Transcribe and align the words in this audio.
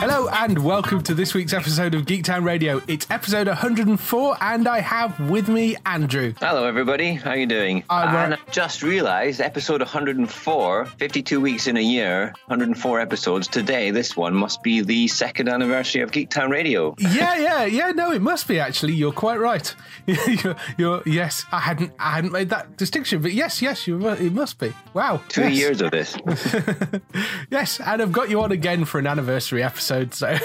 Hello 0.00 0.28
and 0.32 0.64
welcome 0.64 1.02
to 1.02 1.12
this 1.12 1.34
week's 1.34 1.52
episode 1.52 1.94
of 1.94 2.06
Geektown 2.06 2.42
Radio. 2.42 2.80
It's 2.88 3.06
episode 3.10 3.48
104, 3.48 4.36
and 4.40 4.66
I 4.66 4.80
have 4.80 5.28
with 5.28 5.46
me 5.50 5.76
Andrew. 5.84 6.32
Hello, 6.40 6.64
everybody. 6.64 7.12
How 7.12 7.32
are 7.32 7.36
you 7.36 7.44
doing? 7.44 7.84
I'm 7.90 8.08
and 8.08 8.30
right. 8.30 8.40
I 8.40 8.50
just 8.50 8.82
realised 8.82 9.42
episode 9.42 9.82
104, 9.82 10.86
52 10.86 11.38
weeks 11.42 11.66
in 11.66 11.76
a 11.76 11.82
year, 11.82 12.32
104 12.46 12.98
episodes. 12.98 13.46
Today, 13.46 13.90
this 13.90 14.16
one 14.16 14.32
must 14.32 14.62
be 14.62 14.80
the 14.80 15.06
second 15.06 15.50
anniversary 15.50 16.00
of 16.00 16.12
Geektown 16.12 16.48
Radio. 16.48 16.94
Yeah, 16.96 17.36
yeah, 17.36 17.64
yeah. 17.66 17.90
No, 17.90 18.10
it 18.10 18.22
must 18.22 18.48
be 18.48 18.58
actually. 18.58 18.94
You're 18.94 19.12
quite 19.12 19.38
right. 19.38 19.74
you're, 20.06 20.56
you're, 20.78 21.02
yes, 21.04 21.44
I 21.52 21.58
hadn't, 21.58 21.92
I 21.98 22.12
hadn't 22.12 22.32
made 22.32 22.48
that 22.48 22.78
distinction, 22.78 23.20
but 23.20 23.34
yes, 23.34 23.60
yes, 23.60 23.86
you, 23.86 24.08
it 24.08 24.32
must 24.32 24.58
be. 24.58 24.72
Wow, 24.94 25.20
Two 25.28 25.42
yes. 25.42 25.58
years 25.58 25.82
of 25.82 25.90
this. 25.90 26.16
yes, 27.50 27.80
and 27.80 28.00
I've 28.00 28.12
got 28.12 28.30
you 28.30 28.40
on 28.40 28.50
again 28.50 28.86
for 28.86 28.98
an 28.98 29.06
anniversary 29.06 29.62
episode. 29.62 29.89
So 29.90 30.36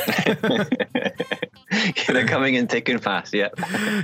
They're 2.08 2.28
coming 2.28 2.56
in 2.56 2.68
thick 2.68 2.90
and 2.90 3.02
fast, 3.02 3.34
yeah. 3.34 3.50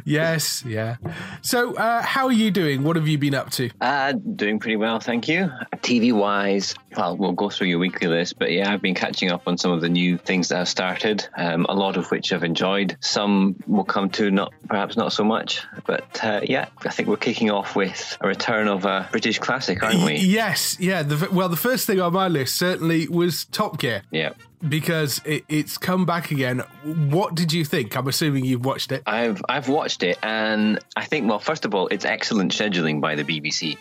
yes, 0.05 0.63
yeah. 0.65 0.97
So, 1.41 1.75
uh, 1.75 2.01
how 2.01 2.25
are 2.25 2.31
you 2.31 2.51
doing? 2.51 2.83
What 2.83 2.95
have 2.95 3.07
you 3.07 3.17
been 3.17 3.33
up 3.33 3.49
to? 3.51 3.69
Uh, 3.79 4.13
doing 4.13 4.59
pretty 4.59 4.75
well, 4.75 4.99
thank 4.99 5.27
you. 5.27 5.51
TV 5.77 6.13
wise, 6.13 6.75
well, 6.95 7.15
we'll 7.15 7.31
go 7.31 7.49
through 7.49 7.67
your 7.67 7.79
weekly 7.79 8.07
list, 8.07 8.37
but 8.37 8.51
yeah, 8.51 8.71
I've 8.71 8.81
been 8.81 8.95
catching 8.95 9.31
up 9.31 9.47
on 9.47 9.57
some 9.57 9.71
of 9.71 9.81
the 9.81 9.89
new 9.89 10.17
things 10.17 10.49
that 10.49 10.59
I've 10.59 10.69
started, 10.69 11.27
um, 11.37 11.65
a 11.69 11.73
lot 11.73 11.97
of 11.97 12.11
which 12.11 12.33
I've 12.33 12.43
enjoyed. 12.43 12.97
Some 12.99 13.55
will 13.67 13.83
come 13.83 14.09
to 14.11 14.29
not 14.31 14.53
perhaps 14.67 14.97
not 14.97 15.13
so 15.13 15.23
much, 15.23 15.63
but 15.85 16.23
uh, 16.23 16.41
yeah, 16.43 16.67
I 16.85 16.89
think 16.89 17.07
we're 17.07 17.17
kicking 17.17 17.51
off 17.51 17.75
with 17.75 18.17
a 18.21 18.27
return 18.27 18.67
of 18.67 18.85
a 18.85 19.07
British 19.11 19.39
classic, 19.39 19.81
aren't 19.81 20.03
we? 20.03 20.17
Yes, 20.17 20.77
yeah. 20.79 21.03
The, 21.03 21.29
well, 21.31 21.49
the 21.49 21.55
first 21.55 21.87
thing 21.87 21.99
on 21.99 22.13
my 22.13 22.27
list 22.27 22.57
certainly 22.57 23.07
was 23.07 23.45
Top 23.45 23.79
Gear. 23.79 24.03
Yeah. 24.11 24.33
Because 24.67 25.21
it, 25.25 25.43
it's 25.49 25.77
come 25.77 26.05
back 26.05 26.31
again. 26.31 26.59
What 26.83 27.35
did 27.35 27.53
you 27.53 27.65
think? 27.65 27.95
I'm 27.95 28.07
assuming 28.07 28.45
you've 28.45 28.65
watched 28.65 28.91
it. 28.91 29.03
I've 29.05 29.41
I've 29.49 29.67
watched 29.67 30.03
it, 30.03 30.17
and 30.23 30.79
I 30.95 31.05
think 31.05 31.27
well, 31.29 31.39
first 31.39 31.65
of 31.65 31.73
all, 31.75 31.87
it's 31.87 32.05
excellent 32.05 32.51
scheduling 32.51 33.01
by 33.01 33.15
the 33.15 33.23
BBC, 33.23 33.77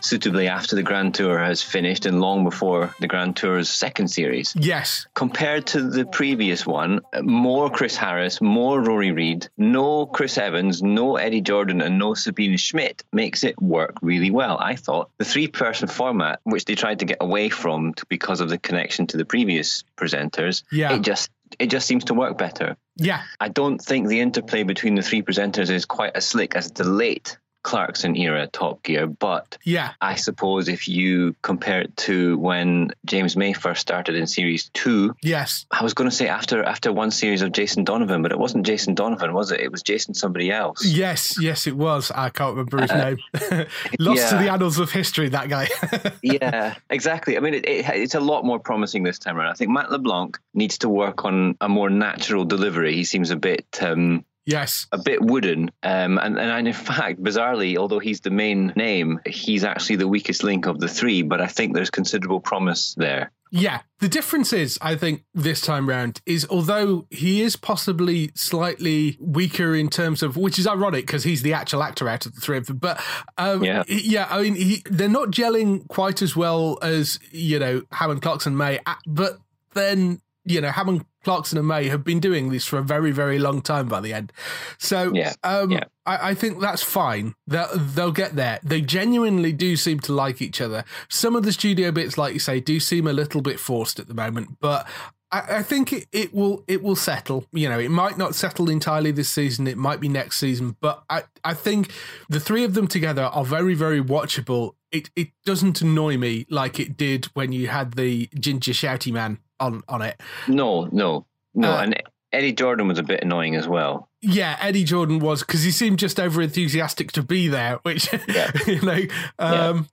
suitably 0.00 0.48
after 0.48 0.76
the 0.76 0.82
Grand 0.82 1.14
Tour 1.14 1.38
has 1.38 1.62
finished 1.62 2.06
and 2.06 2.20
long 2.20 2.44
before 2.44 2.94
the 3.00 3.06
Grand 3.06 3.36
Tour's 3.36 3.68
second 3.68 4.08
series. 4.08 4.54
Yes, 4.56 5.06
Compared 5.14 5.66
to 5.68 5.82
the 5.82 6.04
previous 6.04 6.66
one, 6.66 7.00
more 7.22 7.70
Chris 7.70 7.96
Harris, 7.96 8.40
more 8.40 8.80
Rory 8.80 9.12
Reid, 9.12 9.48
no 9.58 10.06
Chris 10.06 10.38
Evans, 10.38 10.82
no 10.82 11.16
Eddie 11.16 11.40
Jordan, 11.40 11.80
and 11.80 11.98
no 11.98 12.14
Sabine 12.14 12.56
Schmitz 12.56 13.04
makes 13.12 13.44
it 13.44 13.60
work 13.60 13.96
really 14.02 14.30
well. 14.30 14.56
I 14.58 14.76
thought 14.76 15.10
the 15.18 15.24
three-person 15.24 15.88
format, 15.88 16.40
which 16.44 16.64
they 16.64 16.74
tried 16.74 17.00
to 17.00 17.04
get 17.04 17.18
away 17.20 17.48
from 17.48 17.94
because 18.08 18.40
of 18.40 18.48
the 18.48 18.58
connection 18.58 19.06
to 19.08 19.16
the 19.16 19.24
previous 19.24 19.84
presenters, 19.96 20.62
Yeah. 20.72 20.94
it 20.94 21.02
just 21.02 21.30
it 21.58 21.66
just 21.66 21.84
seems 21.88 22.04
to 22.04 22.14
work 22.14 22.38
better. 22.38 22.76
yeah, 22.96 23.22
I 23.40 23.48
don't 23.48 23.80
think 23.80 24.06
the 24.06 24.20
interplay 24.20 24.62
between 24.62 24.94
the 24.94 25.02
three 25.02 25.20
presenters 25.22 25.68
is 25.68 25.84
quite 25.84 26.14
as 26.14 26.24
slick 26.24 26.54
as 26.54 26.70
the 26.70 26.84
late 26.84 27.38
Clarkson 27.62 28.16
era 28.16 28.46
Top 28.46 28.82
Gear, 28.82 29.06
but 29.06 29.58
yeah, 29.64 29.92
I 30.00 30.14
suppose 30.14 30.68
if 30.68 30.88
you 30.88 31.34
compare 31.42 31.82
it 31.82 31.96
to 31.98 32.38
when 32.38 32.92
James 33.04 33.36
May 33.36 33.52
first 33.52 33.80
started 33.80 34.14
in 34.14 34.26
series 34.26 34.70
two, 34.72 35.14
yes. 35.22 35.66
I 35.70 35.82
was 35.82 35.94
going 35.94 36.08
to 36.08 36.14
say 36.14 36.28
after 36.28 36.62
after 36.62 36.92
one 36.92 37.10
series 37.10 37.42
of 37.42 37.52
Jason 37.52 37.84
Donovan, 37.84 38.22
but 38.22 38.32
it 38.32 38.38
wasn't 38.38 38.66
Jason 38.66 38.94
Donovan, 38.94 39.32
was 39.34 39.50
it? 39.50 39.60
It 39.60 39.70
was 39.70 39.82
Jason 39.82 40.14
somebody 40.14 40.50
else. 40.50 40.84
Yes, 40.84 41.40
yes, 41.40 41.66
it 41.66 41.76
was. 41.76 42.10
I 42.10 42.30
can't 42.30 42.56
remember 42.56 42.80
his 42.80 42.90
name. 42.90 43.18
Lost 43.98 44.30
to 44.30 44.36
the 44.36 44.50
annals 44.50 44.78
of 44.78 44.90
history, 44.90 45.28
that 45.30 45.48
guy. 45.48 45.68
yeah, 46.22 46.74
exactly. 46.88 47.36
I 47.36 47.40
mean, 47.40 47.54
it, 47.54 47.66
it, 47.66 47.88
it's 47.88 48.14
a 48.14 48.20
lot 48.20 48.44
more 48.44 48.58
promising 48.58 49.02
this 49.02 49.18
time 49.18 49.36
around. 49.36 49.50
I 49.50 49.54
think 49.54 49.70
Matt 49.70 49.90
LeBlanc 49.90 50.38
needs 50.54 50.78
to 50.78 50.88
work 50.88 51.24
on 51.24 51.56
a 51.60 51.68
more 51.68 51.90
natural 51.90 52.44
delivery. 52.44 52.94
He 52.94 53.04
seems 53.04 53.30
a 53.30 53.36
bit 53.36 53.66
um, 53.82 54.24
yes, 54.46 54.86
a 54.92 54.98
bit 54.98 55.22
wooden. 55.22 55.70
Um, 55.82 56.18
and, 56.18 56.38
and 56.38 56.68
in 56.68 56.74
fact, 56.74 57.22
bizarrely, 57.22 57.76
although 57.76 57.98
he's 57.98 58.20
the 58.20 58.30
main 58.30 58.72
name, 58.76 59.20
he's 59.26 59.64
actually 59.64 59.96
the 59.96 60.08
weakest 60.08 60.42
link 60.44 60.66
of 60.66 60.80
the 60.80 60.88
three. 60.88 61.22
But 61.22 61.40
I 61.40 61.46
think 61.46 61.74
there's 61.74 61.90
considerable 61.90 62.40
promise 62.40 62.94
there. 62.96 63.30
yeah. 63.50 63.80
The 64.00 64.08
difference 64.08 64.54
is, 64.54 64.78
I 64.80 64.94
think, 64.96 65.24
this 65.34 65.60
time 65.60 65.86
round 65.86 66.22
is 66.24 66.46
although 66.48 67.06
he 67.10 67.42
is 67.42 67.54
possibly 67.56 68.30
slightly 68.34 69.18
weaker 69.20 69.74
in 69.74 69.90
terms 69.90 70.22
of, 70.22 70.38
which 70.38 70.58
is 70.58 70.66
ironic 70.66 71.06
because 71.06 71.24
he's 71.24 71.42
the 71.42 71.52
actual 71.52 71.82
actor 71.82 72.08
out 72.08 72.24
of 72.24 72.34
the 72.34 72.40
three 72.40 72.56
of 72.56 72.64
them. 72.66 72.78
But 72.78 72.98
um, 73.36 73.62
Yeah. 73.62 73.82
yeah, 73.88 74.26
I 74.30 74.40
mean, 74.40 74.54
he, 74.54 74.82
they're 74.86 75.08
not 75.08 75.28
gelling 75.32 75.86
quite 75.88 76.22
as 76.22 76.34
well 76.34 76.78
as 76.80 77.18
you 77.30 77.58
know 77.58 77.82
Hammond 77.92 78.22
Clarkson 78.22 78.56
May, 78.56 78.78
uh, 78.86 78.94
but 79.06 79.38
then 79.74 80.22
you 80.44 80.60
know 80.60 80.70
Hammond 80.70 81.04
Clarkson 81.24 81.58
and 81.58 81.68
May 81.68 81.88
have 81.88 82.04
been 82.04 82.20
doing 82.20 82.50
this 82.50 82.64
for 82.64 82.78
a 82.78 82.82
very, 82.82 83.10
very 83.10 83.38
long 83.38 83.60
time 83.60 83.88
by 83.88 84.00
the 84.00 84.12
end. 84.12 84.32
So 84.78 85.12
Yeah, 85.14 85.34
um, 85.42 85.70
yeah. 85.70 85.84
I, 86.06 86.30
I 86.30 86.34
think 86.34 86.60
that's 86.60 86.82
fine. 86.82 87.34
They'll, 87.46 87.68
they'll 87.76 88.12
get 88.12 88.36
there. 88.36 88.58
They 88.62 88.80
genuinely 88.80 89.52
do 89.52 89.76
seem 89.76 90.00
to 90.00 90.12
like 90.12 90.40
each 90.40 90.60
other. 90.60 90.84
Some 91.08 91.36
of 91.36 91.44
the 91.44 91.52
studio 91.52 91.92
bits, 91.92 92.16
like 92.16 92.32
you 92.32 92.40
say, 92.40 92.60
do 92.60 92.80
seem 92.80 93.06
a 93.06 93.12
little 93.12 93.42
bit 93.42 93.60
forced 93.60 93.98
at 94.00 94.08
the 94.08 94.14
moment, 94.14 94.58
but 94.60 94.86
I, 95.30 95.58
I 95.58 95.62
think 95.62 95.92
it, 95.92 96.06
it 96.10 96.34
will 96.34 96.64
it 96.66 96.82
will 96.82 96.96
settle. 96.96 97.46
You 97.52 97.68
know, 97.68 97.78
it 97.78 97.90
might 97.90 98.16
not 98.16 98.34
settle 98.34 98.70
entirely 98.70 99.12
this 99.12 99.28
season. 99.28 99.66
It 99.66 99.76
might 99.76 100.00
be 100.00 100.08
next 100.08 100.38
season, 100.38 100.76
but 100.80 101.04
I, 101.10 101.24
I 101.44 101.54
think 101.54 101.92
the 102.28 102.40
three 102.40 102.64
of 102.64 102.74
them 102.74 102.88
together 102.88 103.24
are 103.24 103.44
very, 103.44 103.74
very 103.74 104.02
watchable. 104.02 104.72
It 104.90 105.10
it 105.14 105.28
doesn't 105.44 105.82
annoy 105.82 106.16
me 106.16 106.46
like 106.50 106.80
it 106.80 106.96
did 106.96 107.26
when 107.26 107.52
you 107.52 107.68
had 107.68 107.92
the 107.92 108.28
ginger 108.34 108.72
shouty 108.72 109.12
man 109.12 109.38
on 109.60 109.82
on 109.88 110.02
it. 110.02 110.20
No, 110.48 110.88
no, 110.90 111.26
no. 111.54 111.72
Uh, 111.72 111.82
and 111.82 112.02
Eddie 112.32 112.52
Jordan 112.52 112.88
was 112.88 112.98
a 112.98 113.02
bit 113.02 113.22
annoying 113.22 113.54
as 113.56 113.66
well. 113.68 114.08
Yeah, 114.22 114.56
Eddie 114.60 114.84
Jordan 114.84 115.18
was 115.18 115.40
because 115.40 115.62
he 115.62 115.70
seemed 115.70 115.98
just 115.98 116.20
over 116.20 116.42
enthusiastic 116.42 117.12
to 117.12 117.22
be 117.22 117.48
there, 117.48 117.78
which 117.82 118.08
Yeah. 118.28 118.50
you 118.66 118.80
know. 118.82 119.00
Um, 119.38 119.78
a- 119.78 119.86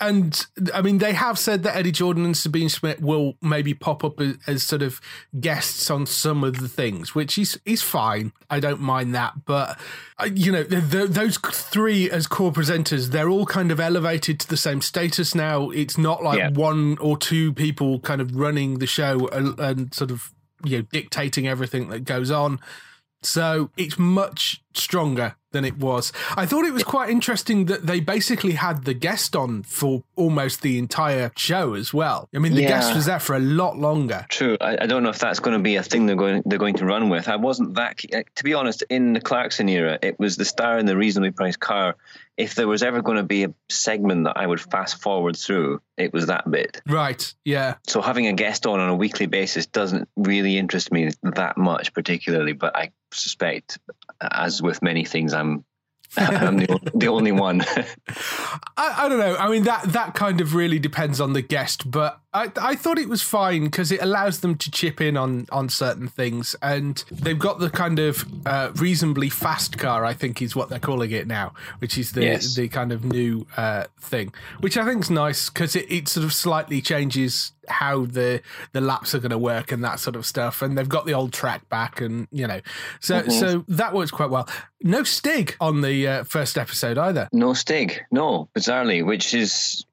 And 0.00 0.46
I 0.72 0.80
mean, 0.80 0.98
they 0.98 1.12
have 1.12 1.38
said 1.38 1.64
that 1.64 1.74
Eddie 1.76 1.90
Jordan 1.90 2.24
and 2.24 2.36
Sabine 2.36 2.68
Schmitz 2.68 3.00
will 3.00 3.34
maybe 3.42 3.74
pop 3.74 4.04
up 4.04 4.20
as, 4.20 4.36
as 4.46 4.62
sort 4.62 4.80
of 4.80 5.00
guests 5.40 5.90
on 5.90 6.06
some 6.06 6.44
of 6.44 6.60
the 6.60 6.68
things, 6.68 7.14
which 7.16 7.36
is 7.36 7.58
is 7.66 7.82
fine. 7.82 8.32
I 8.48 8.60
don't 8.60 8.80
mind 8.80 9.12
that, 9.16 9.44
but 9.44 9.80
uh, 10.18 10.28
you 10.32 10.52
know, 10.52 10.62
the, 10.62 10.76
the, 10.76 11.06
those 11.08 11.36
three 11.38 12.08
as 12.08 12.28
core 12.28 12.52
presenters, 12.52 13.08
they're 13.08 13.28
all 13.28 13.44
kind 13.46 13.72
of 13.72 13.80
elevated 13.80 14.38
to 14.40 14.48
the 14.48 14.56
same 14.56 14.80
status 14.80 15.34
now. 15.34 15.70
It's 15.70 15.98
not 15.98 16.22
like 16.22 16.38
Yeah. 16.38 16.50
one 16.50 16.96
or 16.98 17.16
two 17.18 17.52
people 17.52 17.98
kind 18.00 18.20
of 18.20 18.36
running 18.36 18.78
the 18.78 18.86
show 18.86 19.26
and, 19.32 19.58
and 19.58 19.92
sort 19.92 20.12
of 20.12 20.32
you 20.64 20.78
know 20.78 20.82
dictating 20.92 21.48
everything 21.48 21.88
that 21.88 22.04
goes 22.04 22.30
on. 22.30 22.60
So 23.22 23.70
it's 23.76 23.98
much 23.98 24.62
stronger 24.74 25.36
than 25.52 25.64
it 25.66 25.76
was. 25.78 26.12
I 26.34 26.46
thought 26.46 26.64
it 26.64 26.72
was 26.72 26.82
quite 26.82 27.10
interesting 27.10 27.66
that 27.66 27.86
they 27.86 28.00
basically 28.00 28.52
had 28.52 28.84
the 28.84 28.94
guest 28.94 29.36
on 29.36 29.62
for 29.64 30.02
almost 30.16 30.62
the 30.62 30.78
entire 30.78 31.30
show 31.36 31.74
as 31.74 31.92
well. 31.92 32.28
I 32.34 32.38
mean, 32.38 32.54
the 32.54 32.62
Yeah. 32.62 32.68
guest 32.68 32.94
was 32.94 33.04
there 33.04 33.20
for 33.20 33.36
a 33.36 33.38
lot 33.38 33.76
longer. 33.78 34.24
True. 34.30 34.56
I, 34.62 34.78
I 34.80 34.86
don't 34.86 35.02
know 35.02 35.10
if 35.10 35.18
that's 35.18 35.40
going 35.40 35.56
to 35.56 35.62
be 35.62 35.76
a 35.76 35.82
thing 35.82 36.06
they're 36.06 36.16
going 36.16 36.42
they're 36.46 36.58
going 36.58 36.76
to 36.76 36.86
run 36.86 37.10
with. 37.10 37.28
I 37.28 37.36
wasn't 37.36 37.74
that 37.74 38.00
uh, 38.14 38.22
to 38.36 38.44
be 38.44 38.54
honest. 38.54 38.82
In 38.88 39.12
the 39.12 39.20
Clarkson 39.20 39.68
era, 39.68 39.98
it 40.02 40.18
was 40.18 40.36
the 40.36 40.44
star 40.46 40.78
in 40.78 40.86
the 40.86 40.96
reasonably 40.96 41.32
priced 41.32 41.60
car. 41.60 41.96
If 42.36 42.54
there 42.54 42.66
was 42.66 42.82
ever 42.82 43.02
going 43.02 43.18
to 43.18 43.22
be 43.22 43.44
a 43.44 43.54
segment 43.68 44.24
that 44.24 44.36
I 44.36 44.46
would 44.46 44.60
fast 44.60 45.02
forward 45.02 45.36
through, 45.36 45.82
it 45.98 46.12
was 46.12 46.26
that 46.26 46.50
bit. 46.50 46.80
Right. 46.86 47.32
Yeah. 47.44 47.74
So 47.86 48.00
having 48.00 48.26
a 48.26 48.32
guest 48.32 48.66
on 48.66 48.80
on 48.80 48.88
a 48.88 48.96
weekly 48.96 49.26
basis 49.26 49.66
doesn't 49.66 50.08
really 50.16 50.56
interest 50.56 50.90
me 50.92 51.10
that 51.22 51.58
much, 51.58 51.92
particularly. 51.92 52.52
But 52.52 52.74
I 52.74 52.92
suspect, 53.12 53.78
as 54.20 54.62
with 54.62 54.82
many 54.82 55.04
things, 55.04 55.34
I'm 55.34 55.64
I'm 56.16 56.58
the, 56.58 56.90
the 56.94 57.08
only 57.08 57.32
one. 57.32 57.62
I, 58.76 59.04
I 59.04 59.08
don't 59.08 59.18
know. 59.18 59.36
I 59.36 59.48
mean 59.48 59.64
that 59.64 59.84
that 59.92 60.14
kind 60.14 60.40
of 60.40 60.54
really 60.54 60.78
depends 60.78 61.20
on 61.20 61.32
the 61.32 61.42
guest, 61.42 61.90
but 61.90 62.21
I 62.34 62.50
I 62.56 62.74
thought 62.74 62.98
it 62.98 63.08
was 63.08 63.22
fine 63.22 63.64
because 63.64 63.92
it 63.92 64.02
allows 64.02 64.40
them 64.40 64.56
to 64.56 64.70
chip 64.70 65.00
in 65.00 65.16
on 65.16 65.46
on 65.52 65.68
certain 65.68 66.08
things, 66.08 66.56
and 66.62 67.02
they've 67.10 67.38
got 67.38 67.58
the 67.58 67.70
kind 67.70 67.98
of 67.98 68.24
uh, 68.46 68.72
reasonably 68.76 69.28
fast 69.28 69.78
car. 69.78 70.04
I 70.04 70.14
think 70.14 70.40
is 70.40 70.56
what 70.56 70.68
they're 70.68 70.78
calling 70.78 71.10
it 71.10 71.26
now, 71.26 71.52
which 71.78 71.98
is 71.98 72.12
the 72.12 72.22
Yes. 72.22 72.54
the 72.54 72.68
kind 72.68 72.92
of 72.92 73.04
new 73.04 73.46
uh, 73.56 73.84
thing, 74.00 74.32
which 74.60 74.76
I 74.76 74.84
think 74.84 75.02
is 75.02 75.10
nice 75.10 75.50
because 75.50 75.76
it, 75.76 75.90
it 75.90 76.08
sort 76.08 76.24
of 76.24 76.32
slightly 76.32 76.80
changes 76.80 77.52
how 77.68 78.06
the 78.06 78.40
the 78.72 78.80
laps 78.80 79.14
are 79.14 79.18
going 79.18 79.30
to 79.30 79.38
work 79.38 79.70
and 79.70 79.84
that 79.84 80.00
sort 80.00 80.16
of 80.16 80.24
stuff. 80.24 80.62
And 80.62 80.76
they've 80.76 80.88
got 80.88 81.06
the 81.06 81.14
old 81.14 81.32
track 81.32 81.68
back, 81.68 82.00
and 82.00 82.28
you 82.32 82.46
know, 82.46 82.60
so 83.00 83.28
so 83.28 83.64
that 83.68 83.92
works 83.92 84.10
quite 84.10 84.30
well. 84.30 84.48
No 84.82 85.04
Stig 85.04 85.54
on 85.60 85.82
the 85.82 86.08
uh, 86.08 86.24
first 86.24 86.56
episode 86.56 86.96
either. 86.98 87.28
no 87.32 87.52
Stig, 87.52 88.00
no, 88.10 88.48
bizarrely, 88.56 89.04
which 89.04 89.34
is. 89.34 89.84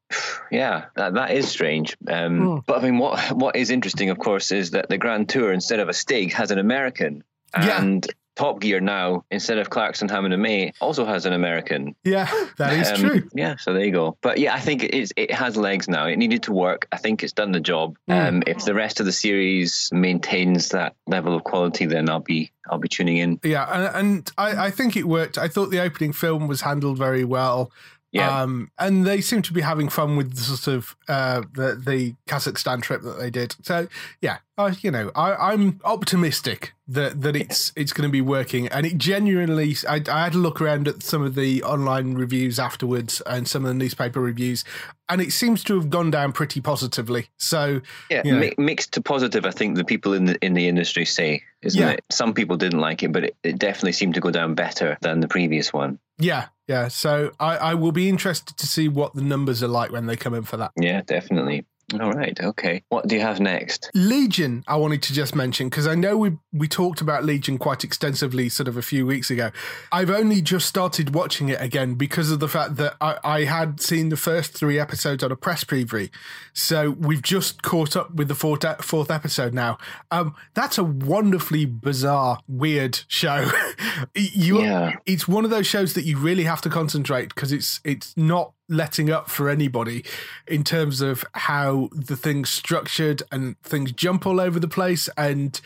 Yeah, 0.52 0.86
that, 0.96 1.14
that 1.14 1.32
is 1.32 1.48
strange. 1.48 1.96
Um, 2.08 2.38
Hmm. 2.40 2.58
But 2.66 2.80
I 2.80 2.82
mean, 2.84 2.98
what 2.98 3.20
what 3.32 3.56
is 3.56 3.70
interesting, 3.70 4.10
of 4.10 4.18
course, 4.20 4.52
is 4.52 4.72
that 4.72 4.90
the 4.90 4.98
Grand 4.98 5.30
Tour 5.30 5.52
instead 5.54 5.80
of 5.80 5.90
a 5.90 5.94
Stig 5.94 6.34
has 6.34 6.52
an 6.52 6.58
American, 6.60 7.24
Yeah. 7.56 7.82
and 7.82 8.08
Top 8.36 8.62
Gear 8.62 8.80
now 8.80 9.26
instead 9.30 9.58
of 9.58 9.70
Clarkson, 9.70 10.08
Hammond, 10.08 10.34
and 10.34 10.42
May 10.42 10.72
also 10.80 11.06
has 11.06 11.26
an 11.26 11.34
American. 11.34 11.94
Yeah, 12.06 12.30
that 12.58 12.72
is 12.74 12.90
Um, 12.90 13.02
true. 13.02 13.30
Yeah, 13.36 13.58
so 13.58 13.74
there 13.74 13.84
you 13.84 13.92
go. 13.92 14.18
But 14.22 14.38
yeah, 14.38 14.54
I 14.56 14.62
think 14.62 14.82
it 14.84 14.94
is. 14.94 15.12
It 15.18 15.30
has 15.32 15.58
legs 15.58 15.90
now. 15.90 16.06
It 16.08 16.16
needed 16.18 16.44
to 16.44 16.54
work. 16.54 16.88
I 16.92 16.98
think 16.98 17.22
it's 17.22 17.34
done 17.34 17.52
the 17.52 17.60
job. 17.60 17.98
Mm. 18.10 18.28
Um, 18.28 18.44
if 18.48 18.64
the 18.64 18.74
rest 18.74 19.02
of 19.02 19.06
the 19.06 19.12
series 19.12 19.90
maintains 19.92 20.70
that 20.70 20.96
level 21.06 21.36
of 21.36 21.44
quality, 21.44 21.86
then 21.86 22.10
I'll 22.10 22.22
be 22.22 22.52
I'll 22.70 22.80
be 22.80 22.88
tuning 22.88 23.18
in. 23.18 23.40
Yeah, 23.44 23.68
and, 23.72 23.96
and 23.96 24.32
I, 24.38 24.68
I 24.68 24.72
think 24.72 24.96
it 24.96 25.06
worked. 25.06 25.38
I 25.38 25.48
thought 25.50 25.70
the 25.70 25.82
opening 25.82 26.14
film 26.14 26.48
was 26.48 26.62
handled 26.62 26.98
very 26.98 27.26
well. 27.26 27.72
Yeah. 28.12 28.42
Um, 28.42 28.72
and 28.80 29.06
they 29.06 29.22
seem 29.22 29.44
to 29.44 29.54
be 29.54 29.62
having 29.62 29.88
fun 29.88 30.18
with 30.18 30.34
the 30.36 30.42
sort 30.42 30.76
of 30.76 30.96
uh, 31.08 31.42
the 31.54 31.76
the 31.76 32.16
Kazakhstan 32.28 32.82
trip 32.82 33.04
that 33.04 33.20
they 33.20 33.30
did. 33.30 33.56
So 33.62 33.88
yeah, 34.20 34.38
uh, 34.58 34.74
you 34.82 34.90
know, 34.90 35.12
I, 35.16 35.52
I'm 35.52 35.80
optimistic 35.86 36.74
that 36.88 37.22
that 37.22 37.36
it's 37.36 37.72
it's 37.76 37.94
going 37.94 38.08
to 38.10 38.12
be 38.12 38.22
working. 38.22 38.68
And 38.70 38.86
it 38.86 38.98
genuinely, 38.98 39.76
I, 39.88 40.02
I 40.12 40.24
had 40.24 40.34
a 40.34 40.40
look 40.40 40.60
around 40.60 40.88
at 40.88 41.04
some 41.04 41.22
of 41.22 41.36
the 41.36 41.62
online 41.62 42.16
reviews 42.16 42.58
afterwards 42.58 43.22
and 43.28 43.48
some 43.48 43.64
of 43.64 43.68
the 43.70 43.76
newspaper 43.76 44.20
reviews, 44.20 44.64
and 45.08 45.22
it 45.22 45.32
seems 45.32 45.64
to 45.66 45.76
have 45.76 45.92
gone 45.92 46.10
down 46.10 46.32
pretty 46.32 46.62
positively. 46.62 47.30
So 47.38 47.82
Yeah, 48.10 48.24
you 48.26 48.32
know, 48.34 48.40
mi- 48.40 48.56
mixed 48.58 48.94
to 48.94 49.02
positive. 49.02 49.46
I 49.46 49.52
think 49.52 49.76
the 49.78 49.86
people 49.86 50.14
in 50.14 50.26
the 50.26 50.38
in 50.44 50.56
the 50.56 50.68
industry 50.68 51.06
say, 51.06 51.44
isn't 51.62 51.80
Yeah. 51.80 51.92
it? 51.92 52.04
Some 52.10 52.34
people 52.34 52.58
didn't 52.58 52.80
like 52.80 53.04
it, 53.04 53.12
but 53.12 53.26
it, 53.26 53.36
it 53.44 53.60
definitely 53.60 53.92
seemed 53.92 54.16
to 54.16 54.22
go 54.22 54.32
down 54.32 54.56
better 54.56 54.98
than 55.02 55.20
the 55.20 55.28
previous 55.28 55.72
one. 55.72 56.00
Yeah, 56.20 56.48
yeah. 56.68 56.88
So 56.90 57.32
I, 57.40 57.58
I 57.58 57.74
will 57.74 57.92
be 57.92 58.10
interested 58.10 58.58
to 58.58 58.68
see 58.68 58.88
what 58.88 59.14
the 59.14 59.22
numbers 59.22 59.64
are 59.64 59.68
like 59.68 59.92
when 59.92 60.06
they 60.06 60.16
come 60.16 60.34
in 60.34 60.44
for 60.44 60.58
that. 60.58 60.72
Yeah, 60.78 61.02
definitely. 61.02 61.66
All 62.00 62.12
right. 62.12 62.40
Okay. 62.40 62.84
What 62.90 63.08
do 63.08 63.16
you 63.16 63.22
have 63.22 63.40
next? 63.40 63.90
Legion, 63.94 64.64
I 64.68 64.76
wanted 64.76 65.02
to 65.04 65.14
just 65.14 65.36
mention 65.36 65.70
because 65.70 65.88
I 65.88 65.96
know 65.96 66.18
we 66.18 66.38
we 66.54 66.68
talked 66.68 67.02
about 67.02 67.24
Legion 67.24 67.58
quite 67.58 67.84
extensively, 67.84 68.50
sort 68.50 68.68
of 68.68 68.78
a 68.78 68.82
few 68.82 69.06
weeks 69.06 69.30
ago. 69.32 69.52
I've 69.92 70.10
only 70.10 70.42
just 70.42 70.68
started 70.68 71.16
watching 71.16 71.50
it 71.50 71.60
again 71.62 71.96
because 71.96 72.32
of 72.32 72.40
the 72.40 72.48
fact 72.48 72.76
that 72.78 72.96
I, 73.02 73.18
I 73.24 73.44
had 73.46 73.80
seen 73.82 74.10
the 74.10 74.18
first 74.18 74.54
three 74.54 74.80
episodes 74.80 75.24
on 75.24 75.32
a 75.32 75.36
press 75.36 75.64
preview, 75.64 76.10
so 76.54 76.92
we've 76.92 77.22
just 77.24 77.64
caught 77.64 77.96
up 77.96 78.14
with 78.14 78.28
the 78.28 78.36
fourth 78.36 78.64
fourth 78.84 79.10
episode 79.10 79.54
now. 79.54 79.78
Um, 80.12 80.36
that's 80.54 80.78
a 80.78 80.84
wonderfully 80.84 81.66
bizarre, 81.66 82.40
weird 82.48 83.00
show. 83.08 83.50
you, 84.16 84.62
Yeah. 84.62 84.94
it's 85.06 85.28
one 85.28 85.44
of 85.46 85.52
those 85.52 85.68
shows 85.68 85.94
that 85.94 86.04
you 86.06 86.18
really 86.18 86.44
have 86.44 86.62
to 86.62 86.70
concentrate 86.70 87.30
because 87.30 87.52
it's 87.52 87.80
it's 87.84 88.16
not 88.18 88.54
letting 88.70 89.10
up 89.10 89.30
for 89.30 89.50
anybody 89.50 90.06
in 90.48 90.64
terms 90.64 91.02
of 91.02 91.26
how 91.34 91.90
the 91.92 92.16
thing's 92.16 92.50
structured 92.50 93.24
and 93.32 93.60
things 93.64 93.92
jump 93.92 94.26
all 94.28 94.40
over 94.40 94.60
the 94.60 94.68
place 94.68 95.10
and 95.18 95.60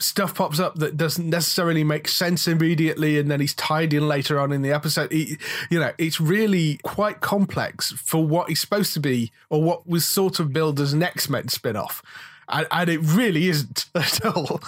stuff 0.00 0.34
pops 0.34 0.58
up 0.58 0.74
that 0.76 0.96
doesn't 0.96 1.30
necessarily 1.30 1.84
make 1.84 2.08
sense 2.08 2.46
immediately 2.48 3.18
and 3.18 3.30
then 3.30 3.40
he's 3.40 3.54
tied 3.54 3.92
in 3.94 4.06
later 4.08 4.38
on 4.40 4.52
in 4.52 4.62
the 4.62 4.72
episode. 4.72 5.12
It- 5.12 5.38
you 5.70 5.78
know 5.78 5.92
it's 5.98 6.20
really 6.20 6.78
quite 6.82 7.20
complex 7.20 7.92
for 7.92 8.26
what 8.26 8.48
he's 8.48 8.60
supposed 8.60 8.92
to 8.94 9.00
be 9.00 9.30
or 9.50 9.62
what 9.62 9.86
was 9.86 10.06
sort 10.06 10.40
of 10.40 10.52
billed 10.52 10.80
as 10.80 10.92
an 10.92 11.02
x-men 11.02 11.48
spin-off. 11.48 12.02
And, 12.48 12.66
and 12.70 12.88
it 12.90 12.98
really 13.00 13.48
isn't 13.48 13.86
at 13.94 14.24
all. 14.26 14.60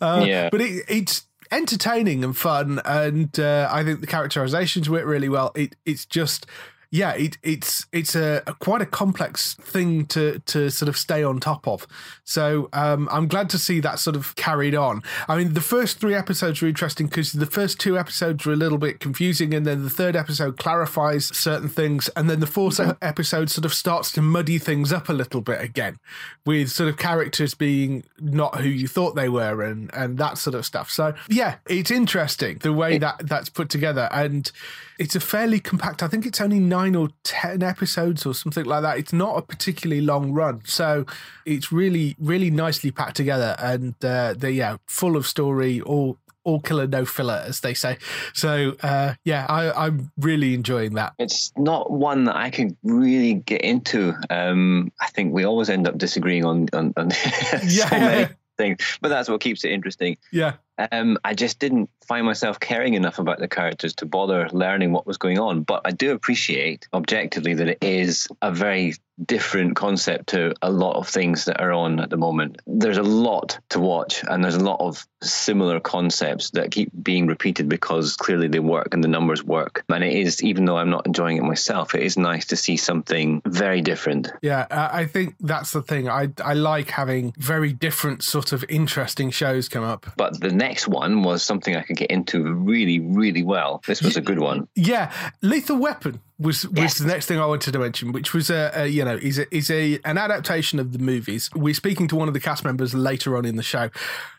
Uh, 0.00 0.24
Yeah. 0.26 0.48
but 0.50 0.60
it, 0.60 0.84
it's 0.88 1.26
entertaining 1.50 2.24
and 2.24 2.34
fun 2.34 2.80
and 2.86 3.38
uh, 3.38 3.68
i 3.70 3.84
think 3.84 4.00
the 4.00 4.06
characterizations 4.06 4.88
work 4.88 5.04
really 5.04 5.28
well. 5.28 5.52
It, 5.54 5.76
it's 5.84 6.06
just 6.06 6.46
yeah, 6.92 7.12
it, 7.14 7.38
it's 7.42 7.86
it's 7.90 8.14
a, 8.14 8.42
a 8.46 8.52
quite 8.52 8.82
a 8.82 8.86
complex 8.86 9.54
thing 9.54 10.04
to 10.06 10.40
to 10.40 10.70
sort 10.70 10.90
of 10.90 10.96
stay 10.98 11.24
on 11.24 11.40
top 11.40 11.66
of. 11.66 11.86
So 12.32 12.70
um, 12.72 13.08
I'm 13.12 13.28
glad 13.28 13.50
to 13.50 13.58
see 13.58 13.78
that 13.80 13.98
sort 13.98 14.16
of 14.16 14.34
carried 14.36 14.74
on. 14.74 15.02
I 15.28 15.36
mean, 15.36 15.52
the 15.52 15.60
first 15.60 16.00
three 16.00 16.14
episodes 16.14 16.62
are 16.62 16.66
interesting 16.66 17.06
because 17.06 17.32
the 17.32 17.46
first 17.46 17.78
two 17.78 17.98
episodes 17.98 18.46
are 18.46 18.52
a 18.52 18.56
little 18.56 18.78
bit 18.78 19.00
confusing, 19.00 19.52
and 19.52 19.66
then 19.66 19.84
the 19.84 19.90
third 19.90 20.16
episode 20.16 20.56
clarifies 20.56 21.26
certain 21.26 21.68
things, 21.68 22.08
and 22.16 22.30
then 22.30 22.40
the 22.40 22.46
4th 22.46 22.92
e- 22.92 22.96
episode 23.02 23.50
sort 23.50 23.66
of 23.66 23.74
starts 23.74 24.10
to 24.12 24.22
muddy 24.22 24.58
things 24.58 24.92
up 24.92 25.10
a 25.10 25.12
little 25.12 25.42
bit 25.42 25.60
again, 25.60 25.98
with 26.46 26.70
sort 26.70 26.88
of 26.88 26.96
characters 26.96 27.52
being 27.52 28.04
not 28.18 28.60
who 28.60 28.68
you 28.68 28.88
thought 28.88 29.14
they 29.14 29.28
were, 29.28 29.62
and 29.62 29.90
and 29.94 30.16
that 30.16 30.38
sort 30.38 30.54
of 30.54 30.64
stuff. 30.64 30.90
So 30.90 31.14
yeah, 31.28 31.56
it's 31.68 31.90
interesting 31.90 32.58
the 32.62 32.72
way 32.72 32.96
that 32.96 33.26
that's 33.28 33.50
put 33.50 33.68
together, 33.68 34.08
and 34.10 34.50
it's 34.98 35.16
a 35.16 35.20
fairly 35.20 35.60
compact. 35.60 36.02
I 36.02 36.08
think 36.08 36.24
it's 36.24 36.40
only 36.40 36.60
nine 36.60 36.94
or 36.94 37.08
ten 37.24 37.62
episodes 37.62 38.24
or 38.24 38.34
something 38.34 38.64
like 38.64 38.82
that. 38.82 38.98
It's 38.98 39.12
not 39.12 39.36
a 39.36 39.42
particularly 39.42 40.00
long 40.00 40.32
run, 40.32 40.62
so 40.64 41.04
it's 41.44 41.72
really, 41.72 42.14
really 42.22 42.50
nicely 42.50 42.90
packed 42.90 43.16
together, 43.16 43.56
and 43.58 43.94
uh, 44.04 44.34
they're 44.36 44.50
yeah, 44.50 44.76
full 44.86 45.16
of 45.16 45.26
story, 45.26 45.80
all 45.80 46.18
all 46.44 46.60
killer 46.60 46.86
no 46.86 47.04
filler, 47.04 47.42
as 47.46 47.60
they 47.60 47.74
say. 47.74 47.98
So 48.32 48.74
uh, 48.82 49.14
yeah, 49.24 49.46
I, 49.48 49.86
I'm 49.86 50.10
really 50.18 50.54
enjoying 50.54 50.94
that. 50.94 51.14
It's 51.18 51.52
not 51.56 51.90
one 51.90 52.24
that 52.24 52.36
I 52.36 52.50
can 52.50 52.76
really 52.82 53.34
get 53.34 53.60
into. 53.62 54.14
Um, 54.30 54.92
I 55.00 55.08
think 55.08 55.32
we 55.32 55.44
always 55.44 55.70
end 55.70 55.86
up 55.86 55.98
disagreeing 55.98 56.44
on 56.44 56.68
on, 56.72 56.92
on 56.96 57.10
so 57.10 57.58
yeah, 57.66 57.88
many 57.90 58.28
things, 58.58 58.98
but 59.00 59.08
that's 59.08 59.28
what 59.28 59.40
keeps 59.40 59.64
it 59.64 59.72
interesting. 59.72 60.16
Yeah, 60.30 60.54
Um, 60.78 61.18
I 61.24 61.34
just 61.34 61.58
didn't 61.58 61.90
find 62.06 62.26
myself 62.26 62.58
caring 62.58 62.94
enough 62.94 63.18
about 63.18 63.38
the 63.38 63.48
characters 63.48 63.94
to 63.94 64.06
bother 64.06 64.48
learning 64.52 64.92
what 64.92 65.06
was 65.06 65.18
going 65.18 65.38
on. 65.38 65.62
But 65.62 65.82
I 65.84 65.90
do 65.90 66.12
appreciate 66.12 66.88
objectively 66.92 67.54
that 67.54 67.68
it 67.68 67.78
is 67.82 68.28
a 68.40 68.52
very 68.52 68.94
different 69.24 69.76
concept 69.76 70.30
to 70.30 70.54
a 70.62 70.70
lot 70.70 70.96
of 70.96 71.08
things 71.08 71.44
that 71.44 71.60
are 71.60 71.72
on 71.72 72.00
at 72.00 72.10
the 72.10 72.16
moment. 72.16 72.60
There's 72.66 72.96
a 72.96 73.02
lot 73.02 73.58
to 73.70 73.80
watch, 73.80 74.24
and 74.26 74.42
there's 74.42 74.56
a 74.56 74.64
lot 74.64 74.80
of 74.80 75.06
similar 75.22 75.80
concepts 75.80 76.50
that 76.50 76.70
keep 76.70 76.90
being 77.02 77.26
repeated 77.26 77.68
because 77.68 78.16
clearly 78.16 78.48
they 78.48 78.58
work 78.58 78.94
and 78.94 79.04
the 79.04 79.08
numbers 79.08 79.44
work. 79.44 79.84
And 79.88 80.02
it 80.02 80.14
is, 80.14 80.42
even 80.42 80.64
though 80.64 80.76
I'm 80.76 80.90
not 80.90 81.06
enjoying 81.06 81.36
it 81.36 81.42
myself, 81.42 81.94
it 81.94 82.02
is 82.02 82.16
nice 82.16 82.46
to 82.46 82.56
see 82.56 82.76
something 82.76 83.42
very 83.46 83.80
different. 83.80 84.32
yeah. 84.42 84.66
I 84.70 85.06
think 85.06 85.36
that's 85.40 85.72
the 85.72 85.82
thing. 85.82 86.08
I 86.08 86.30
I 86.44 86.54
like 86.54 86.90
having 86.90 87.34
very 87.38 87.72
different 87.72 88.22
sort 88.22 88.52
of 88.52 88.64
interesting 88.68 89.30
shows 89.30 89.68
come 89.68 89.84
up. 89.84 90.06
But 90.16 90.40
the 90.40 90.50
next 90.62 90.88
one 90.88 91.22
was 91.22 91.42
something 91.42 91.76
I 91.76 91.82
could 91.82 91.96
get 91.96 92.10
into 92.10 92.42
really, 92.54 92.98
really 93.00 93.42
well. 93.42 93.82
This 93.86 94.02
was 94.02 94.16
a 94.16 94.20
good 94.20 94.38
one. 94.38 94.68
Yeah, 94.74 95.12
Lethal 95.42 95.76
Weapon 95.76 96.20
was 96.38 96.66
was 96.68 96.78
Yes. 96.78 96.98
the 96.98 97.06
next 97.06 97.26
thing 97.26 97.38
I 97.38 97.46
wanted 97.46 97.72
to 97.72 97.78
mention, 97.78 98.10
which 98.12 98.34
was 98.34 98.50
a, 98.50 98.70
a 98.74 98.86
you 98.86 99.04
know 99.04 99.16
is 99.16 99.38
a, 99.38 99.54
is 99.54 99.70
a 99.70 99.98
an 100.04 100.18
adaptation 100.18 100.78
of 100.80 100.92
the 100.92 100.98
movies. 100.98 101.48
We're 101.54 101.74
speaking 101.74 102.08
to 102.08 102.16
one 102.16 102.28
of 102.28 102.34
the 102.34 102.40
cast 102.40 102.64
members 102.64 102.94
later 102.94 103.36
on 103.36 103.44
in 103.44 103.56
the 103.56 103.62
show. 103.62 103.90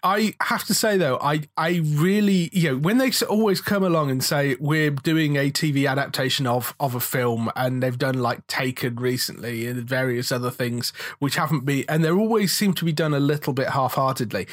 I 0.04 0.36
have 0.42 0.64
to 0.66 0.74
say 0.74 0.98
though, 0.98 1.18
I 1.22 1.44
I 1.56 1.82
really 1.84 2.50
you 2.52 2.72
know 2.72 2.78
when 2.78 2.98
they 2.98 3.12
always 3.30 3.62
come 3.62 3.84
along 3.84 4.12
and 4.12 4.24
say 4.24 4.56
we're 4.60 4.92
doing 4.92 5.36
a 5.38 5.50
TV 5.52 5.90
adaptation 5.90 6.48
of 6.48 6.74
of 6.80 6.96
a 6.96 7.00
film, 7.00 7.52
and 7.56 7.82
they've 7.82 7.98
done 7.98 8.20
like 8.20 8.46
Taken 8.48 8.96
recently 8.96 9.66
and 9.68 9.82
various 9.88 10.32
other 10.32 10.52
things 10.52 10.92
which 11.20 11.36
haven't 11.36 11.66
been, 11.66 11.86
and 11.88 12.04
they 12.04 12.12
always 12.12 12.54
seem 12.54 12.74
to 12.74 12.86
be 12.86 12.92
done 12.92 13.14
a 13.14 13.20
little 13.20 13.54
bit 13.54 13.70
half 13.70 13.94
heartedly. 13.94 14.48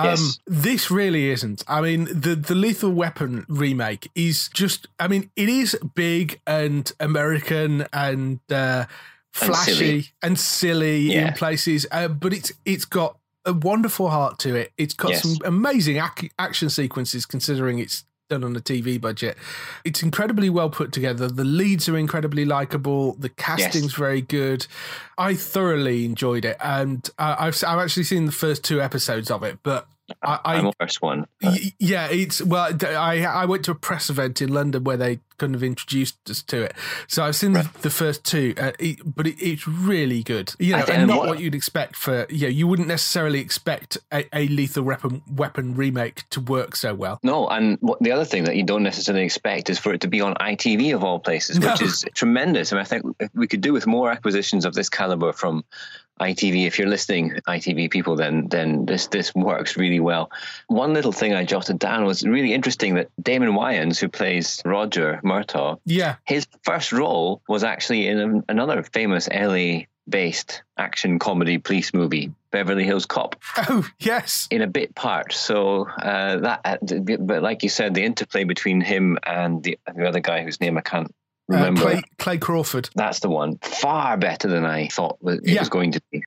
Um, 0.00 0.06
Yes. 0.10 0.38
This 0.46 0.90
really 0.90 1.30
isn't. 1.30 1.62
I 1.68 1.80
mean, 1.80 2.04
the 2.06 2.34
the 2.36 2.54
Lethal 2.54 2.90
Weapon 2.92 3.44
remake 3.48 4.10
is 4.14 4.48
just. 4.54 4.86
I 4.98 5.08
mean, 5.08 5.30
it 5.36 5.48
is 5.48 5.76
big 5.94 6.40
and 6.46 6.90
American 7.00 7.86
and 7.92 8.40
uh, 8.50 8.86
flashy 9.32 9.72
silly. 9.74 10.06
and 10.22 10.38
silly 10.38 11.12
Yeah. 11.12 11.28
in 11.28 11.34
places, 11.34 11.86
uh, 11.92 12.08
but 12.08 12.32
it's 12.32 12.52
it's 12.64 12.84
got 12.84 13.16
a 13.44 13.52
wonderful 13.52 14.10
heart 14.10 14.38
to 14.40 14.54
it. 14.54 14.72
It's 14.76 14.94
got 14.94 15.10
Yes. 15.12 15.22
some 15.22 15.36
amazing 15.44 15.96
ac- 15.96 16.30
action 16.38 16.68
sequences, 16.70 17.24
considering 17.26 17.78
it's 17.78 18.04
done 18.30 18.44
on 18.44 18.56
a 18.56 18.60
TV 18.60 18.98
budget. 18.98 19.36
It's 19.84 20.02
incredibly 20.02 20.48
well 20.48 20.70
put 20.70 20.92
together. 20.92 21.28
The 21.28 21.44
leads 21.44 21.88
are 21.88 21.98
incredibly 21.98 22.46
likable. 22.46 23.14
The 23.14 23.28
casting's 23.28 23.92
very 23.92 24.22
good. 24.22 24.66
I 25.18 25.34
thoroughly 25.34 26.06
enjoyed 26.06 26.46
it, 26.46 26.56
and 26.60 27.06
uh, 27.18 27.36
I've 27.38 27.62
I've 27.66 27.78
actually 27.78 28.04
seen 28.04 28.24
the 28.24 28.32
first 28.32 28.64
two 28.64 28.80
episodes 28.80 29.30
of 29.30 29.42
it, 29.42 29.58
but 29.62 29.86
I, 30.22 30.38
I'm 30.44 30.64
the 30.66 30.72
first 30.80 31.00
one. 31.02 31.26
Y- 31.42 31.72
Yeah, 31.78 32.08
it's 32.10 32.42
well. 32.42 32.70
I 32.84 33.24
I 33.24 33.44
went 33.46 33.64
to 33.66 33.70
a 33.70 33.74
press 33.74 34.10
event 34.10 34.40
in 34.42 34.52
London 34.52 34.84
where 34.84 34.96
they 34.96 35.20
kind 35.38 35.54
of 35.54 35.62
introduced 35.62 36.18
us 36.28 36.42
to 36.42 36.62
it. 36.64 36.74
So 37.08 37.24
I've 37.24 37.34
seen 37.34 37.52
the, 37.54 37.66
the 37.80 37.88
first 37.88 38.24
two, 38.24 38.52
uh, 38.58 38.72
it, 38.78 38.98
but 39.04 39.26
it, 39.26 39.36
it's 39.40 39.66
really 39.66 40.22
good. 40.22 40.52
You 40.58 40.76
know, 40.76 40.84
and 40.92 41.08
not 41.08 41.18
what- 41.20 41.28
what 41.28 41.40
you'd 41.40 41.54
expect 41.54 41.96
for. 41.96 42.26
You 42.28 42.42
know, 42.42 42.48
you 42.48 42.66
wouldn't 42.66 42.88
necessarily 42.88 43.40
expect 43.40 43.96
a, 44.12 44.24
a 44.36 44.48
lethal 44.48 44.82
weapon 44.82 45.22
weapon 45.30 45.74
remake 45.74 46.28
to 46.30 46.40
work 46.40 46.76
so 46.76 46.94
well. 46.94 47.18
No, 47.22 47.48
and 47.48 47.78
what, 47.80 47.98
the 48.00 48.12
other 48.12 48.24
thing 48.26 48.44
that 48.44 48.56
you 48.56 48.64
don't 48.64 48.82
necessarily 48.82 49.24
expect 49.24 49.70
is 49.70 49.78
for 49.78 49.94
it 49.94 50.02
to 50.02 50.08
be 50.08 50.20
on 50.20 50.34
ITV 50.34 50.94
of 50.94 51.02
all 51.04 51.18
places, 51.18 51.58
which 51.58 51.80
No. 51.80 51.86
is 51.86 52.04
tremendous. 52.14 52.72
I 52.72 52.76
mean, 52.76 52.80
I 52.82 52.84
think 52.84 53.04
we 53.34 53.46
could 53.48 53.60
do 53.62 53.72
with 53.72 53.86
more 53.86 54.10
acquisitions 54.10 54.64
of 54.66 54.74
this 54.74 54.88
caliber 54.90 55.32
from 55.32 55.64
ITV. 56.20 56.66
If 56.66 56.78
you're 56.78 56.88
listening, 56.88 57.40
ITV 57.48 57.90
people, 57.90 58.16
then 58.16 58.46
then 58.48 58.84
this 58.86 59.06
this 59.08 59.34
works 59.34 59.76
really 59.76 60.00
well. 60.00 60.30
One 60.68 60.92
little 60.92 61.12
thing 61.12 61.34
I 61.34 61.44
jotted 61.44 61.78
down 61.78 62.04
was 62.04 62.22
really 62.26 62.52
interesting 62.52 62.94
that 62.94 63.08
Damon 63.20 63.50
Wayans, 63.50 63.98
who 63.98 64.08
plays 64.08 64.60
Roger 64.64 65.20
Murtaugh, 65.24 65.78
Yeah, 65.84 66.16
his 66.24 66.46
first 66.62 66.92
role 66.92 67.42
was 67.48 67.64
actually 67.64 68.06
in 68.06 68.18
a, 68.18 68.52
another 68.52 68.82
famous 68.82 69.28
LA 69.28 69.82
based 70.08 70.62
action 70.76 71.18
comedy 71.18 71.58
police 71.58 71.94
movie, 71.94 72.32
Beverly 72.50 72.84
Hills 72.84 73.06
Cop 73.06 73.36
Oh 73.68 73.86
yes, 74.00 74.48
in 74.50 74.60
a 74.60 74.66
bit 74.66 74.94
part. 74.94 75.32
So 75.32 75.86
uh, 75.88 76.36
that, 76.38 76.60
uh, 76.64 76.76
but 77.20 77.42
like 77.42 77.62
you 77.62 77.68
said, 77.68 77.94
the 77.94 78.04
interplay 78.04 78.44
between 78.44 78.80
him 78.80 79.18
and 79.24 79.62
the, 79.62 79.78
the 79.94 80.08
other 80.08 80.20
guy 80.20 80.42
whose 80.42 80.60
name 80.60 80.76
I 80.76 80.80
can't 80.80 81.14
uh, 81.50 81.54
remember. 81.56 81.82
Clayne, 81.82 82.02
Clayne 82.18 82.40
Crawford. 82.40 82.90
That's 82.94 83.20
the 83.20 83.28
one. 83.28 83.58
Far 83.58 84.16
better 84.16 84.48
than 84.48 84.64
I 84.64 84.88
thought 84.88 85.18
it 85.24 85.40
Yeah. 85.44 85.60
was 85.60 85.68
going 85.68 85.92
to 85.92 86.02
be. 86.10 86.22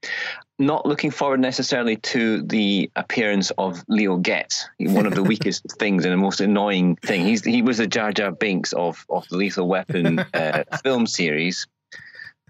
Not 0.59 0.85
looking 0.85 1.09
forward 1.11 1.39
necessarily 1.39 1.95
to 1.97 2.41
the 2.43 2.89
appearance 2.95 3.51
of 3.57 3.83
Leo 3.87 4.17
Getz, 4.17 4.69
one 4.79 5.05
of 5.07 5.15
the 5.15 5.23
weakest 5.33 5.65
things 5.79 6.05
and 6.05 6.13
the 6.13 6.17
most 6.17 6.41
annoying 6.41 6.95
thing. 6.97 7.25
He's 7.25 7.43
he 7.43 7.61
was 7.61 7.79
the 7.79 7.87
Jar 7.87 8.11
Jar 8.11 8.31
Binks 8.31 8.71
of 8.73 9.03
of 9.09 9.27
the 9.29 9.37
Lethal 9.37 9.67
Weapon 9.67 10.19
uh, 10.33 10.63
film 10.83 11.07
series. 11.07 11.67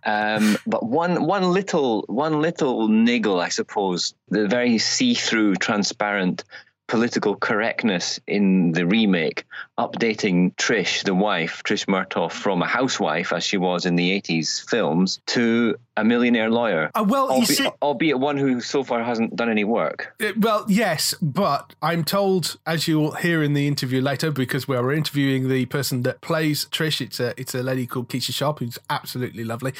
Um, 0.06 0.58
but 0.68 0.86
one 0.86 1.24
one 1.26 1.54
little 1.54 2.04
one 2.08 2.42
little 2.42 2.90
niggle, 2.90 3.40
I 3.40 3.48
suppose, 3.50 4.14
the 4.28 4.48
very 4.50 4.78
see-through, 4.78 5.56
transparent 5.56 6.44
political 6.88 7.36
correctness 7.36 8.20
in 8.28 8.72
the 8.72 8.86
remake, 8.86 9.46
updating 9.80 10.54
Trish, 10.56 11.04
the 11.04 11.16
wife, 11.16 11.64
Trish 11.64 11.86
Murtaugh, 11.86 12.32
from 12.32 12.62
a 12.62 12.68
housewife 12.68 13.34
as 13.34 13.44
she 13.44 13.58
was 13.58 13.86
in 13.86 13.96
the 13.96 14.22
80s 14.22 14.68
films 14.70 15.20
to 15.28 15.76
a 15.96 16.04
millionaire 16.04 16.50
lawyer. 16.50 16.92
Uh, 16.94 17.06
well, 17.08 17.28
you 17.28 17.34
Albeit, 17.34 17.58
see, 17.58 17.70
albeit 17.82 18.20
one 18.20 18.38
who 18.38 18.62
so 18.62 18.84
far 18.84 19.04
hasn't 19.04 19.36
done 19.36 19.50
any 19.50 19.64
work. 19.64 20.14
Uh, 20.22 20.34
Well, 20.38 20.66
yes, 20.68 21.14
but 21.22 21.76
I'm 21.82 22.04
told, 22.04 22.58
as 22.66 22.88
you'll 22.88 23.12
hear 23.12 23.44
in 23.44 23.54
the 23.54 23.68
interview 23.68 24.02
later, 24.02 24.32
because 24.32 24.68
we're 24.68 24.92
interviewing 24.94 25.50
the 25.50 25.66
person 25.68 26.02
that 26.04 26.22
plays 26.22 26.66
Trish. 26.66 27.02
It's 27.02 27.20
a 27.20 27.40
it's 27.40 27.56
a 27.56 27.64
lady 27.64 27.88
called 27.88 28.10
Keesha 28.10 28.34
Sharp, 28.34 28.60
who's 28.60 28.80
absolutely 28.90 29.44
lovely. 29.44 29.74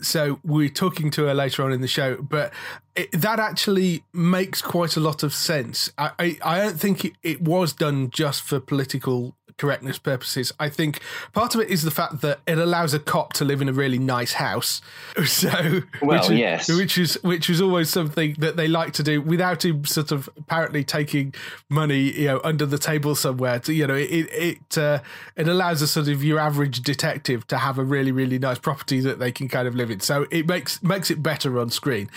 So 0.00 0.40
we're 0.42 0.70
talking 0.70 1.10
to 1.12 1.24
her 1.24 1.34
later 1.34 1.62
on 1.62 1.72
in 1.72 1.82
the 1.82 1.88
show, 1.88 2.16
but 2.16 2.52
it, 2.96 3.12
that 3.12 3.38
actually 3.38 4.04
makes 4.12 4.62
quite 4.62 4.96
a 4.96 5.00
lot 5.00 5.22
of 5.22 5.34
sense. 5.34 5.92
I 5.98 6.10
I, 6.18 6.38
I 6.42 6.58
don't 6.58 6.80
think 6.80 7.04
it, 7.04 7.12
it 7.22 7.42
was 7.42 7.72
done 7.72 8.10
just 8.10 8.42
for 8.42 8.58
political 8.58 9.36
correctness 9.58 9.98
purposes. 9.98 10.52
I 10.58 10.68
think 10.68 11.00
part 11.32 11.54
of 11.54 11.60
it 11.60 11.70
is 11.70 11.82
the 11.82 11.90
fact 11.90 12.20
that 12.20 12.40
it 12.46 12.58
allows 12.58 12.94
a 12.94 12.98
cop 12.98 13.32
to 13.34 13.44
live 13.44 13.60
in 13.60 13.68
a 13.68 13.72
really 13.72 13.98
nice 13.98 14.34
house. 14.34 14.80
So 15.32 15.82
Well, 16.02 16.20
which 16.20 16.30
is, 16.30 16.38
yes. 16.38 16.68
which 16.68 16.98
is 16.98 17.18
which 17.22 17.48
is 17.48 17.60
always 17.60 17.88
something 17.88 18.34
that 18.38 18.56
they 18.56 18.68
like 18.68 18.92
to 18.94 19.02
do 19.02 19.20
without 19.20 19.64
him 19.64 19.84
sort 19.84 20.12
of 20.12 20.28
apparently 20.36 20.84
taking 20.84 21.34
money, 21.68 22.12
you 22.12 22.26
know, 22.26 22.40
under 22.44 22.66
the 22.66 22.78
table 22.78 23.14
somewhere. 23.14 23.58
To 23.60 23.72
you 23.72 23.86
know, 23.86 23.94
it 23.94 24.28
it 24.30 24.78
uh, 24.78 25.00
it 25.36 25.48
allows 25.48 25.80
a 25.80 25.88
sort 25.88 26.08
of 26.08 26.22
your 26.22 26.38
average 26.38 26.82
detective 26.82 27.46
to 27.48 27.58
have 27.58 27.78
a 27.78 27.84
really 27.84 28.12
really 28.12 28.38
nice 28.38 28.58
property 28.58 29.00
that 29.00 29.18
they 29.18 29.32
can 29.32 29.48
kind 29.48 29.66
of 29.66 29.74
live 29.74 29.90
in. 29.90 30.00
So 30.00 30.26
it 30.30 30.46
makes 30.46 30.82
makes 30.82 31.10
it 31.10 31.22
better 31.22 31.58
on 31.58 31.70
screen. 31.70 32.10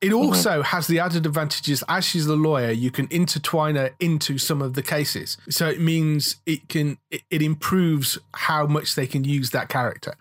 It 0.00 0.12
also 0.12 0.62
has 0.62 0.86
the 0.86 0.98
added 0.98 1.26
advantages 1.26 1.84
as 1.88 2.04
she's 2.04 2.26
the 2.26 2.36
lawyer, 2.36 2.70
you 2.70 2.90
can 2.90 3.06
intertwine 3.10 3.76
her 3.76 3.90
into 4.00 4.38
some 4.38 4.62
of 4.62 4.74
the 4.74 4.82
cases. 4.82 5.36
So 5.48 5.68
it 5.68 5.80
means 5.80 6.36
it 6.46 6.68
can 6.68 6.81
it, 7.10 7.22
it 7.30 7.42
improves 7.42 8.18
how 8.34 8.66
much 8.66 8.94
they 8.94 9.06
can 9.06 9.24
use 9.24 9.50
that 9.50 9.68
character. 9.68 10.14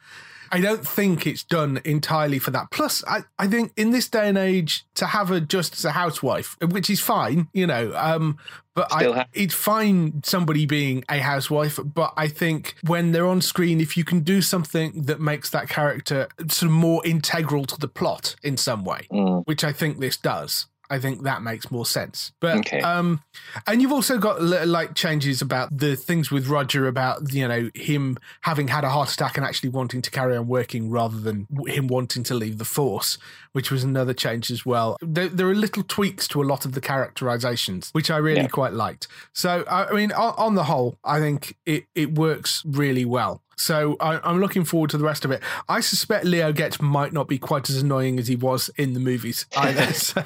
I 0.54 0.60
don't 0.60 0.86
think 0.86 1.26
it's 1.26 1.44
done 1.44 1.80
entirely 1.86 2.38
for 2.38 2.52
that. 2.52 2.72
Plus, 2.72 3.02
I, 3.08 3.22
I 3.40 3.48
think 3.48 3.72
in 3.78 3.92
this 3.92 4.10
day 4.10 4.28
and 4.28 4.38
age, 4.38 4.84
to 4.96 5.06
have 5.06 5.30
her 5.30 5.40
just 5.40 5.76
as 5.78 5.86
a 5.86 5.92
housewife, 5.92 6.58
which 6.62 6.90
is 6.90 7.00
fine, 7.00 7.48
you 7.54 7.66
know, 7.66 7.94
um, 7.96 8.38
but 8.76 8.92
I, 8.92 9.04
ha- 9.06 9.28
it's 9.32 9.54
fine 9.56 10.22
somebody 10.26 10.66
being 10.66 11.06
a 11.08 11.20
housewife. 11.20 11.80
But 11.82 12.14
I 12.18 12.28
think 12.28 12.76
when 12.86 13.14
they're 13.14 13.28
on 13.28 13.40
screen, 13.42 13.80
if 13.80 13.96
you 13.96 14.04
can 14.04 14.20
do 14.22 14.42
something 14.42 15.04
that 15.04 15.22
makes 15.22 15.50
that 15.52 15.70
character 15.70 16.28
sort 16.50 16.64
of 16.70 16.72
more 16.72 17.02
integral 17.06 17.64
to 17.66 17.78
the 17.80 17.88
plot 17.88 18.36
in 18.44 18.58
some 18.58 18.84
way, 18.84 19.08
Mm. 19.10 19.44
which 19.46 19.64
I 19.64 19.72
think 19.72 20.00
this 20.02 20.18
does. 20.18 20.68
I 20.92 21.00
think 21.00 21.24
that 21.24 21.42
makes 21.42 21.72
more 21.72 21.86
sense. 21.86 22.32
But 22.40 22.58
Okay. 22.60 22.82
um 22.82 23.22
and 23.68 23.82
you've 23.82 23.92
also 23.94 24.18
got 24.18 24.42
like 24.42 24.94
changes 24.96 25.42
about 25.42 25.76
the 25.76 25.96
things 25.96 26.30
with 26.30 26.48
Roger 26.48 26.88
about 26.88 27.34
you 27.34 27.48
know 27.48 27.70
him 27.74 28.18
having 28.42 28.68
had 28.68 28.84
a 28.84 28.90
heart 28.90 29.12
attack 29.12 29.38
and 29.38 29.46
actually 29.46 29.70
wanting 29.70 30.02
to 30.04 30.12
carry 30.12 30.36
on 30.38 30.48
working 30.48 30.90
rather 30.92 31.20
than 31.20 31.48
him 31.68 31.88
wanting 31.88 32.24
to 32.24 32.34
leave 32.36 32.58
the 32.58 32.66
force, 32.66 33.18
which 33.54 33.72
was 33.72 33.84
another 33.84 34.14
change 34.14 34.52
as 34.52 34.66
well. 34.66 34.98
There, 35.02 35.30
there 35.30 35.48
are 35.48 35.56
little 35.56 35.84
tweaks 35.84 36.28
to 36.30 36.42
a 36.44 36.46
lot 36.46 36.66
of 36.66 36.74
the 36.74 36.82
characterizations, 36.82 37.90
which 37.94 38.10
I 38.12 38.18
really 38.18 38.42
Yeah. 38.42 38.48
quite 38.48 38.74
liked. 38.74 39.08
So 39.34 39.64
I, 39.70 39.92
mean, 39.94 40.12
on, 40.12 40.34
on 40.38 40.56
the 40.56 40.66
whole, 40.66 40.98
I 41.04 41.20
think 41.20 41.56
it 41.66 41.86
it 41.96 42.14
works 42.16 42.64
really 42.66 43.06
well. 43.06 43.42
So 43.62 43.96
I, 44.00 44.20
I'm 44.30 44.40
looking 44.40 44.64
forward 44.66 44.90
to 44.92 44.98
the 44.98 45.04
rest 45.04 45.24
of 45.26 45.32
it. 45.32 45.42
I 45.70 45.80
suspect 45.80 46.26
Leo 46.26 46.52
Getz 46.52 46.82
might 46.82 47.14
not 47.14 47.28
be 47.28 47.38
quite 47.38 47.70
as 47.70 47.82
annoying 47.82 48.20
as 48.20 48.28
he 48.28 48.36
was 48.36 48.70
in 48.78 48.94
the 48.94 49.00
movies 49.00 49.46
either. 49.58 49.94
so, 49.94 50.24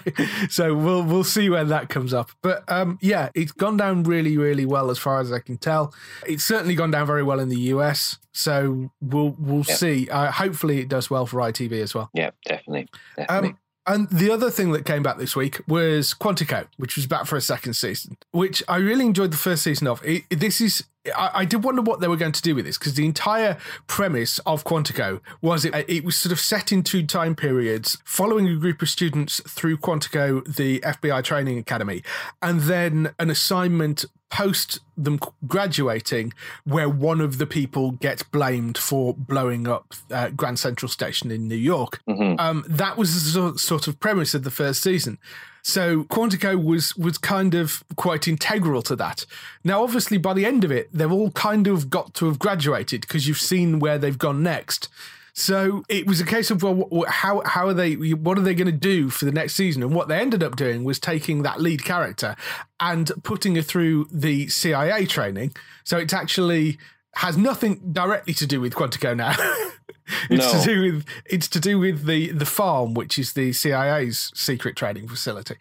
so 0.50 0.76
we'll 0.76 1.04
we'll 1.04 1.24
see 1.24 1.50
when 1.50 1.68
that 1.70 1.90
comes 1.90 2.14
up. 2.14 2.32
But 2.42 2.64
um, 2.72 2.98
yeah, 3.02 3.30
it's 3.36 3.52
gone 3.52 3.78
down 3.78 4.04
really 4.04 4.38
really 4.38 4.66
well 4.66 4.90
as 4.90 4.98
far 4.98 5.20
as 5.20 5.32
I 5.32 5.40
can 5.40 5.58
tell. 5.58 5.94
It's 6.26 6.44
certainly 6.44 6.76
gone 6.76 6.92
down 6.92 7.06
very 7.08 7.24
well 7.24 7.40
in 7.40 7.50
the 7.50 7.60
US. 7.74 8.18
So 8.32 8.92
we'll 9.02 9.36
we'll 9.40 9.64
Yeah. 9.68 9.76
see. 9.76 10.10
Uh, 10.10 10.32
hopefully, 10.32 10.80
it 10.80 10.90
does 10.90 11.10
well 11.10 11.26
for 11.26 11.38
ITV 11.40 11.82
as 11.82 11.94
well. 11.96 12.10
Yeah, 12.14 12.32
definitely. 12.46 12.88
definitely. 13.16 13.50
Um, 13.52 13.58
and 13.88 14.10
the 14.10 14.32
other 14.32 14.50
thing 14.50 14.72
that 14.72 14.84
came 14.84 15.04
back 15.04 15.20
this 15.20 15.36
week 15.36 15.62
was 15.68 16.16
Quantico, 16.20 16.66
which 16.78 16.96
was 16.96 17.06
back 17.06 17.28
for 17.28 17.36
a 17.36 17.42
second 17.42 17.76
season, 17.76 18.18
which 18.32 18.64
I 18.68 18.78
really 18.78 19.06
enjoyed 19.06 19.30
the 19.32 19.38
first 19.38 19.62
season 19.62 19.86
of. 19.88 20.04
It, 20.04 20.24
this 20.32 20.60
is, 20.60 20.86
I, 21.16 21.32
I 21.34 21.46
did 21.46 21.64
wonder 21.64 21.82
what 21.82 22.00
they 22.00 22.08
were 22.08 22.16
going 22.18 22.32
to 22.32 22.42
do 22.42 22.56
with 22.56 22.66
this 22.66 22.78
because 22.78 22.96
the 22.96 23.06
entire 23.06 23.58
premise 23.88 24.40
of 24.40 24.64
Quantico 24.64 25.22
was 25.42 25.66
it, 25.66 25.74
it 25.88 26.04
was 26.04 26.16
sort 26.16 26.32
of 26.32 26.40
set 26.40 26.72
in 26.72 26.84
two 26.84 27.06
time 27.06 27.36
periods, 27.36 27.98
following 28.06 28.48
a 28.48 28.56
group 28.56 28.82
of 28.82 28.90
students 28.90 29.42
through 29.48 29.78
Quantico, 29.78 30.44
the 30.56 30.80
FBI 30.82 31.24
training 31.24 31.58
academy, 31.58 32.04
and 32.42 32.62
then 32.62 33.14
an 33.20 33.30
assignment 33.30 34.06
post 34.32 34.80
them 34.98 35.20
graduating 35.48 36.34
where 36.64 36.90
one 36.90 37.22
of 37.22 37.38
the 37.38 37.46
people 37.46 37.92
gets 37.92 38.24
blamed 38.24 38.78
for 38.78 39.14
blowing 39.14 39.68
up 39.68 39.94
uh, 40.12 40.30
Grand 40.30 40.60
Central 40.60 40.90
Station 40.90 41.32
in 41.32 41.48
New 41.48 41.56
York. 41.56 42.02
Mhm. 42.10 42.40
Um, 42.40 42.66
that 42.68 42.98
was 42.98 43.34
the 43.34 43.58
sort 43.58 43.88
of 43.88 44.00
premise 44.00 44.34
of 44.34 44.44
the 44.44 44.52
first 44.52 44.82
season. 44.82 45.20
So 45.68 46.04
Quantico 46.04 46.64
was 46.64 46.96
was 46.96 47.18
kind 47.18 47.56
of 47.56 47.84
quite 47.96 48.28
integral 48.28 48.84
to 48.84 48.96
that. 48.98 49.26
Now, 49.64 49.82
obviously, 49.82 50.20
by 50.20 50.36
the 50.36 50.46
end 50.46 50.64
of 50.64 50.72
it, 50.72 50.90
they've 50.94 51.12
all 51.12 51.32
kind 51.32 51.66
of 51.66 51.90
got 51.90 52.14
to 52.16 52.28
have 52.28 52.38
graduated 52.38 53.02
because 53.02 53.28
you've 53.28 53.40
seen 53.40 53.80
where 53.80 53.98
they've 53.98 54.16
gone 54.18 54.44
next. 54.44 54.90
So 55.34 55.84
it 55.90 56.06
was 56.06 56.22
a 56.22 56.26
case 56.26 56.52
of 56.52 56.62
well, 56.62 57.06
how 57.08 57.42
how 57.46 57.68
are 57.68 57.74
they? 57.74 57.96
What 57.96 58.38
are 58.38 58.42
they 58.42 58.54
going 58.54 58.72
to 58.72 58.72
do 58.72 59.10
for 59.10 59.26
the 59.26 59.32
next 59.32 59.56
season? 59.56 59.82
And 59.82 59.96
what 59.96 60.08
they 60.08 60.20
ended 60.20 60.44
up 60.44 60.56
doing 60.56 60.84
was 60.84 61.00
taking 61.00 61.42
that 61.42 61.60
lead 61.60 61.84
character 61.84 62.36
and 62.80 63.12
putting 63.24 63.56
her 63.56 63.64
through 63.64 64.08
the 64.12 64.48
CIA 64.50 65.08
training. 65.08 65.56
So 65.84 65.98
it's 65.98 66.14
actually 66.14 66.78
has 67.16 67.38
nothing 67.38 67.82
directly 67.92 68.34
to 68.36 68.46
do 68.48 68.60
with 68.62 68.74
Quantico 68.76 69.16
now. 69.16 69.34
it's 70.30 70.54
No. 70.54 70.60
to 70.60 70.66
do 70.66 70.82
with 70.82 71.06
it's 71.26 71.48
to 71.50 71.60
do 71.60 71.80
with 71.80 72.06
the 72.06 72.32
the 72.32 72.46
farm, 72.46 72.94
which 72.94 73.18
is 73.18 73.34
the 73.34 73.54
CIA's 73.54 74.32
secret 74.36 74.76
training 74.76 75.08
facility. 75.08 75.56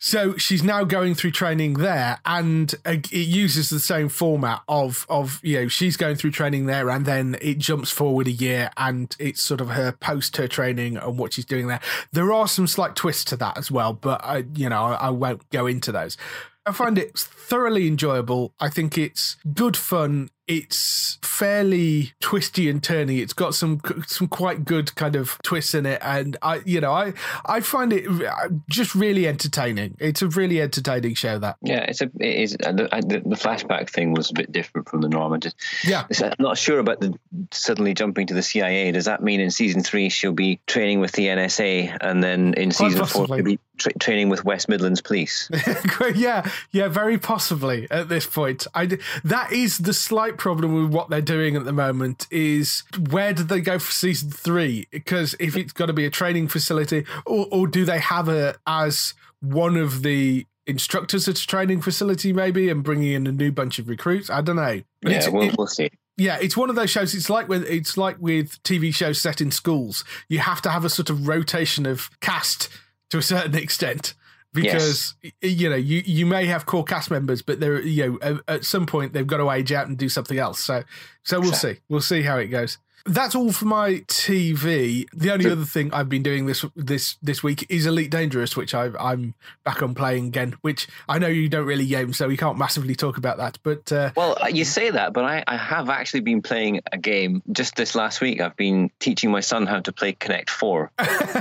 So 0.00 0.36
she's 0.36 0.62
now 0.62 0.84
going 0.84 1.16
through 1.16 1.32
training 1.32 1.74
there, 1.74 2.20
and 2.24 2.72
uh, 2.86 2.98
it 3.10 3.26
uses 3.26 3.68
the 3.68 3.80
same 3.80 4.08
format 4.08 4.62
of 4.68 5.04
of 5.08 5.40
you 5.42 5.60
know 5.62 5.68
she's 5.68 5.96
going 5.96 6.14
through 6.14 6.30
training 6.30 6.66
there, 6.66 6.88
and 6.88 7.04
then 7.04 7.36
it 7.42 7.58
jumps 7.58 7.90
forward 7.90 8.28
a 8.28 8.30
year, 8.30 8.70
and 8.76 9.14
it's 9.18 9.42
sort 9.42 9.60
of 9.60 9.70
her 9.70 9.90
post 9.90 10.36
her 10.36 10.46
training 10.46 10.96
and 10.96 11.18
what 11.18 11.32
she's 11.32 11.44
doing 11.44 11.66
there. 11.66 11.80
There 12.12 12.32
are 12.32 12.46
some 12.46 12.68
slight 12.68 12.94
twists 12.94 13.24
to 13.24 13.36
that 13.38 13.58
as 13.58 13.72
well, 13.72 13.92
but 13.92 14.24
I 14.24 14.44
you 14.54 14.68
know 14.68 14.84
I, 14.84 15.08
I 15.08 15.10
won't 15.10 15.50
go 15.50 15.66
into 15.66 15.90
those. 15.90 16.16
I 16.64 16.70
find 16.70 16.96
it 16.96 17.18
thoroughly 17.18 17.88
enjoyable. 17.88 18.52
I 18.60 18.68
think 18.68 18.96
it's 18.96 19.36
good 19.52 19.76
fun. 19.76 20.28
It's 20.48 21.18
fairly 21.22 22.12
twisty 22.20 22.68
and 22.68 22.82
turny. 22.82 23.20
It's 23.20 23.32
got 23.32 23.54
some 23.54 23.80
some 24.06 24.28
quite 24.28 24.64
good 24.64 24.94
kind 24.96 25.14
of 25.14 25.38
twists 25.42 25.74
in 25.74 25.86
it, 25.86 26.00
and 26.02 26.36
I, 26.42 26.62
you 26.64 26.80
know, 26.80 26.90
I 26.90 27.12
I 27.44 27.60
find 27.60 27.92
it 27.92 28.08
uh, 28.08 28.48
just 28.68 28.94
really 28.94 29.28
entertaining. 29.28 29.96
It's 30.00 30.22
a 30.22 30.28
really 30.28 30.60
entertaining 30.60 31.14
show. 31.14 31.38
That 31.38 31.56
yeah, 31.62 31.84
it's 31.84 32.00
a 32.00 32.10
it 32.18 32.40
is 32.40 32.52
the, 32.52 33.22
the 33.24 33.36
flashback 33.36 33.90
thing 33.90 34.14
was 34.14 34.30
a 34.30 34.34
bit 34.34 34.50
different 34.50 34.88
from 34.88 35.02
the 35.02 35.08
norm. 35.08 35.32
I 35.32 35.38
just 35.38 35.56
yeah, 35.84 36.06
I'm 36.22 36.32
not 36.38 36.58
sure 36.58 36.78
about 36.78 37.00
the 37.00 37.16
suddenly 37.52 37.94
jumping 37.94 38.26
to 38.28 38.34
the 38.34 38.42
CIA. 38.42 38.90
Does 38.90 39.04
that 39.04 39.22
mean 39.22 39.40
in 39.40 39.50
season 39.50 39.82
three 39.82 40.08
she'll 40.08 40.32
be 40.32 40.60
training 40.66 41.00
with 41.00 41.12
the 41.12 41.26
NSA, 41.26 41.98
and 42.00 42.22
then 42.24 42.54
in 42.54 42.72
season 42.72 43.04
four 43.06 43.26
she'll 43.26 43.44
be 43.44 43.58
tra- 43.78 43.92
training 43.94 44.28
with 44.28 44.44
West 44.44 44.68
Midlands 44.68 45.00
Police? 45.00 45.50
yeah, 46.14 46.48
yeah, 46.72 46.88
very 46.88 47.18
possibly 47.18 47.86
at 47.90 48.08
this 48.08 48.26
point. 48.26 48.66
I 48.74 48.98
that 49.24 49.52
is 49.52 49.78
the 49.78 49.92
slight 49.92 50.36
problem 50.36 50.74
with 50.74 50.92
what 50.92 51.10
they're 51.10 51.20
doing 51.20 51.56
at 51.56 51.64
the 51.64 51.72
moment 51.72 52.26
is 52.30 52.82
where 53.10 53.32
do 53.32 53.42
they 53.42 53.60
go 53.60 53.78
for 53.78 53.92
season 53.92 54.30
three? 54.30 54.86
Because 54.90 55.34
if 55.40 55.56
it's 55.56 55.72
got 55.72 55.86
to 55.86 55.92
be 55.92 56.04
a 56.04 56.10
training 56.10 56.48
facility, 56.48 57.04
or, 57.26 57.46
or 57.50 57.66
do 57.66 57.84
they 57.84 58.00
have 58.00 58.28
it 58.28 58.56
as 58.66 59.14
one 59.40 59.76
of 59.76 60.02
the 60.02 60.46
instructors 60.66 61.28
at 61.28 61.38
a 61.38 61.46
training 61.46 61.80
facility, 61.80 62.32
maybe, 62.32 62.68
and 62.68 62.82
bringing 62.82 63.12
in 63.12 63.26
a 63.26 63.32
new 63.32 63.52
bunch 63.52 63.78
of 63.78 63.88
recruits? 63.88 64.28
I 64.28 64.40
don't 64.40 64.56
know. 64.56 64.82
But 65.00 65.12
yeah, 65.12 65.28
we'll, 65.28 65.50
we'll 65.56 65.66
see 65.66 65.90
yeah, 66.18 66.36
it's 66.40 66.56
one 66.56 66.68
of 66.68 66.74
those 66.74 66.90
shows. 66.90 67.14
It's 67.14 67.30
like 67.30 67.48
with 67.48 67.64
it's 67.64 67.96
like 67.96 68.16
with 68.18 68.60
TV 68.64 68.92
shows 68.92 69.22
set 69.22 69.40
in 69.40 69.52
schools. 69.52 70.04
You 70.28 70.40
have 70.40 70.60
to 70.62 70.70
have 70.70 70.84
a 70.84 70.90
sort 70.90 71.10
of 71.10 71.28
rotation 71.28 71.86
of 71.86 72.10
cast 72.20 72.68
to 73.10 73.18
a 73.18 73.22
certain 73.22 73.54
extent 73.54 74.14
because 74.52 75.14
yes. 75.22 75.32
you 75.42 75.68
know 75.68 75.76
you 75.76 76.02
you 76.04 76.26
may 76.26 76.46
have 76.46 76.66
core 76.66 76.84
cast 76.84 77.10
members, 77.10 77.42
but 77.42 77.60
they're 77.60 77.80
you 77.80 78.18
know 78.22 78.40
at, 78.48 78.64
some 78.64 78.86
point 78.86 79.12
they've 79.12 79.26
got 79.26 79.38
to 79.38 79.50
age 79.50 79.72
out 79.72 79.88
and 79.88 79.98
do 79.98 80.08
something 80.08 80.38
else. 80.38 80.62
So 80.62 80.84
so 81.22 81.40
we'll 81.40 81.52
see 81.52 81.76
we'll 81.88 82.00
see 82.00 82.22
how 82.22 82.38
it 82.38 82.46
goes. 82.46 82.78
That's 83.04 83.34
all 83.34 83.52
for 83.52 83.64
my 83.64 84.02
TV. 84.08 85.06
The 85.14 85.30
only 85.30 85.48
other 85.48 85.64
thing 85.64 85.92
I've 85.94 86.08
been 86.08 86.22
doing 86.22 86.46
this 86.46 86.64
this 86.76 87.16
this 87.22 87.42
week 87.42 87.64
is 87.70 87.86
Elite 87.86 88.10
Dangerous, 88.10 88.56
which 88.56 88.74
i 88.74 88.90
am 88.98 89.34
back 89.64 89.82
on 89.82 89.94
playing 89.94 90.26
again. 90.26 90.56
Which 90.60 90.88
I 91.08 91.18
know 91.18 91.28
you 91.28 91.48
don't 91.48 91.64
really 91.64 91.86
game, 91.86 92.12
so 92.12 92.28
we 92.28 92.36
can't 92.36 92.58
massively 92.58 92.94
talk 92.94 93.16
about 93.16 93.38
that. 93.38 93.58
But 93.62 93.90
uh, 93.92 94.10
well, 94.16 94.36
you 94.50 94.64
say 94.64 94.90
that, 94.90 95.12
but 95.12 95.24
I, 95.24 95.44
I 95.46 95.56
have 95.56 95.88
actually 95.88 96.20
been 96.20 96.42
playing 96.42 96.80
a 96.92 96.98
game 96.98 97.42
just 97.52 97.76
this 97.76 97.94
last 97.94 98.20
week. 98.20 98.40
I've 98.40 98.56
been 98.56 98.90
teaching 98.98 99.30
my 99.30 99.40
son 99.40 99.66
how 99.66 99.80
to 99.80 99.92
play 99.92 100.12
Connect 100.12 100.50
Four, 100.50 100.90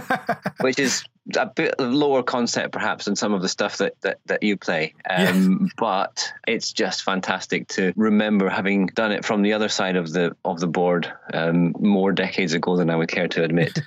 which 0.62 0.80
is 0.80 1.04
a 1.36 1.46
bit 1.46 1.80
lower 1.80 2.24
concept 2.24 2.72
perhaps 2.72 3.06
than 3.06 3.16
some 3.16 3.34
of 3.34 3.42
the 3.42 3.50
stuff 3.50 3.78
that 3.78 4.00
that, 4.02 4.20
that 4.26 4.44
you 4.44 4.58
play. 4.58 4.94
Um, 5.10 5.60
yeah. 5.62 5.68
but 5.78 6.32
it's 6.48 6.72
just 6.72 7.04
fantastic 7.04 7.68
to 7.70 7.94
remember 7.96 8.50
having 8.50 8.88
done 8.88 9.12
it 9.12 9.26
from 9.26 9.42
the 9.42 9.54
other 9.54 9.70
side 9.70 9.96
of 9.96 10.12
the 10.12 10.36
of 10.46 10.60
the 10.60 10.68
board 10.68 11.12
um, 11.34 11.74
more 11.80 12.12
decades 12.12 12.54
ago 12.54 12.78
than 12.78 12.90
I 12.90 12.96
would 12.96 13.10
care 13.10 13.28
to 13.28 13.44
admit. 13.44 13.80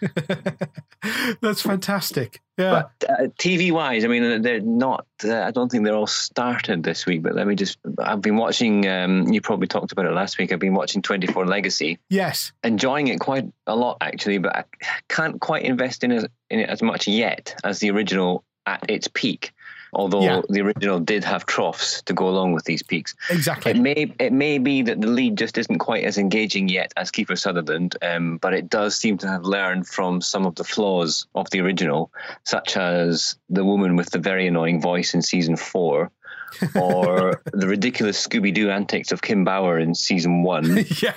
That's 1.41 1.63
fantastic 1.63 2.41
yeah. 2.61 2.85
But 2.99 3.11
uh, 3.11 3.27
TV 3.39 3.73
wise 3.73 4.05
I 4.05 4.09
mean 4.09 4.43
they're 4.43 4.61
not 4.61 5.07
uh, 5.25 5.41
I 5.41 5.51
don't 5.51 5.71
think 5.71 5.85
they're 5.85 5.95
all 5.95 6.07
started 6.07 6.83
this 6.83 7.07
week 7.07 7.23
but 7.23 7.35
let 7.35 7.47
me 7.47 7.55
just 7.55 7.79
I've 7.99 8.21
been 8.21 8.37
watching 8.37 8.87
um, 8.89 9.29
you 9.29 9.41
probably 9.41 9.67
talked 9.67 9.93
about 9.93 10.07
it 10.07 10.13
last 10.13 10.39
week 10.39 10.53
I've 10.53 10.59
been 10.59 10.75
watching 10.75 11.03
24 11.03 11.47
Legacy. 11.47 11.99
Yes. 12.09 12.53
Enjoying 12.63 13.09
it 13.09 13.21
quite 13.21 13.51
a 13.67 13.77
lot 13.77 13.99
actually 14.01 14.39
but 14.39 14.57
I 14.57 14.65
can't 15.09 15.41
quite 15.41 15.65
invest 15.65 16.05
in 16.05 16.13
it, 16.13 16.31
in 16.51 16.61
it 16.61 16.69
as 16.69 16.83
much 16.83 17.09
yet 17.09 17.55
as 17.65 17.79
the 17.79 17.91
original 17.91 18.45
at 18.67 18.85
its 18.89 19.09
peak. 19.13 19.53
Although 19.93 20.23
yeah. 20.23 20.43
the 20.49 20.61
original 20.61 21.01
did 21.01 21.25
have 21.25 21.47
troughs 21.47 22.03
to 22.03 22.13
go 22.13 22.29
along 22.29 22.53
with 22.53 22.65
these 22.65 22.83
peaks. 22.83 23.15
Exactly. 23.29 23.73
It 23.73 23.79
may 23.79 24.15
it 24.19 24.33
may 24.33 24.59
be 24.59 24.83
that 24.83 25.01
the 25.01 25.09
lead 25.09 25.37
just 25.37 25.59
isn't 25.59 25.79
quite 25.79 26.05
as 26.05 26.19
engaging 26.19 26.69
yet 26.69 26.93
as 26.97 27.11
Kiefer 27.11 27.39
Sutherland, 27.39 27.97
um, 28.03 28.39
but 28.39 28.55
it 28.55 28.69
does 28.69 28.97
seem 28.97 29.19
to 29.19 29.29
have 29.29 29.45
learned 29.45 29.87
from 29.87 30.21
some 30.21 30.47
of 30.47 30.55
the 30.55 30.65
flaws 30.65 31.27
of 31.35 31.51
the 31.51 31.61
original, 31.61 32.13
such 32.45 32.77
as 32.77 33.37
the 33.49 33.65
woman 33.65 33.97
with 33.97 34.11
the 34.11 34.19
very 34.19 34.47
annoying 34.47 34.81
voice 34.81 35.15
in 35.15 35.23
season 35.23 35.57
four, 35.57 36.11
or 36.75 37.43
the 37.53 37.67
ridiculous 37.67 38.27
Scooby 38.27 38.53
Doo 38.53 38.71
antics 38.71 39.13
of 39.13 39.23
Kim 39.23 39.45
Bauer 39.45 39.79
in 39.79 39.95
season 39.95 40.43
one. 40.43 40.85
yeah. 41.03 41.15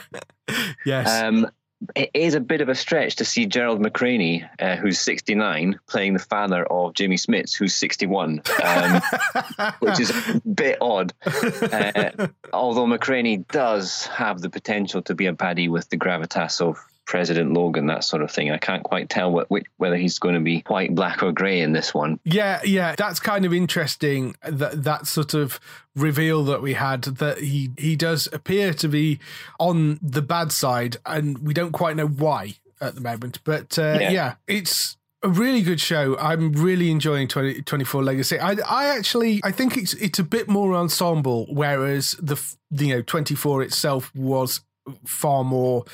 Yes. 0.86 1.24
Um, 1.24 1.48
it 1.96 2.12
is 2.14 2.34
a 2.34 2.40
bit 2.40 2.62
of 2.62 2.70
a 2.70 2.76
stretch 2.76 3.18
to 3.18 3.26
see 3.26 3.46
Gerald 3.46 3.82
McRaney, 3.82 4.48
uh, 4.60 4.76
who's 4.76 5.00
69, 5.00 5.80
playing 5.88 6.14
the 6.14 6.20
father 6.20 6.66
of 6.66 6.94
Jimmy 6.94 7.18
Smits, 7.18 7.56
who's 7.56 7.76
61, 7.76 8.42
um, 8.64 9.02
which 9.80 10.00
is 10.00 10.10
a 10.10 10.42
bit 10.42 10.78
odd. 10.82 11.14
Uh, 11.26 12.28
although 12.52 12.86
McRaney 12.86 13.48
does 13.48 14.06
have 14.08 14.42
the 14.42 14.50
potential 14.50 15.02
to 15.04 15.16
be 15.16 15.28
a 15.28 15.34
baddie 15.34 15.70
with 15.70 15.90
the 15.90 15.98
gravitas 15.98 16.62
of 16.62 16.78
President 17.06 17.54
Logan, 17.54 17.88
that 17.88 18.04
sort 18.04 18.22
of 18.22 18.32
thing. 18.32 18.52
I 18.52 18.58
can't 18.58 18.84
quite 18.84 19.10
tell 19.10 19.32
what, 19.32 19.50
which, 19.50 19.66
whether 19.78 19.98
he's 19.98 20.20
going 20.20 20.36
to 20.36 20.42
be 20.42 20.64
white, 20.68 20.94
black, 20.96 21.22
or 21.22 21.32
grey 21.32 21.62
in 21.62 21.74
this 21.74 21.94
one. 21.94 22.20
Yeah, 22.24 22.62
yeah, 22.64 22.96
that's 22.98 23.20
kind 23.20 23.46
of 23.46 23.54
interesting. 23.54 24.36
That 24.48 24.84
that 24.84 25.08
sort 25.08 25.34
of 25.34 25.60
reveal 25.96 26.44
that 26.46 26.62
we 26.62 26.74
had 26.74 27.04
that 27.04 27.40
he 27.40 27.72
he 27.78 27.96
does 27.96 28.28
appear 28.32 28.74
to 28.76 28.88
be 28.88 29.20
on 29.60 30.00
the 30.02 30.22
bad 30.22 30.52
side, 30.52 30.98
and 31.06 31.40
we 31.40 31.54
don't 31.54 31.72
quite 31.72 31.96
know 31.96 32.08
why 32.08 32.56
at 32.80 32.96
the 32.96 33.02
moment. 33.02 33.40
But 33.44 33.78
uh, 33.78 33.98
yeah. 34.00 34.12
yeah, 34.12 34.36
it's 34.48 34.98
a 35.24 35.30
really 35.30 35.62
good 35.62 35.80
show. 35.80 36.18
I'm 36.18 36.52
really 36.52 36.92
enjoying 36.92 37.28
20, 37.28 37.62
24 37.64 38.04
Legacy. 38.04 38.40
I, 38.40 38.58
I 38.68 38.98
actually 38.98 39.42
I 39.44 39.52
think 39.52 39.78
it's 39.78 39.94
it's 39.94 40.20
a 40.20 40.24
bit 40.24 40.48
more 40.48 40.76
ensemble, 40.76 41.48
whereas 41.50 42.12
the 42.22 42.42
you 42.72 42.96
know 42.96 43.02
24 43.02 43.64
itself 43.64 44.14
was 44.16 44.62
far 45.06 45.44
more 45.44 45.86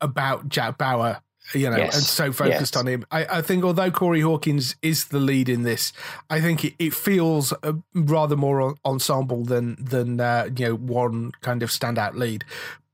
about 0.00 0.48
Jack 0.48 0.78
Bauer, 0.78 1.20
you 1.54 1.70
know, 1.70 1.76
yes. 1.76 1.94
and 1.94 2.04
so 2.04 2.32
focused 2.32 2.74
yes. 2.74 2.76
on 2.76 2.86
him. 2.86 3.06
I, 3.10 3.38
I, 3.38 3.42
think 3.42 3.64
although 3.64 3.90
Corey 3.90 4.20
Hawkins 4.20 4.76
is 4.82 5.06
the 5.06 5.20
lead 5.20 5.48
in 5.48 5.62
this, 5.62 5.92
I 6.28 6.40
think 6.40 6.64
it, 6.64 6.74
it 6.78 6.94
feels 6.94 7.54
rather 7.94 8.36
more 8.36 8.74
ensemble 8.84 9.44
than 9.44 9.76
than 9.82 10.20
uh, 10.20 10.48
you 10.56 10.66
know 10.66 10.74
one 10.74 11.32
kind 11.40 11.62
of 11.62 11.70
standout 11.70 12.14
lead. 12.14 12.44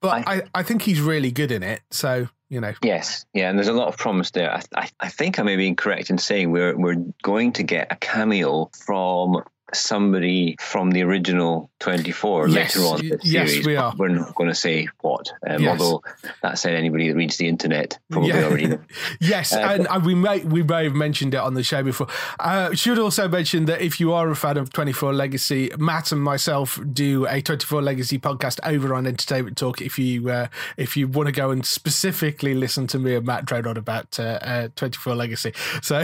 But 0.00 0.26
I, 0.26 0.34
I, 0.34 0.42
I 0.56 0.62
think 0.62 0.82
he's 0.82 1.00
really 1.00 1.30
good 1.30 1.52
in 1.52 1.62
it. 1.62 1.80
So 1.90 2.28
you 2.52 2.60
know. 2.60 2.74
Yes, 2.82 3.24
yeah, 3.32 3.48
and 3.48 3.58
there's 3.58 3.68
a 3.68 3.72
lot 3.72 3.88
of 3.88 3.96
promise 3.96 4.30
there. 4.32 4.52
I, 4.52 4.62
I, 4.74 4.90
I, 5.00 5.08
think 5.08 5.38
I 5.38 5.42
may 5.42 5.56
be 5.56 5.66
incorrect 5.66 6.10
in 6.10 6.18
saying 6.18 6.50
we're 6.50 6.76
we're 6.76 7.02
going 7.22 7.54
to 7.54 7.62
get 7.62 7.90
a 7.90 7.96
cameo 7.96 8.70
from 8.84 9.42
somebody 9.74 10.56
from 10.60 10.90
the 10.90 11.02
original 11.02 11.70
24 11.80 12.48
yes, 12.48 12.76
later 12.76 12.86
on 12.86 13.00
the 13.00 13.08
series. 13.08 13.32
Yes, 13.56 13.66
we 13.66 13.76
are. 13.76 13.92
We're 13.96 14.08
not 14.08 14.34
going 14.34 14.48
to 14.48 14.54
say 14.54 14.88
what. 15.00 15.32
Um, 15.46 15.62
yes. 15.62 15.80
Although 15.80 16.02
that 16.42 16.58
said, 16.58 16.74
anybody 16.74 17.08
that 17.08 17.16
reads 17.16 17.36
the 17.36 17.48
internet 17.48 17.98
probably 18.10 18.30
yeah. 18.30 18.44
already 18.44 18.66
knows. 18.68 18.80
yes, 19.20 19.52
uh, 19.52 19.86
and, 19.90 20.04
we 20.04 20.14
may 20.14 20.40
we 20.40 20.62
may 20.62 20.84
have 20.84 20.94
mentioned 20.94 21.34
it 21.34 21.40
on 21.40 21.54
the 21.54 21.62
show 21.62 21.82
before. 21.82 22.06
Uh, 22.38 22.72
should 22.74 22.98
also 22.98 23.28
mention 23.28 23.66
that 23.66 23.80
if 23.80 24.00
you 24.00 24.12
are 24.12 24.30
a 24.30 24.36
fan 24.36 24.56
of 24.56 24.72
24 24.72 25.12
Legacy, 25.12 25.70
Matt 25.78 26.12
and 26.12 26.22
myself 26.22 26.78
do 26.92 27.26
a 27.26 27.40
24 27.40 27.82
Legacy 27.82 28.18
podcast 28.18 28.60
over 28.64 28.94
on 28.94 29.06
Entertainment 29.06 29.56
Talk. 29.56 29.80
If 29.80 29.98
you 29.98 30.28
uh, 30.28 30.48
if 30.76 30.96
you 30.96 31.08
want 31.08 31.26
to 31.26 31.32
go 31.32 31.50
and 31.50 31.64
specifically 31.64 32.54
listen 32.54 32.86
to 32.88 32.98
me 32.98 33.14
and 33.14 33.26
Matt 33.26 33.44
drone 33.44 33.66
on 33.66 33.76
about 33.76 34.18
uh, 34.18 34.38
uh, 34.42 34.68
24 34.76 35.14
Legacy, 35.14 35.52
so 35.82 36.02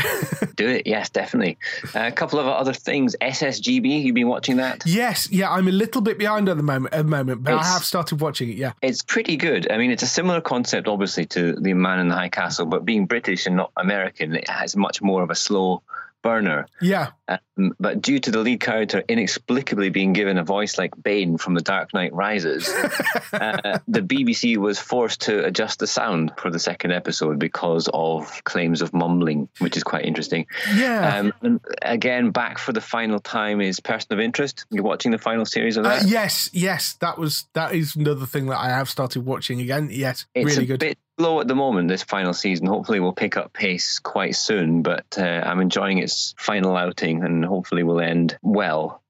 do 0.56 0.68
it. 0.68 0.86
Yes, 0.86 1.10
definitely. 1.10 1.58
a 1.94 2.12
couple 2.12 2.38
of 2.38 2.46
other 2.46 2.72
things. 2.72 3.16
SS 3.20 3.57
GB. 3.60 4.02
You've 4.02 4.14
been 4.14 4.28
watching 4.28 4.56
that? 4.56 4.82
Yes, 4.86 5.30
yeah. 5.30 5.50
I'm 5.50 5.68
a 5.68 5.72
little 5.72 6.00
bit 6.00 6.18
behind 6.18 6.48
at 6.48 6.56
the 6.56 6.62
moment, 6.62 6.94
at 6.94 6.98
the 6.98 7.10
moment, 7.10 7.44
but 7.44 7.54
it's, 7.54 7.66
I 7.66 7.72
have 7.72 7.84
started 7.84 8.20
watching 8.20 8.48
it. 8.50 8.56
Yeah, 8.56 8.72
it's 8.82 9.02
pretty 9.02 9.36
good. 9.36 9.70
I 9.70 9.78
mean, 9.78 9.90
it's 9.90 10.02
a 10.02 10.08
similar 10.08 10.40
concept, 10.40 10.88
obviously, 10.88 11.26
to 11.26 11.52
the 11.54 11.74
Man 11.74 12.00
in 12.00 12.08
the 12.08 12.14
High 12.14 12.28
Castle, 12.28 12.66
but 12.66 12.84
being 12.84 13.06
British 13.06 13.46
and 13.46 13.56
not 13.56 13.72
American, 13.76 14.34
it 14.34 14.48
has 14.48 14.76
much 14.76 15.02
more 15.02 15.22
of 15.22 15.30
a 15.30 15.34
slow 15.34 15.82
burner. 16.22 16.66
Yeah. 16.80 17.10
Um, 17.28 17.74
but 17.78 18.00
due 18.00 18.18
to 18.20 18.30
the 18.30 18.38
lead 18.38 18.60
character 18.60 19.02
inexplicably 19.08 19.90
being 19.90 20.12
given 20.12 20.38
a 20.38 20.44
voice 20.44 20.78
like 20.78 20.92
Bane 21.00 21.38
from 21.38 21.54
The 21.54 21.60
Dark 21.60 21.92
Knight 21.94 22.12
Rises, 22.12 22.68
uh, 23.32 23.78
the 23.88 24.00
BBC 24.00 24.56
was 24.56 24.78
forced 24.78 25.22
to 25.22 25.44
adjust 25.44 25.78
the 25.78 25.86
sound 25.86 26.32
for 26.38 26.50
the 26.50 26.58
second 26.58 26.92
episode 26.92 27.38
because 27.38 27.88
of 27.92 28.42
claims 28.44 28.82
of 28.82 28.92
mumbling, 28.92 29.48
which 29.58 29.76
is 29.76 29.82
quite 29.82 30.04
interesting. 30.04 30.46
Yeah. 30.74 31.18
Um, 31.18 31.32
and 31.42 31.60
again, 31.82 32.30
back 32.30 32.58
for 32.58 32.72
the 32.72 32.80
final 32.80 33.18
time 33.18 33.60
is 33.60 33.80
Person 33.80 34.12
of 34.12 34.20
Interest. 34.20 34.64
You're 34.70 34.84
watching 34.84 35.12
the 35.12 35.18
final 35.18 35.44
series 35.44 35.76
of 35.76 35.84
uh, 35.84 35.90
that? 35.90 36.02
Uh, 36.04 36.06
yes, 36.06 36.50
yes. 36.52 36.94
That 36.94 37.18
was 37.18 37.46
that 37.52 37.74
is 37.74 37.96
another 37.96 38.26
thing 38.26 38.46
that 38.46 38.58
I 38.58 38.68
have 38.70 38.88
started 38.88 39.24
watching 39.24 39.60
again. 39.60 39.88
Yes, 39.90 40.26
it's 40.34 40.54
really 40.54 40.66
good. 40.66 40.80
Bit, 40.80 40.98
slow 41.18 41.40
at 41.40 41.48
the 41.48 41.54
moment. 41.54 41.88
This 41.88 42.04
final 42.04 42.32
season, 42.32 42.66
hopefully, 42.66 43.00
we'll 43.00 43.12
pick 43.12 43.36
up 43.36 43.52
pace 43.52 43.98
quite 43.98 44.36
soon. 44.36 44.82
But 44.82 45.18
uh, 45.18 45.42
I'm 45.44 45.60
enjoying 45.60 45.98
its 45.98 46.34
final 46.38 46.76
outing, 46.76 47.24
and 47.24 47.44
hopefully, 47.44 47.82
will 47.82 48.00
end 48.00 48.38
well. 48.42 49.02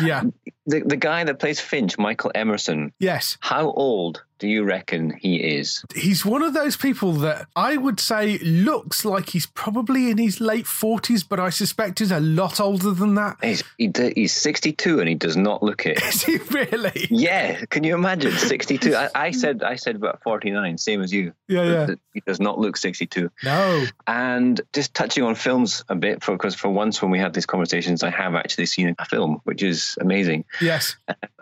Yeah. 0.00 0.24
the 0.68 0.82
the 0.84 0.96
guy 0.96 1.24
that 1.24 1.38
plays 1.38 1.60
Finch, 1.60 1.98
Michael 1.98 2.30
Emerson. 2.34 2.92
Yes. 2.98 3.38
How 3.40 3.70
old 3.70 4.22
do 4.38 4.46
you 4.46 4.64
reckon 4.64 5.10
he 5.10 5.36
is? 5.36 5.84
He's 5.96 6.24
one 6.24 6.42
of 6.42 6.54
those 6.54 6.76
people 6.76 7.12
that 7.14 7.48
I 7.56 7.76
would 7.76 7.98
say 7.98 8.38
looks 8.38 9.04
like 9.04 9.30
he's 9.30 9.46
probably 9.46 10.10
in 10.10 10.18
his 10.18 10.40
late 10.40 10.66
40s, 10.66 11.24
but 11.28 11.40
I 11.40 11.50
suspect 11.50 11.98
he's 11.98 12.12
a 12.12 12.20
lot 12.20 12.60
older 12.60 12.92
than 12.92 13.14
that. 13.16 13.38
He's 13.42 13.64
he, 13.78 13.90
he's 14.14 14.32
62 14.32 15.00
and 15.00 15.08
he 15.08 15.16
does 15.16 15.36
not 15.36 15.62
look 15.62 15.86
it. 15.86 16.00
Is 16.02 16.22
he 16.22 16.36
really? 16.36 17.08
Yeah, 17.10 17.64
can 17.66 17.82
you 17.84 17.94
imagine 17.94 18.32
62? 18.36 18.94
I, 18.94 19.08
I 19.14 19.30
said 19.32 19.62
I 19.62 19.74
said 19.76 19.96
about 19.96 20.22
49, 20.22 20.78
same 20.78 21.02
as 21.02 21.12
you. 21.12 21.32
Yeah, 21.48 21.64
yeah. 21.64 21.94
He 22.12 22.20
does 22.20 22.40
not 22.40 22.58
look 22.58 22.76
62. 22.76 23.30
No. 23.42 23.84
And 24.06 24.60
just 24.72 24.94
touching 24.94 25.24
on 25.24 25.34
films 25.34 25.84
a 25.88 25.96
bit, 25.96 26.24
because 26.24 26.54
for 26.54 26.68
once 26.68 27.02
when 27.02 27.10
we 27.10 27.18
have 27.18 27.32
these 27.32 27.46
conversations, 27.46 28.02
I 28.02 28.10
have 28.10 28.34
actually 28.34 28.66
seen 28.66 28.94
a 28.98 29.04
film, 29.04 29.27
which 29.44 29.62
is 29.62 29.96
amazing. 30.00 30.44
Yes. 30.60 30.96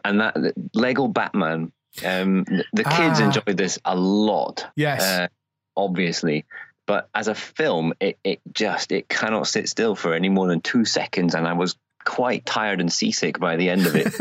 And 0.05 0.21
that 0.21 0.37
Lego 0.75 1.09
Batman. 1.09 1.73
Um, 2.05 2.45
the 2.75 2.85
kids 2.85 3.21
Ah. 3.21 3.25
enjoyed 3.25 3.57
this 3.57 3.79
a 3.85 3.97
lot. 3.97 4.67
Yes. 4.77 5.03
uh, 5.03 5.29
obviously. 5.77 6.45
But 6.87 7.09
as 7.15 7.27
a 7.29 7.35
film, 7.35 7.95
it, 8.01 8.19
it 8.23 8.41
just 8.53 8.93
it 8.93 9.09
cannot 9.09 9.47
sit 9.49 9.69
still 9.69 9.95
for 9.97 10.15
any 10.15 10.29
more 10.29 10.47
than 10.47 10.61
two 10.61 10.85
seconds, 10.85 11.35
and 11.35 11.47
I 11.49 11.55
was 11.55 11.75
quite 12.05 12.47
tired 12.47 12.81
and 12.81 12.93
seasick 12.93 13.41
by 13.41 13.57
the 13.57 13.71
end 13.71 13.87
of 13.87 13.97
it. 13.97 14.15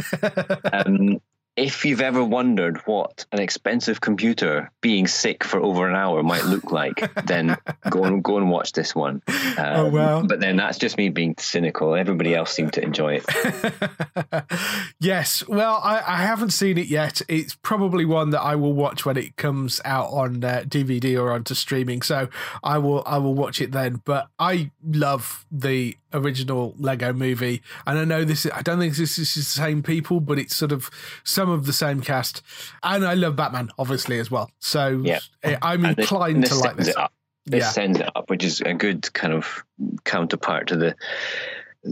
um, 0.73 1.21
if 1.56 1.86
you've 1.86 2.02
ever 2.02 2.24
wondered 2.24 2.78
what 2.86 3.26
an 3.32 3.39
expensive 3.39 4.02
computer 4.02 4.72
being 4.82 5.08
sick 5.08 5.44
for 5.44 5.60
over 5.62 5.88
an 5.88 5.96
hour 5.96 6.22
might 6.22 6.44
look 6.46 6.72
like, 6.72 7.13
then 7.26 7.56
go 7.89 8.04
and 8.04 8.24
go 8.24 8.38
and 8.38 8.50
watch 8.50 8.74
this 8.74 8.94
one. 8.96 9.22
Um, 9.58 9.76
Oh, 9.76 9.89
wow. 9.89 10.22
But 10.22 10.41
then 10.41 10.58
that's 10.58 10.78
just 10.78 10.98
me 10.98 11.08
being 11.08 11.36
cynical. 11.38 11.96
Everybody 11.96 12.36
else 12.36 12.52
seemed 12.52 12.74
to 12.74 12.84
enjoy 12.84 13.22
it. 13.22 14.44
yes. 15.00 15.48
Well, 15.48 15.80
I, 15.82 16.02
I 16.06 16.18
haven't 16.18 16.50
seen 16.50 16.78
it 16.78 16.88
yet. 16.88 17.22
It's 17.30 17.56
probably 17.56 18.04
one 18.04 18.32
that 18.32 18.41
I 18.41 18.56
will 18.56 18.74
watch 18.74 19.06
when 19.06 19.15
it 19.15 19.38
comes 19.38 19.80
out 19.86 20.10
on 20.12 20.44
uh, 20.44 20.63
DVD 20.68 21.18
or 21.18 21.32
onto 21.32 21.54
streaming. 21.54 22.02
So 22.02 22.28
I 22.63 22.78
will 22.80 23.04
I 23.06 23.18
will 23.18 23.36
watch 23.36 23.62
it 23.62 23.72
then. 23.72 24.02
But 24.04 24.28
I 24.39 24.72
love 24.84 25.46
the 25.52 25.96
original 26.15 26.73
Lego 26.78 27.13
movie, 27.13 27.62
and 27.86 27.99
I 27.99 28.06
know 28.06 28.23
this. 28.23 28.45
I 28.54 28.62
don't 28.62 28.80
think 28.80 28.95
this 28.95 29.17
is 29.17 29.34
the 29.36 29.41
same 29.41 29.84
people, 29.84 30.19
but 30.19 30.39
it's 30.39 30.56
sort 30.56 30.71
of 30.71 30.89
some 31.23 31.49
of 31.49 31.65
the 31.65 31.73
same 31.73 32.01
cast. 32.01 32.41
And 32.84 33.06
I 33.06 33.13
love 33.13 33.36
Batman, 33.36 33.69
obviously 33.78 34.19
as 34.19 34.32
well. 34.32 34.49
So 34.60 35.01
Yeah. 35.04 35.19
eh, 35.43 35.58
I'm 35.62 35.86
And 35.86 35.95
this- 35.95 36.04
inclined 36.04 36.43
this 36.43 36.49
to 36.51 36.56
like 36.56 36.78
this. 36.78 36.88
it 36.89 36.97
up. 36.97 37.12
This 37.47 37.63
Yeah. 37.63 37.69
sends 37.69 37.99
it 37.99 38.10
up, 38.15 38.30
which 38.30 38.43
is 38.43 38.62
a 38.62 38.73
good 38.73 39.12
kind 39.13 39.32
of 39.34 39.63
counterpart 40.04 40.67
to 40.69 40.75
the 40.78 40.95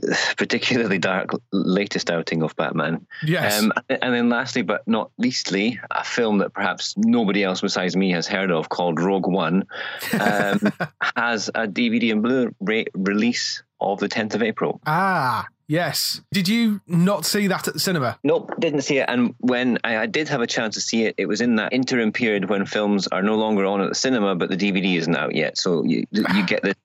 particularly 0.37 0.97
dark 0.97 1.31
latest 1.51 2.09
outing 2.09 2.43
of 2.43 2.55
Batman. 2.55 3.05
Yes. 3.23 3.61
Um, 3.61 3.73
and 3.89 4.13
then 4.13 4.29
lastly, 4.29 4.61
but 4.61 4.87
not 4.87 5.11
leastly, 5.17 5.79
a 5.91 6.03
film 6.03 6.39
that 6.39 6.53
perhaps 6.53 6.95
nobody 6.97 7.43
else 7.43 7.61
besides 7.61 7.95
me 7.95 8.11
has 8.11 8.27
heard 8.27 8.51
of 8.51 8.69
called 8.69 8.99
Rogue 8.99 9.27
One 9.27 9.65
um, 10.13 10.59
has 11.15 11.49
a 11.49 11.67
DVD 11.67 12.11
and 12.11 12.23
Blu-ray 12.23 12.85
release 12.93 13.63
of 13.79 13.99
the 13.99 14.09
10th 14.09 14.33
of 14.33 14.41
April. 14.41 14.79
ah, 14.85 15.45
yes. 15.67 16.21
Did 16.31 16.47
you 16.47 16.79
not 16.87 17.25
see 17.25 17.47
that 17.47 17.67
at 17.67 17.73
the 17.73 17.79
cinema? 17.79 18.17
Nope, 18.23 18.53
didn't 18.59 18.81
see 18.81 18.99
it. 18.99 19.09
And 19.09 19.35
when 19.39 19.77
I, 19.83 19.97
I 19.97 20.05
did 20.05 20.29
have 20.29 20.41
a 20.41 20.47
chance 20.47 20.75
to 20.75 20.81
see 20.81 21.03
it, 21.03 21.15
it 21.17 21.25
was 21.25 21.41
in 21.41 21.57
that 21.57 21.73
interim 21.73 22.13
period 22.13 22.49
when 22.49 22.65
films 22.65 23.07
are 23.07 23.21
no 23.21 23.35
longer 23.35 23.65
on 23.65 23.81
at 23.81 23.89
the 23.89 23.95
cinema, 23.95 24.35
but 24.35 24.49
the 24.49 24.55
DVD 24.55 24.97
isn't 24.97 25.15
out 25.15 25.35
yet. 25.35 25.57
So 25.57 25.83
you 25.83 26.05
you 26.11 26.45
get 26.47 26.63
this 26.63 26.75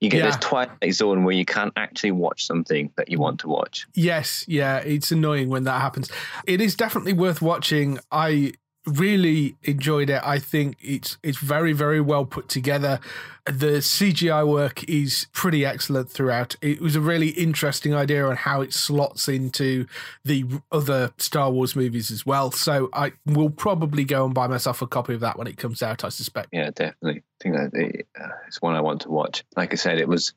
you 0.00 0.10
get 0.10 0.22
this 0.24 0.34
Yeah. 0.36 0.40
twilight 0.40 0.92
zone 0.94 1.24
where 1.24 1.34
you 1.34 1.44
can't 1.44 1.72
actually 1.76 2.12
watch 2.12 2.46
something 2.46 2.90
that 2.96 3.10
you 3.10 3.18
want 3.18 3.40
to 3.40 3.48
watch. 3.48 3.86
Yes, 3.94 4.44
yeah, 4.48 4.78
it's 4.78 5.10
annoying 5.10 5.48
when 5.48 5.64
that 5.64 5.80
happens. 5.80 6.10
It 6.46 6.60
is 6.60 6.74
definitely 6.74 7.12
worth 7.12 7.40
watching. 7.42 7.98
I 8.10 8.52
really 8.86 9.56
enjoyed 9.62 10.10
it. 10.10 10.20
I 10.22 10.38
think 10.38 10.76
it's 10.80 11.16
it's 11.22 11.38
very 11.38 11.72
very 11.72 12.02
well 12.02 12.26
put 12.26 12.50
together. 12.50 13.00
The 13.46 13.80
CGI 13.82 14.46
work 14.46 14.84
is 14.84 15.26
pretty 15.32 15.64
excellent 15.66 16.10
throughout. 16.10 16.56
It 16.62 16.80
was 16.80 16.94
a 16.96 17.00
really 17.00 17.28
interesting 17.28 17.94
idea 17.94 18.26
on 18.26 18.36
how 18.36 18.60
it 18.62 18.72
slots 18.74 19.28
into 19.28 19.86
the 20.24 20.44
other 20.72 21.12
Star 21.18 21.50
Wars 21.50 21.74
movies 21.76 22.10
as 22.10 22.24
well. 22.26 22.50
So 22.50 22.88
I 22.92 23.12
will 23.26 23.50
probably 23.50 24.04
go 24.04 24.24
and 24.24 24.34
buy 24.34 24.46
myself 24.48 24.80
a 24.82 24.86
copy 24.86 25.14
of 25.14 25.20
that 25.20 25.38
when 25.38 25.46
it 25.46 25.56
comes 25.58 25.82
out. 25.82 26.04
I 26.04 26.08
suspect. 26.10 26.48
Yeah, 26.52 26.70
definitely. 26.70 27.22
Think 27.44 27.56
that 27.56 28.04
uh, 28.18 28.28
it's 28.48 28.62
one 28.62 28.74
I 28.74 28.80
want 28.80 29.02
to 29.02 29.10
watch. 29.10 29.44
Like 29.54 29.74
I 29.74 29.76
said, 29.76 29.98
it 29.98 30.08
was 30.08 30.32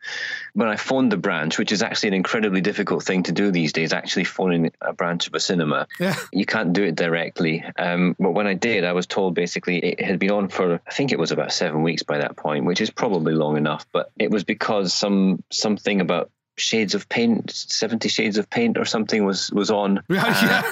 when 0.53 0.67
I 0.67 0.75
phoned 0.75 1.09
the 1.09 1.15
branch, 1.15 1.57
which 1.57 1.71
is 1.71 1.81
actually 1.81 2.09
an 2.09 2.15
incredibly 2.15 2.59
difficult 2.59 3.01
thing 3.05 3.23
to 3.23 3.31
do 3.31 3.49
these 3.49 3.71
days. 3.71 3.93
Actually, 3.93 4.25
phoning 4.25 4.73
a 4.81 4.91
branch 4.91 5.25
of 5.27 5.33
a 5.33 5.39
cinema, 5.39 5.87
Yeah. 6.01 6.15
you 6.33 6.45
can't 6.45 6.73
do 6.73 6.83
it 6.83 6.95
directly. 6.95 7.63
Um, 7.79 8.13
but 8.19 8.31
when 8.31 8.45
I 8.45 8.55
did, 8.55 8.83
I 8.83 8.91
was 8.91 9.07
told 9.07 9.35
basically 9.35 9.77
it 9.77 10.01
had 10.01 10.19
been 10.19 10.31
on 10.31 10.49
for 10.49 10.81
I 10.85 10.91
think 10.91 11.13
it 11.13 11.17
was 11.19 11.31
about 11.31 11.53
seven 11.53 11.81
weeks 11.81 12.03
by 12.03 12.17
that 12.17 12.35
point, 12.35 12.65
which 12.65 12.81
is 12.81 12.89
probably 12.89 13.33
long 13.33 13.55
enough. 13.55 13.85
But 13.93 14.11
it 14.19 14.29
was 14.29 14.43
because 14.43 14.93
some 14.93 15.41
something 15.49 16.01
about 16.01 16.29
shades 16.57 16.95
of 16.95 17.07
paint 17.07 17.51
70 17.51 18.09
shades 18.09 18.37
of 18.37 18.49
paint 18.49 18.77
or 18.77 18.85
something 18.85 19.23
was 19.23 19.51
was 19.51 19.69
on 19.69 19.99
uh, 20.09 20.63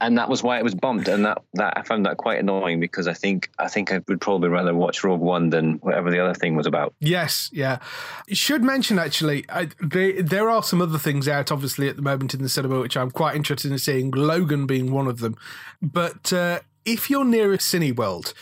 and 0.00 0.18
that 0.18 0.28
was 0.28 0.42
why 0.42 0.58
it 0.58 0.64
was 0.64 0.74
bumped 0.74 1.06
and 1.06 1.24
that 1.24 1.40
that 1.54 1.78
i 1.78 1.82
found 1.82 2.04
that 2.04 2.16
quite 2.16 2.40
annoying 2.40 2.80
because 2.80 3.06
i 3.06 3.12
think 3.12 3.48
i 3.58 3.68
think 3.68 3.92
i 3.92 4.00
would 4.08 4.20
probably 4.20 4.48
rather 4.48 4.74
watch 4.74 5.04
rogue 5.04 5.20
one 5.20 5.50
than 5.50 5.74
whatever 5.74 6.10
the 6.10 6.18
other 6.18 6.34
thing 6.34 6.56
was 6.56 6.66
about 6.66 6.92
Yes, 7.06 7.50
yeah. 7.52 7.78
Should 8.30 8.64
mention 8.64 8.98
actually, 8.98 9.44
I, 9.48 9.68
they, 9.80 10.20
there 10.20 10.50
are 10.50 10.62
some 10.62 10.82
other 10.82 10.98
things 10.98 11.28
out, 11.28 11.52
obviously, 11.52 11.88
at 11.88 11.96
the 11.96 12.02
moment 12.02 12.34
in 12.34 12.42
the 12.42 12.48
cinema, 12.48 12.80
which 12.80 12.96
I'm 12.96 13.10
quite 13.10 13.36
interested 13.36 13.70
in 13.70 13.78
seeing. 13.78 14.10
Logan 14.10 14.66
being 14.66 14.90
one 14.92 15.06
of 15.06 15.20
them. 15.20 15.36
But 15.80 16.32
uh, 16.32 16.60
if 16.84 17.08
you're 17.08 17.24
near 17.24 17.52
a 17.52 17.58
Cineworld 17.58 18.32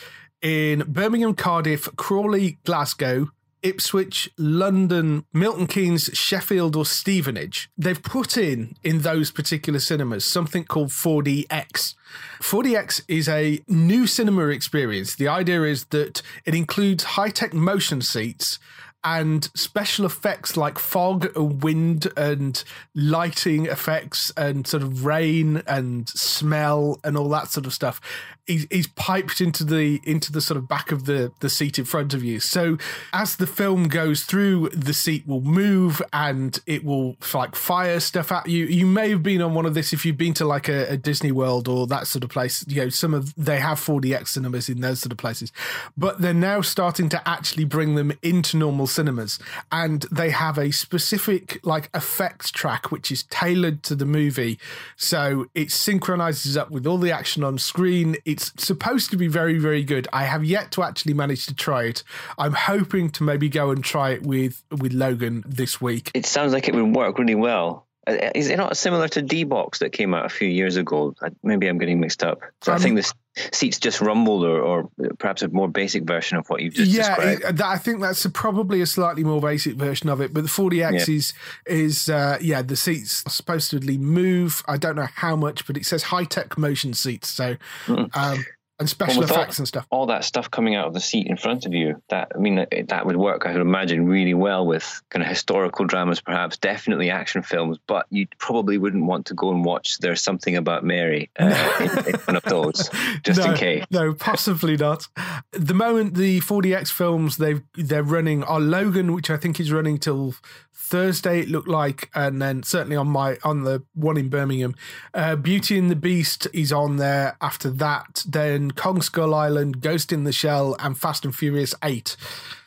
in 0.41 0.85
Birmingham, 0.87 1.35
Cardiff, 1.35 1.89
Crawley, 1.97 2.59
Glasgow, 2.65 3.29
Ipswich, 3.65 4.31
London, 4.37 5.25
Milton 5.33 5.67
Keynes, 5.67 6.11
Sheffield, 6.13 6.77
or 6.77 6.85
Stevenage, 6.85 7.71
they've 7.77 8.03
put 8.03 8.37
in 8.37 8.77
in 8.85 9.01
those 9.01 9.31
particular 9.31 9.81
cinemas 9.81 10.25
something 10.25 10.65
called 10.65 10.91
4DX. 10.91 11.95
4DX 12.41 13.03
is 13.09 13.29
a 13.29 13.61
new 13.67 14.07
cinema 14.07 14.49
experience. 14.49 15.17
The 15.17 15.29
idea 15.29 15.63
is 15.63 15.87
that 15.87 16.21
it 16.45 16.55
includes 16.55 17.05
high 17.05 17.31
tech 17.31 17.55
motion 17.55 18.03
seats 18.03 18.59
and 19.05 19.51
special 19.55 20.07
effects 20.07 20.57
like 20.57 20.79
fog 20.79 21.37
and 21.37 21.63
wind 21.63 22.11
and 22.17 22.65
lighting 22.95 23.67
effects 23.67 24.33
and 24.37 24.67
sort 24.67 24.83
of 24.83 25.05
rain 25.05 25.63
and 25.67 26.09
smell 26.09 26.99
and 27.05 27.17
all 27.17 27.29
that 27.29 27.49
sort 27.49 27.67
of 27.67 27.75
stuff 27.75 28.01
is, 28.47 28.67
is 28.71 28.87
piped 28.89 29.41
into 29.41 29.65
the 29.65 30.01
into 30.05 30.33
the 30.33 30.41
sort 30.41 30.59
of 30.59 30.69
back 30.69 30.93
of 30.93 31.07
the 31.07 31.33
the 31.41 31.49
seat 31.49 31.79
in 31.79 31.85
front 31.85 32.15
of 32.15 32.23
you. 32.23 32.41
So 32.41 32.79
as 33.13 33.37
the 33.37 33.47
film 33.47 33.89
goes 33.89 34.25
through 34.25 34.71
the 34.71 34.95
seat 34.95 35.27
will 35.27 35.41
move 35.41 36.03
and 36.13 36.59
it 36.67 36.85
will 36.85 37.17
like 37.33 37.55
fire 37.55 38.01
stuff 38.01 38.31
at 38.33 38.49
you. 38.49 38.67
You 38.67 38.87
may 38.87 39.11
have 39.11 39.23
been 39.23 39.41
on 39.41 39.55
one 39.55 39.67
of 39.67 39.75
this 39.75 39.93
if 39.93 40.05
you've 40.05 40.19
been 40.19 40.35
to 40.35 40.45
like 40.45 40.69
a, 40.69 40.93
a 40.93 40.97
disney 40.97 41.33
world 41.33 41.69
or 41.69 41.87
that 41.87 42.07
sort 42.07 42.25
of 42.25 42.31
place. 42.31 42.65
You 42.69 42.83
know 42.83 42.89
some 42.89 43.15
of 43.15 43.35
they 43.35 43.59
have 43.59 43.79
4dx 43.79 44.29
cinemas 44.29 44.69
in 44.69 44.81
those 44.81 45.01
sort 45.01 45.13
of 45.13 45.19
places. 45.19 45.53
But 45.97 46.21
they're 46.21 46.35
now 46.35 46.61
starting 46.61 47.09
to 47.11 47.29
actually 47.29 47.65
bring 47.65 47.95
them 47.95 48.13
into 48.23 48.57
normal 48.57 48.87
cinemas. 48.87 49.39
And 49.73 50.03
they 50.13 50.31
have 50.31 50.59
a 50.59 50.71
specific 50.71 51.61
like 51.65 51.89
effects 51.95 52.51
track 52.51 52.91
which 52.91 53.11
is 53.11 53.25
tailored 53.25 53.83
to 53.85 53.95
the 53.95 54.07
movie. 54.07 54.59
So 54.97 55.47
it 55.55 55.71
synchronizes 55.71 56.57
up 56.57 56.71
with 56.71 56.87
all 56.87 56.99
the 56.99 57.13
action 57.13 57.43
on 57.43 57.59
screen 57.59 58.17
it's 58.35 58.53
supposed 58.59 59.11
to 59.11 59.17
be 59.17 59.29
very 59.29 59.59
very 59.59 59.85
good. 59.85 60.09
I 60.13 60.25
have 60.25 60.45
yet 60.45 60.73
to 60.73 60.83
actually 60.83 61.15
manage 61.15 61.47
to 61.47 61.55
try 61.55 61.85
it. 61.85 62.03
I'm 62.37 62.53
hoping 62.53 63.11
to 63.11 63.23
maybe 63.23 63.49
go 63.49 63.71
and 63.71 63.83
try 63.83 64.11
it 64.11 64.23
with 64.23 64.65
with 64.71 64.93
logan 64.93 65.45
this 65.47 65.81
week. 65.81 66.11
It 66.15 66.27
sounds 66.27 66.53
like 66.53 66.67
it 66.69 66.75
would 66.75 66.95
work 66.97 67.19
really 67.19 67.37
well 67.37 67.87
is 68.07 68.51
it 68.51 68.57
not 68.57 68.77
similar 68.77 69.09
to 69.09 69.23
d-box 69.23 69.79
that 69.79 69.91
came 69.93 70.13
out 70.15 70.27
a 70.27 70.29
few 70.29 70.49
years 70.49 70.77
ago 70.77 71.15
maybe 71.43 71.67
i'm 71.69 71.79
getting 71.79 72.01
mixed 72.01 72.23
up 72.23 72.41
so 72.63 72.73
i 72.73 72.77
Um, 72.77 72.81
think 72.83 72.97
this 72.97 73.13
seats 73.53 73.81
just 73.81 74.01
rumbled 74.01 74.45
or, 74.45 74.61
or 74.61 74.91
perhaps 75.19 75.43
a 75.43 75.49
more 75.49 75.69
basic 75.69 76.05
version 76.05 76.37
of 76.39 76.47
what 76.49 76.61
you've 76.63 76.75
just 76.75 76.91
yeah, 76.93 77.17
described 77.17 77.59
that, 77.59 77.67
I 77.67 77.79
think 77.79 78.01
that's 78.01 78.25
a, 78.25 78.31
probably 78.31 78.81
a 78.81 78.87
slightly 78.87 79.25
more 79.25 79.41
basic 79.41 79.75
version 79.75 80.09
of 80.09 80.21
it. 80.21 80.33
But 80.33 80.45
the 80.45 80.49
4DX 80.49 80.93
Yeah. 80.93 81.15
is 81.17 81.33
is 81.67 82.09
uh, 82.09 82.39
yeah, 82.41 82.63
the 82.63 82.77
seats 82.77 83.25
supposedly 83.27 83.99
move. 83.99 84.63
I 84.69 84.77
don't 84.77 84.95
know 84.95 85.09
how 85.13 85.35
much, 85.35 85.67
but 85.67 85.77
it 85.77 85.85
says 85.85 86.05
high 86.05 86.23
tech 86.25 86.57
motion 86.57 86.95
seats. 86.95 87.29
So 87.29 87.57
um, 87.89 88.45
and 88.81 88.89
special 88.91 89.15
Well, 89.15 89.21
with 89.23 89.31
all- 89.31 89.39
effects 89.39 89.59
and 89.59 89.69
stuff. 89.69 89.87
all 89.91 90.07
that 90.07 90.25
stuff 90.25 90.51
coming 90.51 90.75
out 90.75 90.87
of 90.89 90.95
the 90.95 91.01
seat 91.01 91.27
in 91.29 91.37
front 91.37 91.65
of 91.65 91.73
you 91.73 92.03
that 92.09 92.33
i 92.35 92.39
mean 92.39 92.57
that- 92.57 92.89
that 92.89 93.07
would 93.07 93.17
work 93.17 93.47
i 93.47 93.53
could 93.53 93.61
imagine 93.61 94.07
really 94.07 94.35
well 94.35 94.67
with 94.67 95.01
kind 95.11 95.23
of 95.23 95.29
historical 95.29 95.85
dramas 95.85 96.21
perhaps 96.21 96.57
definitely 96.59 97.09
action 97.11 97.43
films 97.43 97.79
but 97.87 98.07
you 98.11 98.27
probably 98.39 98.77
wouldn't 98.79 99.05
want 99.05 99.27
to 99.27 99.35
go 99.35 99.51
and 99.51 99.65
watch 99.65 99.99
there's 99.99 100.23
something 100.23 100.57
about 100.57 100.83
mary 100.85 101.31
uh, 101.39 101.45
in, 101.81 102.15
in 102.15 102.21
one 102.23 102.37
of 102.37 102.43
those 102.45 102.91
just 103.23 103.39
no, 103.41 103.53
in 103.53 103.57
case 103.57 103.85
No, 103.91 104.13
possibly 104.15 104.77
not. 104.77 105.07
The 105.53 105.75
moment 105.75 106.15
the 106.15 106.41
4DX 106.41 106.91
films 106.91 107.37
they 107.37 107.61
they're 107.75 108.03
running 108.03 108.43
are 108.45 108.61
Logan, 108.61 109.13
which 109.13 109.31
I 109.31 109.37
think 109.37 109.61
is 109.61 109.71
running 109.73 109.99
till 109.99 110.35
Thursday. 110.75 111.41
It 111.41 111.49
looked 111.49 111.69
like, 111.69 112.11
and 112.15 112.41
then 112.43 112.63
certainly 112.63 112.97
on 112.97 113.07
my 113.09 113.39
on 113.45 113.63
the 113.63 113.83
one 113.95 114.17
in 114.17 114.29
Birmingham, 114.29 114.75
uh, 115.15 115.37
Beauty 115.37 115.79
and 115.79 115.91
the 115.91 115.97
Beast 115.97 116.47
is 116.53 116.73
on 116.73 116.97
there. 116.97 117.37
After 117.41 117.71
that, 117.71 118.25
then 118.27 118.64
Kong 118.73 119.03
Skull 119.03 119.35
Island, 119.35 119.81
Ghost 119.81 120.13
in 120.13 120.25
the 120.25 120.33
Shell, 120.33 120.77
and 120.79 120.97
Fast 120.99 121.25
and 121.25 121.35
Furious 121.35 121.75
Eight. 121.83 122.17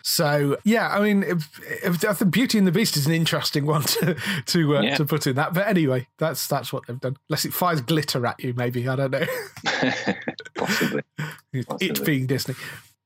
So 0.04 0.58
yeah, 0.64 0.88
I 0.90 1.02
mean, 1.02 1.24
if, 1.24 1.60
if, 1.84 2.06
I 2.06 2.14
think 2.14 2.32
Beauty 2.32 2.58
and 2.58 2.66
the 2.66 2.72
Beast 2.72 2.96
is 2.96 3.06
an 3.08 3.12
interesting 3.14 3.66
one 3.66 3.82
to 3.84 4.16
to 4.48 4.78
uh, 4.78 4.82
Yeah. 4.82 4.96
to 4.96 5.06
put 5.06 5.28
in 5.28 5.36
that. 5.36 5.54
But 5.54 5.68
anyway, 5.68 6.08
that's 6.18 6.48
that's 6.48 6.72
what 6.72 6.88
they've 6.88 7.00
done. 7.00 7.18
Unless 7.30 7.44
it 7.46 7.54
fires 7.54 7.82
glitter 7.82 8.26
at 8.26 8.42
you, 8.42 8.54
maybe 8.56 8.88
I 8.88 8.96
don't 8.96 9.12
know. 9.12 9.26
possibly 10.56 11.02
it 11.54 12.06
being 12.06 12.26
Disney. 12.28 12.56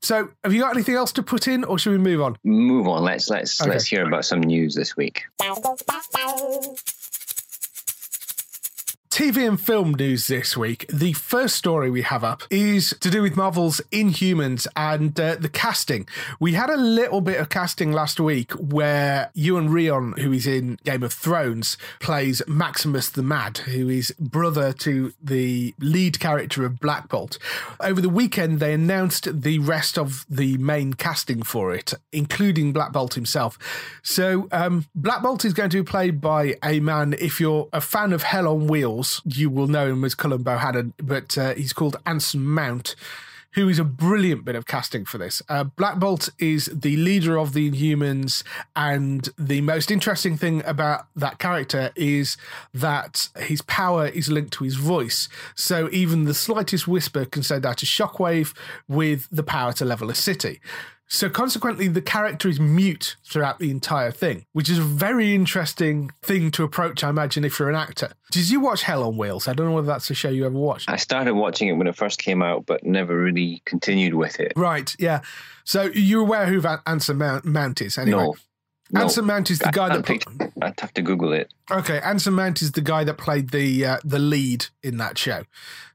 So, 0.03 0.29
have 0.43 0.51
you 0.51 0.61
got 0.61 0.73
anything 0.75 0.95
else 0.95 1.11
to 1.13 1.21
put 1.23 1.47
in, 1.47 1.63
or 1.63 1.77
should 1.77 1.91
we 1.91 1.99
move 1.99 2.21
on? 2.21 2.35
move 2.43 2.87
on 2.87 3.03
let's 3.03 3.29
let's 3.29 3.61
Okay. 3.61 3.69
let's 3.69 3.85
hear 3.85 4.05
about 4.05 4.25
some 4.25 4.41
news 4.41 4.73
this 4.75 4.95
week 4.97 5.23
TV 9.11 9.45
and 9.45 9.59
film 9.59 9.93
news 9.93 10.27
this 10.27 10.55
week. 10.55 10.85
The 10.87 11.11
first 11.11 11.57
story 11.57 11.91
we 11.91 12.01
have 12.01 12.23
up 12.23 12.43
is 12.49 12.95
to 13.01 13.09
do 13.09 13.21
with 13.21 13.35
Marvel's 13.35 13.81
Inhumans 13.91 14.67
and 14.73 15.19
uh, 15.19 15.35
the 15.35 15.49
casting. 15.49 16.07
We 16.39 16.53
had 16.53 16.69
a 16.69 16.77
little 16.77 17.19
bit 17.19 17.37
of 17.37 17.49
casting 17.49 17.91
last 17.91 18.21
week 18.21 18.53
where 18.53 19.29
Iwan 19.37 19.67
Rheon, 19.67 20.17
who 20.17 20.31
is 20.31 20.47
in 20.47 20.79
Game 20.85 21.03
of 21.03 21.11
Thrones, 21.11 21.75
plays 21.99 22.41
Maximus 22.47 23.09
the 23.09 23.21
Mad, 23.21 23.57
who 23.57 23.89
is 23.89 24.15
brother 24.17 24.71
to 24.73 25.11
the 25.21 25.75
lead 25.79 26.21
character 26.21 26.65
of 26.65 26.79
Black 26.79 27.09
Bolt. 27.09 27.37
Over 27.81 27.99
the 27.99 28.07
weekend, 28.07 28.61
they 28.61 28.73
announced 28.73 29.41
the 29.41 29.59
rest 29.59 29.97
of 29.97 30.25
the 30.29 30.57
main 30.57 30.93
casting 30.93 31.43
for 31.43 31.75
it, 31.75 31.93
including 32.13 32.71
Black 32.71 32.93
Bolt 32.93 33.15
himself. 33.15 33.59
So, 34.03 34.47
um, 34.53 34.85
Black 34.95 35.21
Bolt 35.21 35.43
is 35.43 35.53
going 35.53 35.69
to 35.71 35.83
be 35.83 35.89
played 35.89 36.21
by 36.21 36.55
a 36.63 36.79
man, 36.79 37.13
if 37.19 37.41
you're 37.41 37.67
a 37.73 37.81
fan 37.81 38.13
of 38.13 38.23
Hell 38.23 38.47
on 38.47 38.67
Wheels, 38.67 39.00
you 39.25 39.49
will 39.49 39.67
know 39.67 39.87
him 39.87 40.03
as 40.03 40.15
Cullen 40.15 40.43
Bohannon, 40.43 40.93
but 40.97 41.37
uh, 41.37 41.53
he's 41.55 41.73
called 41.73 41.97
Anson 42.05 42.45
Mount. 42.45 42.95
Who 43.55 43.67
is 43.67 43.79
a 43.79 43.83
brilliant 43.83 44.45
bit 44.45 44.55
of 44.55 44.65
casting 44.65 45.03
for 45.03 45.17
this? 45.17 45.41
Uh, 45.49 45.65
Black 45.65 45.99
Bolt 45.99 46.29
is 46.39 46.67
the 46.73 46.95
leader 46.95 47.37
of 47.37 47.51
the 47.51 47.69
Inhumans, 47.69 48.43
and 48.77 49.27
the 49.37 49.59
most 49.59 49.91
interesting 49.91 50.37
thing 50.37 50.63
about 50.65 51.07
that 51.17 51.37
character 51.37 51.91
is 51.97 52.37
that 52.73 53.27
his 53.35 53.61
power 53.63 54.07
is 54.07 54.31
linked 54.31 54.53
to 54.53 54.63
his 54.63 54.75
voice. 54.75 55.27
So 55.53 55.89
even 55.91 56.23
the 56.23 56.33
slightest 56.33 56.87
whisper 56.87 57.25
can 57.25 57.43
send 57.43 57.65
out 57.65 57.83
a 57.83 57.85
shockwave 57.85 58.55
with 58.87 59.27
the 59.29 59.43
power 59.43 59.73
to 59.73 59.83
level 59.83 60.09
a 60.09 60.15
city. 60.15 60.61
So 61.13 61.29
consequently, 61.29 61.89
the 61.89 62.01
character 62.01 62.47
is 62.47 62.57
mute 62.57 63.17
throughout 63.25 63.59
the 63.59 63.69
entire 63.69 64.11
thing, 64.11 64.45
which 64.53 64.69
is 64.69 64.77
a 64.77 64.81
very 64.81 65.35
interesting 65.35 66.09
thing 66.21 66.51
to 66.51 66.63
approach, 66.63 67.03
I 67.03 67.09
imagine, 67.09 67.43
if 67.43 67.59
you're 67.59 67.69
an 67.69 67.75
actor. 67.75 68.13
Did 68.31 68.49
you 68.49 68.61
watch 68.61 68.83
Hell 68.83 69.03
on 69.03 69.17
Wheels? 69.17 69.49
I 69.49 69.53
don't 69.53 69.67
know 69.67 69.73
whether 69.73 69.87
that's 69.87 70.09
a 70.09 70.13
show 70.13 70.29
you 70.29 70.45
ever 70.45 70.57
watched. 70.57 70.89
i 70.89 70.95
started 70.95 71.33
watching 71.33 71.67
it 71.67 71.73
when 71.73 71.87
it 71.87 71.97
first 71.97 72.17
came 72.17 72.41
out 72.41 72.65
but 72.65 72.85
never 72.85 73.17
really 73.17 73.61
continued 73.65 74.13
with 74.13 74.39
it 74.39 74.53
Right, 74.55 74.95
yeah. 74.99 75.19
So 75.65 75.91
you're 75.93 76.21
aware 76.21 76.45
who 76.45 76.63
Anson 76.87 77.17
Mount, 77.17 77.43
Mount 77.43 77.81
is, 77.81 77.97
anyway? 77.97 78.23
no 78.23 78.35
Anson 78.95 79.25
Mount 79.25 79.49
is 79.51 79.59
the 79.59 79.69
I 79.69 79.71
guy 79.71 79.89
that 79.89 80.05
put, 80.05 80.23
i'd 80.61 80.79
have 80.79 80.93
to 80.95 81.01
google 81.01 81.33
it 81.33 81.51
Okay, 81.71 81.99
Anson 82.01 82.33
Mount 82.33 82.61
is 82.61 82.73
the 82.73 82.81
guy 82.81 83.05
that 83.05 83.17
played 83.17 83.51
the 83.51 83.85
uh, 83.85 83.97
the 84.03 84.19
lead 84.19 84.65
in 84.83 84.97
that 84.97 85.17
show. 85.17 85.43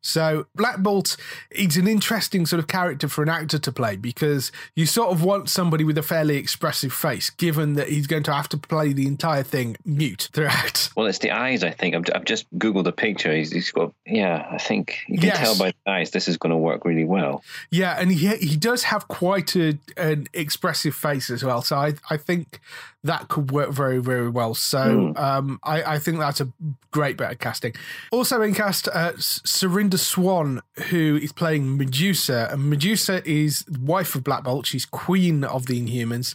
So 0.00 0.46
Black 0.54 0.78
Bolt, 0.78 1.16
he's 1.54 1.76
an 1.76 1.87
interesting 1.87 2.46
sort 2.46 2.61
of 2.61 2.66
character 2.68 3.09
for 3.09 3.22
an 3.22 3.28
actor 3.28 3.59
to 3.59 3.72
play 3.72 3.96
because 3.96 4.52
you 4.74 4.87
sort 4.87 5.11
of 5.11 5.22
want 5.22 5.50
somebody 5.50 5.85
with 5.85 5.98
a 5.98 6.02
fairly 6.02 6.37
expressive 6.37 6.92
face, 6.94 7.28
given 7.28 7.74
that 7.74 7.88
he's 7.88 8.06
going 8.06 8.22
to 8.22 8.32
have 8.32 8.48
to 8.50 8.56
play 8.56 8.92
the 8.94 9.06
entire 9.06 9.42
thing 9.42 9.76
mute 9.85 10.30
throughout. 10.32 10.88
Well, 10.96 11.06
it's 11.09 11.18
the 11.18 11.32
eyes. 11.32 11.62
I 11.62 11.72
think 11.72 11.94
I've, 11.94 12.04
I've 12.14 12.24
just 12.24 12.46
googled 12.59 12.87
a 12.87 12.92
picture. 12.92 13.35
He's, 13.35 13.52
he's 13.52 13.70
got 13.70 13.92
yeah. 14.06 14.46
I 14.50 14.56
think 14.56 15.00
you 15.09 15.18
can 15.18 15.26
Yes. 15.28 15.38
tell 15.40 15.59
by 15.59 15.72
the 15.85 15.90
eyes 15.90 16.11
this 16.12 16.26
is 16.26 16.38
going 16.38 16.52
to 16.52 16.56
work 16.56 16.87
really 16.87 17.04
well. 17.04 17.42
Yeah, 17.70 18.00
and 18.00 18.11
he 18.11 18.35
he 18.37 18.56
does 18.56 18.85
have 18.85 19.09
quite 19.09 19.54
a, 19.56 19.78
an 19.98 20.26
expressive 20.32 20.94
face 20.94 21.28
as 21.28 21.44
well. 21.44 21.61
So 21.61 21.76
I 21.76 21.94
I 22.09 22.16
think 22.16 22.61
that 23.05 23.29
could 23.29 23.51
work 23.51 23.70
very 23.70 23.99
very 23.99 24.29
well. 24.29 24.55
So 24.55 25.12
um, 25.16 25.59
I 25.62 25.94
I 25.94 25.99
think 25.99 26.18
that's 26.18 26.40
a 26.40 26.53
great 26.90 27.16
bit 27.16 27.31
of 27.31 27.38
casting. 27.38 27.75
Also 28.11 28.42
in 28.42 28.55
cast, 28.55 28.88
uh, 28.88 29.12
S- 29.16 29.40
Serinda 29.44 29.99
Swan, 29.99 30.61
who 30.90 31.18
is 31.22 31.33
playing 31.33 31.77
Medusa, 31.77 32.49
and 32.51 32.68
Medusa 32.70 33.22
is 33.29 33.64
wife 33.81 34.14
of 34.14 34.25
Black 34.25 34.44
Bolt. 34.44 34.66
She's 34.66 34.87
queen 34.87 35.44
of 35.44 35.66
the 35.66 35.81
Inhumans. 35.81 36.35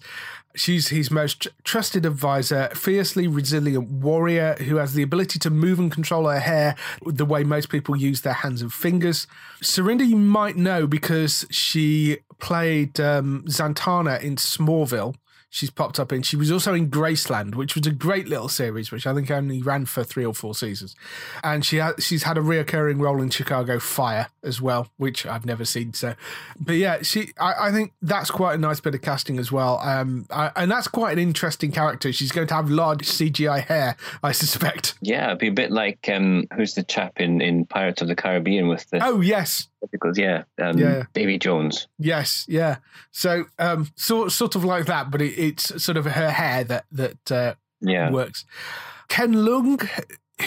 She's 0.53 0.89
his 0.89 1.09
most 1.09 1.47
trusted 1.63 2.05
advisor, 2.05 2.69
fiercely 2.75 3.25
resilient 3.25 3.89
warrior 3.89 4.55
who 4.55 4.75
has 4.75 4.93
the 4.93 5.01
ability 5.01 5.39
to 5.39 5.49
move 5.49 5.79
and 5.79 5.89
control 5.89 6.27
her 6.27 6.41
hair 6.41 6.75
the 7.05 7.23
way 7.23 7.45
most 7.45 7.69
people 7.69 7.95
use 7.95 8.21
their 8.21 8.33
hands 8.33 8.61
and 8.61 8.71
fingers. 8.71 9.27
Serinda, 9.63 10.05
you 10.05 10.17
might 10.17 10.57
know 10.57 10.87
because 10.87 11.45
she 11.51 12.17
played 12.39 12.99
um, 12.99 13.45
Zatanna 13.47 14.21
in 14.21 14.35
Smallville. 14.35 15.15
She's 15.53 15.69
popped 15.69 15.99
up 15.99 16.13
in. 16.13 16.21
She 16.21 16.37
was 16.37 16.49
also 16.49 16.73
in 16.73 16.89
Graceland, 16.89 17.55
which 17.55 17.75
was 17.75 17.85
a 17.85 17.91
great 17.91 18.29
little 18.29 18.47
series, 18.47 18.89
which 18.89 19.05
I 19.05 19.13
think 19.13 19.29
only 19.29 19.61
ran 19.61 19.85
for 19.85 20.01
three 20.01 20.25
or 20.25 20.33
four 20.33 20.55
seasons. 20.55 20.95
And 21.43 21.65
she 21.65 21.79
ha- 21.79 21.95
she's 21.99 22.23
had 22.23 22.37
a 22.37 22.41
reoccurring 22.41 23.01
role 23.01 23.21
in 23.21 23.29
Chicago 23.29 23.77
Fire 23.77 24.27
as 24.43 24.61
well, 24.61 24.87
which 24.95 25.25
I've 25.25 25.45
never 25.45 25.65
seen. 25.65 25.93
So, 25.93 26.15
but 26.57 26.77
yeah, 26.77 27.01
she. 27.01 27.33
I, 27.37 27.67
I 27.67 27.71
think 27.73 27.91
that's 28.01 28.31
quite 28.31 28.55
a 28.55 28.57
nice 28.57 28.79
bit 28.79 28.95
of 28.95 29.01
casting 29.01 29.39
as 29.39 29.51
well. 29.51 29.79
Um, 29.79 30.25
I, 30.29 30.51
and 30.55 30.71
that's 30.71 30.87
quite 30.87 31.11
an 31.11 31.19
interesting 31.19 31.73
character. 31.73 32.13
She's 32.13 32.31
going 32.31 32.47
to 32.47 32.53
have 32.53 32.69
large 32.69 33.05
CGI 33.05 33.65
hair, 33.65 33.97
I 34.23 34.31
suspect. 34.31 34.93
Yeah, 35.01 35.27
it'd 35.27 35.39
be 35.39 35.47
a 35.49 35.51
bit 35.51 35.71
like 35.71 36.07
um, 36.07 36.47
who's 36.55 36.75
the 36.75 36.83
chap 36.83 37.19
in, 37.19 37.41
in 37.41 37.65
Pirates 37.65 38.01
of 38.01 38.07
the 38.07 38.15
Caribbean 38.15 38.69
with 38.69 38.89
the 38.89 39.05
Oh 39.05 39.19
yes, 39.19 39.67
because 39.91 40.17
yeah, 40.17 40.43
um, 40.61 40.77
Yeah. 40.77 41.03
Davy 41.13 41.37
Jones. 41.37 41.87
Yes, 41.97 42.45
yeah. 42.47 42.77
So, 43.11 43.45
um, 43.59 43.89
sort 43.95 44.31
sort 44.31 44.55
of 44.55 44.63
like 44.63 44.85
that, 44.85 45.11
but 45.11 45.21
it, 45.21 45.37
it's 45.37 45.83
sort 45.83 45.97
of 45.97 46.05
her 46.05 46.31
hair 46.31 46.63
that 46.65 46.85
that 46.91 47.31
uh, 47.31 47.53
Yeah, 47.81 48.11
works. 48.11 48.45
Ken 49.09 49.33
Leung, 49.33 49.87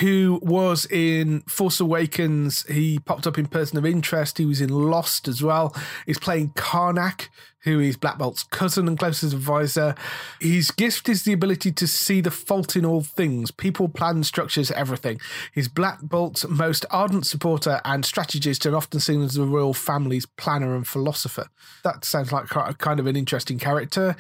who 0.01 0.41
was 0.43 0.87
in 0.87 1.41
Force 1.43 1.81
Awakens, 1.81 2.65
he 2.65 2.99
popped 2.99 3.27
up 3.27 3.39
in 3.39 3.47
Person 3.47 3.79
of 3.79 3.87
Interest. 3.87 4.37
He 4.39 4.47
was 4.47 4.61
in 4.61 4.71
Lost 4.71 5.29
as 5.29 5.43
well. 5.43 5.75
He's 6.07 6.19
playing 6.19 6.51
Karnak, 6.51 7.29
who 7.61 7.81
is 7.81 7.97
Black 7.97 8.19
Bolt's 8.19 8.43
cousin 8.45 8.89
and 8.89 8.99
closest 8.99 9.33
advisor. 9.33 9.95
His 10.41 10.71
gift 10.71 11.09
is 11.09 11.25
the 11.25 11.33
ability 11.33 11.73
to 11.73 11.87
see 11.87 12.21
the 12.21 12.31
fault 12.31 12.77
in 12.77 12.85
all 12.85 13.03
things 13.03 13.51
people, 13.51 13.89
plans, 13.89 14.29
structures, 14.29 14.71
everything. 14.71 15.21
He's 15.55 15.69
Black 15.69 16.01
Bolt's 16.03 16.47
most 16.49 16.85
ardent 16.91 17.27
supporter 17.27 17.81
and 17.85 18.05
strategist, 18.05 18.67
and 18.67 18.77
often 18.77 19.01
seen 19.01 19.23
as 19.23 19.35
the 19.35 19.45
royal 19.45 19.75
family's 19.75 20.27
planner 20.27 20.75
and 20.75 20.87
philosopher. 20.87 21.49
That 21.85 22.05
sounds 22.05 22.33
like 22.33 22.49
kind 22.49 23.01
of 23.01 23.07
an 23.07 23.17
interesting 23.17 23.59
character. 23.59 24.17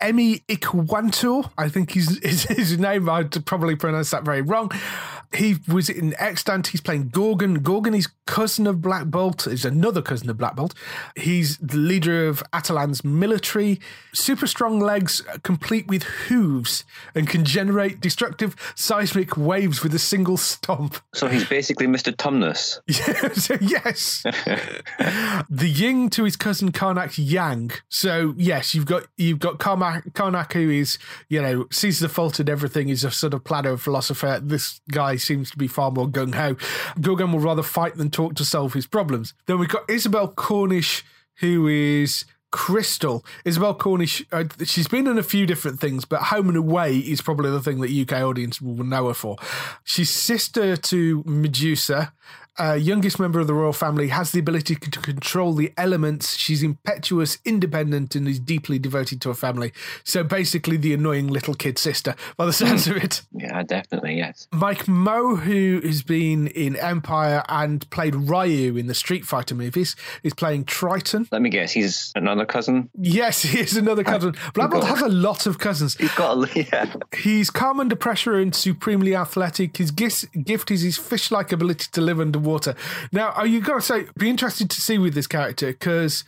Eme 0.00 0.40
Ikwuakor, 0.48 1.50
I 1.58 1.68
think 1.68 1.96
is 1.96 2.44
his 2.44 2.78
name. 2.78 3.08
I'd 3.08 3.44
probably 3.46 3.74
pronounce 3.74 4.10
that 4.10 4.24
very 4.24 4.42
wrong. 4.42 4.70
He 5.34 5.56
was 5.68 5.90
in 5.90 6.14
Extant. 6.18 6.68
He's 6.68 6.80
playing 6.80 7.10
Gorgon. 7.10 7.62
Gorgon 7.62 7.94
is 7.94 8.08
cousin 8.26 8.66
of 8.66 8.80
Black 8.80 9.06
Bolt. 9.06 9.46
Is 9.46 9.64
another 9.64 10.00
cousin 10.00 10.30
of 10.30 10.38
Black 10.38 10.56
Bolt. 10.56 10.74
He's 11.16 11.58
the 11.58 11.76
leader 11.76 12.28
of 12.28 12.42
Attilan's 12.52 13.04
military. 13.04 13.78
Super 14.14 14.46
strong 14.46 14.80
legs, 14.80 15.22
complete 15.42 15.86
with 15.86 16.02
hooves, 16.02 16.84
and 17.14 17.28
can 17.28 17.44
generate 17.44 18.00
destructive 18.00 18.56
seismic 18.74 19.36
waves 19.36 19.82
with 19.82 19.94
a 19.94 19.98
single 19.98 20.36
stomp. 20.36 20.96
so 21.12 21.28
he's 21.28 21.46
basically 21.46 21.86
Mr. 21.86 22.14
Tumnus. 22.14 22.80
So 23.34 23.54
yes. 23.60 24.22
the 25.50 25.68
Ying 25.68 26.08
to 26.10 26.24
his 26.24 26.36
cousin 26.36 26.72
Karnak 26.72 27.14
Yang. 27.18 27.72
So 27.88 28.34
yes, 28.38 28.74
you've 28.74 28.86
got 28.86 29.06
you've 29.16 29.40
got 29.40 29.58
Karnak, 29.58 30.12
Karnak 30.12 30.54
who 30.54 30.70
is 30.70 30.98
you 31.28 31.42
know 31.42 31.66
sees 31.70 32.00
the 32.00 32.08
fault 32.08 32.40
in 32.40 32.48
everything. 32.48 32.88
He's 32.88 33.04
a 33.04 33.10
sort 33.10 33.34
of 33.34 33.44
and 33.44 33.80
philosopher. 33.80 34.40
This 34.42 34.80
guy 34.90 35.17
seems 35.18 35.50
to 35.50 35.58
be 35.58 35.68
far 35.68 35.90
more 35.90 36.08
gung 36.08 36.34
ho. 36.34 36.56
Gorgon 37.00 37.32
will 37.32 37.40
rather 37.40 37.62
fight 37.62 37.96
than 37.96 38.10
talk 38.10 38.34
to 38.36 38.44
solve 38.44 38.74
his 38.74 38.86
problems. 38.86 39.34
Then 39.46 39.58
we've 39.58 39.68
got 39.68 39.88
Isabelle 39.88 40.28
Cornish, 40.28 41.04
who 41.36 41.66
is. 41.66 42.24
Crystal, 42.50 43.26
Isabelle 43.44 43.74
Cornish, 43.74 44.24
uh, 44.32 44.44
she's 44.64 44.88
been 44.88 45.06
in 45.06 45.18
a 45.18 45.22
few 45.22 45.44
different 45.44 45.80
things, 45.80 46.06
but 46.06 46.22
Home 46.22 46.48
and 46.48 46.56
Away 46.56 46.96
is 46.96 47.20
probably 47.20 47.50
the 47.50 47.60
thing 47.60 47.82
that 47.82 47.90
UK 47.90 48.22
audience 48.22 48.58
will 48.58 48.84
know 48.84 49.08
her 49.08 49.12
for. 49.12 49.36
She's 49.84 50.08
sister 50.08 50.74
to 50.74 51.22
Medusa, 51.26 52.14
uh, 52.58 52.74
youngest 52.74 53.18
member 53.18 53.40
of 53.40 53.46
the 53.46 53.54
royal 53.54 53.72
family, 53.72 54.08
has 54.08 54.32
the 54.32 54.40
ability 54.40 54.74
to 54.76 55.00
control 55.00 55.54
the 55.54 55.72
elements. 55.76 56.36
She's 56.36 56.62
impetuous, 56.62 57.38
independent, 57.44 58.14
and 58.14 58.26
is 58.26 58.38
deeply 58.38 58.78
devoted 58.78 59.20
to 59.22 59.28
her 59.28 59.34
family. 59.34 59.72
So 60.04 60.24
basically, 60.24 60.76
the 60.76 60.94
annoying 60.94 61.28
little 61.28 61.54
kid 61.54 61.78
sister, 61.78 62.14
by 62.36 62.46
the 62.46 62.52
sounds 62.52 62.86
of 62.86 62.96
it. 62.96 63.22
Yeah, 63.38 63.62
definitely, 63.62 64.16
yes. 64.16 64.48
Mike 64.52 64.88
Moh, 64.88 65.36
who 65.36 65.80
has 65.84 66.02
been 66.02 66.48
in 66.48 66.74
Empire 66.76 67.44
and 67.48 67.88
played 67.90 68.16
Ryu 68.16 68.76
in 68.76 68.88
the 68.88 68.94
Street 68.94 69.24
Fighter 69.24 69.54
movies, 69.54 69.94
is 70.24 70.34
playing 70.34 70.64
Triton. 70.64 71.28
Let 71.30 71.42
me 71.42 71.48
guess, 71.48 71.70
he's 71.70 72.12
another 72.16 72.44
cousin. 72.44 72.90
Yes, 72.98 73.42
he 73.42 73.60
is 73.60 73.76
another 73.76 74.02
cousin. 74.02 74.34
Bolt 74.54 74.84
has 74.84 75.02
a 75.02 75.08
lot 75.08 75.46
of 75.46 75.58
cousins. 75.58 75.96
He's 75.96 76.12
got 76.14 76.36
a 76.36 76.64
yeah. 76.72 76.92
He's 77.16 77.48
calm 77.50 77.78
under 77.78 77.94
pressure 77.94 78.38
and 78.38 78.52
supremely 78.54 79.14
athletic. 79.14 79.76
His 79.76 79.92
gift, 79.92 80.26
gift 80.44 80.70
is 80.72 80.82
his 80.82 80.98
fish-like 80.98 81.52
ability 81.52 81.86
to 81.92 82.00
live 82.00 82.18
underwater. 82.18 82.47
Now, 83.12 83.30
are 83.30 83.46
you 83.46 83.60
going 83.60 83.80
to 83.80 83.86
say, 83.86 84.06
be 84.16 84.30
interested 84.30 84.70
to 84.70 84.80
see 84.80 84.98
with 84.98 85.14
this 85.14 85.26
character 85.26 85.68
because 85.68 86.24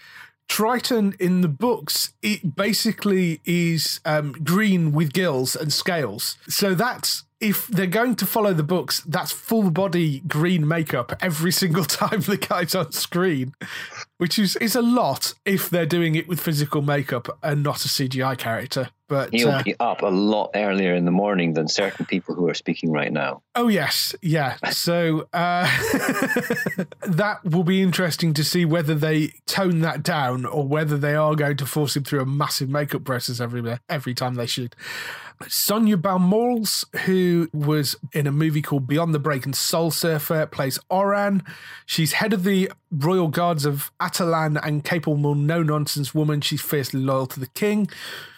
Triton 0.50 1.14
in 1.20 1.42
the 1.42 1.48
books 1.48 2.12
it 2.22 2.56
basically 2.56 3.40
is 3.44 4.00
um, 4.04 4.33
green 4.33 4.90
with 4.90 5.12
gills 5.12 5.54
and 5.54 5.72
scales. 5.72 6.38
So 6.48 6.74
that's 6.74 7.22
if 7.38 7.68
they're 7.68 7.87
going 7.87 8.16
to 8.16 8.26
follow 8.26 8.52
the 8.52 8.64
books, 8.64 9.00
that's 9.06 9.30
full 9.30 9.70
body 9.70 10.20
green 10.26 10.66
makeup 10.66 11.16
every 11.22 11.52
single 11.62 11.85
time 11.85 12.22
the 12.22 12.37
guy's 12.37 12.74
on 12.74 12.90
screen, 12.90 13.54
which 14.18 14.40
is 14.40 14.56
is 14.56 14.74
a 14.74 14.83
lot 14.83 15.35
if 15.44 15.70
they're 15.70 15.87
doing 15.87 16.16
it 16.16 16.26
with 16.26 16.40
physical 16.40 16.83
makeup 16.83 17.38
and 17.44 17.62
not 17.62 17.85
a 17.85 17.88
CGI 17.88 18.37
character. 18.37 18.90
But 19.11 19.35
He'll 19.35 19.51
uh, 19.51 19.62
be 19.64 19.75
up 19.81 20.03
a 20.03 20.07
lot 20.07 20.53
earlier 20.55 20.94
in 20.94 21.05
the 21.05 21.11
morning 21.11 21.55
than 21.55 21.66
certain 21.66 22.07
people 22.07 22.37
who 22.37 22.49
are 22.49 22.55
speaking 22.55 22.92
right 22.92 23.12
now. 23.12 23.42
Oh 23.57 23.66
yes, 23.66 24.14
yeah. 24.23 24.55
So 24.70 25.27
uh, 25.33 25.64
that 27.03 27.40
will 27.44 27.64
be 27.64 27.83
interesting 27.83 28.35
to 28.35 28.44
see 28.44 28.64
whether 28.64 28.94
they 28.94 29.33
tone 29.46 29.81
that 29.81 30.05
down 30.05 30.46
or 30.46 30.64
whether 30.64 30.96
they 30.96 31.16
are 31.16 31.35
going 31.35 31.57
to 31.57 31.66
force 31.66 31.96
him 31.96 32.05
through 32.05 32.20
a 32.20 32.25
massive 32.25 32.68
makeup 32.68 33.03
process 33.03 33.40
every 33.40 33.79
every 33.88 34.14
time 34.14 34.37
they 34.37 34.46
shoot. 34.46 34.77
Sonya 35.49 35.96
Balmores, 35.96 36.85
who 37.07 37.49
was 37.53 37.96
in 38.12 38.29
a 38.29 38.33
movie 38.33 38.62
called 38.62 38.87
Beyond 38.87 39.12
the 39.12 39.18
Break 39.18 39.44
and 39.44 39.57
Soul 39.57 39.90
Surfer, 39.90 40.46
plays 40.46 40.79
Auran. 40.88 41.44
She's 41.85 42.12
head 42.12 42.33
of 42.33 42.44
the 42.44 42.70
Royal 42.92 43.29
Guards 43.29 43.64
of 43.64 43.92
Attilan 44.00 44.61
and 44.64 44.85
capable, 44.85 45.35
no 45.37 45.62
nonsense 45.62 46.14
woman. 46.14 46.40
She's 46.40 46.61
fiercely 46.61 47.00
loyal 47.00 47.26
to 47.29 47.38
the 47.38 47.46
king. 47.46 47.88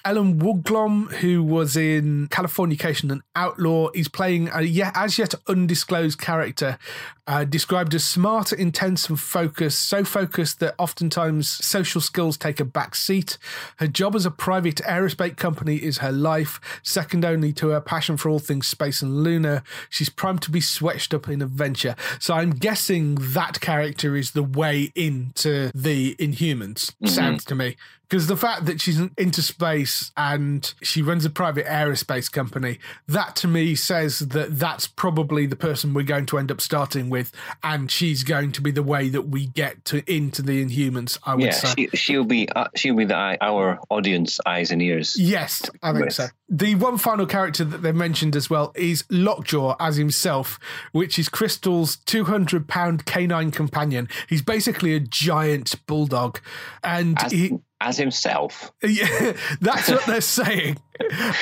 Ellen 0.05 0.41
Woglom, 0.41 1.11
who 1.15 1.43
was 1.43 1.77
in 1.77 2.29
Californication 2.29 3.11
and 3.11 3.23
Outlaw, 3.35 3.89
is 3.95 4.09
playing 4.09 4.51
a 4.53 4.63
yet, 4.63 4.93
as 4.95 5.17
yet 5.17 5.35
undisclosed 5.49 6.21
character, 6.21 6.79
uh, 7.27 7.45
described 7.45 7.95
as 7.95 8.05
smart, 8.05 8.53
intense, 8.53 9.09
and 9.09 9.19
focused. 9.19 9.81
So 9.81 10.05
focused 10.05 10.61
that 10.61 10.75
oftentimes 10.79 11.49
social 11.49 12.01
skills 12.01 12.37
take 12.37 12.61
a 12.61 12.65
back 12.65 12.95
seat. 12.95 13.39
Her 13.77 13.87
job 13.87 14.17
as 14.17 14.27
a 14.27 14.31
private 14.31 14.77
aerospace 14.77 15.37
company 15.37 15.77
is 15.77 15.99
her 15.99 16.13
life, 16.13 16.61
second 16.83 17.25
only 17.25 17.53
to 17.55 17.69
her 17.69 17.81
passion 17.81 18.17
for 18.17 18.29
all 18.29 18.39
things 18.39 18.67
space 18.67 19.03
and 19.03 19.23
lunar. 19.23 19.63
She's 19.89 20.09
primed 20.09 20.43
to 20.43 20.51
be 20.51 20.61
swept 20.61 21.15
up 21.15 21.29
in 21.29 21.43
adventure. 21.43 21.95
So 22.19 22.35
I'm 22.35 22.51
guessing 22.51 23.17
that 23.21 23.61
character 23.61 24.17
is 24.17 24.33
the 24.33 24.43
way 24.43 24.93
into 24.95 25.71
the 25.75 26.15
Inhumans. 26.17 26.93
Sounds 27.09 27.45
to 27.47 27.55
me. 27.55 27.77
Because 28.13 28.27
the 28.27 28.37
fact 28.37 28.67
that 28.67 28.79
she's 28.79 29.01
into 29.17 29.41
space 29.41 30.13
and 30.19 30.75
she 30.83 31.01
runs 31.01 31.25
a 31.25 31.31
private 31.31 31.65
aerospace 31.65 32.31
company, 32.31 32.79
that 33.09 33.35
to 33.37 33.49
me 33.49 33.75
says 33.75 34.19
that 34.19 34.59
that's 34.59 34.87
probably 34.87 35.47
the 35.47 35.57
person 35.57 35.95
we're 35.95 36.03
going 36.03 36.27
to 36.27 36.37
end 36.37 36.53
up 36.53 36.61
starting 36.61 37.09
with, 37.09 37.33
and 37.63 37.91
she's 37.91 38.23
going 38.23 38.53
to 38.53 38.61
be 38.61 38.71
the 38.71 38.83
way 38.83 39.09
that 39.09 39.23
we 39.29 39.47
get 39.47 39.83
to 39.87 40.03
into 40.15 40.43
the 40.43 40.63
Inhumans. 40.63 41.19
I 41.25 41.37
would 41.37 41.45
Yeah, 41.47 41.53
say. 41.53 41.75
she, 41.75 41.97
she'll 41.97 42.25
be 42.25 42.51
uh, 42.51 42.67
she'll 42.77 42.97
be 42.97 43.07
the 43.07 43.39
our 43.41 43.79
audience 43.89 44.41
eyes 44.45 44.73
and 44.73 44.83
ears. 44.83 45.17
Yes, 45.19 45.63
I 45.83 45.93
think 45.93 46.05
With- 46.05 46.13
so. 46.15 46.27
The 46.55 46.75
one 46.75 46.99
final 46.99 47.25
character 47.25 47.65
that 47.65 47.79
they 47.79 47.93
mentioned 47.93 48.37
as 48.37 48.51
well 48.51 48.73
is 48.77 49.05
Lockjaw 49.09 49.75
as 49.81 49.97
himself, 49.97 50.61
which 50.93 51.19
is 51.19 51.31
Crystal's 51.31 51.97
200 51.97 52.69
pound 52.69 53.07
canine 53.07 53.51
companion. 53.51 54.07
He's 54.29 54.43
basically 54.43 54.95
a 54.95 55.01
giant 55.01 55.75
bulldog. 55.87 56.41
And 56.85 57.17
As, 57.23 57.33
he, 57.33 57.59
as 57.81 57.97
himself. 57.97 58.71
yeah, 58.83 59.33
that's 59.63 59.89
what 59.89 60.05
they're 60.05 60.21
saying. 60.21 60.77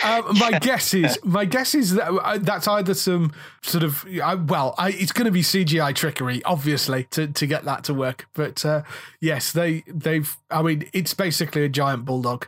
Um, 0.05 0.39
my 0.39 0.59
guess 0.63 0.95
is 0.95 1.19
my 1.25 1.45
guess 1.45 1.75
is 1.75 1.95
that 1.95 2.09
uh, 2.09 2.39
that's 2.39 2.69
either 2.69 2.95
some 2.95 3.33
sort 3.63 3.85
of 3.85 4.07
uh, 4.23 4.37
well, 4.47 4.75
I, 4.79 4.91
it's 4.91 5.13
going 5.13 5.27
to 5.27 5.31
be 5.31 5.43
CGI 5.43 5.95
trickery, 5.95 6.43
obviously, 6.45 7.05
to, 7.11 7.27
to 7.27 7.47
get 7.47 7.65
that 7.65 7.85
to 7.85 7.95
work. 7.95 8.27
But 8.35 8.65
uh, 8.65 8.83
yes, 9.21 9.53
they 9.53 9.83
they've. 9.87 10.37
I 10.51 10.63
mean, 10.63 10.89
it's 10.93 11.15
basically 11.15 11.65
a 11.65 11.69
giant 11.69 12.05
bulldog 12.05 12.47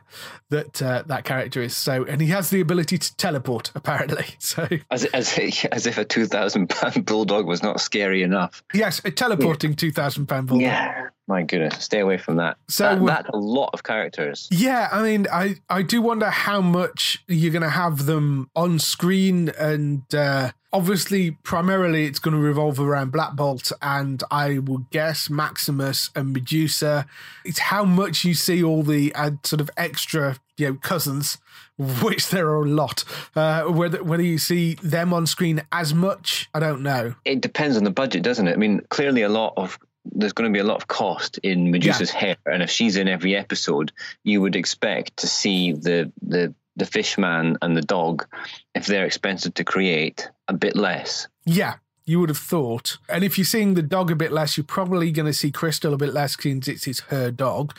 that 0.50 0.80
uh, 0.82 1.02
that 1.06 1.24
character 1.24 1.62
is. 1.62 1.76
So, 1.76 2.04
and 2.04 2.20
he 2.20 2.28
has 2.28 2.50
the 2.50 2.60
ability 2.60 2.98
to 2.98 3.16
teleport, 3.16 3.72
apparently. 3.74 4.26
So 4.38 4.68
As, 4.90 5.04
as, 5.06 5.38
as 5.70 5.86
if 5.86 5.98
a 5.98 6.04
2,000 6.04 6.68
pound 6.68 7.06
bulldog 7.06 7.46
was 7.46 7.62
not 7.62 7.80
scary 7.80 8.22
enough. 8.22 8.62
yes, 8.74 9.00
a 9.04 9.10
teleporting 9.10 9.74
two 9.74 9.90
thousand 9.92 10.26
pound 10.26 10.48
bulldog. 10.48 10.62
Yeah. 10.62 11.08
My 11.28 11.42
goodness. 11.42 11.84
Stay 11.84 12.00
away 12.00 12.18
from 12.18 12.36
that. 12.36 12.56
So, 12.68 12.84
that, 12.84 13.04
that's 13.04 13.28
a 13.28 13.36
lot 13.36 13.70
of 13.72 13.84
characters. 13.84 14.48
Yeah, 14.50 14.88
I 14.90 15.02
mean, 15.02 15.26
I, 15.32 15.56
I 15.70 15.82
do 15.82 16.02
wonder 16.02 16.28
how 16.30 16.60
much 16.60 17.22
you're 17.28 17.52
going 17.52 17.62
to 17.62 17.70
have 17.70 18.06
them 18.06 18.50
on 18.56 18.80
screen, 18.80 19.50
and 19.50 20.02
uh, 20.14 20.50
obviously, 20.72 21.30
primarily, 21.30 22.06
it's 22.06 22.18
going 22.18 22.34
to 22.34 22.42
revolve 22.42 22.80
around 22.80 23.12
Black 23.12 23.34
Bolt, 23.34 23.70
and 23.80 24.22
I 24.30 24.58
would 24.58 24.90
guess 24.90 25.30
Maximus 25.30 26.10
and 26.16 26.32
Medusa. 26.32 27.06
It's 27.44 27.60
how 27.60 27.84
much 27.84 28.24
you 28.24 28.34
see 28.34 28.62
all 28.62 28.82
the 28.82 29.14
uh, 29.14 29.32
sort 29.44 29.60
of 29.60 29.70
extra, 29.76 30.38
you 30.56 30.70
know, 30.70 30.74
cousins, 30.74 31.38
which 31.78 32.30
there 32.30 32.48
are 32.48 32.64
a 32.64 32.68
lot. 32.68 33.04
Uh, 33.36 33.64
whether 33.64 34.02
whether 34.02 34.24
you 34.24 34.38
see 34.38 34.74
them 34.82 35.14
on 35.14 35.26
screen 35.26 35.62
as 35.70 35.94
much, 35.94 36.50
I 36.52 36.58
don't 36.58 36.82
know. 36.82 37.14
It 37.24 37.40
depends 37.40 37.76
on 37.76 37.84
the 37.84 37.90
budget, 37.90 38.24
doesn't 38.24 38.48
it? 38.48 38.54
I 38.54 38.56
mean, 38.56 38.80
clearly 38.90 39.22
a 39.22 39.28
lot 39.28 39.54
of 39.56 39.78
there's 40.04 40.32
going 40.32 40.52
to 40.52 40.56
be 40.56 40.60
a 40.60 40.64
lot 40.64 40.76
of 40.76 40.88
cost 40.88 41.38
in 41.38 41.70
Medusa's 41.70 42.10
hair, 42.10 42.36
and 42.46 42.62
if 42.62 42.70
she's 42.70 42.96
in 42.96 43.08
every 43.08 43.36
episode, 43.36 43.92
you 44.24 44.40
would 44.40 44.56
expect 44.56 45.18
to 45.18 45.26
see 45.26 45.72
the 45.72 46.12
the 46.22 46.54
the 46.76 46.86
fish 46.86 47.18
man 47.18 47.56
and 47.62 47.76
the 47.76 47.82
dog, 47.82 48.26
if 48.74 48.86
they're 48.86 49.04
expensive 49.04 49.54
to 49.54 49.64
create, 49.64 50.30
a 50.48 50.54
bit 50.54 50.76
less. 50.76 51.28
Yeah. 51.44 51.74
You 52.04 52.18
would 52.20 52.30
have 52.30 52.38
thought. 52.38 52.98
And 53.08 53.22
if 53.22 53.38
you're 53.38 53.44
seeing 53.44 53.74
the 53.74 53.82
dog 53.82 54.10
a 54.10 54.16
bit 54.16 54.32
less, 54.32 54.56
you're 54.56 54.64
probably 54.64 55.12
going 55.12 55.26
to 55.26 55.32
see 55.32 55.52
Crystal 55.52 55.94
a 55.94 55.96
bit 55.96 56.12
less 56.12 56.36
since 56.40 56.66
it's, 56.66 56.86
it's 56.86 57.00
her 57.00 57.30
dog. 57.30 57.76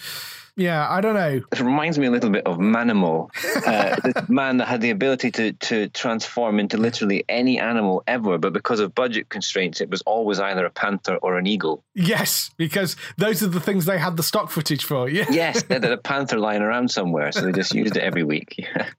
Yeah, 0.56 0.88
I 0.88 1.02
don't 1.02 1.16
know. 1.16 1.42
It 1.52 1.60
reminds 1.60 1.98
me 1.98 2.06
a 2.06 2.12
little 2.12 2.30
bit 2.30 2.46
of 2.46 2.58
Manimal, 2.58 3.30
uh, 3.66 3.96
this 4.04 4.30
man 4.30 4.58
that 4.58 4.68
had 4.68 4.82
the 4.82 4.92
ability 4.92 5.32
to 5.32 5.54
to 5.54 5.90
transform 5.90 6.60
into 6.60 6.78
literally 6.78 7.24
any 7.28 7.60
animal 7.60 8.04
ever, 8.06 8.38
but 8.38 8.54
because 8.54 8.80
of 8.80 8.94
budget 8.94 9.30
constraints, 9.30 9.82
it 9.82 9.90
was 9.90 10.04
always 10.04 10.40
either 10.40 10.66
a 10.66 10.70
panther 10.70 11.16
or 11.16 11.38
an 11.38 11.48
eagle. 11.48 11.84
Yes, 11.96 12.52
because 12.58 12.96
those 13.18 13.42
are 13.42 13.48
the 13.48 13.60
things 13.60 13.86
they 13.86 13.98
had 13.98 14.16
the 14.16 14.24
stock 14.24 14.52
footage 14.52 14.84
for. 14.86 15.10
Yeah. 15.10 15.26
Yes, 15.32 15.64
they 15.64 15.76
had 15.76 15.86
a 15.86 15.98
panther 16.12 16.38
lying 16.38 16.62
around 16.62 16.92
somewhere, 16.92 17.32
so 17.32 17.42
they 17.42 17.52
just 17.52 17.74
used 17.74 17.98
it 17.98 18.04
every 18.04 18.24
week. 18.24 18.56
Yeah. 18.58 18.90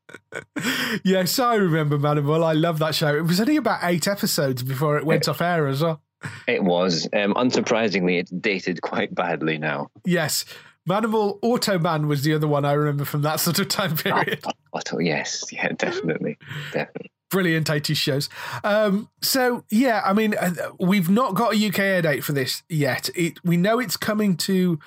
yes, 1.04 1.38
I 1.38 1.54
remember 1.54 1.98
Manimal. 1.98 2.44
I 2.44 2.52
love 2.52 2.78
that 2.80 2.94
show. 2.96 3.14
It 3.14 3.22
was 3.22 3.40
only 3.40 3.56
about 3.56 3.80
eight 3.82 4.08
episodes 4.08 4.62
before 4.62 4.98
it 4.98 5.06
went 5.06 5.28
off 5.28 5.40
air 5.40 5.68
as 5.68 5.82
well. 5.82 6.00
it 6.48 6.64
was. 6.64 7.08
Um, 7.12 7.34
unsurprisingly, 7.34 8.18
it's 8.18 8.30
dated 8.30 8.82
quite 8.82 9.14
badly 9.14 9.58
now. 9.58 9.88
Yes. 10.04 10.44
Manimal 10.88 11.40
Automan 11.40 12.06
was 12.06 12.22
the 12.22 12.34
other 12.34 12.46
one 12.46 12.64
I 12.64 12.72
remember 12.72 13.04
from 13.04 13.22
that 13.22 13.36
sort 13.40 13.58
of 13.58 13.68
time 13.68 13.96
period. 13.96 14.44
Otto, 14.72 14.98
yes, 14.98 15.44
yeah, 15.52 15.68
definitely, 15.76 16.38
definitely. 16.72 17.10
Brilliant 17.30 17.66
80s 17.66 17.96
shows. 17.96 18.28
Um, 18.62 19.08
so, 19.20 19.64
yeah, 19.70 20.02
I 20.04 20.12
mean, 20.12 20.34
uh, 20.34 20.52
we've 20.78 21.10
not 21.10 21.34
got 21.34 21.54
a 21.54 21.68
UK 21.68 21.78
air 21.80 22.02
date 22.02 22.22
for 22.22 22.32
this 22.32 22.62
yet. 22.68 23.08
It, 23.14 23.38
we 23.42 23.56
know 23.56 23.80
it's 23.80 23.96
coming 23.96 24.36
to 24.38 24.78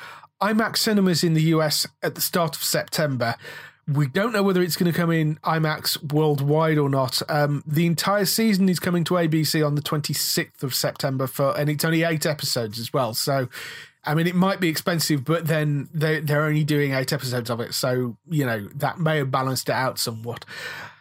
IMAX 0.41 0.77
cinemas 0.77 1.23
in 1.23 1.33
the 1.33 1.41
US 1.43 1.87
at 2.01 2.15
the 2.15 2.21
start 2.21 2.55
of 2.55 2.63
September. 2.63 3.35
We 3.87 4.07
don't 4.07 4.33
know 4.33 4.43
whether 4.43 4.61
it's 4.61 4.75
going 4.75 4.91
to 4.91 4.97
come 4.97 5.11
in 5.11 5.37
IMAX 5.37 6.13
worldwide 6.13 6.77
or 6.77 6.89
not. 6.89 7.21
Um, 7.29 7.63
the 7.65 7.85
entire 7.85 8.25
season 8.25 8.69
is 8.69 8.79
coming 8.79 9.03
to 9.05 9.15
ABC 9.15 9.65
on 9.65 9.75
the 9.75 9.81
26th 9.81 10.61
of 10.61 10.75
September 10.75 11.25
for, 11.25 11.57
and 11.57 11.69
it's 11.69 11.83
only 11.83 12.03
eight 12.03 12.25
episodes 12.25 12.79
as 12.79 12.93
well. 12.93 13.13
So, 13.13 13.49
I 14.07 14.15
mean, 14.15 14.25
it 14.25 14.35
might 14.35 14.59
be 14.59 14.69
expensive, 14.69 15.25
but 15.25 15.47
then 15.47 15.89
they 15.93 16.21
they're 16.21 16.43
only 16.43 16.63
doing 16.63 16.93
eight 16.93 17.11
episodes 17.11 17.49
of 17.49 17.59
it, 17.59 17.73
so 17.73 18.17
you 18.29 18.45
know 18.45 18.67
that 18.75 18.99
may 18.99 19.17
have 19.17 19.29
balanced 19.29 19.69
it 19.69 19.75
out 19.75 19.99
somewhat. 19.99 20.45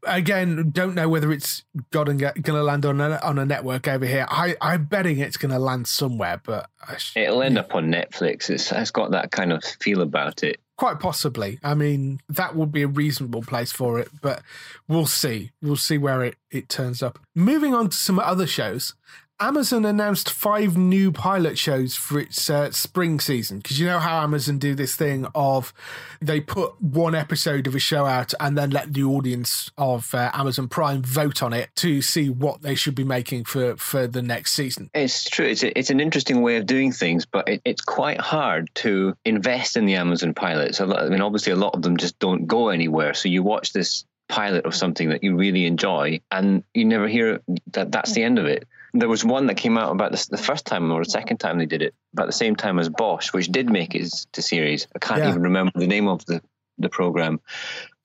Again, 0.07 0.71
don't 0.71 0.95
know 0.95 1.09
whether 1.09 1.33
it's 1.33 1.65
going 1.91 2.19
to 2.19 2.63
land 2.63 2.87
on 2.87 3.01
a, 3.01 3.19
on 3.25 3.39
a 3.39 3.45
network 3.47 3.89
over 3.89 4.07
here. 4.07 4.27
I 4.29 4.57
I'm 4.61 4.85
betting 4.85 5.19
it's 5.19 5.37
going 5.37 5.51
to 5.53 5.59
land 5.59 5.87
somewhere, 5.89 6.41
but 6.45 6.69
It'll 7.17 7.43
end 7.43 7.59
up 7.59 7.75
on 7.75 7.91
Netflix. 7.91 8.51
It's, 8.51 8.71
it's 8.71 8.91
got 8.91 9.13
that 9.13 9.31
kind 9.33 9.53
of 9.53 9.65
feel 9.65 10.03
about 10.03 10.43
it. 10.45 10.61
quite 10.77 11.01
possibly. 11.01 11.59
I 11.65 11.75
mean, 11.75 12.21
that 12.29 12.55
would 12.55 12.71
be 12.71 12.83
a 12.83 12.89
reasonable 12.89 13.43
place 13.43 13.73
for 13.73 13.99
it, 13.99 14.09
but 14.21 14.43
we'll 14.87 15.07
see. 15.07 15.51
We'll 15.63 15.77
see 15.77 15.99
where 15.99 16.23
it, 16.23 16.37
it 16.51 16.69
turns 16.69 17.03
up. 17.03 17.19
Moving 17.35 17.75
on 17.75 17.89
to 17.91 17.97
some 17.97 18.19
other 18.19 18.47
shows. 18.47 18.95
Amazon 19.39 19.85
announced 19.85 20.31
five 20.31 20.79
new 20.79 21.13
pilot 21.13 21.59
shows 21.59 21.95
for 21.95 22.19
its 22.19 22.49
uh, 22.49 22.71
spring 22.71 23.21
season 23.21 23.59
because 23.59 23.79
you 23.79 23.85
know 23.85 23.99
how 23.99 24.23
Amazon 24.23 24.57
do 24.57 24.75
this 24.75 24.97
thing 24.97 25.27
of 25.35 25.75
they 26.23 26.41
put 26.41 26.81
one 26.81 27.15
episode 27.15 27.67
of 27.67 27.75
a 27.75 27.79
show 27.79 28.07
out 28.07 28.33
and 28.41 28.57
then 28.57 28.71
let 28.71 28.95
the 28.95 29.03
audience 29.03 29.71
of 29.77 30.15
uh, 30.15 30.31
Amazon 30.33 30.69
Prime 30.69 31.03
vote 31.03 31.43
on 31.43 31.53
it 31.53 31.69
to 31.77 32.01
see 32.01 32.31
what 32.31 32.63
they 32.63 32.75
should 32.75 32.95
be 32.95 33.05
making 33.05 33.45
for 33.45 33.77
for 33.77 34.07
the 34.07 34.23
next 34.23 34.53
season. 34.53 34.89
It's 34.95 35.29
true. 35.29 35.47
It's 35.47 35.63
a, 35.63 35.79
it's 35.79 35.91
an 35.91 36.01
interesting 36.01 36.41
way 36.41 36.57
of 36.57 36.65
doing 36.65 36.91
things, 36.91 37.27
but 37.27 37.47
it, 37.47 37.61
it's 37.67 37.83
quite 37.83 38.19
hard 38.19 38.71
to 38.77 39.15
invest 39.27 39.77
in 39.77 39.85
the 39.85 39.97
Amazon 39.97 40.33
pilots. 40.33 40.81
I 40.81 40.87
mean, 41.11 41.21
obviously, 41.21 41.53
a 41.53 41.57
lot 41.57 41.75
of 41.75 41.83
them 41.83 41.99
just 41.99 42.19
don't 42.19 42.47
go 42.47 42.71
anywhere. 42.71 43.13
So 43.13 43.29
you 43.29 43.43
watch 43.43 43.75
this 43.75 44.07
pilot 44.29 44.65
of 44.65 44.75
something 44.75 45.11
that 45.11 45.23
you 45.23 45.37
really 45.37 45.67
enjoy 45.67 46.21
and 46.31 46.65
you 46.73 46.87
never 46.87 47.07
hear 47.07 47.43
that 47.73 47.93
that's 47.93 48.13
the 48.13 48.23
end 48.23 48.39
of 48.39 48.47
it 48.47 48.67
there 48.95 49.09
was 49.09 49.25
one 49.25 49.47
that 49.47 49.57
came 49.57 49.77
out 49.77 49.93
about 49.93 50.11
this, 50.11 50.27
the 50.27 50.37
first 50.37 50.67
time 50.67 50.91
or 50.91 51.03
the 51.05 51.11
second 51.11 51.39
time 51.39 51.59
they 51.59 51.67
did 51.67 51.83
it, 51.83 51.95
about 52.13 52.27
the 52.27 52.33
same 52.33 52.57
time 52.57 52.79
as 52.79 52.89
Bosch, 52.89 53.33
which 53.33 53.49
did 53.49 53.71
make 53.71 53.95
it 53.95 54.13
to 54.33 54.43
series. 54.43 54.87
I 54.95 54.99
can't 54.99 55.21
yeah. 55.21 55.31
even 55.31 55.43
remember 55.43 55.73
the 55.75 55.87
name 55.87 56.09
of 56.09 56.25
the, 56.27 56.43
the 56.79 56.89
program, 56.89 57.41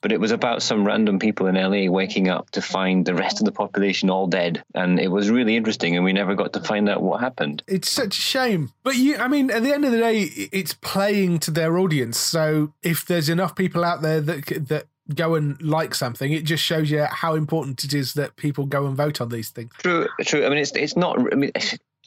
but 0.01 0.11
it 0.11 0.19
was 0.19 0.31
about 0.31 0.63
some 0.63 0.85
random 0.85 1.19
people 1.19 1.47
in 1.47 1.55
LA 1.55 1.89
waking 1.91 2.27
up 2.27 2.49
to 2.51 2.61
find 2.61 3.05
the 3.05 3.13
rest 3.13 3.39
of 3.39 3.45
the 3.45 3.51
population 3.51 4.09
all 4.09 4.27
dead, 4.27 4.63
and 4.73 4.99
it 4.99 5.09
was 5.09 5.29
really 5.29 5.55
interesting. 5.55 5.95
And 5.95 6.03
we 6.03 6.11
never 6.11 6.35
got 6.35 6.53
to 6.53 6.61
find 6.61 6.89
out 6.89 7.01
what 7.01 7.21
happened. 7.21 7.63
It's 7.67 7.89
such 7.89 8.17
a 8.17 8.21
shame, 8.21 8.71
but 8.83 8.95
you, 8.95 9.17
I 9.17 9.27
mean, 9.27 9.51
at 9.51 9.63
the 9.63 9.73
end 9.73 9.85
of 9.85 9.91
the 9.91 9.99
day, 9.99 10.21
it's 10.51 10.73
playing 10.73 11.39
to 11.39 11.51
their 11.51 11.77
audience. 11.77 12.17
So 12.17 12.73
if 12.81 13.05
there's 13.05 13.29
enough 13.29 13.55
people 13.55 13.85
out 13.85 14.01
there 14.01 14.19
that 14.21 14.67
that 14.67 14.85
go 15.13 15.35
and 15.35 15.61
like 15.61 15.95
something, 15.95 16.31
it 16.31 16.43
just 16.43 16.63
shows 16.63 16.91
you 16.91 17.03
how 17.03 17.35
important 17.35 17.83
it 17.83 17.93
is 17.93 18.13
that 18.13 18.35
people 18.35 18.65
go 18.65 18.85
and 18.85 18.95
vote 18.95 19.21
on 19.21 19.29
these 19.29 19.49
things. 19.49 19.71
True, 19.79 20.07
true. 20.21 20.45
I 20.45 20.49
mean, 20.49 20.57
it's 20.59 20.71
it's 20.71 20.95
not. 20.95 21.19
I 21.31 21.35
mean, 21.35 21.51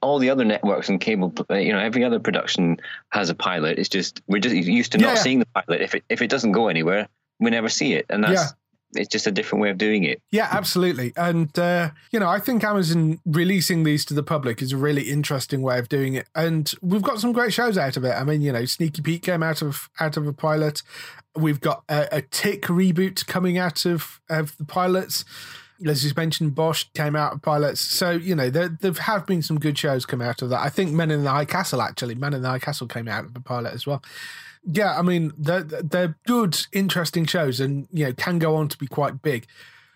all 0.03 0.19
the 0.19 0.31
other 0.31 0.45
networks 0.45 0.89
and 0.89 1.01
cable, 1.01 1.33
uh, 1.51 1.55
you 1.55 1.73
know, 1.73 1.79
every 1.79 2.05
other 2.05 2.21
production 2.21 2.79
has 3.11 3.31
a 3.31 3.35
pilot. 3.35 3.79
It's 3.79 3.89
just 3.89 4.23
we're 4.27 4.41
just 4.41 4.55
used 4.55 4.93
to 4.93 4.99
not 4.99 5.17
yeah. 5.17 5.23
seeing 5.23 5.39
the 5.39 5.47
pilot. 5.47 5.81
If 5.81 5.95
it 5.95 6.05
if 6.09 6.23
it 6.23 6.29
doesn't 6.31 6.53
go 6.53 6.69
anywhere, 6.69 7.09
we 7.41 7.51
never 7.51 7.69
see 7.69 7.95
it, 7.95 8.07
and 8.09 8.25
that's. 8.25 8.53
It's 8.95 9.09
just 9.09 9.27
a 9.27 9.31
different 9.31 9.63
way 9.63 9.71
of 9.71 9.79
doing 9.79 10.05
it. 10.05 10.23
Yeah, 10.31 10.49
absolutely. 10.51 11.13
And 11.17 11.57
uh, 11.59 11.91
you 12.11 12.21
know, 12.21 12.29
I 12.29 12.39
think 12.39 12.65
Amazon 12.65 13.21
releasing 13.25 13.85
these 13.85 14.05
to 14.07 14.15
the 14.15 14.23
public 14.23 14.63
is 14.63 14.73
a 14.73 14.77
really 14.77 15.03
interesting 15.03 15.63
way 15.63 15.79
of 15.79 15.89
doing 15.89 16.15
it. 16.15 16.29
And 16.35 16.73
we've 16.83 17.03
got 17.03 17.21
some 17.21 17.33
great 17.33 17.53
shows 17.53 17.79
out 17.79 17.97
of 17.97 18.05
it. 18.05 18.13
I 18.13 18.25
mean, 18.25 18.41
you 18.41 18.53
know, 18.53 18.65
Sneaky 18.65 19.03
Pete 19.03 19.23
came 19.23 19.43
out 19.43 19.63
of 19.63 19.89
out 20.01 20.17
of 20.17 20.27
a 20.27 20.33
pilot. 20.33 20.83
We've 21.37 21.61
got 21.61 21.83
a, 21.89 22.19
a 22.19 22.23
Tick 22.23 22.63
reboot 22.63 23.27
coming 23.27 23.59
out 23.59 23.85
of, 23.85 24.21
of 24.31 24.57
the 24.57 24.65
pilots. 24.65 25.25
As 25.85 26.05
you 26.05 26.13
mentioned, 26.17 26.55
Bosch 26.55 26.85
came 26.95 27.17
out 27.17 27.33
of 27.33 27.43
pilots. 27.43 27.81
So, 27.81 28.13
you 28.13 28.37
know, 28.37 28.49
there, 28.49 28.69
there 28.69 28.93
have 28.93 29.27
been 29.27 29.43
some 29.43 29.59
good 29.59 29.77
shows 29.77 30.07
come 30.07 30.23
out 30.23 30.41
of 30.41 30.51
that. 30.51 30.61
I 30.61 30.69
think 30.69 30.93
Men 30.93 31.11
in 31.11 31.25
the 31.25 31.31
High 31.31 31.45
Castle, 31.45 31.83
actually, 31.83 32.15
Men 32.15 32.33
in 32.33 32.43
the 32.43 32.49
High 32.49 32.61
Castle 32.61 32.87
came 32.87 33.09
out 33.09 33.25
of 33.25 33.35
the 33.35 33.41
pilot 33.41 33.75
as 33.75 33.85
well. 33.85 34.01
Yeah, 34.67 34.99
I 34.99 35.03
mean, 35.03 35.33
they're, 35.37 35.63
they're 35.63 36.17
good, 36.27 36.67
interesting 36.73 37.27
shows 37.27 37.61
and, 37.61 37.87
you 37.93 38.07
know, 38.07 38.13
can 38.15 38.39
go 38.39 38.57
on 38.57 38.69
to 38.69 38.79
be 38.79 38.87
quite 38.87 39.23
big. 39.23 39.47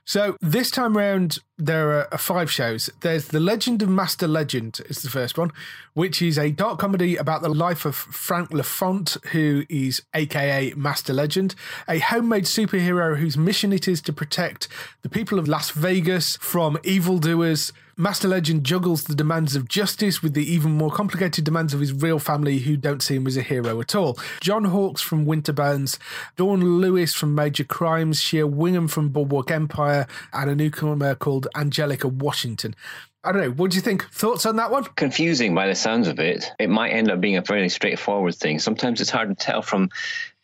So 0.04 0.36
this 0.40 0.70
time 0.70 0.96
around, 0.96 1.38
there 1.58 2.12
are 2.12 2.18
five 2.18 2.50
shows. 2.50 2.88
There's 3.00 3.28
The 3.28 3.40
Legend 3.40 3.82
of 3.82 3.88
Master 3.88 4.28
Legend 4.28 4.80
is 4.88 5.02
the 5.02 5.10
first 5.10 5.36
one, 5.36 5.50
which 5.92 6.22
is 6.22 6.38
a 6.38 6.52
dark 6.52 6.78
comedy 6.78 7.16
about 7.16 7.42
the 7.42 7.48
life 7.48 7.84
of 7.84 7.96
Frank 7.96 8.52
Lafont, 8.52 9.16
who 9.32 9.64
is 9.68 10.00
aka 10.14 10.72
Master 10.76 11.12
Legend, 11.12 11.56
a 11.88 11.98
homemade 11.98 12.44
superhero 12.44 13.18
whose 13.18 13.36
mission 13.36 13.72
it 13.72 13.88
is 13.88 14.00
to 14.02 14.12
protect 14.12 14.68
the 15.02 15.08
people 15.08 15.38
of 15.38 15.48
Las 15.48 15.70
Vegas 15.70 16.36
from 16.36 16.78
evildoers. 16.84 17.72
Master 18.00 18.28
Legend 18.28 18.62
juggles 18.62 19.02
the 19.02 19.14
demands 19.16 19.56
of 19.56 19.66
justice 19.66 20.22
with 20.22 20.32
the 20.32 20.48
even 20.48 20.70
more 20.70 20.92
complicated 20.92 21.44
demands 21.44 21.74
of 21.74 21.80
his 21.80 21.92
real 21.92 22.20
family 22.20 22.60
who 22.60 22.76
don't 22.76 23.02
see 23.02 23.16
him 23.16 23.26
as 23.26 23.36
a 23.36 23.42
hero 23.42 23.80
at 23.80 23.96
all. 23.96 24.16
John 24.40 24.66
Hawkes 24.66 25.02
from 25.02 25.26
Winterbones, 25.26 25.98
Dawn 26.36 26.80
Lewis 26.80 27.12
from 27.12 27.34
Major 27.34 27.64
Crimes, 27.64 28.20
Shea 28.20 28.44
Whigham 28.44 28.86
from 28.86 29.08
Boardwalk 29.08 29.50
Empire, 29.50 30.06
and 30.32 30.48
a 30.48 30.54
newcomer 30.54 31.16
called 31.16 31.47
Angelica 31.56 32.08
Washington. 32.08 32.74
I 33.24 33.32
don't 33.32 33.42
know. 33.42 33.50
What 33.50 33.72
do 33.72 33.76
you 33.76 33.82
think? 33.82 34.08
Thoughts 34.10 34.46
on 34.46 34.56
that 34.56 34.70
one? 34.70 34.84
Confusing 34.84 35.54
by 35.54 35.66
the 35.66 35.74
sounds 35.74 36.08
of 36.08 36.18
it. 36.18 36.50
It 36.58 36.70
might 36.70 36.90
end 36.90 37.10
up 37.10 37.20
being 37.20 37.36
a 37.36 37.44
fairly 37.44 37.68
straightforward 37.68 38.34
thing. 38.34 38.58
Sometimes 38.58 39.00
it's 39.00 39.10
hard 39.10 39.28
to 39.28 39.34
tell 39.34 39.62
from. 39.62 39.90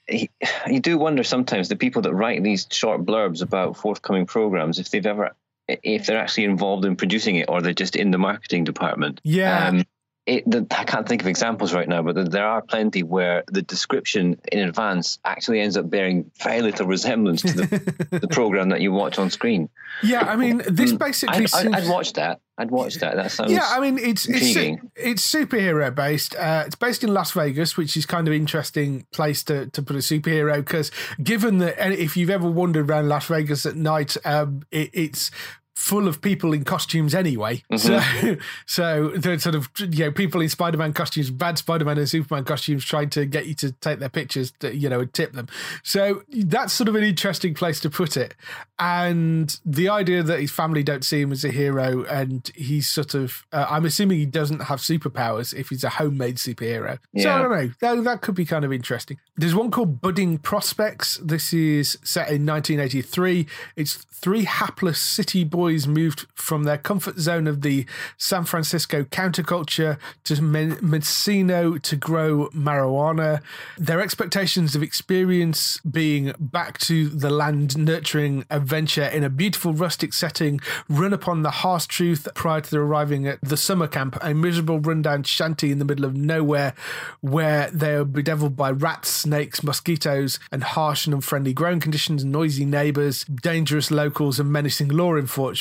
You 0.09 0.81
do 0.81 0.99
wonder 0.99 1.25
sometimes 1.25 1.71
the 1.71 1.77
people 1.77 2.03
that 2.03 2.13
write 2.13 2.43
these 2.43 2.67
short 2.71 3.07
blurbs 3.07 3.41
about 3.41 3.79
forthcoming 3.79 4.27
programs 4.27 4.79
if 4.79 4.91
they've 4.91 5.07
ever 5.07 5.35
if 5.67 6.07
they're 6.07 6.19
actually 6.19 6.45
involved 6.45 6.85
in 6.85 6.97
producing 6.97 7.37
it 7.37 7.49
or 7.49 7.63
they're 7.63 7.73
just 7.73 7.97
in 7.97 8.11
the 8.11 8.19
marketing 8.19 8.65
department. 8.65 9.21
Yeah. 9.25 9.69
Um, 9.69 9.85
it, 10.27 10.51
the, 10.51 10.67
I 10.71 10.85
can't 10.85 11.07
think 11.07 11.21
of 11.21 11.29
examples 11.29 11.75
right 11.75 11.87
now, 11.87 12.03
but 12.03 12.31
there 12.31 12.47
are 12.47 12.63
plenty 12.63 13.03
where 13.03 13.45
the 13.49 13.61
description 13.61 14.41
in 14.51 14.61
advance 14.61 15.19
actually 15.25 15.61
ends 15.61 15.77
up 15.77 15.91
bearing 15.91 16.31
very 16.43 16.63
little 16.63 16.87
resemblance 16.87 17.43
to 17.43 17.53
the, 17.53 18.09
the 18.23 18.29
program 18.29 18.71
that 18.71 18.81
you 18.81 18.91
watch 18.91 19.19
on 19.19 19.31
screen. 19.31 19.69
Yeah, 20.03 20.21
I 20.23 20.37
mean, 20.37 20.63
this 20.67 20.93
hmm. 20.93 20.97
basically. 20.97 21.45
I'd, 21.45 21.51
seems... 21.51 21.75
I'd, 21.75 21.89
watch 21.89 22.15
that. 22.15 22.41
I'd 22.57 22.71
watch 22.71 22.95
that. 22.97 23.17
That 23.17 23.33
sounds. 23.33 23.53
Yeah, 23.53 23.67
I 23.69 23.81
mean, 23.81 23.99
it's 23.99 24.25
intriguing. 24.25 24.91
it's, 24.97 25.25
it's 25.25 25.35
superhero 25.35 25.95
based. 25.95 26.35
Uh, 26.37 26.65
it's 26.67 26.77
based 26.77 27.05
in 27.05 27.13
Las 27.13 27.33
Vegas, 27.33 27.77
which 27.77 27.95
is 27.95 28.07
kind 28.07 28.27
of 28.27 28.33
interesting 28.33 29.07
place 29.13 29.45
to, 29.45 29.67
to 29.71 29.83
put 29.83 29.95
a 29.95 29.99
superhero 29.99 30.57
because 30.57 30.91
given 31.23 31.59
that 31.59 31.93
if 31.93 32.17
you've 32.17 32.31
ever 32.31 32.51
wandered 32.51 32.91
around 32.91 33.11
Las 33.11 33.27
Vegas 33.27 33.67
at 33.67 33.77
night, 33.77 34.17
um, 34.25 34.63
it, 34.71 34.89
it's 34.95 35.31
full 35.75 36.07
of 36.07 36.23
people 36.23 36.53
in 36.53 36.65
costumes 36.65 37.15
anyway. 37.15 37.63
Mm-hmm. 37.71 37.77
So, 37.77 38.37
so 38.67 39.09
the 39.11 39.39
sort 39.39 39.55
of 39.55 39.69
you 39.79 40.05
know 40.05 40.13
people 40.13 40.41
in 40.41 40.49
Spider-Man 40.49 40.93
costumes, 40.93 41.31
bad 41.31 41.59
Spider-Man 41.59 41.99
and 41.99 42.09
Superman 42.09 42.45
costumes, 42.45 42.85
trying 42.85 43.11
to 43.11 43.27
get 43.27 43.47
you 43.47 43.55
to 43.57 43.73
take 43.73 43.99
their 43.99 44.09
pictures, 44.09 44.53
to, 44.61 44.75
you 44.75 44.89
know, 44.89 45.01
and 45.01 45.13
tip 45.13 45.33
them. 45.33 45.49
So 45.83 46.23
that's 46.31 46.73
sort 46.73 46.89
of 46.89 46.95
an 46.95 47.05
interesting 47.05 47.55
place 47.55 47.81
to 47.81 47.91
put 47.91 48.17
it. 48.17 48.35
And 48.79 49.59
the 49.65 49.89
idea 49.89 50.23
that 50.23 50.41
his 50.41 50.51
family 50.51 50.83
don't 50.83 51.05
see 51.05 51.21
him 51.21 51.33
as 51.33 51.45
a 51.45 51.51
hero, 51.51 52.05
and 52.05 52.51
he's 52.55 52.89
sort 52.89 53.15
of, 53.15 53.45
uh, 53.53 53.67
I'm 53.69 53.85
assuming 53.85 54.19
he 54.19 54.27
doesn't 54.27 54.61
have 54.61 54.79
superpowers 54.81 55.53
if 55.53 55.69
he's 55.69 55.85
a 55.85 55.91
homemade 55.91 56.37
superhero. 56.37 56.99
Yeah. 57.13 57.23
So 57.23 57.31
I 57.31 57.39
don't 57.43 57.51
know. 57.51 57.71
That, 57.81 58.05
that 58.05 58.21
could 58.21 58.35
be 58.35 58.45
kind 58.45 58.65
of 58.65 58.73
interesting. 58.73 59.19
There's 59.37 59.55
one 59.55 59.71
called 59.71 60.01
Budding 60.01 60.39
Prospects. 60.39 61.19
This 61.23 61.53
is 61.53 61.99
set 62.03 62.31
in 62.31 62.47
1983. 62.47 63.47
It's 63.77 63.95
three 63.95 64.45
hapless 64.45 64.99
city 64.99 65.45
boys 65.45 65.64
boys 65.65 65.87
moved 65.87 66.27
from 66.35 66.65
their 66.65 66.77
comfort 66.77 67.19
zone 67.19 67.47
of 67.47 67.63
the 67.63 67.87
San 68.19 68.45
Francisco 68.45 69.03
counterculture 69.03 69.97
to 70.25 70.43
Mendocino 70.43 71.79
to 71.79 71.97
grow 71.97 72.51
marijuana. 72.51 73.41
Their 73.79 74.03
expectations 74.03 74.77
of 74.77 74.83
experience 74.83 75.79
being 75.81 76.35
back 76.39 76.77
to 76.81 77.09
the 77.09 77.31
land 77.31 77.79
nurturing 77.79 78.45
adventure 78.51 79.05
in 79.07 79.25
a 79.25 79.31
beautiful 79.31 79.73
rustic 79.73 80.13
setting 80.13 80.61
run 80.87 81.15
upon 81.15 81.41
the 81.41 81.51
harsh 81.51 81.87
truth 81.87 82.29
prior 82.35 82.61
to 82.61 82.71
their 82.71 82.83
arriving 82.83 83.27
at 83.27 83.41
the 83.41 83.57
summer 83.57 83.89
camp, 83.89 84.19
a 84.21 84.35
miserable 84.35 84.81
rundown 84.81 85.23
shanty 85.23 85.73
in 85.73 85.79
the 85.79 85.87
middle 85.87 86.05
of 86.05 86.15
nowhere 86.15 86.75
where 87.23 87.71
they 87.71 87.95
are 87.95 88.05
bedeviled 88.05 88.55
by 88.55 88.71
rats, 88.71 89.09
snakes, 89.09 89.63
mosquitoes, 89.63 90.39
and 90.53 90.63
harsh 90.63 91.07
and 91.07 91.15
unfriendly 91.15 91.55
growing 91.55 91.81
conditions, 91.81 92.23
noisy 92.23 92.67
neighbors, 92.67 93.25
dangerous 93.25 93.91
locals, 93.91 94.39
and 94.39 94.53
menacing 94.53 94.89
law 94.89 95.17
enforcement 95.17 95.54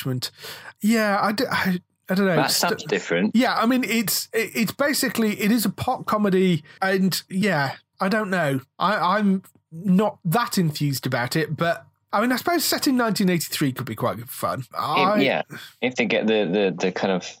yeah, 0.80 1.18
I, 1.20 1.32
do, 1.32 1.46
I, 1.50 1.80
I 2.08 2.14
don't 2.14 2.26
know. 2.26 2.36
That 2.36 2.50
sounds 2.50 2.84
different. 2.84 3.34
Yeah, 3.34 3.54
I 3.54 3.66
mean, 3.66 3.84
it's 3.84 4.28
it's 4.32 4.72
basically 4.72 5.40
it 5.40 5.50
is 5.50 5.64
a 5.64 5.70
pop 5.70 6.06
comedy, 6.06 6.62
and 6.82 7.22
yeah, 7.30 7.76
I 8.00 8.08
don't 8.08 8.30
know. 8.30 8.60
I, 8.78 9.16
I'm 9.18 9.42
not 9.72 10.18
that 10.24 10.58
enthused 10.58 11.06
about 11.06 11.36
it, 11.36 11.56
but 11.56 11.86
I 12.12 12.20
mean, 12.20 12.30
I 12.30 12.36
suppose 12.36 12.64
set 12.64 12.86
in 12.86 12.96
1983 12.96 13.72
could 13.72 13.86
be 13.86 13.96
quite 13.96 14.20
fun. 14.28 14.64
I, 14.76 15.20
yeah, 15.20 15.42
if 15.80 15.96
they 15.96 16.04
get 16.04 16.26
the, 16.26 16.44
the 16.44 16.86
the 16.86 16.92
kind 16.92 17.12
of 17.12 17.36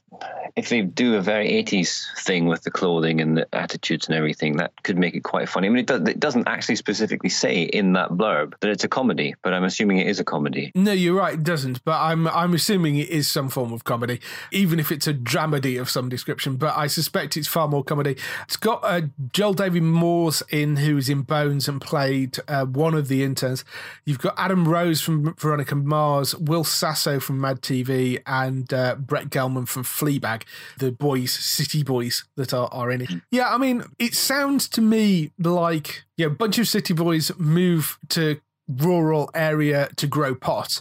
if 0.56 0.68
they 0.68 0.82
do 0.82 1.16
a 1.16 1.20
very 1.20 1.48
80s 1.64 2.04
thing 2.18 2.46
with 2.46 2.62
the 2.62 2.70
clothing 2.70 3.20
and 3.20 3.36
the 3.36 3.48
attitudes 3.52 4.06
and 4.06 4.16
everything, 4.16 4.58
that 4.58 4.72
could 4.84 4.96
make 4.96 5.14
it 5.14 5.24
quite 5.24 5.48
funny. 5.48 5.66
I 5.66 5.70
mean, 5.70 5.80
it, 5.80 5.86
does, 5.86 6.08
it 6.08 6.20
doesn't 6.20 6.46
actually 6.46 6.76
specifically 6.76 7.30
say 7.30 7.62
in 7.62 7.94
that 7.94 8.10
blurb 8.10 8.54
that 8.60 8.70
it's 8.70 8.84
a 8.84 8.88
comedy, 8.88 9.34
but 9.42 9.52
I'm 9.52 9.64
assuming 9.64 9.98
it 9.98 10.06
is 10.06 10.20
a 10.20 10.24
comedy. 10.24 10.70
No, 10.76 10.92
you're 10.92 11.16
right, 11.16 11.34
it 11.34 11.42
doesn't. 11.42 11.84
But 11.84 12.00
I'm 12.00 12.28
I'm 12.28 12.54
assuming 12.54 12.96
it 12.96 13.08
is 13.08 13.28
some 13.28 13.48
form 13.48 13.72
of 13.72 13.82
comedy, 13.82 14.20
even 14.52 14.78
if 14.78 14.92
it's 14.92 15.08
a 15.08 15.14
dramedy 15.14 15.80
of 15.80 15.90
some 15.90 16.08
description. 16.08 16.56
But 16.56 16.76
I 16.76 16.86
suspect 16.86 17.36
it's 17.36 17.48
far 17.48 17.66
more 17.66 17.82
comedy. 17.82 18.16
It's 18.44 18.56
got 18.56 18.80
uh, 18.84 19.02
Joel 19.32 19.54
David 19.54 19.82
Moores 19.82 20.42
in, 20.50 20.76
who's 20.76 21.08
in 21.08 21.22
Bones 21.22 21.68
and 21.68 21.80
played 21.80 22.38
uh, 22.46 22.64
one 22.64 22.94
of 22.94 23.08
the 23.08 23.24
interns. 23.24 23.64
You've 24.04 24.18
got 24.18 24.34
Adam 24.36 24.68
Rose 24.68 25.00
from 25.00 25.34
Veronica 25.34 25.74
Mars, 25.74 26.34
Will 26.36 26.64
Sasso 26.64 27.18
from 27.18 27.40
Mad 27.40 27.60
TV, 27.60 28.22
and 28.26 28.72
uh, 28.72 28.94
Brett 28.94 29.30
Gelman 29.30 29.66
from 29.66 29.82
Fleabag, 30.18 30.42
the 30.78 30.92
boys, 30.92 31.32
city 31.32 31.82
boys 31.82 32.24
that 32.36 32.52
are, 32.52 32.68
are 32.72 32.90
in 32.90 33.02
it. 33.02 33.08
Mm. 33.08 33.22
Yeah, 33.30 33.52
I 33.54 33.58
mean, 33.58 33.84
it 33.98 34.14
sounds 34.14 34.68
to 34.70 34.80
me 34.80 35.32
like 35.38 36.04
yeah, 36.16 36.26
a 36.26 36.30
bunch 36.30 36.58
of 36.58 36.68
city 36.68 36.94
boys 36.94 37.32
move 37.38 37.98
to 38.10 38.40
rural 38.68 39.30
area 39.34 39.88
to 39.96 40.06
grow 40.06 40.34
pot 40.34 40.80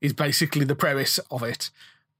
is 0.00 0.12
basically 0.12 0.64
the 0.64 0.74
premise 0.74 1.18
of 1.30 1.42
it. 1.42 1.70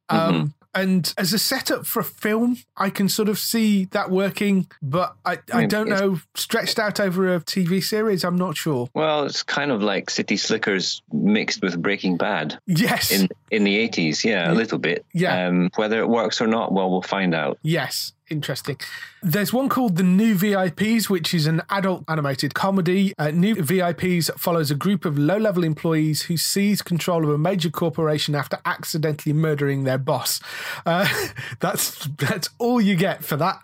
Um, 0.08 0.54
And 0.74 1.12
as 1.18 1.32
a 1.32 1.38
setup 1.38 1.84
for 1.86 2.00
a 2.00 2.04
film, 2.04 2.58
I 2.76 2.90
can 2.90 3.08
sort 3.08 3.28
of 3.28 3.38
see 3.38 3.86
that 3.86 4.10
working, 4.10 4.68
but 4.80 5.16
I, 5.24 5.38
I 5.52 5.60
mean, 5.60 5.68
don't 5.68 5.88
know, 5.88 6.20
stretched 6.36 6.78
out 6.78 7.00
over 7.00 7.34
a 7.34 7.40
TV 7.40 7.82
series, 7.82 8.24
I'm 8.24 8.36
not 8.36 8.56
sure. 8.56 8.88
Well, 8.94 9.24
it's 9.24 9.42
kind 9.42 9.72
of 9.72 9.82
like 9.82 10.10
City 10.10 10.36
Slickers 10.36 11.02
mixed 11.12 11.62
with 11.62 11.80
Breaking 11.82 12.16
Bad 12.16 12.58
Yes. 12.66 13.10
in 13.10 13.28
in 13.50 13.64
the 13.64 13.76
eighties. 13.76 14.24
Yeah, 14.24 14.52
a 14.52 14.54
little 14.54 14.78
bit. 14.78 15.04
Yeah. 15.12 15.46
Um, 15.48 15.70
whether 15.76 15.98
it 16.00 16.08
works 16.08 16.40
or 16.40 16.46
not, 16.46 16.72
well, 16.72 16.90
we'll 16.90 17.02
find 17.02 17.34
out. 17.34 17.58
Yes, 17.62 18.12
interesting. 18.30 18.76
There's 19.22 19.52
one 19.52 19.68
called 19.68 19.96
The 19.96 20.02
New 20.02 20.34
VIPs, 20.34 21.10
which 21.10 21.34
is 21.34 21.46
an 21.46 21.62
adult 21.68 22.04
animated 22.08 22.54
comedy. 22.54 23.12
Uh, 23.18 23.30
New 23.30 23.56
VIPs 23.56 24.30
follows 24.38 24.70
a 24.70 24.74
group 24.74 25.04
of 25.04 25.18
low 25.18 25.36
level 25.36 25.64
employees 25.64 26.22
who 26.22 26.36
seize 26.36 26.80
control 26.80 27.24
of 27.24 27.30
a 27.30 27.38
major 27.38 27.70
corporation 27.70 28.34
after 28.34 28.58
accidentally 28.64 29.32
murdering 29.32 29.84
their 29.84 29.98
boss. 29.98 30.40
Uh, 30.86 31.06
that's 31.60 32.06
that's 32.18 32.48
all 32.58 32.80
you 32.80 32.96
get 32.96 33.24
for 33.24 33.36
that. 33.36 33.60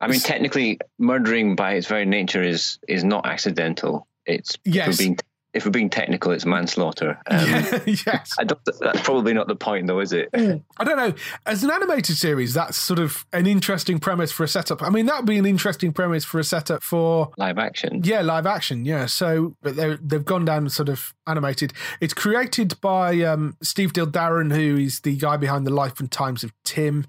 I 0.00 0.08
mean, 0.08 0.20
technically, 0.20 0.78
murdering 0.98 1.56
by 1.56 1.74
its 1.74 1.86
very 1.86 2.04
nature 2.04 2.42
is 2.42 2.78
is 2.88 3.04
not 3.04 3.26
accidental. 3.26 4.06
It's 4.26 4.58
Yes. 4.64 4.98
being 4.98 5.18
if 5.58 5.64
we're 5.64 5.72
being 5.72 5.90
technical, 5.90 6.32
it's 6.32 6.46
manslaughter. 6.46 7.18
Um, 7.30 7.44
yes. 7.86 8.34
I 8.38 8.44
don't. 8.44 8.60
That's 8.80 9.00
probably 9.02 9.32
not 9.32 9.48
the 9.48 9.54
point, 9.54 9.86
though, 9.86 10.00
is 10.00 10.12
it? 10.12 10.28
I 10.34 10.84
don't 10.84 10.96
know. 10.96 11.14
As 11.46 11.62
an 11.62 11.70
animated 11.70 12.16
series, 12.16 12.54
that's 12.54 12.76
sort 12.76 12.98
of 12.98 13.24
an 13.32 13.46
interesting 13.46 13.98
premise 13.98 14.32
for 14.32 14.44
a 14.44 14.48
setup. 14.48 14.82
I 14.82 14.88
mean, 14.88 15.06
that 15.06 15.16
would 15.16 15.26
be 15.26 15.38
an 15.38 15.46
interesting 15.46 15.92
premise 15.92 16.24
for 16.24 16.38
a 16.38 16.44
setup 16.44 16.82
for 16.82 17.30
Live 17.36 17.58
action. 17.58 18.00
Yeah, 18.02 18.22
live 18.22 18.46
action. 18.46 18.84
Yeah. 18.84 19.06
So, 19.06 19.56
but 19.62 19.76
they 19.76 19.96
they've 20.02 20.24
gone 20.24 20.44
down 20.44 20.68
sort 20.70 20.88
of 20.88 21.14
animated. 21.26 21.72
It's 22.00 22.14
created 22.14 22.80
by 22.80 23.20
um, 23.22 23.56
Steve 23.62 23.92
Dildarian, 23.92 24.52
who 24.54 24.76
is 24.76 25.00
the 25.00 25.16
guy 25.16 25.36
behind 25.36 25.66
the 25.66 25.72
Life 25.72 26.00
and 26.00 26.10
Times 26.10 26.42
of 26.42 26.52
Tim. 26.64 27.04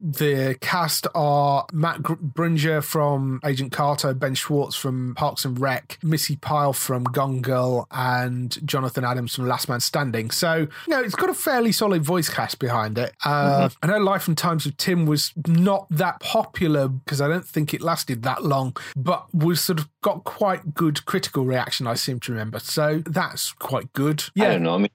The 0.00 0.56
cast 0.60 1.06
are 1.14 1.66
Matt 1.72 2.02
Braunger 2.02 2.82
from 2.82 3.40
Agent 3.44 3.72
Carter, 3.72 4.14
Ben 4.14 4.34
Schwartz 4.34 4.76
from 4.76 5.14
Parks 5.14 5.44
and 5.44 5.58
Rec, 5.58 5.98
Missy 6.02 6.36
Pyle 6.36 6.72
from 6.72 7.04
Gone 7.04 7.40
Girl, 7.40 7.86
and 7.90 8.56
Jonathan 8.66 9.04
Adams 9.04 9.34
from 9.34 9.46
Last 9.46 9.68
Man 9.68 9.80
Standing. 9.80 10.30
So, 10.30 10.54
you 10.54 10.68
know, 10.88 11.00
it's 11.00 11.14
got 11.14 11.30
a 11.30 11.34
fairly 11.34 11.72
solid 11.72 12.02
voice 12.02 12.28
cast 12.28 12.58
behind 12.58 12.98
it. 12.98 13.14
Uh, 13.24 13.68
I 13.82 13.86
know 13.86 13.98
Life 13.98 14.28
and 14.28 14.36
Times 14.36 14.66
of 14.66 14.76
Tim 14.76 15.06
was 15.06 15.32
not 15.46 15.86
that 15.90 16.20
popular 16.20 16.88
because 16.88 17.20
I 17.20 17.28
don't 17.28 17.46
think 17.46 17.72
it 17.72 17.80
lasted 17.80 18.22
that 18.22 18.44
long, 18.44 18.76
but 18.96 19.32
was 19.34 19.60
sort 19.60 19.78
of 19.78 19.88
got 20.02 20.24
quite 20.24 20.74
good 20.74 21.04
critical 21.06 21.44
reaction, 21.44 21.86
I 21.86 21.94
seem 21.94 22.20
to 22.20 22.32
remember. 22.32 22.58
So 22.58 23.02
that's 23.06 23.52
quite 23.52 23.92
good. 23.92 24.24
I 24.38 24.44
don't 24.44 24.62
know. 24.62 24.74
I 24.74 24.78
mean, 24.78 24.90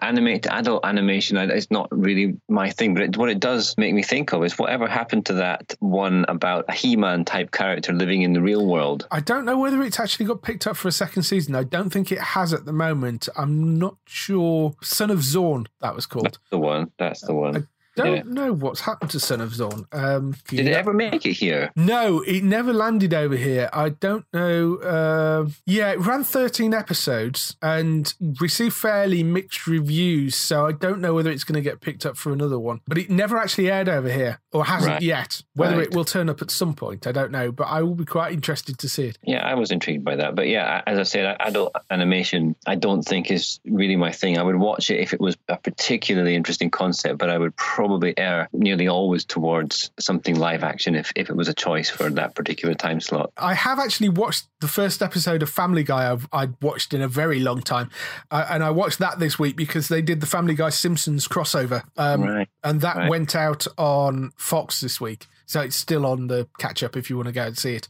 animate 0.00 0.46
adult 0.46 0.84
animation 0.84 1.36
I- 1.36 1.46
is 1.52 1.70
not 1.70 1.88
really 1.90 2.36
my 2.48 2.70
thing, 2.70 2.94
but 2.94 3.02
it, 3.04 3.16
what 3.16 3.28
it 3.28 3.40
does 3.40 3.74
make 3.78 3.94
me 3.94 4.02
think 4.02 4.32
of 4.32 4.44
is 4.44 4.58
whatever 4.58 4.86
happened 4.86 5.26
to 5.26 5.34
that 5.34 5.74
one 5.80 6.24
about 6.28 6.64
a 6.68 6.72
He-Man 6.72 7.24
type 7.24 7.50
character 7.50 7.92
living 7.92 8.22
in 8.22 8.32
the 8.32 8.40
real 8.42 8.66
world. 8.66 9.06
I 9.10 9.20
don't 9.20 9.44
know 9.44 9.58
whether 9.58 9.82
it's 9.82 9.98
actually 10.00 10.26
got 10.26 10.42
picked 10.42 10.66
up 10.66 10.76
for 10.76 10.88
a 10.88 10.92
second 10.92 11.22
season. 11.24 11.54
I 11.54 11.64
don't 11.64 11.90
think 11.90 12.12
it 12.12 12.18
has 12.20 12.52
at 12.52 12.64
the 12.64 12.72
moment. 12.72 13.28
I'm 13.36 13.78
not 13.78 13.96
sure. 14.06 14.74
Son 14.82 15.10
of 15.10 15.22
Zorn, 15.22 15.66
that 15.80 15.94
was 15.94 16.06
called. 16.06 16.38
The 16.50 16.58
one. 16.58 16.90
That's 16.98 17.22
the 17.22 17.34
one. 17.34 17.68
Don't 17.96 18.16
Yeah. 18.16 18.22
know 18.24 18.52
what's 18.52 18.80
happened 18.80 19.10
to 19.10 19.20
Son 19.20 19.40
of 19.40 19.54
Zorn. 19.54 19.86
Um, 19.92 20.34
Did 20.48 20.66
it 20.66 20.72
ever 20.72 20.92
make 20.92 21.26
it 21.26 21.32
here? 21.32 21.70
No, 21.76 22.20
it 22.22 22.42
never 22.42 22.72
landed 22.72 23.12
over 23.12 23.36
here. 23.36 23.68
I 23.72 23.90
don't 23.90 24.24
know. 24.32 24.76
Uh, 24.76 25.50
yeah, 25.66 25.92
it 25.92 26.00
ran 26.00 26.24
13 26.24 26.72
episodes 26.74 27.56
and 27.60 28.12
received 28.40 28.74
fairly 28.74 29.22
mixed 29.22 29.66
reviews. 29.66 30.36
So 30.36 30.66
I 30.66 30.72
don't 30.72 31.00
know 31.00 31.14
whether 31.14 31.30
it's 31.30 31.44
going 31.44 31.54
to 31.62 31.68
get 31.68 31.80
picked 31.80 32.06
up 32.06 32.16
for 32.16 32.32
another 32.32 32.58
one. 32.58 32.80
But 32.86 32.98
it 32.98 33.10
never 33.10 33.36
actually 33.38 33.70
aired 33.70 33.88
over 33.88 34.10
here 34.10 34.38
or 34.52 34.64
hasn't 34.64 34.92
Right. 34.94 35.02
yet. 35.02 35.42
Whether 35.54 35.76
Right. 35.78 35.86
it 35.86 35.94
will 35.94 36.04
turn 36.04 36.28
up 36.28 36.42
at 36.42 36.50
some 36.50 36.74
point, 36.74 37.06
I 37.06 37.12
don't 37.12 37.30
know. 37.30 37.50
But 37.52 37.64
I 37.64 37.82
will 37.82 37.94
be 37.94 38.04
quite 38.04 38.32
interested 38.32 38.78
to 38.78 38.88
see 38.88 39.04
it. 39.04 39.18
Yeah, 39.22 39.46
I 39.46 39.54
was 39.54 39.70
intrigued 39.70 40.04
by 40.04 40.16
that. 40.16 40.34
But 40.34 40.48
yeah, 40.48 40.82
as 40.86 40.98
I 40.98 41.02
said, 41.04 41.36
adult 41.40 41.72
animation, 41.90 42.54
I 42.66 42.74
don't 42.74 43.02
think 43.02 43.30
is 43.30 43.60
really 43.64 43.96
my 43.96 44.12
thing. 44.12 44.38
I 44.38 44.42
would 44.42 44.56
watch 44.56 44.90
it 44.90 45.00
if 45.00 45.12
it 45.12 45.20
was 45.20 45.36
a 45.48 45.56
particularly 45.56 46.34
interesting 46.34 46.70
concept, 46.70 47.18
but 47.18 47.30
I 47.30 47.38
would 47.38 47.54
probably 47.56 48.14
err 48.18 48.48
nearly 48.52 48.88
always 48.88 49.24
towards 49.24 49.90
something 49.98 50.36
live 50.36 50.62
action 50.62 50.94
if, 50.94 51.12
if 51.16 51.30
it 51.30 51.36
was 51.36 51.48
a 51.48 51.54
choice 51.54 51.88
for 51.90 52.10
that 52.10 52.34
particular 52.34 52.74
time 52.74 53.00
slot. 53.00 53.32
I 53.36 53.54
have 53.54 53.78
actually 53.78 54.08
watched 54.08 54.46
the 54.60 54.68
first 54.68 55.02
episode 55.02 55.42
of 55.42 55.50
Family 55.50 55.82
Guy 55.82 56.10
I've, 56.10 56.28
I'd 56.32 56.54
watched 56.62 56.94
in 56.94 57.02
a 57.02 57.08
very 57.08 57.40
long 57.40 57.60
time. 57.62 57.90
Uh, 58.30 58.46
and 58.50 58.62
I 58.62 58.70
watched 58.70 58.98
that 59.00 59.18
this 59.18 59.38
week 59.38 59.56
because 59.56 59.88
they 59.88 60.02
did 60.02 60.20
the 60.20 60.26
Family 60.26 60.54
Guy 60.54 60.70
Simpsons 60.70 61.26
crossover. 61.28 61.82
Um, 61.96 62.22
Right. 62.22 62.48
And 62.62 62.80
that 62.82 63.08
went 63.08 63.34
out 63.34 63.66
on 63.76 64.30
Fox 64.42 64.80
this 64.80 65.00
week. 65.00 65.26
So 65.46 65.60
it's 65.60 65.76
still 65.76 66.04
on 66.04 66.26
the 66.26 66.48
catch 66.58 66.82
up 66.82 66.96
if 66.96 67.08
you 67.08 67.16
want 67.16 67.26
to 67.28 67.32
go 67.32 67.44
and 67.44 67.56
see 67.56 67.74
it. 67.74 67.86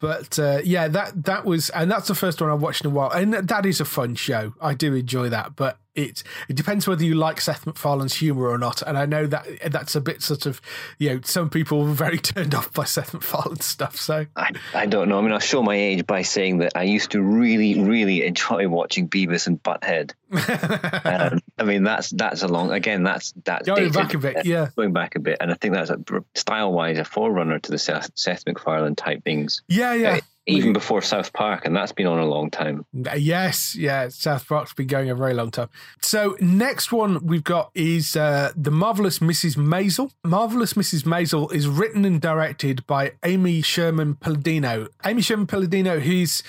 But 0.00 0.38
uh, 0.38 0.60
yeah, 0.62 0.88
that 0.88 1.24
that 1.24 1.44
was, 1.44 1.70
and 1.70 1.90
that's 1.90 2.08
the 2.08 2.14
first 2.14 2.40
one 2.40 2.50
I've 2.50 2.60
watched 2.60 2.84
in 2.84 2.90
a 2.90 2.94
while. 2.94 3.10
And 3.10 3.32
that 3.34 3.64
is 3.64 3.80
a 3.80 3.84
fun 3.84 4.14
show. 4.14 4.52
I 4.60 4.74
do 4.74 4.94
enjoy 4.94 5.30
that. 5.30 5.56
But 5.56 5.78
it 5.94 6.22
it 6.48 6.56
depends 6.56 6.86
whether 6.86 7.04
you 7.04 7.14
like 7.14 7.40
Seth 7.40 7.66
MacFarlane's 7.66 8.14
humor 8.14 8.48
or 8.48 8.58
not. 8.58 8.82
And 8.82 8.98
I 8.98 9.06
know 9.06 9.26
that 9.26 9.46
that's 9.70 9.94
a 9.94 10.00
bit 10.00 10.22
sort 10.22 10.46
of, 10.46 10.60
you 10.98 11.10
know, 11.10 11.20
some 11.24 11.50
people 11.50 11.84
were 11.84 11.92
very 11.92 12.18
turned 12.32 12.54
off 12.54 12.72
by 12.72 12.84
Seth 12.84 13.12
MacFarlane's 13.12 13.64
stuff. 13.64 13.96
So 13.96 14.26
I, 14.36 14.50
I 14.74 14.86
don't 14.86 15.08
know. 15.08 15.18
I 15.18 15.22
mean, 15.22 15.32
I'll 15.32 15.38
show 15.38 15.62
my 15.62 15.76
age 15.76 16.06
by 16.06 16.22
saying 16.22 16.58
that 16.58 16.72
I 16.74 16.82
used 16.82 17.12
to 17.12 17.22
really, 17.22 17.80
really 17.80 18.24
enjoy 18.24 18.68
watching 18.68 19.08
Beavis 19.08 19.46
and 19.46 19.62
Butthead. 19.62 20.12
um, 21.04 21.40
I 21.58 21.62
mean, 21.64 21.84
that's 21.84 22.10
that's 22.10 22.42
a 22.42 22.48
long. 22.48 22.72
Again, 22.72 23.04
that's 23.04 23.32
that's 23.44 23.66
Going 23.66 23.84
dated. 23.84 23.94
back 23.94 24.14
a 24.14 24.18
bit, 24.18 24.46
yeah. 24.46 24.68
going 24.76 24.92
back 24.92 25.14
a 25.14 25.20
bit, 25.20 25.38
and 25.40 25.50
I 25.50 25.54
think 25.54 25.74
that's 25.74 25.90
a 25.90 25.98
style 26.34 26.72
wise 26.72 26.98
a 26.98 27.04
forerunner 27.04 27.58
to 27.60 27.70
the 27.70 27.78
Seth, 27.78 28.10
Seth 28.14 28.44
MacFarlane 28.46 28.96
type 28.96 29.22
things. 29.24 29.62
yeah, 29.68 29.94
yeah. 29.94 30.20
Even 30.46 30.72
before 30.72 31.00
South 31.00 31.32
Park, 31.32 31.64
and 31.64 31.74
that's 31.74 31.92
been 31.92 32.06
on 32.06 32.18
a 32.18 32.26
long 32.26 32.50
time. 32.50 32.84
Yes, 33.16 33.74
yeah, 33.74 34.08
South 34.08 34.46
Park's 34.46 34.74
been 34.74 34.86
going 34.86 35.08
a 35.08 35.14
very 35.14 35.32
long 35.32 35.50
time. 35.50 35.70
So 36.02 36.36
next 36.38 36.92
one 36.92 37.26
we've 37.26 37.44
got 37.44 37.70
is 37.74 38.14
uh, 38.14 38.52
the 38.54 38.70
marvelous 38.70 39.20
Mrs. 39.20 39.56
Maisel. 39.56 40.10
Marvelous 40.22 40.74
Mrs. 40.74 41.04
Maisel 41.04 41.52
is 41.52 41.66
written 41.66 42.04
and 42.04 42.20
directed 42.20 42.86
by 42.86 43.12
Amy 43.24 43.62
Sherman 43.62 44.16
Palladino. 44.16 44.88
Amy 45.04 45.22
Sherman 45.22 45.46
Palladino, 45.46 45.98
who's 45.98 46.42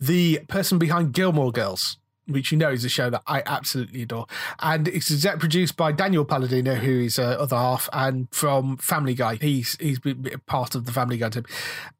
the 0.00 0.40
person 0.48 0.78
behind 0.78 1.12
Gilmore 1.12 1.52
Girls. 1.52 1.98
Which 2.26 2.50
you 2.52 2.58
know 2.58 2.70
is 2.70 2.84
a 2.84 2.88
show 2.88 3.10
that 3.10 3.22
I 3.26 3.42
absolutely 3.46 4.02
adore, 4.02 4.26
and 4.60 4.88
it's 4.88 5.10
exec 5.10 5.38
produced 5.38 5.76
by 5.76 5.92
Daniel 5.92 6.24
Palladino, 6.24 6.74
who 6.74 7.00
is 7.00 7.18
uh, 7.18 7.36
other 7.38 7.56
half, 7.56 7.88
and 7.92 8.28
from 8.30 8.76
Family 8.78 9.14
Guy. 9.14 9.36
He's 9.36 9.76
he's 9.80 9.98
been 9.98 10.40
part 10.46 10.74
of 10.74 10.86
the 10.86 10.92
Family 10.92 11.18
Guy 11.18 11.28
team. 11.30 11.44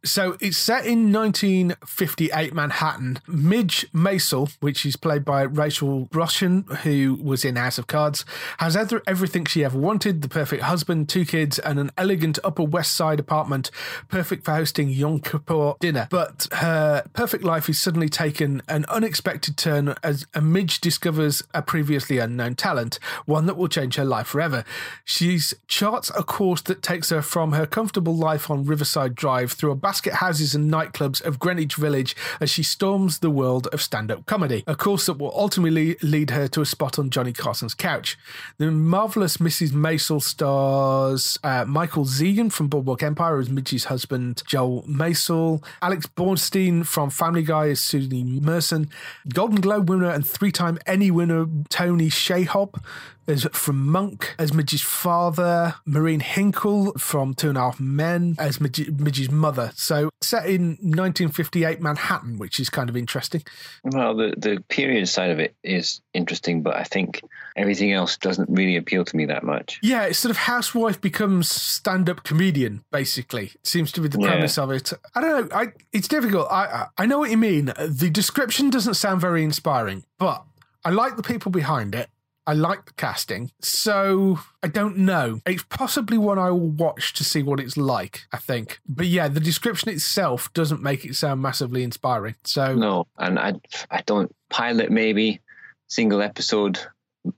So 0.04 0.36
it's 0.40 0.56
set 0.56 0.86
in 0.86 1.12
1958 1.12 2.54
Manhattan. 2.54 3.18
Midge 3.26 3.90
Maisel, 3.92 4.56
which 4.60 4.86
is 4.86 4.96
played 4.96 5.24
by 5.24 5.42
Rachel 5.42 6.06
Brosnahan, 6.06 6.78
who 6.78 7.18
was 7.22 7.44
in 7.44 7.56
House 7.56 7.78
of 7.78 7.86
Cards, 7.86 8.24
has 8.58 8.76
ever, 8.76 9.02
everything 9.06 9.44
she 9.44 9.64
ever 9.64 9.78
wanted 9.78 10.22
the 10.22 10.28
perfect 10.28 10.62
husband, 10.62 11.08
two 11.08 11.24
kids, 11.24 11.58
and 11.58 11.78
an 11.78 11.90
elegant 11.98 12.38
Upper 12.44 12.62
West 12.62 12.94
Side 12.94 13.18
apartment, 13.18 13.70
perfect 14.08 14.44
for 14.44 14.52
hosting 14.52 14.88
Yom 14.88 15.20
Kippur 15.20 15.74
dinner. 15.80 16.08
But 16.10 16.46
her 16.52 17.04
perfect 17.12 17.44
life 17.44 17.68
is 17.68 17.80
suddenly 17.80 18.08
taken 18.08 18.62
an 18.68 18.84
unexpected 18.88 19.56
turn 19.56 19.94
as 20.02 20.15
a 20.34 20.40
Midge 20.40 20.80
discovers 20.80 21.42
a 21.52 21.62
previously 21.62 22.18
unknown 22.18 22.54
talent, 22.54 22.98
one 23.24 23.46
that 23.46 23.56
will 23.56 23.68
change 23.68 23.96
her 23.96 24.04
life 24.04 24.28
forever. 24.28 24.64
She 25.04 25.38
charts 25.66 26.10
a 26.16 26.22
course 26.22 26.62
that 26.62 26.82
takes 26.82 27.10
her 27.10 27.22
from 27.22 27.52
her 27.52 27.66
comfortable 27.66 28.14
life 28.14 28.50
on 28.50 28.64
Riverside 28.64 29.14
Drive 29.14 29.52
through 29.52 29.72
a 29.72 29.76
basket 29.76 30.14
houses 30.14 30.54
and 30.54 30.72
nightclubs 30.72 31.24
of 31.24 31.38
Greenwich 31.38 31.74
Village 31.74 32.16
as 32.40 32.50
she 32.50 32.62
storms 32.62 33.18
the 33.18 33.30
world 33.30 33.66
of 33.68 33.82
stand 33.82 34.10
up 34.10 34.26
comedy, 34.26 34.64
a 34.66 34.76
course 34.76 35.06
that 35.06 35.18
will 35.18 35.32
ultimately 35.34 35.96
lead 36.02 36.30
her 36.30 36.48
to 36.48 36.60
a 36.60 36.66
spot 36.66 36.98
on 36.98 37.10
Johnny 37.10 37.32
Carson's 37.32 37.74
couch. 37.74 38.16
The 38.58 38.70
marvelous 38.70 39.38
Mrs. 39.38 39.70
Maisel 39.72 40.22
stars 40.22 41.38
uh, 41.42 41.64
Michael 41.64 42.04
Zegan 42.04 42.50
from 42.50 42.68
Boardwalk 42.68 43.02
Empire 43.02 43.38
as 43.38 43.48
Midge's 43.48 43.84
husband, 43.84 44.42
Joel 44.46 44.82
Maisel, 44.82 45.62
Alex 45.82 46.06
Borstein 46.06 46.86
from 46.86 47.10
Family 47.10 47.42
Guy 47.42 47.68
as 47.68 47.80
Susie 47.80 48.24
Myerson, 48.24 48.88
Golden 49.32 49.60
Globe 49.60 49.88
winner 49.88 50.05
and 50.10 50.26
three 50.26 50.52
time 50.52 50.78
Emmy 50.86 51.10
winner 51.10 51.46
Tony 51.68 52.08
Shalhoub 52.08 52.82
as 53.28 53.44
from 53.52 53.86
Monk 53.86 54.34
as 54.38 54.52
Midge's 54.52 54.82
father, 54.82 55.74
Marin 55.84 56.20
Hinkle 56.20 56.92
from 56.98 57.34
Two 57.34 57.48
and 57.48 57.58
a 57.58 57.60
Half 57.62 57.80
Men 57.80 58.36
as 58.38 58.60
Midge, 58.60 58.88
Midge's 58.90 59.30
mother. 59.30 59.72
So 59.74 60.10
set 60.20 60.46
in 60.46 60.76
1958 60.80 61.80
Manhattan, 61.80 62.38
which 62.38 62.58
is 62.60 62.70
kind 62.70 62.88
of 62.88 62.96
interesting. 62.96 63.42
Well, 63.84 64.14
the 64.16 64.34
the 64.36 64.62
period 64.68 65.08
side 65.08 65.30
of 65.30 65.38
it 65.38 65.54
is 65.62 66.00
interesting, 66.14 66.62
but 66.62 66.76
I 66.76 66.84
think 66.84 67.22
everything 67.56 67.92
else 67.92 68.16
doesn't 68.16 68.48
really 68.50 68.76
appeal 68.76 69.04
to 69.04 69.16
me 69.16 69.26
that 69.26 69.42
much. 69.42 69.78
Yeah, 69.82 70.04
it's 70.04 70.18
sort 70.18 70.30
of 70.30 70.36
housewife 70.36 71.00
becomes 71.00 71.50
stand-up 71.50 72.22
comedian. 72.24 72.84
Basically, 72.92 73.46
it 73.54 73.66
seems 73.66 73.92
to 73.92 74.00
be 74.00 74.08
the 74.08 74.18
Yeah. 74.20 74.28
premise 74.28 74.58
of 74.58 74.70
it. 74.70 74.92
I 75.14 75.20
don't 75.20 75.50
know. 75.50 75.56
I 75.56 75.72
it's 75.92 76.08
difficult. 76.08 76.48
I 76.50 76.66
I- 76.66 76.86
I 76.98 77.06
know 77.06 77.18
what 77.18 77.30
you 77.30 77.36
mean. 77.36 77.72
The 77.88 78.10
description 78.10 78.70
doesn't 78.70 78.94
sound 78.94 79.20
very 79.20 79.42
inspiring, 79.44 80.04
but 80.18 80.44
I 80.84 80.90
like 80.90 81.16
the 81.16 81.22
people 81.22 81.50
behind 81.50 81.94
it. 81.94 82.08
I 82.46 82.52
like 82.52 82.86
the 82.86 82.92
casting. 82.92 83.50
So 83.60 84.38
I 84.62 84.68
don't 84.68 84.98
know. 84.98 85.40
It's 85.46 85.64
possibly 85.64 86.16
one 86.16 86.38
I 86.38 86.50
will 86.50 86.68
watch 86.68 87.12
to 87.14 87.24
see 87.24 87.42
what 87.42 87.58
it's 87.58 87.76
like, 87.76 88.22
I 88.32 88.38
think. 88.38 88.80
But 88.88 89.06
yeah, 89.06 89.28
the 89.28 89.40
description 89.40 89.90
itself 89.90 90.52
doesn't 90.54 90.82
make 90.82 91.04
it 91.04 91.16
sound 91.16 91.42
massively 91.42 91.82
inspiring. 91.82 92.36
So 92.44 92.74
No, 92.74 93.06
and 93.18 93.38
I 93.38 93.54
I 93.90 94.02
don't 94.06 94.34
pilot 94.48 94.90
maybe 94.90 95.40
single 95.88 96.22
episode 96.22 96.78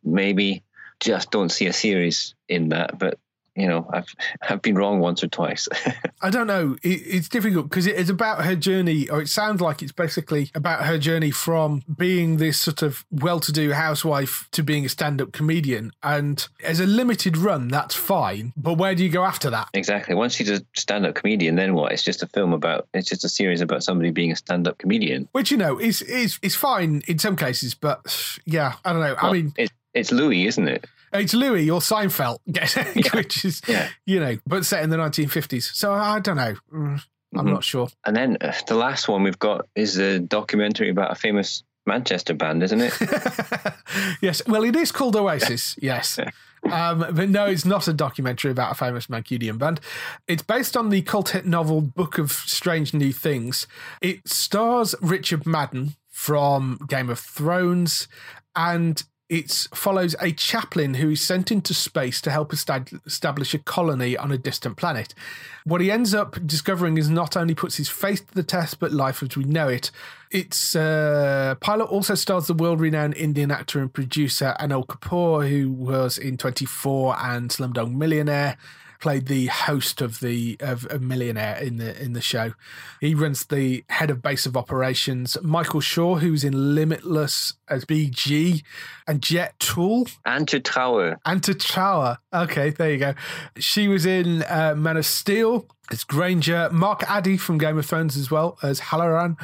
maybe 0.04 0.62
just 1.00 1.30
don't 1.30 1.50
see 1.50 1.66
a 1.66 1.72
series 1.72 2.34
in 2.48 2.70
that. 2.70 2.98
But 2.98 3.18
you 3.58 3.66
know, 3.66 3.88
I've 3.92 4.06
I've 4.48 4.62
been 4.62 4.76
wrong 4.76 5.00
once 5.00 5.22
or 5.22 5.28
twice. 5.28 5.68
I 6.20 6.30
don't 6.30 6.46
know. 6.46 6.76
It, 6.82 7.02
it's 7.06 7.28
difficult 7.28 7.68
because 7.68 7.86
it 7.86 7.96
is 7.96 8.10
about 8.10 8.44
her 8.44 8.56
journey, 8.56 9.08
or 9.08 9.20
it 9.20 9.28
sounds 9.28 9.60
like 9.60 9.82
it's 9.82 9.92
basically 9.92 10.50
about 10.54 10.84
her 10.84 10.98
journey 10.98 11.30
from 11.30 11.82
being 11.96 12.36
this 12.36 12.60
sort 12.60 12.82
of 12.82 13.04
well 13.10 13.40
to 13.40 13.52
do 13.52 13.72
housewife 13.72 14.48
to 14.52 14.62
being 14.62 14.84
a 14.84 14.88
stand 14.88 15.20
up 15.20 15.32
comedian. 15.32 15.92
And 16.02 16.46
as 16.62 16.80
a 16.80 16.86
limited 16.86 17.36
run, 17.36 17.68
that's 17.68 17.94
fine. 17.94 18.52
But 18.56 18.74
where 18.74 18.94
do 18.94 19.02
you 19.04 19.10
go 19.10 19.24
after 19.24 19.50
that? 19.50 19.68
exactly. 19.74 20.14
Once 20.14 20.34
she's 20.34 20.50
a 20.50 20.62
stand-up 20.76 21.14
comedian, 21.14 21.54
then 21.54 21.74
what? 21.74 21.92
It's 21.92 22.02
just 22.02 22.22
a 22.22 22.26
film 22.26 22.52
about. 22.52 22.88
It's 22.92 23.08
just 23.08 23.24
a 23.24 23.28
series 23.28 23.60
about 23.60 23.82
somebody 23.82 24.10
being 24.10 24.32
a 24.32 24.36
stand-up 24.36 24.78
comedian. 24.78 25.28
Which, 25.32 25.50
you 25.50 25.56
know, 25.56 25.78
is, 25.78 26.02
is, 26.02 26.38
is 26.42 26.54
fine 26.54 27.02
in 27.06 27.18
some 27.18 27.36
cases. 27.36 27.74
But 27.74 28.38
yeah, 28.44 28.74
I 28.84 28.92
don't 28.92 29.00
know. 29.00 29.16
I 29.18 29.32
mean, 29.32 29.52
it's 29.56 29.72
it's 29.94 30.12
Louis, 30.12 30.46
isn't 30.46 30.68
it? 30.68 30.86
It's 31.12 31.34
Louis 31.34 31.70
or 31.70 31.80
Seinfeld, 31.80 32.38
which 33.14 33.44
is, 33.44 33.60
Yeah. 33.66 33.88
you 34.06 34.20
know, 34.20 34.36
but 34.46 34.64
set 34.66 34.82
in 34.82 34.90
the 34.90 34.96
1950s. 34.96 35.74
So 35.74 35.92
I 35.92 36.20
don't 36.20 36.36
know. 36.36 36.54
Mm, 36.72 37.02
I'm 37.36 37.46
Mhm. 37.46 37.52
not 37.52 37.64
sure. 37.64 37.88
And 38.04 38.16
then 38.16 38.38
uh, 38.40 38.52
the 38.66 38.74
last 38.74 39.08
one 39.08 39.22
we've 39.22 39.38
got 39.38 39.66
is 39.74 39.98
a 39.98 40.18
documentary 40.18 40.90
about 40.90 41.10
a 41.12 41.14
famous 41.14 41.62
Manchester 41.86 42.34
band, 42.34 42.62
isn't 42.62 42.80
it? 42.82 42.92
yes. 44.20 44.42
Well, 44.46 44.62
it 44.64 44.76
is 44.76 44.92
called 44.92 45.16
Oasis. 45.16 45.76
Yes. 45.82 46.18
Um, 46.70 46.98
but 47.12 47.28
no, 47.28 47.46
it's 47.46 47.64
not 47.64 47.86
a 47.86 47.92
documentary 47.92 48.50
about 48.50 48.72
a 48.72 48.74
famous 48.74 49.06
Mancunian 49.06 49.58
band. 49.58 49.80
It's 50.26 50.42
based 50.42 50.76
on 50.76 50.88
the 50.90 51.02
cult 51.02 51.30
hit 51.30 51.46
novel 51.46 51.80
Book 51.80 52.18
of 52.18 52.32
Strange 52.32 52.92
New 52.92 53.12
Things. 53.12 53.66
It 54.02 54.26
stars 54.28 54.94
Richard 55.00 55.46
Madden 55.46 55.94
from 56.10 56.80
Game 56.88 57.10
of 57.10 57.20
Thrones, 57.20 58.08
and 58.56 59.02
it 59.28 59.68
follows 59.74 60.16
a 60.20 60.32
chaplain 60.32 60.94
who 60.94 61.10
is 61.10 61.20
sent 61.20 61.52
into 61.52 61.74
space 61.74 62.20
to 62.22 62.30
help 62.30 62.52
esta- 62.52 63.00
establish 63.04 63.52
a 63.52 63.58
colony 63.58 64.16
on 64.16 64.32
a 64.32 64.38
distant 64.38 64.76
planet. 64.78 65.14
What 65.64 65.82
he 65.82 65.90
ends 65.90 66.14
up 66.14 66.38
discovering 66.46 66.96
is 66.96 67.10
not 67.10 67.36
only 67.36 67.54
puts 67.54 67.76
his 67.76 67.90
faith 67.90 68.26
to 68.28 68.34
the 68.34 68.42
test, 68.42 68.80
but 68.80 68.90
life 68.90 69.22
as 69.22 69.36
we 69.36 69.44
know 69.44 69.68
it. 69.68 69.90
Its 70.30 70.74
uh, 70.74 71.56
pilot 71.60 71.84
also 71.84 72.14
stars 72.14 72.46
the 72.46 72.54
world-renowned 72.54 73.16
Indian 73.16 73.50
actor 73.50 73.80
and 73.80 73.92
producer 73.92 74.56
Anil 74.58 74.86
Kapoor, 74.86 75.48
who 75.48 75.70
was 75.70 76.16
in 76.16 76.38
24 76.38 77.16
and 77.18 77.50
Slumdog 77.50 77.92
Millionaire. 77.94 78.56
Played 79.00 79.26
the 79.26 79.46
host 79.46 80.00
of 80.00 80.20
the 80.20 80.56
of 80.60 80.86
a 80.90 80.98
millionaire 80.98 81.56
in 81.56 81.76
the 81.76 82.00
in 82.02 82.12
the 82.12 82.20
show. 82.20 82.52
He 83.00 83.14
runs 83.14 83.46
the 83.46 83.84
head 83.88 84.10
of 84.10 84.22
base 84.22 84.46
of 84.46 84.56
operations. 84.56 85.36
Michael 85.42 85.80
Shaw, 85.80 86.16
who's 86.16 86.44
in 86.44 86.74
Limitless 86.74 87.54
as 87.68 87.84
BG, 87.84 88.62
and 89.06 89.22
Jet 89.22 89.58
Tool, 89.58 90.06
Antje 90.26 90.62
Trauer. 90.62 91.16
Anta 91.26 91.54
Trower. 91.58 92.18
Okay, 92.32 92.70
there 92.70 92.90
you 92.90 92.98
go. 92.98 93.14
She 93.58 93.88
was 93.88 94.04
in 94.04 94.42
uh, 94.44 94.74
Man 94.76 94.96
of 94.96 95.06
Steel 95.06 95.66
as 95.90 96.04
Granger. 96.04 96.68
Mark 96.72 97.02
Addy 97.08 97.36
from 97.36 97.58
Game 97.58 97.78
of 97.78 97.86
Thrones 97.86 98.16
as 98.16 98.30
well 98.30 98.58
as 98.62 98.80
Halloran. 98.80 99.36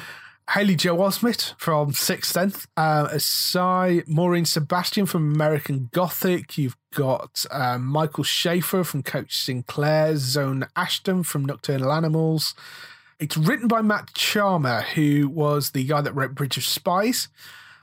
Haley 0.51 0.77
Joel 0.77 1.09
Osment 1.09 1.55
from 1.59 1.93
Sixth 1.95 2.33
Sense, 2.33 2.67
uh, 2.77 3.09
as 3.11 3.25
Sai, 3.25 4.03
Maureen 4.07 4.45
Sebastian 4.45 5.07
from 5.07 5.33
American 5.33 5.89
Gothic. 5.93 6.59
You've 6.59 6.77
got 6.95 7.47
uh, 7.51 7.79
Michael 7.79 8.25
Schaefer 8.25 8.85
from 8.85 9.03
Coach 9.03 9.37
Sinclair, 9.37 10.13
Zawe 10.15 10.69
Ashton 10.77 11.23
from 11.23 11.47
Nocturnal 11.47 11.91
Animals. 11.93 12.55
It's 13.19 13.37
written 13.39 13.69
by 13.69 13.81
Matt 13.81 14.13
Charman, 14.13 14.83
who 14.95 15.29
was 15.29 15.71
the 15.71 15.85
guy 15.85 16.03
that 16.03 16.15
wrote 16.15 16.35
Bridge 16.35 16.59
of 16.59 16.65
Spies. 16.65 17.29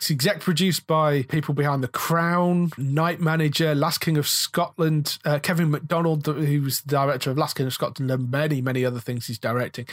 It's 0.01 0.09
exec 0.09 0.39
produced 0.39 0.87
by 0.87 1.21
people 1.21 1.53
behind 1.53 1.83
The 1.83 1.87
Crown, 1.87 2.71
Night 2.75 3.21
Manager, 3.21 3.75
Last 3.75 3.99
King 3.99 4.17
of 4.17 4.27
Scotland, 4.27 5.19
uh, 5.25 5.37
Kevin 5.37 5.69
Macdonald, 5.69 6.25
who 6.25 6.63
was 6.63 6.81
the 6.81 6.89
director 6.89 7.29
of 7.29 7.37
Last 7.37 7.55
King 7.55 7.67
of 7.67 7.73
Scotland, 7.73 8.09
and 8.09 8.31
many, 8.31 8.63
many 8.63 8.83
other 8.83 8.99
things 8.99 9.27
he's 9.27 9.37
directing. 9.37 9.85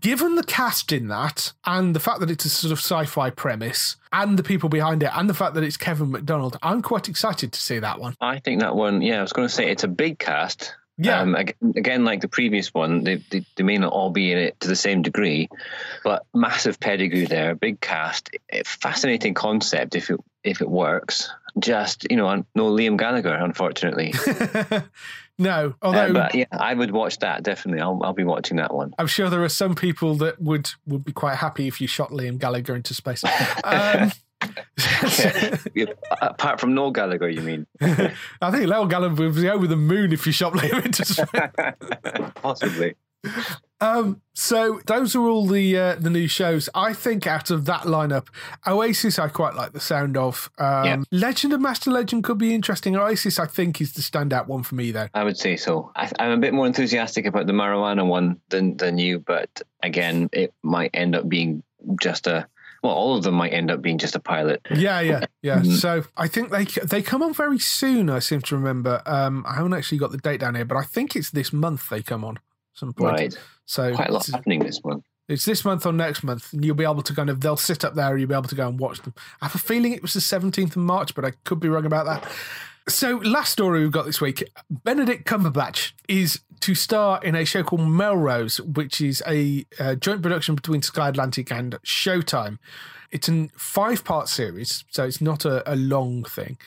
Given 0.00 0.34
the 0.34 0.42
cast 0.42 0.90
in 0.90 1.06
that, 1.06 1.52
and 1.64 1.94
the 1.94 2.00
fact 2.00 2.18
that 2.18 2.32
it's 2.32 2.44
a 2.44 2.48
sort 2.48 2.72
of 2.72 2.80
sci 2.80 3.04
fi 3.04 3.30
premise, 3.30 3.94
and 4.12 4.36
the 4.36 4.42
people 4.42 4.68
behind 4.68 5.04
it, 5.04 5.10
and 5.14 5.30
the 5.30 5.34
fact 5.34 5.54
that 5.54 5.62
it's 5.62 5.76
Kevin 5.76 6.10
Macdonald, 6.10 6.58
I'm 6.60 6.82
quite 6.82 7.08
excited 7.08 7.52
to 7.52 7.60
see 7.60 7.78
that 7.78 8.00
one. 8.00 8.16
I 8.20 8.40
think 8.40 8.60
that 8.60 8.74
one, 8.74 9.02
yeah, 9.02 9.20
I 9.20 9.22
was 9.22 9.32
going 9.32 9.46
to 9.46 9.54
say 9.54 9.70
it's 9.70 9.84
a 9.84 9.88
big 9.88 10.18
cast. 10.18 10.74
Yeah. 10.96 11.20
Um, 11.20 11.34
again, 11.34 12.04
like 12.04 12.20
the 12.20 12.28
previous 12.28 12.72
one, 12.72 13.02
they, 13.02 13.16
they, 13.16 13.44
they 13.56 13.64
may 13.64 13.78
not 13.78 13.92
all 13.92 14.10
be 14.10 14.30
in 14.30 14.38
it 14.38 14.60
to 14.60 14.68
the 14.68 14.76
same 14.76 15.02
degree, 15.02 15.48
but 16.04 16.24
massive 16.32 16.78
pedigree 16.78 17.24
there, 17.26 17.54
big 17.56 17.80
cast, 17.80 18.30
eh, 18.50 18.62
fascinating 18.64 19.34
concept 19.34 19.96
if 19.96 20.08
it 20.10 20.20
if 20.44 20.60
it 20.60 20.70
works. 20.70 21.30
Just 21.58 22.06
you 22.10 22.16
know, 22.16 22.44
no 22.54 22.70
Liam 22.70 22.96
Gallagher, 22.96 23.34
unfortunately. 23.34 24.12
no, 25.38 25.74
Uh, 25.82 25.86
although. 25.86 26.12
but 26.12 26.34
yeah, 26.34 26.44
I 26.52 26.74
would 26.74 26.90
watch 26.92 27.18
that 27.20 27.42
definitely. 27.42 27.80
I'll 27.82 28.00
I'll 28.04 28.12
be 28.12 28.24
watching 28.24 28.58
that 28.58 28.72
one. 28.72 28.94
I'm 28.98 29.06
sure 29.08 29.28
there 29.30 29.42
are 29.42 29.48
some 29.48 29.74
people 29.74 30.14
that 30.16 30.40
would 30.40 30.70
would 30.86 31.04
be 31.04 31.12
quite 31.12 31.36
happy 31.36 31.66
if 31.66 31.80
you 31.80 31.86
shot 31.88 32.10
Liam 32.10 32.38
Gallagher 32.38 32.76
into 32.76 32.94
space. 32.94 33.24
Um, 33.64 34.12
Yeah, 35.74 35.86
Apart 36.20 36.60
from 36.60 36.74
Noel 36.74 36.90
Gallagher, 36.90 37.28
you 37.28 37.40
mean? 37.40 37.66
I 37.80 38.50
think 38.50 38.66
Liam 38.66 38.88
Gallagher 38.88 39.14
would 39.14 39.34
be 39.34 39.48
over 39.48 39.66
the 39.66 39.76
moon 39.76 40.12
if 40.12 40.26
you 40.26 40.32
shot 40.32 40.52
Liam 40.52 40.84
into. 40.84 42.32
Possibly. 42.36 42.94
Um, 43.80 44.20
so 44.34 44.80
those 44.86 45.14
are 45.16 45.22
all 45.22 45.46
the 45.46 45.76
uh, 45.78 45.94
the 45.96 46.10
new 46.10 46.26
shows. 46.28 46.68
I 46.74 46.92
think 46.92 47.26
out 47.26 47.50
of 47.50 47.64
that 47.64 47.82
lineup, 47.82 48.28
Oasis 48.66 49.18
I 49.18 49.28
quite 49.28 49.54
like 49.54 49.72
the 49.72 49.80
sound 49.80 50.16
of. 50.16 50.50
Um, 50.58 50.84
Yeah. 50.84 50.96
Legend 51.10 51.52
of 51.54 51.60
Master 51.60 51.90
Legend 51.90 52.24
could 52.24 52.38
be 52.38 52.54
interesting. 52.54 52.96
Oasis 52.96 53.38
I 53.38 53.46
think 53.46 53.80
is 53.80 53.94
the 53.94 54.02
standout 54.02 54.46
one 54.46 54.62
for 54.62 54.74
me 54.74 54.90
though. 54.92 55.08
I 55.14 55.24
would 55.24 55.38
say 55.38 55.56
so. 55.56 55.90
I, 55.96 56.10
I'm 56.18 56.32
a 56.32 56.36
bit 56.38 56.52
more 56.54 56.66
enthusiastic 56.66 57.26
about 57.26 57.46
the 57.46 57.52
marijuana 57.52 58.06
one 58.06 58.40
than 58.50 58.76
than 58.76 58.98
you, 58.98 59.20
but 59.20 59.62
again, 59.82 60.28
it 60.32 60.52
might 60.62 60.90
end 60.94 61.14
up 61.16 61.28
being 61.28 61.62
just 62.00 62.26
a. 62.26 62.46
Well, 62.84 62.92
all 62.92 63.16
of 63.16 63.24
them 63.24 63.34
might 63.34 63.54
end 63.54 63.70
up 63.70 63.80
being 63.80 63.96
just 63.96 64.14
a 64.14 64.20
pilot. 64.20 64.60
Yeah, 64.70 65.00
yeah, 65.00 65.24
yeah. 65.40 65.60
Mhm. 65.60 65.72
So 65.80 66.04
I 66.18 66.28
think 66.28 66.50
they 66.50 66.64
they 66.64 67.00
come 67.00 67.22
on 67.22 67.32
very 67.32 67.58
soon. 67.58 68.10
I 68.10 68.18
seem 68.18 68.42
to 68.42 68.54
remember. 68.56 69.00
Um, 69.06 69.42
I 69.48 69.54
haven't 69.54 69.72
actually 69.72 69.96
got 69.98 70.12
the 70.12 70.18
date 70.18 70.40
down 70.40 70.54
here, 70.54 70.66
but 70.66 70.76
I 70.76 70.82
think 70.84 71.16
it's 71.16 71.30
this 71.30 71.50
month 71.50 71.88
they 71.88 72.02
come 72.02 72.24
on 72.26 72.38
some 72.74 72.92
point. 72.92 73.12
Right. 73.18 73.38
So 73.64 73.94
Quite 73.94 74.10
a 74.10 74.12
lot 74.12 74.26
happening 74.26 74.58
this 74.60 74.84
month. 74.84 75.04
it's 75.28 75.46
this 75.46 75.64
month 75.64 75.86
or 75.86 75.94
next 75.94 76.22
month, 76.24 76.52
and 76.52 76.62
you'll 76.62 76.74
be 76.76 76.84
able 76.84 77.00
to 77.02 77.14
kind 77.14 77.30
of 77.30 77.40
they'll 77.40 77.56
sit 77.56 77.86
up 77.86 77.94
there, 77.94 78.10
and 78.10 78.20
you'll 78.20 78.28
be 78.28 78.34
able 78.34 78.48
to 78.48 78.54
go 78.54 78.68
and 78.68 78.78
watch 78.78 79.00
them. 79.00 79.14
I 79.40 79.46
have 79.46 79.54
a 79.54 79.58
feeling 79.58 79.92
it 79.94 80.02
was 80.02 80.12
the 80.12 80.20
seventeenth 80.20 80.76
of 80.76 80.82
March, 80.82 81.14
but 81.14 81.24
I 81.24 81.30
could 81.44 81.60
be 81.60 81.70
wrong 81.70 81.86
about 81.86 82.04
that. 82.04 82.30
So, 82.86 83.16
last 83.16 83.50
story 83.50 83.80
we've 83.80 83.90
got 83.90 84.04
this 84.04 84.20
week 84.20 84.44
Benedict 84.70 85.26
Cumberbatch 85.26 85.92
is 86.06 86.40
to 86.60 86.74
star 86.74 87.18
in 87.24 87.34
a 87.34 87.46
show 87.46 87.62
called 87.62 87.88
Melrose, 87.88 88.60
which 88.60 89.00
is 89.00 89.22
a 89.26 89.64
uh, 89.80 89.94
joint 89.94 90.20
production 90.20 90.54
between 90.54 90.82
Sky 90.82 91.08
Atlantic 91.08 91.50
and 91.50 91.76
Showtime. 91.82 92.58
It's 93.10 93.28
a 93.28 93.48
five 93.56 94.04
part 94.04 94.28
series, 94.28 94.84
so 94.90 95.04
it's 95.04 95.22
not 95.22 95.46
a, 95.46 95.70
a 95.70 95.76
long 95.76 96.24
thing. 96.24 96.58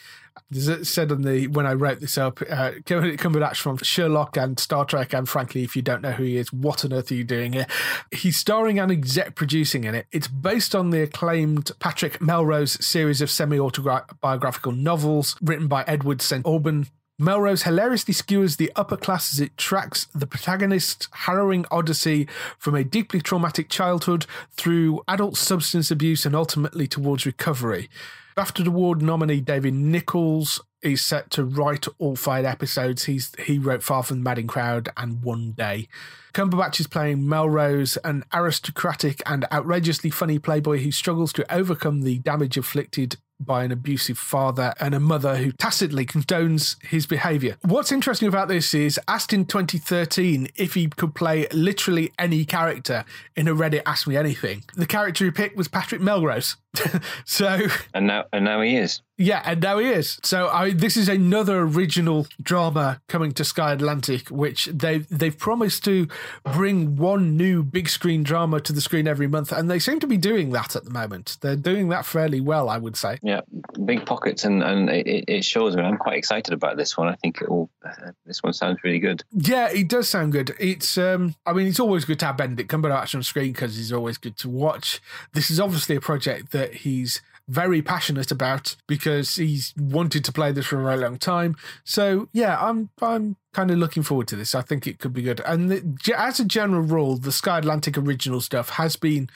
Said 0.53 1.11
on 1.11 1.23
the 1.23 1.47
when 1.47 1.65
I 1.65 1.73
wrote 1.73 1.99
this 1.99 2.17
up, 2.17 2.41
uh, 2.41 2.71
Cumberbatch 2.85 3.57
from 3.57 3.77
Sherlock 3.79 4.37
and 4.37 4.57
Star 4.57 4.85
Trek, 4.85 5.13
and 5.13 5.27
frankly, 5.27 5.63
if 5.63 5.75
you 5.75 5.81
don't 5.81 6.01
know 6.01 6.13
who 6.13 6.23
he 6.23 6.37
is, 6.37 6.53
what 6.53 6.85
on 6.85 6.93
earth 6.93 7.11
are 7.11 7.15
you 7.15 7.25
doing 7.25 7.51
here? 7.51 7.67
He's 8.13 8.37
starring 8.37 8.79
and 8.79 8.89
exec 8.89 9.35
producing 9.35 9.83
in 9.83 9.93
it. 9.93 10.07
It's 10.13 10.29
based 10.29 10.73
on 10.73 10.91
the 10.91 11.03
acclaimed 11.03 11.71
Patrick 11.79 12.21
Melrose 12.21 12.83
series 12.85 13.19
of 13.19 13.29
semi 13.29 13.59
autobiographical 13.59 14.71
novels 14.71 15.35
written 15.41 15.67
by 15.67 15.83
Edward 15.85 16.21
St. 16.21 16.45
Aubyn. 16.45 16.87
Melrose 17.19 17.63
hilariously 17.63 18.13
skewers 18.13 18.55
the 18.55 18.71
upper 18.75 18.95
class 18.95 19.33
as 19.33 19.41
it 19.41 19.57
tracks 19.57 20.05
the 20.15 20.27
protagonist's 20.27 21.09
harrowing 21.11 21.65
odyssey 21.71 22.25
from 22.57 22.73
a 22.73 22.85
deeply 22.85 23.19
traumatic 23.19 23.69
childhood 23.69 24.25
through 24.51 25.01
adult 25.09 25.35
substance 25.35 25.91
abuse 25.91 26.25
and 26.25 26.35
ultimately 26.35 26.87
towards 26.87 27.25
recovery. 27.25 27.89
BAFTA 28.37 28.67
Award 28.67 29.01
nominee 29.01 29.41
David 29.41 29.73
Nicholls 29.73 30.61
is 30.83 31.03
set 31.03 31.31
to 31.31 31.43
write 31.43 31.87
all 31.97 32.15
five 32.15 32.45
episodes. 32.45 33.05
He's 33.05 33.31
he 33.45 33.57
wrote 33.57 33.81
Far 33.81 34.03
from 34.03 34.17
the 34.17 34.23
Madding 34.23 34.45
Crowd 34.45 34.89
and 34.95 35.23
One 35.23 35.53
Day. 35.53 35.87
Cumberbatch 36.35 36.79
is 36.79 36.85
playing 36.85 37.27
Melrose, 37.27 37.97
an 38.03 38.23
aristocratic 38.31 39.23
and 39.25 39.47
outrageously 39.51 40.11
funny 40.11 40.37
playboy 40.37 40.77
who 40.77 40.91
struggles 40.91 41.33
to 41.33 41.51
overcome 41.51 42.01
the 42.01 42.19
damage 42.19 42.57
inflicted 42.57 43.17
by 43.39 43.63
an 43.63 43.71
abusive 43.71 44.17
father 44.17 44.73
and 44.79 44.93
a 44.95 44.99
mother 44.99 45.37
who 45.37 45.51
tacitly 45.51 46.05
condones 46.05 46.81
his 46.83 47.05
behaviour. 47.05 47.57
What's 47.61 47.91
interesting 47.91 48.27
about 48.27 48.47
this 48.47 48.73
is 48.73 48.99
asked 49.07 49.33
in 49.33 49.45
2013 49.45 50.49
if 50.55 50.73
he 50.73 50.87
could 50.87 51.15
play 51.15 51.47
literally 51.51 52.13
any 52.17 52.45
character 52.45 53.05
in 53.35 53.47
a 53.47 53.55
Reddit 53.55 53.83
Ask 53.85 54.07
Me 54.07 54.17
Anything. 54.17 54.63
The 54.75 54.85
character 54.85 55.25
he 55.25 55.31
picked 55.31 55.57
was 55.57 55.67
Patrick 55.67 56.01
Melrose. 56.01 56.55
so 57.25 57.67
and 57.93 58.07
now 58.07 58.25
and 58.33 58.45
now 58.45 58.61
he 58.61 58.75
is. 58.75 59.01
Yeah, 59.19 59.41
and 59.45 59.61
now 59.61 59.79
he 59.79 59.87
is. 59.87 60.19
So 60.23 60.47
I 60.47 60.73
this 60.73 60.95
is 60.95 61.09
another 61.09 61.61
original 61.61 62.27
drama 62.41 63.01
coming 63.07 63.31
to 63.33 63.43
Sky 63.43 63.73
Atlantic, 63.73 64.29
which 64.29 64.65
they 64.65 64.99
they've 64.99 65.37
promised 65.37 65.83
to 65.85 66.07
bring 66.43 66.97
one 66.97 67.35
new 67.35 67.63
big 67.63 67.89
screen 67.89 68.21
drama 68.21 68.61
to 68.61 68.73
the 68.73 68.81
screen 68.81 69.07
every 69.07 69.27
month, 69.27 69.51
and 69.51 69.71
they 69.71 69.79
seem 69.79 69.99
to 70.01 70.07
be 70.07 70.17
doing 70.17 70.51
that 70.51 70.75
at 70.75 70.83
the 70.83 70.91
moment. 70.91 71.37
They're 71.41 71.55
doing 71.55 71.89
that 71.89 72.05
fairly 72.05 72.41
well, 72.41 72.69
I 72.69 72.77
would 72.77 72.95
say. 72.95 73.17
Yeah, 73.23 73.41
big 73.85 74.05
pockets, 74.05 74.45
and 74.45 74.61
and 74.61 74.89
it, 74.89 75.25
it 75.27 75.45
shows. 75.45 75.75
Mean, 75.75 75.85
I'm 75.85 75.97
quite 75.97 76.17
excited 76.17 76.53
about 76.53 76.77
this 76.77 76.95
one. 76.95 77.07
I 77.07 77.15
think 77.15 77.41
it 77.41 77.49
will. 77.49 77.71
Uh, 77.83 78.11
this 78.25 78.43
one 78.43 78.53
sounds 78.53 78.77
really 78.83 78.99
good. 78.99 79.23
Yeah, 79.31 79.69
it 79.71 79.87
does 79.87 80.07
sound 80.07 80.31
good. 80.31 80.55
It's 80.59 80.95
um, 80.95 81.33
I 81.43 81.53
mean, 81.53 81.65
it's 81.65 81.79
always 81.79 82.05
good 82.05 82.19
to 82.19 82.27
have 82.27 82.37
Benedict 82.37 82.69
Cumberbatch 82.69 83.15
on 83.15 83.23
screen 83.23 83.51
because 83.51 83.77
he's 83.77 83.91
always 83.91 84.19
good 84.19 84.37
to 84.37 84.49
watch. 84.49 85.01
This 85.33 85.49
is 85.49 85.59
obviously 85.59 85.95
a 85.95 86.01
project 86.01 86.51
that 86.51 86.66
he's 86.75 87.21
very 87.47 87.81
passionate 87.81 88.29
about 88.29 88.75
because 88.87 89.37
he's 89.37 89.73
wanted 89.77 90.25
to 90.25 90.31
play 90.31 90.51
this 90.51 90.65
for 90.65 90.79
a 90.79 90.83
very 90.83 90.97
long 90.97 91.17
time. 91.17 91.55
So 91.83 92.27
yeah, 92.33 92.57
I'm 92.59 92.89
I'm 93.01 93.37
kind 93.53 93.71
of 93.71 93.77
looking 93.77 94.03
forward 94.03 94.27
to 94.29 94.35
this. 94.35 94.53
I 94.53 94.61
think 94.61 94.85
it 94.85 94.99
could 94.99 95.13
be 95.13 95.21
good. 95.21 95.41
And 95.45 95.71
the, 95.71 96.13
as 96.15 96.39
a 96.39 96.45
general 96.45 96.81
rule, 96.81 97.17
the 97.17 97.31
Sky 97.31 97.59
Atlantic 97.59 97.97
original 97.97 98.41
stuff 98.41 98.71
has 98.71 98.95
been 98.95 99.29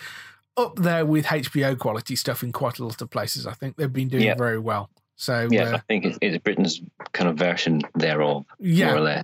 up 0.57 0.75
there 0.75 1.05
with 1.05 1.25
HBO 1.25 1.77
quality 1.77 2.15
stuff 2.15 2.43
in 2.43 2.51
quite 2.51 2.79
a 2.79 2.85
lot 2.85 3.01
of 3.01 3.09
places. 3.09 3.47
I 3.47 3.53
think 3.53 3.77
they've 3.77 3.91
been 3.91 4.09
doing 4.09 4.23
yeah. 4.23 4.35
very 4.35 4.59
well. 4.59 4.89
So 5.15 5.47
yeah, 5.51 5.69
uh, 5.69 5.75
I 5.75 5.77
think 5.77 6.05
it's, 6.05 6.17
it's, 6.21 6.37
Britain's 6.39 6.81
kind 7.13 7.29
of 7.29 7.37
version 7.37 7.81
thereof, 7.95 8.45
yeah. 8.59 8.87
more 8.87 8.97
or 8.97 9.01
less. 9.01 9.23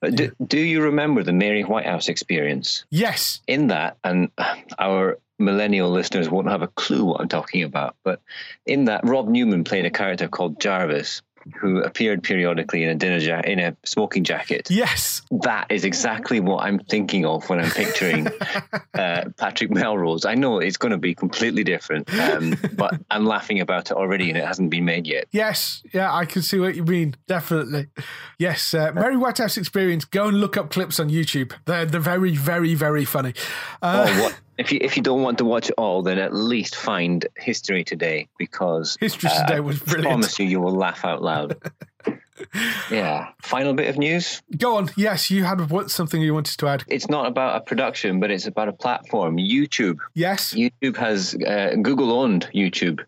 But 0.00 0.14
do, 0.14 0.30
do 0.46 0.58
you 0.58 0.82
remember 0.82 1.22
the 1.22 1.32
Mary 1.32 1.62
Whitehouse 1.62 2.08
experience? 2.08 2.86
Yes. 2.90 3.40
In 3.46 3.66
that, 3.66 3.98
and 4.04 4.30
our 4.78 5.18
millennial 5.38 5.90
listeners 5.90 6.28
won't 6.28 6.48
have 6.48 6.62
a 6.62 6.68
clue 6.68 7.04
what 7.04 7.20
I'm 7.20 7.28
talking 7.28 7.62
about. 7.62 7.96
But 8.02 8.20
in 8.64 8.86
that, 8.86 9.02
Rob 9.04 9.28
Newman 9.28 9.64
played 9.64 9.86
a 9.86 9.90
character 9.90 10.28
called 10.28 10.60
Jarvis, 10.60 11.22
who 11.54 11.80
appeared 11.80 12.22
periodically 12.22 12.82
in 12.82 12.88
a 12.88 12.94
dinner 12.94 13.18
ja- 13.18 13.40
in 13.44 13.58
a 13.60 13.76
smoking 13.84 14.24
jacket. 14.24 14.68
Yes, 14.70 15.22
that 15.30 15.66
is 15.70 15.84
exactly 15.84 16.40
what 16.40 16.64
I'm 16.64 16.78
thinking 16.78 17.24
of 17.24 17.48
when 17.48 17.60
I'm 17.60 17.70
picturing 17.70 18.26
uh, 18.94 19.24
Patrick 19.36 19.70
Melrose. 19.70 20.24
I 20.24 20.34
know 20.34 20.58
it's 20.58 20.76
going 20.76 20.92
to 20.92 20.98
be 20.98 21.14
completely 21.14 21.64
different, 21.64 22.12
um, 22.18 22.56
but 22.74 23.00
I'm 23.10 23.26
laughing 23.26 23.60
about 23.60 23.90
it 23.90 23.96
already, 23.96 24.28
and 24.28 24.38
it 24.38 24.44
hasn't 24.44 24.70
been 24.70 24.84
made 24.84 25.06
yet. 25.06 25.26
Yes, 25.30 25.82
yeah, 25.92 26.12
I 26.12 26.24
can 26.24 26.42
see 26.42 26.58
what 26.58 26.74
you 26.74 26.84
mean. 26.84 27.14
Definitely, 27.26 27.88
yes. 28.38 28.74
Uh, 28.74 28.92
Mary 28.94 29.16
Whitehouse 29.16 29.56
experience. 29.56 30.04
Go 30.04 30.28
and 30.28 30.40
look 30.40 30.56
up 30.56 30.70
clips 30.70 30.98
on 30.98 31.10
YouTube. 31.10 31.52
They're 31.64 31.86
they're 31.86 32.00
very 32.00 32.34
very 32.34 32.74
very 32.74 33.04
funny. 33.04 33.34
Uh, 33.82 34.06
oh, 34.08 34.22
what 34.22 34.40
if 34.58 34.72
you 34.72 34.78
if 34.80 34.96
you 34.96 35.02
don't 35.02 35.22
want 35.22 35.38
to 35.38 35.44
watch 35.44 35.68
it 35.68 35.74
all, 35.76 36.02
then 36.02 36.18
at 36.18 36.34
least 36.34 36.76
find 36.76 37.26
History 37.36 37.84
Today 37.84 38.28
because 38.38 38.96
History 39.00 39.30
uh, 39.30 39.46
Today 39.46 39.60
was 39.60 39.78
brilliant. 39.80 40.06
I 40.06 40.10
promise 40.10 40.38
you, 40.38 40.46
you 40.46 40.60
will 40.60 40.74
laugh 40.74 41.04
out 41.04 41.22
loud. 41.22 41.56
yeah. 42.90 43.28
Final 43.42 43.74
bit 43.74 43.88
of 43.88 43.98
news. 43.98 44.42
Go 44.56 44.76
on. 44.76 44.90
Yes, 44.96 45.30
you 45.30 45.44
had 45.44 45.70
what 45.70 45.90
something 45.90 46.20
you 46.20 46.34
wanted 46.34 46.58
to 46.58 46.68
add. 46.68 46.84
It's 46.88 47.08
not 47.08 47.26
about 47.26 47.56
a 47.56 47.60
production, 47.60 48.20
but 48.20 48.30
it's 48.30 48.46
about 48.46 48.68
a 48.68 48.72
platform. 48.72 49.36
YouTube. 49.36 49.98
Yes. 50.14 50.54
YouTube 50.54 50.96
has 50.96 51.34
uh, 51.34 51.76
Google 51.82 52.12
owned 52.12 52.48
YouTube 52.54 53.04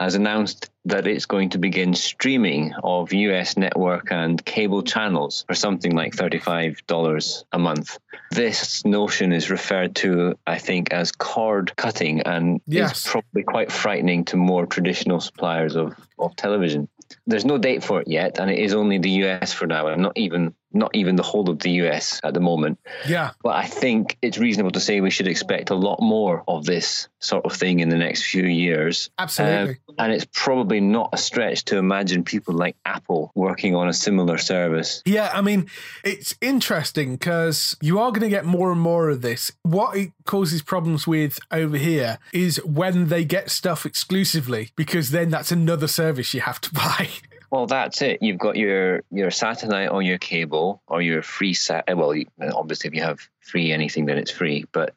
has 0.00 0.14
announced 0.14 0.70
that 0.88 1.06
it's 1.06 1.26
going 1.26 1.50
to 1.50 1.58
begin 1.58 1.94
streaming 1.94 2.72
of 2.82 3.12
US 3.12 3.56
network 3.56 4.10
and 4.10 4.42
cable 4.44 4.82
channels 4.82 5.44
for 5.46 5.54
something 5.54 5.94
like 5.94 6.14
$35 6.14 7.44
a 7.52 7.58
month. 7.58 7.98
This 8.30 8.84
notion 8.84 9.32
is 9.32 9.50
referred 9.50 9.96
to, 9.96 10.38
I 10.46 10.58
think, 10.58 10.92
as 10.92 11.12
cord 11.12 11.76
cutting 11.76 12.22
and 12.22 12.60
yes. 12.66 13.04
is 13.04 13.10
probably 13.10 13.42
quite 13.42 13.70
frightening 13.70 14.24
to 14.26 14.36
more 14.36 14.66
traditional 14.66 15.20
suppliers 15.20 15.76
of, 15.76 15.94
of 16.18 16.34
television. 16.36 16.88
There's 17.26 17.44
no 17.44 17.58
date 17.58 17.84
for 17.84 18.00
it 18.00 18.08
yet, 18.08 18.38
and 18.38 18.50
it 18.50 18.58
is 18.58 18.74
only 18.74 18.98
the 18.98 19.10
US 19.24 19.52
for 19.52 19.66
now, 19.66 19.88
I'm 19.88 20.02
not 20.02 20.16
even 20.16 20.54
not 20.72 20.90
even 20.94 21.16
the 21.16 21.22
whole 21.22 21.48
of 21.48 21.58
the 21.60 21.70
US 21.82 22.20
at 22.22 22.34
the 22.34 22.40
moment. 22.40 22.78
Yeah. 23.06 23.30
But 23.42 23.56
I 23.56 23.64
think 23.64 24.18
it's 24.22 24.38
reasonable 24.38 24.72
to 24.72 24.80
say 24.80 25.00
we 25.00 25.10
should 25.10 25.28
expect 25.28 25.70
a 25.70 25.74
lot 25.74 26.00
more 26.00 26.44
of 26.46 26.64
this 26.64 27.08
sort 27.20 27.44
of 27.44 27.52
thing 27.52 27.80
in 27.80 27.88
the 27.88 27.96
next 27.96 28.24
few 28.24 28.44
years. 28.44 29.10
Absolutely. 29.18 29.78
Um, 29.88 29.94
and 29.98 30.12
it's 30.12 30.26
probably 30.32 30.80
not 30.80 31.10
a 31.12 31.16
stretch 31.16 31.64
to 31.66 31.78
imagine 31.78 32.22
people 32.22 32.54
like 32.54 32.76
Apple 32.84 33.32
working 33.34 33.74
on 33.74 33.88
a 33.88 33.92
similar 33.92 34.38
service. 34.38 35.02
Yeah, 35.04 35.30
I 35.32 35.40
mean, 35.40 35.68
it's 36.04 36.34
interesting 36.40 37.16
because 37.16 37.76
you 37.80 37.98
are 37.98 38.10
going 38.10 38.22
to 38.22 38.28
get 38.28 38.44
more 38.44 38.70
and 38.70 38.80
more 38.80 39.08
of 39.08 39.22
this. 39.22 39.50
What 39.62 39.96
it 39.96 40.12
causes 40.24 40.62
problems 40.62 41.06
with 41.06 41.38
over 41.50 41.76
here 41.76 42.18
is 42.32 42.62
when 42.64 43.08
they 43.08 43.24
get 43.24 43.50
stuff 43.50 43.86
exclusively, 43.86 44.70
because 44.76 45.10
then 45.10 45.30
that's 45.30 45.50
another 45.50 45.88
service 45.88 46.34
you 46.34 46.42
have 46.42 46.60
to 46.60 46.72
buy. 46.72 47.08
Well, 47.50 47.66
that's 47.66 48.02
it. 48.02 48.22
You've 48.22 48.38
got 48.38 48.56
your 48.56 49.02
your 49.10 49.30
satellite 49.30 49.90
or 49.90 50.02
your 50.02 50.18
cable 50.18 50.82
or 50.86 51.00
your 51.00 51.22
free 51.22 51.54
sat. 51.54 51.84
Eh, 51.88 51.94
well, 51.94 52.12
uh, 52.12 52.52
obviously, 52.54 52.88
if 52.88 52.94
you 52.94 53.02
have 53.02 53.20
free 53.40 53.72
anything, 53.72 54.06
then 54.06 54.18
it's 54.18 54.30
free. 54.30 54.66
But 54.70 54.94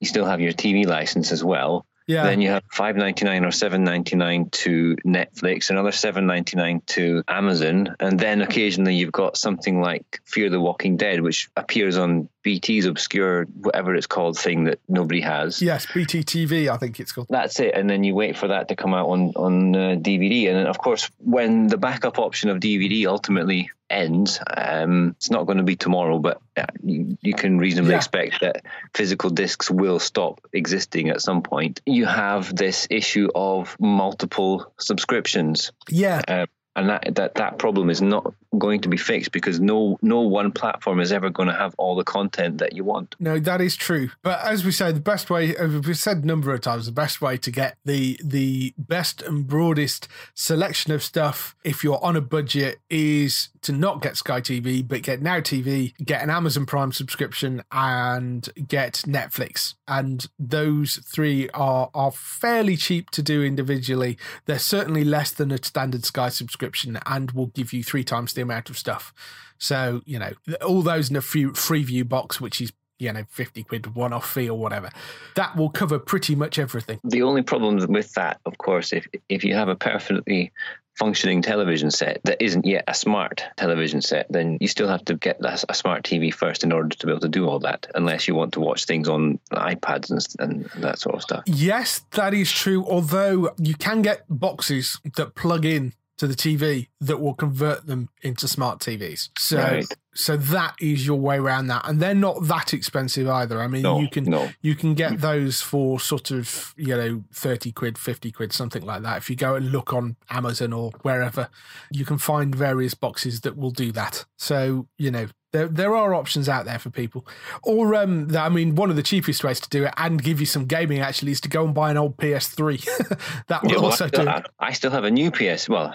you 0.00 0.08
still 0.08 0.24
have 0.24 0.40
your 0.40 0.52
TV 0.52 0.86
license 0.86 1.30
as 1.30 1.44
well. 1.44 1.86
Yeah. 2.06 2.24
Then 2.24 2.40
you 2.40 2.50
have 2.50 2.64
five 2.70 2.96
ninety 2.96 3.24
nine 3.24 3.44
or 3.44 3.52
seven 3.52 3.84
ninety 3.84 4.16
nine 4.16 4.50
to 4.50 4.96
Netflix, 5.06 5.70
another 5.70 5.92
seven 5.92 6.26
ninety 6.26 6.56
nine 6.56 6.82
to 6.86 7.22
Amazon, 7.28 7.94
and 8.00 8.18
then 8.18 8.42
occasionally 8.42 8.96
you've 8.96 9.12
got 9.12 9.36
something 9.36 9.80
like 9.80 10.20
Fear 10.24 10.50
the 10.50 10.60
Walking 10.60 10.96
Dead, 10.96 11.20
which 11.20 11.48
appears 11.56 11.96
on 11.96 12.28
BT's 12.42 12.86
obscure 12.86 13.44
whatever 13.44 13.94
it's 13.94 14.06
called 14.06 14.38
thing 14.38 14.64
that 14.64 14.80
nobody 14.88 15.20
has. 15.20 15.62
Yes, 15.62 15.86
BT 15.92 16.20
TV, 16.20 16.68
I 16.68 16.76
think 16.76 17.00
it's 17.00 17.12
called. 17.12 17.28
That's 17.30 17.60
it, 17.60 17.74
and 17.74 17.88
then 17.88 18.04
you 18.04 18.14
wait 18.14 18.36
for 18.36 18.48
that 18.48 18.68
to 18.68 18.76
come 18.76 18.94
out 18.94 19.08
on 19.08 19.32
on 19.36 19.76
uh, 19.76 19.78
DVD, 19.96 20.48
and 20.48 20.56
then 20.56 20.66
of 20.66 20.78
course 20.78 21.10
when 21.18 21.68
the 21.68 21.78
backup 21.78 22.18
option 22.18 22.50
of 22.50 22.58
DVD 22.58 23.06
ultimately 23.06 23.70
ends, 23.92 24.40
um, 24.56 25.14
it's 25.18 25.30
not 25.30 25.46
going 25.46 25.58
to 25.58 25.64
be 25.64 25.76
tomorrow, 25.76 26.18
but 26.18 26.40
uh, 26.56 26.64
you, 26.82 27.16
you, 27.20 27.34
can 27.34 27.58
reasonably 27.58 27.92
yeah. 27.92 27.98
expect 27.98 28.40
that 28.40 28.64
physical 28.94 29.30
discs 29.30 29.70
will 29.70 29.98
stop 29.98 30.40
existing 30.52 31.10
at 31.10 31.20
some 31.20 31.42
point. 31.42 31.80
You 31.84 32.06
have 32.06 32.54
this 32.56 32.86
issue 32.90 33.28
of 33.34 33.76
multiple 33.78 34.72
subscriptions. 34.80 35.72
Yeah. 35.88 36.22
Uh, 36.26 36.46
and 36.76 36.88
that, 36.88 37.14
that 37.14 37.34
that 37.34 37.58
problem 37.58 37.90
is 37.90 38.00
not 38.00 38.32
going 38.58 38.80
to 38.80 38.88
be 38.88 38.96
fixed 38.96 39.32
because 39.32 39.60
no 39.60 39.98
no 40.02 40.20
one 40.20 40.52
platform 40.52 41.00
is 41.00 41.12
ever 41.12 41.30
going 41.30 41.48
to 41.48 41.54
have 41.54 41.74
all 41.78 41.96
the 41.96 42.04
content 42.04 42.58
that 42.58 42.74
you 42.74 42.84
want. 42.84 43.14
No, 43.18 43.38
that 43.38 43.60
is 43.60 43.76
true. 43.76 44.10
But 44.22 44.40
as 44.44 44.64
we 44.64 44.72
say, 44.72 44.92
the 44.92 45.00
best 45.00 45.30
way 45.30 45.56
uh, 45.56 45.68
we've 45.68 45.98
said 45.98 46.18
a 46.18 46.26
number 46.26 46.52
of 46.52 46.60
times, 46.60 46.86
the 46.86 46.92
best 46.92 47.20
way 47.20 47.36
to 47.38 47.50
get 47.50 47.76
the 47.84 48.18
the 48.22 48.74
best 48.78 49.22
and 49.22 49.46
broadest 49.46 50.08
selection 50.34 50.92
of 50.92 51.02
stuff 51.02 51.54
if 51.64 51.84
you're 51.84 52.02
on 52.02 52.16
a 52.16 52.20
budget 52.20 52.78
is 52.90 53.48
to 53.62 53.72
not 53.72 54.02
get 54.02 54.16
Sky 54.16 54.40
TV, 54.40 54.86
but 54.86 55.02
get 55.02 55.22
Now 55.22 55.40
TV, 55.40 55.94
get 56.04 56.22
an 56.22 56.30
Amazon 56.30 56.66
Prime 56.66 56.92
subscription, 56.92 57.62
and 57.70 58.48
get 58.66 59.02
Netflix. 59.06 59.74
And 59.86 60.26
those 60.38 60.96
three 60.96 61.48
are 61.50 61.90
are 61.94 62.12
fairly 62.12 62.76
cheap 62.76 63.10
to 63.10 63.22
do 63.22 63.42
individually. 63.42 64.18
They're 64.46 64.58
certainly 64.58 65.04
less 65.04 65.30
than 65.32 65.50
a 65.50 65.62
standard 65.62 66.04
Sky 66.04 66.28
subscription, 66.28 66.61
and 67.06 67.30
will 67.32 67.46
give 67.46 67.72
you 67.72 67.82
three 67.82 68.04
times 68.04 68.32
the 68.32 68.42
amount 68.42 68.70
of 68.70 68.78
stuff. 68.78 69.12
So 69.58 70.02
you 70.04 70.18
know 70.18 70.32
all 70.64 70.82
those 70.82 71.10
in 71.10 71.16
a 71.16 71.20
free, 71.20 71.46
free 71.48 71.82
view 71.82 72.04
box, 72.04 72.40
which 72.40 72.60
is 72.60 72.72
you 72.98 73.12
know 73.12 73.24
50 73.30 73.64
quid 73.64 73.94
one 73.96 74.12
off 74.12 74.30
fee 74.30 74.48
or 74.48 74.56
whatever 74.56 74.88
that 75.34 75.56
will 75.56 75.70
cover 75.70 75.98
pretty 75.98 76.36
much 76.36 76.56
everything 76.56 77.00
the 77.02 77.22
only 77.22 77.42
problem 77.42 77.76
with 77.88 78.12
that 78.12 78.38
of 78.46 78.58
course 78.58 78.92
if 78.92 79.08
if 79.28 79.42
you 79.42 79.54
have 79.54 79.68
a 79.68 79.74
perfectly 79.74 80.52
functioning 80.94 81.42
television 81.42 81.90
set 81.90 82.20
that 82.24 82.42
isn't 82.42 82.66
yet 82.66 82.84
a 82.86 82.94
smart 82.94 83.44
television 83.56 84.00
set, 84.00 84.26
then 84.30 84.58
you 84.60 84.68
still 84.68 84.88
have 84.88 85.04
to 85.04 85.14
get 85.14 85.38
a 85.42 85.74
smart 85.74 86.04
TV 86.04 86.32
first 86.32 86.64
in 86.64 86.72
order 86.72 86.90
to 86.90 87.06
be 87.06 87.12
able 87.12 87.20
to 87.20 87.28
do 87.28 87.48
all 87.48 87.58
that, 87.58 87.86
unless 87.94 88.28
you 88.28 88.34
want 88.34 88.52
to 88.52 88.60
watch 88.60 88.84
things 88.84 89.08
on 89.08 89.38
iPads 89.52 90.10
and, 90.10 90.26
and 90.38 90.82
that 90.82 90.98
sort 90.98 91.16
of 91.16 91.22
stuff. 91.22 91.42
Yes, 91.46 92.04
that 92.12 92.34
is 92.34 92.52
true. 92.52 92.84
Although 92.84 93.54
you 93.58 93.74
can 93.74 94.02
get 94.02 94.24
boxes 94.28 95.00
that 95.16 95.34
plug 95.34 95.64
in 95.64 95.94
to 96.18 96.26
the 96.26 96.34
TV 96.34 96.88
that 97.00 97.20
will 97.20 97.34
convert 97.34 97.86
them 97.86 98.08
into 98.22 98.46
smart 98.46 98.80
TVs. 98.80 99.30
So 99.38 99.58
right. 99.58 99.86
So 100.14 100.36
that 100.36 100.74
is 100.80 101.06
your 101.06 101.18
way 101.18 101.36
around 101.36 101.68
that. 101.68 101.88
And 101.88 102.00
they're 102.00 102.14
not 102.14 102.44
that 102.44 102.74
expensive 102.74 103.28
either. 103.28 103.60
I 103.60 103.66
mean 103.66 103.82
no, 103.82 104.00
you 104.00 104.08
can 104.08 104.24
no. 104.24 104.50
you 104.60 104.74
can 104.74 104.94
get 104.94 105.20
those 105.20 105.60
for 105.60 105.98
sort 105.98 106.30
of, 106.30 106.74
you 106.76 106.96
know, 106.96 107.24
30 107.32 107.72
quid, 107.72 107.98
50 107.98 108.32
quid, 108.32 108.52
something 108.52 108.84
like 108.84 109.02
that. 109.02 109.18
If 109.18 109.30
you 109.30 109.36
go 109.36 109.54
and 109.54 109.72
look 109.72 109.92
on 109.92 110.16
Amazon 110.30 110.72
or 110.72 110.90
wherever, 111.02 111.48
you 111.90 112.04
can 112.04 112.18
find 112.18 112.54
various 112.54 112.94
boxes 112.94 113.40
that 113.42 113.56
will 113.56 113.70
do 113.70 113.92
that. 113.92 114.24
So, 114.36 114.86
you 114.98 115.10
know, 115.10 115.28
there, 115.52 115.68
there 115.68 115.94
are 115.94 116.14
options 116.14 116.48
out 116.48 116.64
there 116.64 116.78
for 116.78 116.90
people. 116.90 117.26
Or, 117.62 117.94
um, 117.94 118.34
I 118.36 118.48
mean, 118.48 118.74
one 118.74 118.90
of 118.90 118.96
the 118.96 119.02
cheapest 119.02 119.44
ways 119.44 119.60
to 119.60 119.68
do 119.68 119.84
it 119.84 119.94
and 119.96 120.22
give 120.22 120.40
you 120.40 120.46
some 120.46 120.64
gaming 120.64 121.00
actually 121.00 121.32
is 121.32 121.40
to 121.42 121.48
go 121.48 121.64
and 121.64 121.74
buy 121.74 121.90
an 121.90 121.98
old 121.98 122.16
PS3. 122.16 123.44
that 123.48 123.62
will 123.62 123.70
yeah, 123.70 123.76
well, 123.76 123.86
also 123.86 124.06
I 124.06 124.08
still, 124.08 124.24
do. 124.24 124.30
I, 124.30 124.42
I 124.58 124.72
still 124.72 124.90
have 124.90 125.04
a 125.04 125.10
new 125.10 125.30
PS. 125.30 125.68
Well, 125.68 125.94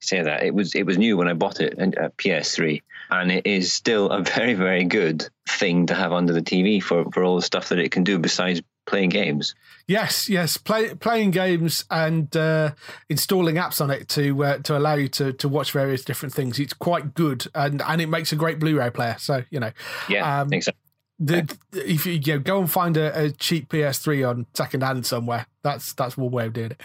say 0.00 0.22
that 0.22 0.42
it 0.42 0.54
was 0.54 0.74
it 0.74 0.84
was 0.84 0.98
new 0.98 1.16
when 1.16 1.28
I 1.28 1.32
bought 1.32 1.60
it, 1.60 1.74
and 1.78 1.94
a 1.94 2.10
PS3, 2.10 2.82
and 3.12 3.30
it 3.30 3.46
is 3.46 3.72
still 3.72 4.10
a 4.10 4.22
very 4.36 4.54
very 4.54 4.84
good 4.84 5.28
thing 5.48 5.86
to 5.86 5.94
have 5.94 6.12
under 6.12 6.32
the 6.32 6.42
TV 6.42 6.82
for 6.82 7.04
for 7.12 7.22
all 7.22 7.36
the 7.36 7.42
stuff 7.42 7.68
that 7.68 7.78
it 7.78 7.92
can 7.92 8.04
do 8.04 8.18
besides 8.18 8.62
playing 8.86 9.10
games. 9.10 9.54
Yes, 9.86 10.28
yes, 10.28 10.56
play, 10.56 10.94
playing 10.94 11.32
games 11.32 11.84
and 11.90 12.34
uh, 12.36 12.72
installing 13.08 13.56
apps 13.56 13.80
on 13.80 13.90
it 13.90 14.08
to 14.10 14.44
uh, 14.44 14.58
to 14.58 14.76
allow 14.76 14.94
you 14.94 15.08
to 15.08 15.32
to 15.34 15.48
watch 15.48 15.72
various 15.72 16.04
different 16.04 16.34
things. 16.34 16.58
It's 16.58 16.72
quite 16.72 17.14
good, 17.14 17.46
and 17.54 17.82
and 17.82 18.00
it 18.00 18.08
makes 18.08 18.32
a 18.32 18.36
great 18.36 18.58
Blu-ray 18.58 18.90
player. 18.90 19.16
So 19.18 19.44
you 19.50 19.60
know, 19.60 19.72
yeah, 20.08 20.40
um, 20.40 20.52
exactly. 20.52 20.78
The, 21.18 21.56
if 21.72 22.06
you, 22.06 22.14
you 22.14 22.34
know, 22.34 22.38
go 22.40 22.58
and 22.58 22.70
find 22.70 22.96
a, 22.96 23.26
a 23.26 23.30
cheap 23.30 23.68
PS3 23.68 24.28
on 24.28 24.46
second 24.54 24.82
hand 24.82 25.06
somewhere, 25.06 25.46
that's 25.62 25.92
that's 25.92 26.16
one 26.16 26.30
way 26.30 26.46
of 26.46 26.52
doing 26.52 26.72
it. 26.72 26.80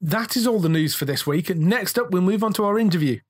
That 0.00 0.36
is 0.36 0.46
all 0.46 0.58
the 0.58 0.68
news 0.68 0.94
for 0.94 1.04
this 1.04 1.26
week. 1.26 1.48
Next 1.54 1.96
up, 1.96 2.10
we'll 2.10 2.22
move 2.22 2.42
on 2.42 2.52
to 2.54 2.64
our 2.64 2.78
interview. 2.78 3.20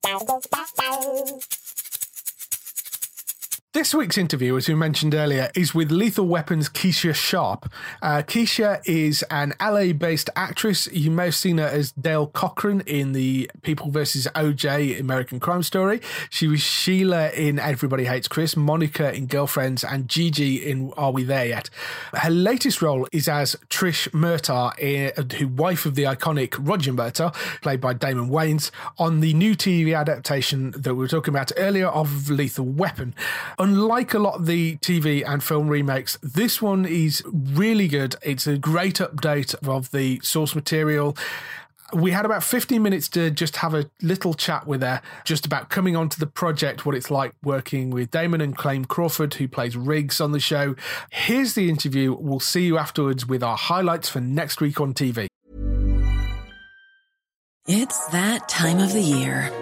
This 3.75 3.95
week's 3.95 4.19
interview, 4.19 4.55
as 4.59 4.69
we 4.69 4.75
mentioned 4.75 5.15
earlier, 5.15 5.51
is 5.55 5.75
with 5.75 5.91
Lethal 5.91 6.27
Weapon's 6.27 6.69
Keesha 6.69 7.15
Sharp. 7.15 7.73
Uh, 8.03 8.21
Keisha 8.21 8.83
is 8.85 9.25
an 9.31 9.55
LA 9.59 9.95
based 9.95 10.29
actress. 10.37 10.89
You 10.93 11.11
may 11.11 11.25
have 11.25 11.35
seen 11.35 11.57
her 11.57 11.69
as 11.69 11.93
Dale 11.93 12.27
Cochran 12.27 12.83
in 12.83 13.13
the 13.13 13.51
People 13.63 13.91
vs. 13.91 14.29
OJ 14.35 15.01
American 15.01 15.41
Crime 15.41 15.63
Story. 15.63 16.03
She 16.29 16.49
was 16.49 16.61
Sheila 16.61 17.31
in 17.31 17.59
Everybody 17.59 18.05
Hates 18.05 18.29
Chris, 18.29 18.59
Monica 18.59 19.11
in 19.15 19.25
Girlfriends, 19.25 19.83
and 19.83 20.07
Gigi 20.07 20.57
in 20.57 20.93
Are 20.99 21.11
We 21.11 21.25
There 21.25 21.47
Yet? 21.47 21.71
Her 22.13 22.29
latest 22.29 22.83
role 22.83 23.09
is 23.11 23.27
as 23.27 23.57
Trish 23.71 24.07
Murtaugh, 24.11 24.75
eh, 24.81 25.13
who 25.39 25.49
wife 25.49 25.87
of 25.87 25.95
the 25.95 26.03
iconic 26.03 26.57
Roger 26.61 26.93
Murtaugh, 26.93 27.33
played 27.63 27.81
by 27.81 27.95
Damon 27.95 28.29
Wayans, 28.29 28.71
on 28.99 29.21
the 29.21 29.33
new 29.33 29.55
TV 29.55 29.99
adaptation 29.99 30.73
that 30.73 30.95
we 30.95 30.99
were 30.99 31.09
talking 31.09 31.33
about 31.33 31.51
earlier 31.57 31.89
of 31.89 32.29
Lethal 32.29 32.67
Weapon 32.67 33.15
unlike 33.63 34.13
a 34.13 34.19
lot 34.19 34.35
of 34.35 34.47
the 34.47 34.77
TV 34.79 35.23
and 35.27 35.43
film 35.43 35.69
remakes, 35.69 36.19
this 36.23 36.61
one 36.61 36.85
is 36.85 37.23
really 37.27 37.87
good. 37.87 38.17
It's 38.23 38.47
a 38.47 38.59
great 38.59 38.97
update 38.97 39.55
of 39.67 39.91
the 39.93 40.21
source 40.23 40.55
material 40.55 41.17
we 41.95 42.11
had 42.11 42.25
about 42.25 42.43
15 42.43 42.83
minutes 42.83 43.07
to 43.11 43.31
just 43.31 43.57
have 43.57 43.75
a 43.75 43.91
little 44.01 44.33
chat 44.33 44.67
with 44.67 44.81
her 44.81 45.03
just 45.25 45.45
about 45.45 45.69
coming 45.69 45.95
onto 45.95 46.19
the 46.19 46.27
project, 46.27 46.87
what 46.87 46.95
it's 46.95 47.11
like 47.11 47.35
working 47.43 47.91
with 47.91 48.11
Damon 48.11 48.41
and 48.41 48.57
Clayne 48.57 48.87
Crawford, 48.87 49.35
who 49.35 49.47
plays 49.47 49.77
Riggs 49.77 50.19
on 50.19 50.33
the 50.33 50.41
show. 50.41 50.75
Here's 51.11 51.53
the 51.53 51.69
interview. 51.69 52.17
We'll 52.19 52.41
see 52.41 52.65
you 52.65 52.79
afterwards 52.79 53.27
with 53.27 53.43
our 53.43 53.59
highlights 53.59 54.09
for 54.09 54.23
next 54.23 54.63
week 54.63 54.81
on 54.81 54.95
TV. 54.95 55.27
It's 57.69 58.07
that 58.07 58.49
time 58.49 58.79
of 58.79 58.95
the 58.95 59.03
year. 59.03 59.53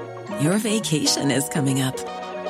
Your 0.41 0.59
vacation 0.59 1.33
is 1.33 1.49
coming 1.49 1.81
up. 1.81 2.20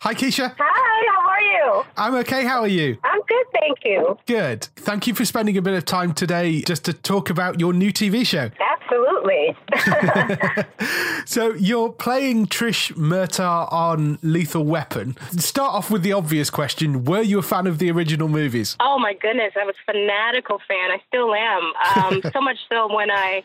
Hi, 0.00 0.14
Keesha. 0.14 0.54
Hi, 0.56 1.12
how 1.12 1.28
are 1.28 1.40
you? 1.40 1.84
I'm 1.96 2.14
okay. 2.16 2.44
How 2.44 2.60
are 2.60 2.68
you? 2.68 2.98
I'm 3.02 3.20
good, 3.22 3.46
thank 3.52 3.78
you. 3.84 4.16
Good. 4.26 4.64
Thank 4.76 5.08
you 5.08 5.14
for 5.14 5.24
spending 5.24 5.56
a 5.56 5.62
bit 5.62 5.74
of 5.74 5.84
time 5.84 6.14
today 6.14 6.62
just 6.62 6.84
to 6.84 6.92
talk 6.92 7.30
about 7.30 7.58
your 7.58 7.72
new 7.72 7.92
TV 7.92 8.24
show. 8.24 8.50
Absolutely. 8.60 9.56
so 11.26 11.52
you're 11.54 11.90
playing 11.90 12.46
Trish 12.46 12.92
Murtaugh 12.92 13.72
on 13.72 14.18
Lethal 14.22 14.64
Weapon. 14.64 15.16
Start 15.32 15.74
off 15.74 15.90
with 15.90 16.02
the 16.02 16.12
obvious 16.12 16.48
question: 16.48 17.04
Were 17.04 17.22
you 17.22 17.40
a 17.40 17.42
fan 17.42 17.66
of 17.66 17.78
the 17.78 17.90
original 17.90 18.28
movies? 18.28 18.76
Oh 18.78 19.00
my 19.00 19.14
goodness, 19.14 19.52
I 19.60 19.64
was 19.64 19.74
a 19.88 19.92
fanatical 19.92 20.60
fan. 20.68 20.92
I 20.92 21.02
still 21.08 21.34
am. 21.34 21.72
Um, 21.96 22.22
so 22.32 22.40
much 22.40 22.58
so 22.68 22.94
when 22.94 23.10
I 23.10 23.42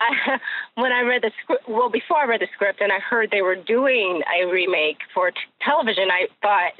I, 0.00 0.38
when 0.80 0.92
I 0.92 1.02
read 1.02 1.22
the 1.22 1.30
script, 1.42 1.68
well, 1.68 1.90
before 1.90 2.18
I 2.18 2.24
read 2.26 2.40
the 2.40 2.48
script 2.54 2.80
and 2.80 2.92
I 2.92 2.98
heard 2.98 3.30
they 3.30 3.42
were 3.42 3.56
doing 3.56 4.22
a 4.40 4.46
remake 4.46 4.98
for 5.14 5.30
t- 5.30 5.38
television, 5.60 6.10
I 6.10 6.28
thought, 6.42 6.72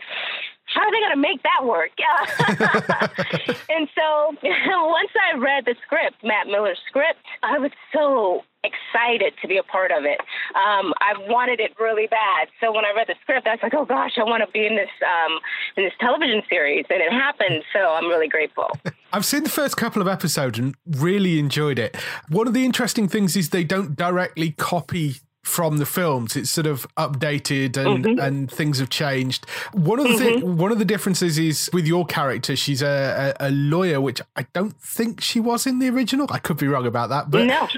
how 0.67 0.83
are 0.83 0.91
they 0.91 0.99
going 0.99 1.13
to 1.13 1.17
make 1.17 1.43
that 1.43 1.65
work? 1.65 1.91
and 3.69 3.89
so 3.95 4.37
once 4.43 5.11
I 5.33 5.39
read 5.39 5.65
the 5.65 5.77
script, 5.85 6.17
Matt 6.25 6.49
Miller's 6.49 6.81
script, 6.89 7.21
I 7.43 7.59
was 7.59 7.71
so 7.93 8.43
excited 8.67 9.35
to 9.41 9.49
be 9.49 9.57
a 9.57 9.63
part 9.63 9.91
of 9.91 10.05
it. 10.05 10.21
Um, 10.55 10.93
I 11.01 11.15
wanted 11.29 11.61
it 11.61 11.73
really 11.79 12.07
bad. 12.07 12.49
So 12.61 12.73
when 12.73 12.85
I 12.85 12.93
read 12.95 13.07
the 13.09 13.15
script, 13.23 13.47
I 13.47 13.53
was 13.53 13.61
like, 13.63 13.75
oh 13.75 13.85
gosh, 13.85 14.19
I 14.19 14.25
want 14.25 14.43
to 14.45 14.51
be 14.51 14.67
in 14.67 14.77
this 14.77 14.91
um, 15.03 15.39
in 15.77 15.85
this 15.85 15.95
television 16.01 16.43
series, 16.49 16.85
and 16.91 17.01
it 17.01 17.13
happened. 17.13 17.63
So 17.73 17.79
I'm 17.79 18.07
really 18.07 18.29
grateful. 18.29 18.71
I've 19.13 19.25
seen 19.25 19.45
the 19.45 19.51
first 19.51 19.77
couple 19.77 20.03
of 20.03 20.09
episodes 20.09 20.59
and 20.59 20.75
really 20.87 21.39
enjoyed 21.39 21.79
it. 21.79 21.97
One 22.29 22.47
of 22.47 22.55
the 22.55 22.65
interesting 22.65 23.09
things 23.09 23.37
is 23.37 23.51
they 23.51 23.65
don't 23.65 23.97
directly 23.97 24.51
copy 24.53 25.17
from 25.47 25.79
the 25.79 25.87
films. 25.87 26.35
It's 26.35 26.51
sort 26.51 26.67
of 26.67 26.87
updated 26.97 27.77
and 27.77 28.05
mm-hmm. 28.05 28.19
and 28.19 28.51
things 28.51 28.81
have 28.81 28.91
changed. 28.91 29.47
One 29.73 30.01
of 30.01 30.05
the 30.05 30.15
mm-hmm. 30.15 30.41
thing, 30.41 30.57
one 30.57 30.73
of 30.73 30.79
the 30.79 30.85
differences 30.85 31.39
is 31.39 31.71
with 31.73 31.87
your 31.87 32.05
character. 32.05 32.57
She's 32.57 32.83
a, 32.83 33.35
a, 33.39 33.49
a, 33.49 33.51
lawyer, 33.51 34.01
which 34.01 34.21
I 34.35 34.47
don't 34.53 34.77
think 34.81 35.21
she 35.21 35.39
was 35.39 35.65
in 35.65 35.79
the 35.79 35.89
original. 35.89 36.27
I 36.31 36.41
could 36.41 36.57
be 36.57 36.67
wrong 36.67 36.85
about 36.85 37.11
that, 37.11 37.31
but 37.31 37.47
no. 37.47 37.69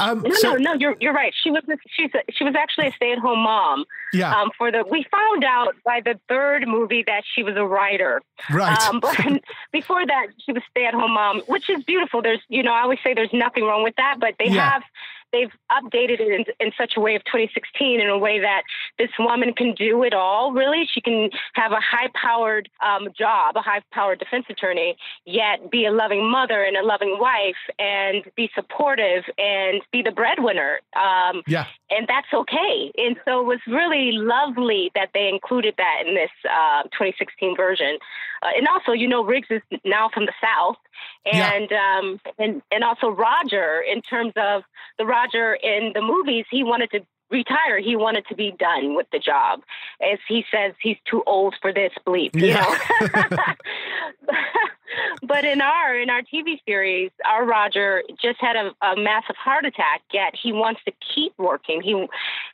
Um, 0.00 0.22
no, 0.22 0.34
so, 0.34 0.52
no, 0.52 0.56
no, 0.56 0.72
you're 0.74 0.96
you're 1.00 1.12
right. 1.12 1.32
She 1.42 1.50
was 1.50 1.62
she's 1.90 2.10
a, 2.14 2.20
she 2.32 2.44
was 2.44 2.54
actually 2.56 2.88
a 2.88 2.92
stay 2.92 3.12
at 3.12 3.18
home 3.18 3.40
mom. 3.40 3.84
Yeah. 4.12 4.34
Um, 4.34 4.50
for 4.56 4.72
the 4.72 4.84
we 4.88 5.04
found 5.10 5.44
out 5.44 5.74
by 5.84 6.00
the 6.00 6.18
third 6.28 6.66
movie 6.66 7.04
that 7.06 7.22
she 7.34 7.42
was 7.42 7.56
a 7.56 7.64
writer. 7.64 8.20
Right. 8.50 8.80
Um, 8.88 9.00
but 9.00 9.16
before 9.72 10.04
that, 10.04 10.28
she 10.44 10.52
was 10.52 10.62
stay 10.70 10.86
at 10.86 10.94
home 10.94 11.14
mom, 11.14 11.42
which 11.46 11.70
is 11.70 11.84
beautiful. 11.84 12.22
There's 12.22 12.40
you 12.48 12.62
know 12.62 12.72
I 12.72 12.82
always 12.82 12.98
say 13.04 13.14
there's 13.14 13.32
nothing 13.32 13.64
wrong 13.64 13.84
with 13.84 13.94
that, 13.96 14.16
but 14.18 14.34
they 14.38 14.48
yeah. 14.48 14.70
have 14.70 14.82
they've 15.32 15.50
updated 15.70 16.20
it 16.20 16.46
in, 16.60 16.66
in 16.66 16.72
such 16.78 16.94
a 16.96 17.00
way 17.00 17.14
of 17.14 17.24
2016 17.24 18.00
in 18.00 18.08
a 18.08 18.18
way 18.18 18.40
that 18.40 18.62
this 18.98 19.10
woman 19.18 19.52
can 19.52 19.74
do 19.74 20.02
it 20.02 20.14
all. 20.14 20.52
Really, 20.52 20.88
she 20.90 21.00
can 21.00 21.30
have 21.54 21.72
a 21.72 21.80
high-powered 21.80 22.68
um, 22.84 23.08
job, 23.16 23.56
a 23.56 23.60
high-powered 23.60 24.18
defense 24.18 24.46
attorney, 24.48 24.96
yet 25.24 25.70
be 25.70 25.84
a 25.84 25.92
loving 25.92 26.30
mother 26.30 26.62
and 26.62 26.76
a 26.76 26.84
loving 26.84 27.16
wife, 27.18 27.56
and 27.78 28.24
be 28.36 28.50
supportive 28.54 29.24
and 29.38 29.82
be 29.92 30.02
the 30.02 30.12
breadwinner. 30.12 30.80
Um, 30.96 31.42
yeah, 31.46 31.66
and 31.90 32.06
that's 32.08 32.28
okay. 32.32 32.92
And 32.96 33.16
so 33.24 33.40
it 33.40 33.46
was 33.46 33.60
really 33.66 34.12
lovely 34.12 34.90
that 34.94 35.10
they 35.14 35.28
included 35.28 35.74
that 35.78 36.04
in 36.06 36.14
this 36.14 36.30
uh, 36.44 36.82
2016 36.84 37.56
version. 37.56 37.98
Uh, 38.42 38.48
and 38.56 38.66
also, 38.68 38.92
you 38.92 39.08
know, 39.08 39.24
Riggs 39.24 39.48
is 39.50 39.62
now 39.84 40.08
from 40.12 40.26
the 40.26 40.32
South, 40.40 40.76
and 41.24 41.68
yeah. 41.70 41.98
um, 41.98 42.20
and 42.38 42.62
and 42.70 42.84
also 42.84 43.08
Roger 43.08 43.80
in 43.80 44.02
terms 44.02 44.32
of 44.36 44.62
the 44.98 45.06
Roger 45.06 45.54
in 45.54 45.92
the 45.94 46.02
movies, 46.02 46.44
he 46.50 46.62
wanted 46.64 46.90
to 46.92 47.00
retire. 47.30 47.78
He 47.78 47.96
wanted 47.96 48.26
to 48.28 48.34
be 48.34 48.52
done 48.58 48.94
with 48.94 49.06
the 49.12 49.18
job. 49.18 49.62
As 50.00 50.18
he 50.28 50.44
says, 50.50 50.72
he's 50.82 50.96
too 51.08 51.22
old 51.26 51.54
for 51.60 51.72
this 51.72 51.92
bleep, 52.06 52.34
you 52.34 52.48
yeah. 52.48 52.78
know. 53.12 53.54
but 55.22 55.44
in 55.44 55.60
our 55.60 55.98
in 55.98 56.10
our 56.10 56.22
TV 56.22 56.58
series, 56.66 57.10
our 57.26 57.44
Roger 57.44 58.02
just 58.20 58.40
had 58.40 58.56
a, 58.56 58.72
a 58.84 58.96
massive 58.96 59.36
heart 59.36 59.64
attack. 59.64 60.02
Yet 60.12 60.34
he 60.40 60.52
wants 60.52 60.80
to 60.86 60.92
keep 61.14 61.32
working. 61.38 61.82
He, 61.82 62.06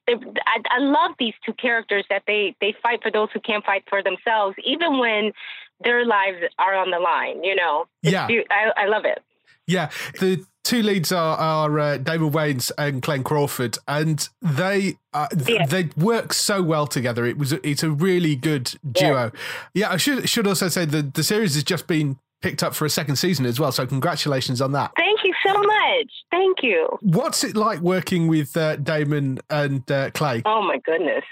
they, 0.07 0.15
I, 0.47 0.61
I 0.71 0.79
love 0.79 1.13
these 1.19 1.35
two 1.45 1.53
characters 1.55 2.05
that 2.11 2.23
they 2.27 2.57
they 2.61 2.75
fight 2.83 3.03
for 3.03 3.11
those 3.11 3.29
who 3.33 3.41
can't 3.41 3.65
fight 3.65 3.85
for 3.89 4.03
themselves, 4.03 4.57
even 4.65 4.99
when 4.99 5.33
their 5.81 6.05
lives 6.05 6.39
are 6.59 6.75
on 6.75 6.91
the 6.91 6.99
line. 6.99 7.43
You 7.43 7.55
know. 7.55 7.87
It's 8.03 8.13
yeah. 8.13 8.29
I, 8.51 8.85
I 8.85 8.87
love 8.87 9.05
it. 9.05 9.23
Yeah, 9.67 9.91
the 10.21 10.45
two 10.63 10.83
leads 10.83 11.13
are 11.13 11.37
are 11.37 11.79
uh, 11.79 11.97
Damon 11.99 12.31
Wayans 12.31 12.71
and 12.77 13.03
Clayne 13.03 13.23
Crawford, 13.23 13.79
and 13.87 14.29
they 14.43 14.97
uh, 15.13 15.29
yeah. 15.47 15.67
they 15.67 15.91
work 15.97 16.33
so 16.33 16.63
well 16.63 16.87
together. 16.87 17.25
It 17.25 17.39
was 17.39 17.53
it's 17.53 17.83
a 17.83 17.91
really 17.91 18.37
good 18.37 18.75
duo. 18.91 19.31
Yeah, 19.75 19.87
yeah 19.87 19.93
I 19.93 19.97
should 19.97 20.29
should 20.29 20.47
also 20.47 20.69
say 20.69 20.85
the 20.85 21.03
the 21.03 21.23
series 21.23 21.55
has 21.55 21.65
just 21.65 21.87
been 21.87 22.19
picked 22.43 22.63
up 22.63 22.75
for 22.75 22.85
a 22.85 22.91
second 22.91 23.17
season 23.17 23.47
as 23.47 23.59
well. 23.59 23.73
So 23.73 23.87
congratulations 23.87 24.61
on 24.61 24.73
that. 24.73 24.93
Thank 24.97 25.21
you 25.25 25.33
so 25.47 25.55
much. 25.55 26.11
Thank 26.31 26.59
you. 26.63 26.89
What's 27.01 27.43
it 27.43 27.57
like 27.57 27.81
working 27.81 28.29
with 28.29 28.55
uh, 28.55 28.77
Damon 28.77 29.39
and 29.49 29.91
uh, 29.91 30.11
Clay? 30.11 30.43
Oh 30.45 30.61
my 30.61 30.79
goodness. 30.85 31.25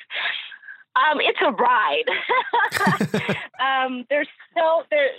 Um, 0.95 1.21
it's 1.21 1.39
a 1.41 1.51
ride. 1.53 2.05
um, 3.87 4.05
they're 4.11 4.27
so 4.55 4.83
they're 4.91 5.11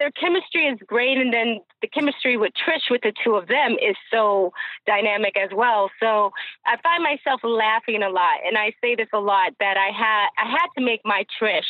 their 0.00 0.10
chemistry 0.12 0.66
is 0.66 0.78
great, 0.86 1.18
and 1.18 1.32
then 1.32 1.60
the 1.82 1.88
chemistry 1.88 2.38
with 2.38 2.52
Trish 2.54 2.90
with 2.90 3.02
the 3.02 3.12
two 3.22 3.34
of 3.34 3.46
them 3.48 3.72
is 3.72 3.94
so 4.10 4.50
dynamic 4.86 5.36
as 5.36 5.50
well. 5.54 5.90
So 6.00 6.32
I 6.64 6.76
find 6.82 7.02
myself 7.02 7.40
laughing 7.44 8.02
a 8.02 8.08
lot, 8.08 8.40
and 8.44 8.56
I 8.56 8.72
say 8.80 8.94
this 8.96 9.08
a 9.12 9.20
lot 9.20 9.52
that 9.60 9.76
I 9.76 9.90
had 9.96 10.28
I 10.38 10.50
had 10.50 10.66
to 10.78 10.84
make 10.84 11.02
my 11.04 11.24
Trish 11.40 11.62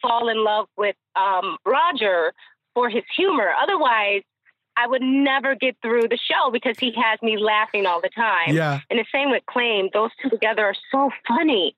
fall 0.00 0.28
in 0.28 0.42
love 0.44 0.68
with 0.76 0.94
um, 1.16 1.58
Roger 1.66 2.32
for 2.74 2.88
his 2.88 3.02
humor. 3.16 3.52
Otherwise, 3.60 4.22
I 4.76 4.86
would 4.86 5.02
never 5.02 5.56
get 5.56 5.76
through 5.82 6.08
the 6.08 6.18
show 6.18 6.52
because 6.52 6.78
he 6.78 6.92
has 6.92 7.20
me 7.20 7.36
laughing 7.36 7.86
all 7.86 8.00
the 8.00 8.10
time. 8.10 8.54
Yeah. 8.54 8.80
And 8.88 9.00
the 9.00 9.04
same 9.12 9.30
with 9.30 9.42
Clayne. 9.46 9.90
Those 9.92 10.10
two 10.22 10.30
together 10.30 10.64
are 10.64 10.76
so 10.92 11.10
funny. 11.26 11.74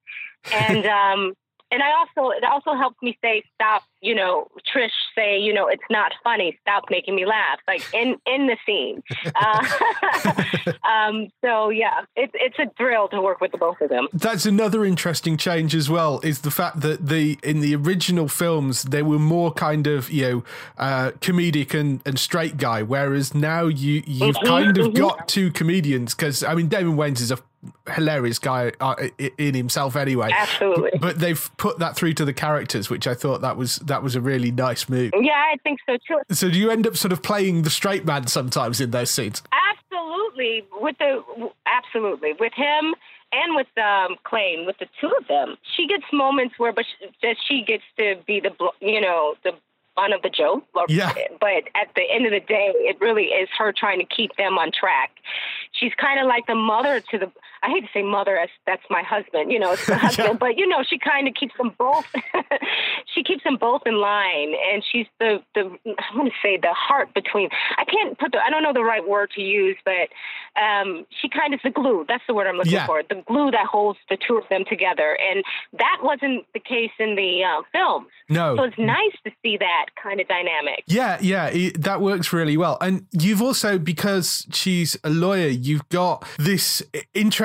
And 0.53 0.87
um 0.87 1.35
and 1.73 1.83
I 1.85 1.93
also 1.93 2.31
it 2.31 2.43
also 2.43 2.75
helps 2.75 2.97
me 3.01 3.17
say 3.23 3.45
stop, 3.55 3.85
you 4.01 4.13
know, 4.15 4.49
Trish 4.75 4.91
say, 5.15 5.39
you 5.39 5.55
know, 5.55 5.69
it's 5.69 5.85
not 5.89 6.13
funny. 6.25 6.59
Stop 6.63 6.85
making 6.91 7.15
me 7.15 7.25
laugh. 7.27 7.61
Like 7.69 7.85
in 7.93 8.17
in 8.27 8.49
the 8.49 8.57
scene. 8.67 9.03
Uh, 9.37 9.65
um 10.89 11.29
so 11.45 11.69
yeah, 11.71 12.01
it's 12.17 12.33
it's 12.35 12.59
a 12.59 12.69
thrill 12.77 13.09
to 13.09 13.21
work 13.21 13.41
with 13.41 13.53
the 13.53 13.59
both 13.59 13.81
of 13.81 13.89
them. 13.89 14.09
That's 14.13 14.47
another 14.47 14.85
interesting 14.85 15.37
change 15.37 15.73
as 15.77 15.89
well. 15.89 16.19
Is 16.25 16.41
the 16.41 16.51
fact 16.51 16.81
that 16.81 17.07
the 17.07 17.39
in 17.45 17.61
the 17.61 17.77
original 17.77 18.27
films 18.27 18.83
they 18.83 19.03
were 19.03 19.21
more 19.21 19.53
kind 19.53 19.87
of 19.87 20.11
you 20.11 20.23
know 20.29 20.45
uh, 20.77 21.11
comedic 21.21 21.79
and, 21.79 22.01
and 22.05 22.19
straight 22.19 22.57
guy, 22.57 22.83
whereas 22.83 23.33
now 23.33 23.67
you 23.67 24.03
you've 24.07 24.35
Mhm, 24.37 24.47
kind 24.47 24.77
of 24.79 24.87
mhm. 24.89 24.99
got 24.99 25.29
two 25.29 25.53
comedians 25.53 26.17
because 26.17 26.43
I 26.43 26.55
mean 26.57 26.67
Damon 26.67 26.97
Wayans 26.97 27.21
is 27.21 27.31
a 27.31 27.39
hilarious 27.95 28.39
guy 28.39 28.73
uh, 28.81 28.95
in 29.37 29.55
himself 29.55 29.97
anyway. 29.97 30.31
Absolutely. 30.33 30.99
But 30.99 31.19
they've 31.19 31.51
put 31.57 31.79
that 31.79 31.97
through 31.97 32.15
to 32.15 32.25
the 32.25 32.33
characters, 32.33 32.89
which 32.89 33.07
I 33.07 33.15
thought 33.15 33.41
that 33.43 33.57
was 33.57 33.77
that 33.77 34.03
was 34.03 34.17
a 34.17 34.21
really 34.21 34.51
nice 34.51 34.89
move. 34.89 35.13
Yeah, 35.21 35.33
I 35.33 35.57
think 35.63 35.81
so 35.87 35.97
too. 36.09 36.21
So 36.35 36.51
do 36.51 36.59
you 36.59 36.71
end 36.71 36.87
up 36.87 36.97
sort 36.97 37.13
of 37.13 37.23
playing 37.23 37.63
the 37.63 37.71
straight 37.71 38.05
man 38.05 38.27
sometimes 38.29 38.81
in 38.81 38.91
those 38.93 39.11
scenes? 39.11 39.43
Absolutely, 39.93 40.65
with 40.81 40.97
the 40.99 41.23
absolutely 41.67 42.33
with 42.39 42.53
him 42.55 42.95
and 43.33 43.55
with 43.57 43.67
um 43.79 44.17
Clayne, 44.25 44.67
with 44.67 44.79
the 44.79 44.87
two 45.01 45.11
of 45.19 45.27
them, 45.29 45.57
she 45.77 45.87
gets 45.87 46.05
moments 46.13 46.55
where, 46.59 46.73
but 46.73 46.85
she, 46.87 47.07
that 47.23 47.37
she 47.47 47.63
gets 47.63 47.85
to 47.99 48.17
be 48.27 48.41
the 48.41 48.53
you 48.81 49.01
know 49.01 49.35
the 49.45 49.53
fun 49.97 50.13
of 50.13 50.23
the 50.23 50.31
joke. 50.31 50.65
Or- 50.75 50.87
Yeah. 50.89 51.13
But 51.41 51.65
at 51.75 51.95
the 51.97 52.03
end 52.11 52.25
of 52.25 52.33
the 52.33 52.41
day, 52.41 52.73
it 52.77 53.01
really 53.01 53.25
is 53.25 53.49
her 53.59 53.73
trying 53.73 53.99
to 53.99 54.05
keep 54.07 54.35
them 54.37 54.57
on 54.57 54.71
track. 54.73 55.11
She's 55.73 55.93
kind 55.95 56.21
of 56.21 56.27
like 56.27 56.47
the 56.47 56.55
mother 56.55 57.01
to 57.01 57.19
the. 57.19 57.33
I 57.63 57.69
hate 57.69 57.81
to 57.83 57.89
say 57.93 58.03
mother 58.03 58.37
as 58.39 58.49
that's 58.67 58.83
my 58.91 59.03
husband. 59.03 59.53
You 59.53 59.59
know, 59.59 59.73
it's 59.73 59.89
my 59.89 59.95
husband, 60.09 60.39
but 60.39 60.57
you 60.59 60.67
know, 60.67 60.83
she 60.89 60.99
kind 60.99 61.29
of 61.29 61.35
keeps 61.35 61.55
them 61.59 61.73
both. 61.79 62.07
she 63.15 63.23
keeps 63.23 63.45
them 63.45 63.57
both 63.57 63.83
in 63.87 63.99
line, 64.01 64.55
and 64.73 64.85
she's 64.91 65.07
the 65.19 65.43
the. 65.55 65.63
I'm 65.87 66.17
going 66.17 66.27
to 66.31 66.37
say 66.43 66.57
the 66.57 66.73
heart 66.73 67.13
between. 67.15 67.49
I 67.79 67.85
can't 67.85 68.19
put 68.19 68.33
the. 68.33 68.39
I 68.39 68.51
don't 68.51 68.63
know 68.63 68.73
the 68.73 68.85
right 68.85 69.07
word 69.07 69.31
to 69.37 69.43
use, 69.43 69.77
but 69.85 70.09
um, 70.61 71.07
she 71.21 71.29
kind 71.29 71.55
of 71.55 71.59
is 71.59 71.63
the 71.65 71.71
glue. 71.71 72.05
That's 72.09 72.23
the 72.27 72.35
word 72.35 72.47
I'm 72.47 72.57
looking 72.57 72.73
Yeah. 72.73 72.87
for. 72.87 73.03
The 73.09 73.23
glue 73.27 73.51
that 73.51 73.67
holds 73.67 73.99
the 74.09 74.17
two 74.17 74.37
of 74.37 74.45
them 74.49 74.65
together, 74.69 75.17
and 75.21 75.45
that 75.79 75.99
wasn't 76.03 76.45
the 76.55 76.61
case 76.61 76.91
in 76.99 77.17
the 77.17 77.45
uh, 77.45 77.63
films. 77.73 78.09
No. 78.29 78.57
So 78.57 78.65
it's 78.65 78.79
nice 78.79 79.13
to 79.25 79.33
see 79.43 79.57
that 79.59 79.87
kind 80.03 80.21
of 80.21 80.29
dynamic. 80.29 80.85
Yeah, 80.87 81.19
yeah, 81.21 81.47
it, 81.47 81.83
that 81.83 82.01
works 82.01 82.33
really 82.33 82.57
well. 82.57 82.79
And 82.81 83.07
you've 83.13 83.43
also, 83.43 83.79
because 83.79 84.47
she's 84.53 84.97
a 85.05 85.11
lawyer, 85.11 85.49
you've 85.49 85.89
got 85.89 86.27
this 86.39 86.83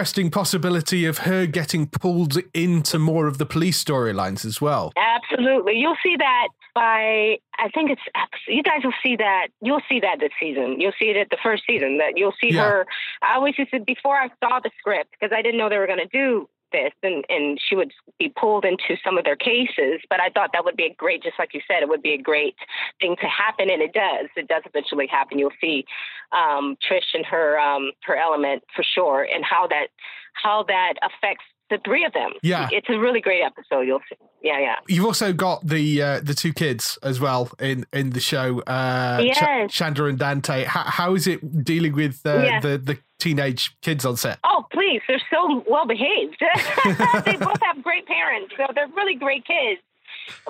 interesting 0.05 0.29
possibility 0.29 1.03
of 1.07 1.17
her 1.17 1.47
getting 1.47 1.87
pulled 1.87 2.37
into 2.53 2.99
more 2.99 3.25
of 3.25 3.39
the 3.39 3.45
police 3.45 3.83
storylines 3.83 4.45
as 4.45 4.61
well. 4.61 4.93
Absolutely. 4.95 5.73
You'll 5.79 5.97
see 6.03 6.15
that 6.15 6.49
by, 6.75 7.39
I 7.57 7.69
think 7.73 7.89
it's, 7.89 8.01
you 8.47 8.61
guys 8.61 8.81
will 8.83 8.93
see 9.03 9.15
that, 9.15 9.47
you'll 9.63 9.81
see 9.89 9.99
that 10.01 10.19
this 10.19 10.29
season. 10.39 10.79
You'll 10.79 10.93
see 10.99 11.09
it 11.09 11.17
at 11.17 11.31
the 11.31 11.37
first 11.41 11.63
season, 11.67 11.97
that 11.97 12.17
you'll 12.17 12.35
see 12.39 12.51
Yeah. 12.53 12.61
her. 12.69 12.85
I 13.23 13.33
always 13.33 13.57
used 13.57 13.71
to, 13.71 13.79
before 13.79 14.15
I 14.15 14.27
saw 14.43 14.59
the 14.59 14.69
script, 14.77 15.09
because 15.19 15.35
I 15.35 15.41
didn't 15.41 15.57
know 15.57 15.69
they 15.69 15.79
were 15.79 15.87
going 15.87 15.97
to 15.97 16.05
do 16.05 16.47
and, 17.03 17.23
and 17.29 17.59
she 17.67 17.75
would 17.75 17.91
be 18.19 18.29
pulled 18.29 18.65
into 18.65 18.95
some 19.03 19.17
of 19.17 19.23
their 19.25 19.35
cases, 19.35 20.01
but 20.09 20.19
I 20.19 20.29
thought 20.29 20.51
that 20.53 20.63
would 20.65 20.75
be 20.77 20.85
a 20.85 20.93
great, 20.93 21.23
just 21.23 21.37
like 21.39 21.53
you 21.53 21.61
said, 21.67 21.81
it 21.83 21.89
would 21.89 22.01
be 22.01 22.13
a 22.13 22.21
great 22.21 22.55
thing 22.99 23.15
to 23.21 23.27
happen. 23.27 23.69
And 23.69 23.81
it 23.81 23.93
does, 23.93 24.27
it 24.35 24.47
does 24.47 24.63
eventually 24.65 25.07
happen. 25.07 25.39
You'll 25.39 25.51
see 25.61 25.85
um, 26.31 26.77
Trish 26.87 27.13
and 27.13 27.25
her, 27.25 27.59
um, 27.59 27.91
her 28.03 28.15
element 28.15 28.63
for 28.75 28.83
sure 28.83 29.23
and 29.23 29.43
how 29.43 29.67
that, 29.67 29.87
how 30.33 30.63
that 30.67 30.93
affects 31.01 31.45
the 31.69 31.79
three 31.83 32.05
of 32.05 32.13
them. 32.13 32.31
Yeah. 32.43 32.69
It's 32.71 32.87
a 32.89 32.99
really 32.99 33.21
great 33.21 33.41
episode. 33.41 33.81
You'll 33.87 34.01
see. 34.07 34.15
Yeah. 34.43 34.59
Yeah. 34.59 34.75
You've 34.87 35.05
also 35.05 35.33
got 35.33 35.65
the 35.65 35.99
uh, 35.99 36.19
the 36.23 36.35
two 36.35 36.53
kids 36.53 36.99
as 37.01 37.19
well 37.19 37.49
in 37.59 37.87
in 37.91 38.11
the 38.11 38.19
show, 38.19 38.59
uh, 38.67 39.19
Ch- 39.19 39.25
Yes. 39.41 39.71
Chandler 39.71 40.07
and 40.07 40.19
Dante. 40.19 40.65
How, 40.65 40.83
how 40.83 41.15
is 41.15 41.25
it 41.25 41.63
dealing 41.63 41.93
with 41.93 42.21
uh, 42.23 42.43
Yeah. 42.43 42.59
the 42.59 42.77
the 42.77 42.99
teenage 43.19 43.75
kids 43.81 44.05
on 44.05 44.17
set? 44.17 44.39
Oh, 44.43 44.65
please. 44.71 45.01
They're 45.07 45.21
so 45.31 45.63
well 45.67 45.85
behaved. 45.85 46.37
they 47.25 47.35
both 47.37 47.61
have 47.61 47.83
great 47.83 48.05
parents. 48.05 48.53
So 48.57 48.65
they're 48.73 48.87
really 48.87 49.15
great 49.15 49.45
kids. 49.45 49.81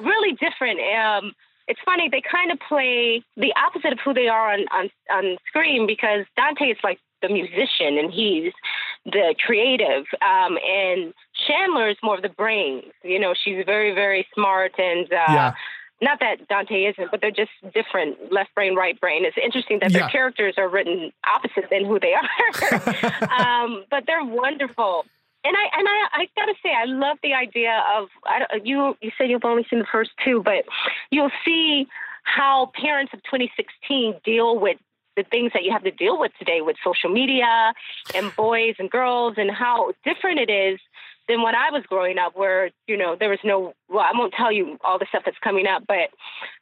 Really 0.02 0.34
different. 0.34 0.80
Um, 0.96 1.34
it's 1.68 1.80
funny, 1.84 2.10
they 2.10 2.22
kind 2.22 2.52
of 2.52 2.60
play 2.60 3.24
the 3.38 3.54
opposite 3.56 3.92
of 3.92 4.00
who 4.04 4.14
they 4.14 4.28
are 4.28 4.54
on, 4.54 4.66
on, 4.72 4.90
on 5.12 5.38
screen 5.48 5.88
because 5.88 6.26
Dante 6.38 6.66
is 6.66 6.78
like 6.84 7.00
the 7.22 7.30
musician 7.30 7.98
and 7.98 8.14
he's 8.14 8.54
the 9.06 9.34
creative. 9.44 10.06
Um, 10.22 10.58
and 10.64 11.14
Chandler 11.48 11.90
is 11.90 11.98
more 12.04 12.16
of 12.16 12.22
the 12.22 12.30
brains. 12.30 12.84
You 13.04 13.20
know, 13.20 13.34
she's 13.34 13.66
very, 13.66 13.94
very 13.96 14.28
smart 14.34 14.74
and 14.78 15.12
uh, 15.12 15.26
Yeah. 15.30 15.54
Not 16.02 16.20
that 16.20 16.48
Dante 16.48 16.84
isn't, 16.86 17.10
but 17.12 17.22
they're 17.22 17.32
just 17.32 17.52
different, 17.74 18.32
left 18.32 18.54
brain, 18.54 18.76
right 18.76 19.00
brain. 19.00 19.24
It's 19.26 19.38
interesting 19.42 19.80
that 19.80 19.92
Yeah. 19.92 20.00
their 20.00 20.10
characters 20.10 20.56
are 20.58 20.68
written 20.68 21.12
opposite 21.26 21.70
than 21.70 21.86
who 21.86 22.00
they 22.00 22.14
are. 22.14 23.30
um, 23.32 23.86
but 23.90 24.06
they're 24.06 24.24
wonderful. 24.24 25.06
And 25.44 25.56
I 25.56 25.78
and 25.78 25.88
I, 25.88 26.08
I 26.24 26.28
gotta 26.36 26.56
say, 26.64 26.70
I 26.76 26.86
love 26.86 27.18
the 27.22 27.34
idea 27.34 27.84
of 27.96 28.10
you. 28.64 28.98
You 29.02 29.12
said 29.18 29.30
you've 29.30 29.46
only 29.46 29.66
seen 29.70 29.80
the 29.80 29.86
first 29.92 30.12
two, 30.24 30.42
but 30.44 30.66
you'll 31.12 31.32
see 31.46 31.88
how 32.24 32.72
parents 32.74 33.14
of 33.14 33.22
2016 33.24 34.16
deal 34.24 34.58
with 34.60 34.78
the 35.16 35.24
things 35.24 35.52
that 35.54 35.64
you 35.64 35.72
have 35.72 35.84
to 35.84 35.92
deal 35.92 36.20
with 36.20 36.32
today 36.40 36.60
with 36.62 36.76
social 36.84 37.10
media 37.10 37.74
and 38.16 38.36
boys 38.36 38.76
and 38.80 38.90
girls, 38.90 39.36
and 39.38 39.50
how 39.52 39.94
different 40.04 40.40
it 40.40 40.50
is 40.50 40.80
than 41.28 41.42
when 41.42 41.56
I 41.56 41.70
was 41.72 41.84
growing 41.88 42.18
up, 42.18 42.36
where 42.36 42.72
you 42.88 42.98
know 42.98 43.16
there 43.20 43.30
was 43.30 43.40
no. 43.44 43.74
Well, 43.90 44.06
I 44.06 44.18
won't 44.18 44.34
tell 44.34 44.52
you 44.52 44.78
all 44.84 45.00
the 45.00 45.06
stuff 45.10 45.24
that's 45.26 45.38
coming 45.44 45.68
up, 45.68 45.84
but 45.88 46.10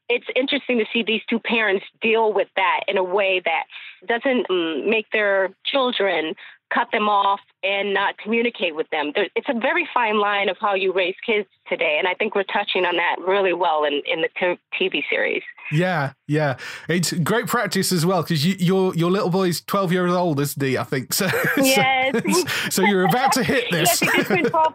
it's 0.09 0.27
interesting 0.35 0.77
to 0.79 0.85
see 0.91 1.03
these 1.03 1.21
two 1.29 1.39
parents 1.39 1.85
deal 2.01 2.33
with 2.33 2.49
that 2.55 2.81
in 2.87 2.97
a 2.97 3.03
way 3.03 3.41
that 3.43 3.63
doesn't 4.07 4.49
um, 4.49 4.89
make 4.89 5.09
their 5.11 5.49
children 5.65 6.33
cut 6.73 6.87
them 6.91 7.07
off 7.07 7.39
and 7.63 7.93
not 7.93 8.17
communicate 8.17 8.75
with 8.75 8.89
them. 8.89 9.11
There, 9.15 9.27
it's 9.35 9.47
a 9.49 9.57
very 9.59 9.87
fine 9.93 10.19
line 10.19 10.49
of 10.49 10.57
how 10.59 10.73
you 10.75 10.91
raise 10.93 11.15
kids 11.25 11.47
today, 11.67 11.95
and 11.97 12.07
I 12.07 12.13
think 12.13 12.35
we're 12.35 12.43
touching 12.43 12.85
on 12.85 12.95
that 12.97 13.15
really 13.19 13.53
well 13.53 13.83
in, 13.85 14.01
in 14.05 14.21
the 14.21 14.29
t- 14.39 14.59
TV 14.79 15.03
series. 15.09 15.41
Yeah, 15.71 16.13
yeah, 16.27 16.57
it's 16.89 17.13
great 17.13 17.47
practice 17.47 17.91
as 17.91 18.05
well 18.05 18.21
because 18.21 18.45
you, 18.45 18.55
your 18.59 18.93
your 18.95 19.09
little 19.09 19.29
boy's 19.29 19.61
twelve 19.61 19.91
years 19.91 20.11
old, 20.11 20.39
isn't 20.39 20.61
he? 20.61 20.77
I 20.77 20.83
think 20.83 21.13
so. 21.19 21.29
Yes. 21.57 22.15
so, 22.23 22.45
so 22.69 22.81
you're 22.83 23.05
about 23.05 23.31
to 23.33 23.43
hit 23.43 23.65
Yes, 23.71 23.99
this. 23.99 24.27
12. 24.27 24.73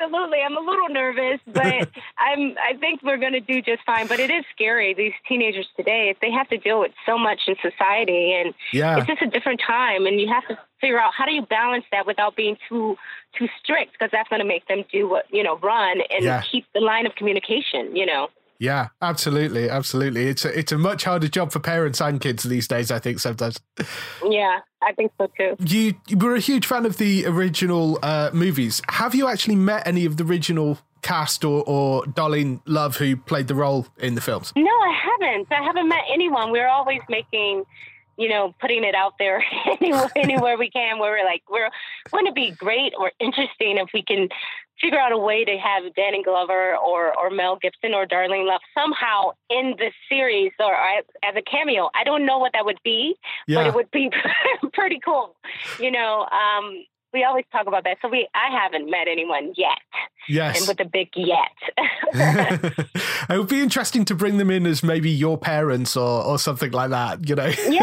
Absolutely. 0.00 0.38
I'm 0.44 0.56
a 0.56 0.60
little 0.60 0.88
nervous, 0.88 1.40
but 1.46 1.64
I'm 2.18 2.54
I 2.62 2.74
think 2.78 3.02
we're 3.02 3.16
going 3.18 3.32
to 3.32 3.40
do 3.40 3.60
just 3.62 3.82
fine, 3.84 4.06
but 4.06 4.20
it 4.20 4.30
is 4.30 4.44
scary 4.54 4.94
these 4.94 5.12
teenagers 5.28 5.66
today. 5.76 6.14
They 6.20 6.30
have 6.30 6.48
to 6.50 6.58
deal 6.58 6.80
with 6.80 6.92
so 7.06 7.18
much 7.18 7.40
in 7.48 7.56
society 7.62 8.32
and 8.34 8.54
Yeah. 8.72 8.98
it's 8.98 9.06
just 9.06 9.22
a 9.22 9.26
different 9.26 9.60
time 9.66 10.06
and 10.06 10.20
you 10.20 10.28
have 10.28 10.46
to 10.48 10.58
figure 10.80 11.00
out 11.00 11.12
how 11.16 11.24
do 11.24 11.32
you 11.32 11.42
balance 11.42 11.84
that 11.90 12.03
without 12.06 12.36
being 12.36 12.56
too 12.68 12.96
too 13.38 13.48
strict 13.62 13.92
because 13.92 14.10
that's 14.12 14.28
going 14.28 14.40
to 14.40 14.46
make 14.46 14.66
them 14.68 14.84
do 14.92 15.08
what, 15.08 15.24
you 15.30 15.42
know, 15.42 15.56
run 15.58 15.98
and 16.10 16.24
Yeah. 16.24 16.42
keep 16.42 16.66
the 16.74 16.80
line 16.80 17.06
of 17.06 17.14
communication, 17.16 17.94
you 17.96 18.06
know. 18.06 18.28
Yeah, 18.60 18.88
absolutely, 19.02 19.68
absolutely. 19.68 20.28
It's 20.28 20.44
a, 20.44 20.56
it's 20.56 20.70
a 20.70 20.78
much 20.78 21.02
harder 21.04 21.26
job 21.26 21.50
for 21.50 21.58
parents 21.58 22.00
and 22.00 22.20
kids 22.20 22.44
these 22.44 22.68
days. 22.68 22.92
I 22.92 23.00
think 23.00 23.18
sometimes. 23.18 23.58
Yeah, 24.24 24.60
I 24.80 24.92
think 24.92 25.10
so 25.18 25.28
too. 25.36 25.56
You, 25.58 25.94
you 26.06 26.16
were 26.16 26.36
a 26.36 26.40
huge 26.40 26.64
fan 26.66 26.86
of 26.86 26.96
the 26.96 27.26
original 27.26 27.98
uh, 28.02 28.30
movies. 28.32 28.80
Have 28.90 29.14
you 29.14 29.26
actually 29.28 29.56
met 29.56 29.86
any 29.86 30.04
of 30.04 30.16
the 30.16 30.24
original 30.24 30.78
cast 31.02 31.44
or, 31.44 31.64
or 31.66 32.04
Darlene 32.04 32.60
Love 32.64 32.96
who 32.96 33.16
played 33.16 33.48
the 33.48 33.56
role 33.56 33.88
in 33.98 34.14
the 34.14 34.20
films? 34.20 34.52
No, 34.56 34.62
I 34.70 34.94
haven't. 35.02 35.48
I 35.50 35.62
haven't 35.62 35.88
met 35.88 36.04
anyone. 36.12 36.52
We're 36.52 36.68
always 36.68 37.00
making, 37.08 37.64
you 38.16 38.28
know, 38.28 38.54
putting 38.60 38.84
it 38.84 38.94
out 38.94 39.14
there 39.18 39.44
anywhere, 39.80 40.10
anywhere 40.16 40.58
we 40.58 40.70
can. 40.70 40.98
Where 40.98 41.12
we're 41.12 41.24
like, 41.24 41.42
we're 41.50 41.70
wouldn't 42.12 42.28
it 42.28 42.34
be 42.34 42.50
great 42.50 42.92
or 42.98 43.12
interesting 43.20 43.78
if 43.78 43.88
we 43.92 44.02
can 44.02 44.28
figure 44.80 44.98
out 44.98 45.12
a 45.12 45.18
way 45.18 45.44
to 45.44 45.56
have 45.56 45.94
Danny 45.94 46.22
Glover 46.22 46.76
or 46.76 47.16
or 47.18 47.30
Mel 47.30 47.56
Gibson 47.60 47.94
or 47.94 48.06
Darlene 48.06 48.46
Love 48.46 48.60
somehow 48.76 49.32
in 49.50 49.74
the 49.78 49.90
series 50.08 50.52
or 50.58 50.74
as, 50.74 51.04
as 51.22 51.34
a 51.36 51.42
cameo. 51.42 51.90
I 51.94 52.04
don't 52.04 52.26
know 52.26 52.38
what 52.38 52.52
that 52.52 52.64
would 52.64 52.78
be, 52.84 53.16
but 53.56 53.66
it 53.68 53.74
would 53.74 53.90
be 53.90 54.10
pretty 54.72 55.00
cool. 55.04 55.36
You 55.78 55.90
know, 55.90 56.26
um, 56.30 56.84
we 57.14 57.24
always 57.24 57.44
talk 57.52 57.66
about 57.66 57.84
that. 57.84 57.96
So 58.02 58.08
we, 58.08 58.28
I 58.34 58.50
haven't 58.60 58.90
met 58.90 59.06
anyone 59.08 59.54
yet, 59.56 59.78
Yes. 60.28 60.58
and 60.58 60.68
with 60.68 60.80
a 60.80 60.84
big 60.84 61.08
yet. 61.14 61.54
it 63.30 63.38
would 63.38 63.48
be 63.48 63.62
interesting 63.62 64.04
to 64.06 64.14
bring 64.14 64.36
them 64.38 64.50
in 64.50 64.66
as 64.66 64.82
maybe 64.82 65.10
your 65.10 65.38
parents 65.38 65.96
or, 65.96 66.24
or 66.24 66.38
something 66.38 66.72
like 66.72 66.90
that, 66.90 67.26
you 67.28 67.36
know? 67.36 67.46
yeah, 67.68 67.82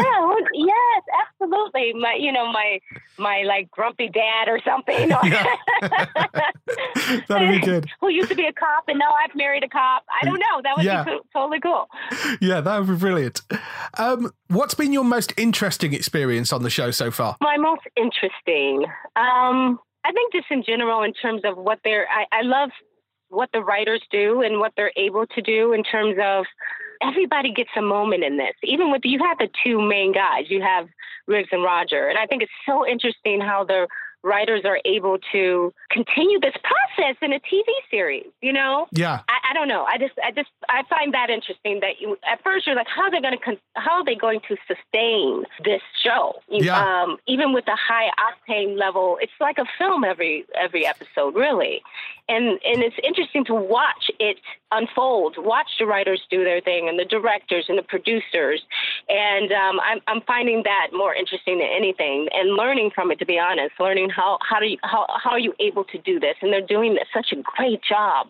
yes, 0.66 1.02
absolutely. 1.40 1.92
My, 1.94 2.16
you 2.18 2.32
know, 2.32 2.50
my 2.52 2.80
my 3.18 3.42
like 3.42 3.70
grumpy 3.70 4.08
dad 4.08 4.48
or 4.48 4.60
something. 4.64 5.08
That'd 7.28 7.60
be 7.60 7.66
good. 7.66 7.88
Who 8.00 8.08
used 8.10 8.28
to 8.28 8.34
be 8.34 8.46
a 8.46 8.52
cop 8.52 8.84
and 8.88 8.98
now 8.98 9.10
I've 9.12 9.34
married 9.34 9.64
a 9.64 9.68
cop. 9.68 10.04
I 10.20 10.24
don't 10.24 10.38
know. 10.38 10.60
That 10.62 10.76
would 10.76 10.84
Yeah. 10.84 11.04
be 11.04 11.10
co- 11.10 11.20
totally 11.32 11.60
cool. 11.60 11.88
Yeah, 12.40 12.60
that 12.60 12.78
would 12.78 12.88
be 12.88 12.96
brilliant. 12.96 13.40
Um, 13.98 14.32
what's 14.48 14.74
been 14.74 14.92
your 14.92 15.04
most 15.04 15.32
interesting 15.36 15.92
experience 15.92 16.52
on 16.52 16.62
the 16.62 16.70
show 16.70 16.90
so 16.90 17.10
far? 17.10 17.36
My 17.40 17.56
most 17.56 17.82
interesting. 17.96 18.84
Um, 19.16 19.78
I 20.04 20.12
think 20.12 20.32
just 20.32 20.46
in 20.50 20.62
general, 20.66 21.02
in 21.02 21.12
terms 21.14 21.42
of 21.44 21.56
what 21.56 21.78
they're, 21.84 22.06
I, 22.08 22.38
I 22.38 22.42
love 22.42 22.70
what 23.28 23.50
the 23.52 23.60
writers 23.60 24.02
do 24.10 24.42
and 24.42 24.58
what 24.58 24.72
they're 24.76 24.92
able 24.96 25.26
to 25.26 25.42
do 25.42 25.72
in 25.72 25.82
terms 25.84 26.16
of 26.22 26.44
everybody 27.02 27.52
gets 27.52 27.70
a 27.76 27.82
moment 27.82 28.24
in 28.24 28.36
this. 28.36 28.54
Even 28.62 28.90
with 28.90 29.02
you 29.04 29.18
have 29.18 29.38
the 29.38 29.48
two 29.64 29.80
main 29.80 30.12
guys, 30.12 30.44
you 30.48 30.62
have 30.62 30.88
Riggs 31.26 31.48
and 31.52 31.62
Roger, 31.62 32.08
and 32.08 32.18
I 32.18 32.26
think 32.26 32.42
it's 32.42 32.52
so 32.66 32.86
interesting 32.86 33.40
how 33.40 33.64
the 33.64 33.86
writers 34.22 34.62
are 34.64 34.78
able 34.84 35.18
to 35.32 35.72
continue 35.90 36.40
this 36.40 36.54
process 36.62 37.16
in 37.22 37.32
a 37.32 37.40
TV 37.40 37.64
series. 37.90 38.26
You 38.40 38.52
know, 38.52 38.86
Yeah, 38.92 39.20
I, 39.28 39.50
I 39.50 39.54
don't 39.54 39.68
know. 39.68 39.84
I 39.84 39.98
just, 39.98 40.14
I 40.24 40.30
just, 40.30 40.50
I 40.68 40.82
find 40.88 41.12
that 41.14 41.30
interesting. 41.30 41.80
That 41.80 42.00
you, 42.00 42.16
at 42.30 42.42
first 42.42 42.66
you're 42.66 42.76
like, 42.76 42.88
how 42.88 43.02
are 43.02 43.10
they 43.10 43.20
going 43.20 43.36
to, 43.36 43.44
con- 43.44 43.58
how 43.74 43.92
are 43.92 44.04
they 44.04 44.14
going 44.14 44.40
to 44.48 44.56
sustain 44.66 45.44
this 45.64 45.82
show? 46.02 46.34
Yeah. 46.48 46.78
Um, 46.78 47.18
even 47.26 47.52
with 47.52 47.64
the 47.64 47.76
high 47.76 48.10
octane 48.18 48.78
level, 48.78 49.18
it's 49.20 49.32
like 49.40 49.58
a 49.58 49.66
film 49.78 50.04
every 50.04 50.44
every 50.58 50.86
episode, 50.86 51.34
really. 51.34 51.82
And 52.28 52.46
and 52.64 52.82
it's 52.82 52.96
interesting 53.02 53.44
to 53.46 53.54
watch 53.54 54.10
it 54.20 54.38
unfold. 54.70 55.36
Watch 55.38 55.68
the 55.78 55.86
writers 55.86 56.22
do 56.30 56.44
their 56.44 56.60
thing, 56.60 56.88
and 56.88 56.98
the 56.98 57.04
directors 57.04 57.66
and 57.68 57.76
the 57.76 57.82
producers. 57.82 58.62
And 59.08 59.52
um, 59.52 59.80
I'm 59.80 60.00
I'm 60.06 60.20
finding 60.22 60.62
that 60.64 60.88
more 60.92 61.14
interesting 61.14 61.58
than 61.58 61.68
anything, 61.68 62.28
and 62.32 62.56
learning 62.56 62.90
from 62.94 63.10
it. 63.10 63.18
To 63.18 63.26
be 63.26 63.38
honest, 63.38 63.74
learning 63.80 64.10
how 64.14 64.38
how 64.48 64.58
do 64.60 64.66
you 64.66 64.78
how 64.82 65.06
how 65.22 65.30
are 65.30 65.38
you 65.38 65.54
able 65.60 65.84
to 65.84 65.98
do 65.98 66.20
this? 66.20 66.36
And 66.42 66.52
they're 66.52 66.60
doing 66.76 66.96
such 67.12 67.32
a 67.32 67.36
great 67.56 67.80
job 67.82 68.28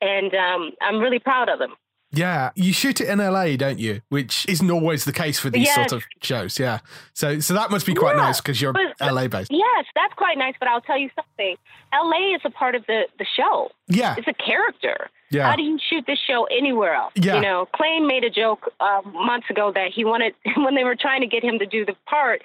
and 0.00 0.32
um, 0.34 0.70
I'm 0.80 0.98
really 1.00 1.18
proud 1.18 1.48
of 1.48 1.58
them. 1.58 1.74
yeah. 2.12 2.50
You 2.54 2.72
shoot 2.72 3.00
it 3.00 3.08
in 3.08 3.18
LA, 3.18 3.56
don't 3.56 3.78
you? 3.80 4.00
Which 4.10 4.46
isn't 4.48 4.70
always 4.70 5.04
the 5.04 5.12
case 5.12 5.38
for 5.40 5.50
these 5.50 5.66
Yes. 5.66 5.74
sort 5.74 5.92
of 5.92 6.04
shows. 6.22 6.58
Yeah, 6.58 6.78
so 7.14 7.40
so 7.40 7.52
that 7.54 7.70
must 7.70 7.84
be 7.84 7.94
quite 7.94 8.16
Yeah, 8.16 8.22
nice 8.26 8.40
because 8.40 8.62
you're 8.62 8.72
but- 8.72 8.94
LA 9.00 9.26
based. 9.28 9.50
Yes, 9.52 9.84
that's 9.94 10.14
quite 10.14 10.38
nice. 10.38 10.54
But 10.60 10.68
I'll 10.68 10.80
tell 10.90 10.98
you 10.98 11.10
something. 11.16 11.56
LA 11.92 12.34
is 12.36 12.40
a 12.44 12.50
part 12.50 12.74
of 12.76 12.86
the 12.86 13.00
the 13.18 13.26
show. 13.36 13.70
Yeah, 13.88 14.14
It's 14.18 14.28
a 14.28 14.32
character. 14.50 15.10
Yeah. 15.30 15.50
How 15.50 15.56
do 15.56 15.62
you 15.62 15.78
shoot 15.90 16.04
this 16.06 16.18
show 16.26 16.44
anywhere 16.60 16.94
else? 16.94 17.12
Yeah. 17.14 17.34
You 17.36 17.42
know, 17.42 17.68
Clayne 17.76 18.06
made 18.06 18.24
a 18.24 18.30
joke 18.30 18.72
uh, 18.80 19.02
months 19.12 19.50
ago 19.50 19.70
that 19.74 19.90
he 19.94 20.02
wanted 20.04 20.32
when 20.56 20.74
they 20.74 20.84
were 20.84 20.96
trying 20.96 21.20
to 21.20 21.26
get 21.26 21.42
him 21.44 21.58
to 21.58 21.66
do 21.66 21.84
the 21.84 21.94
part. 22.06 22.40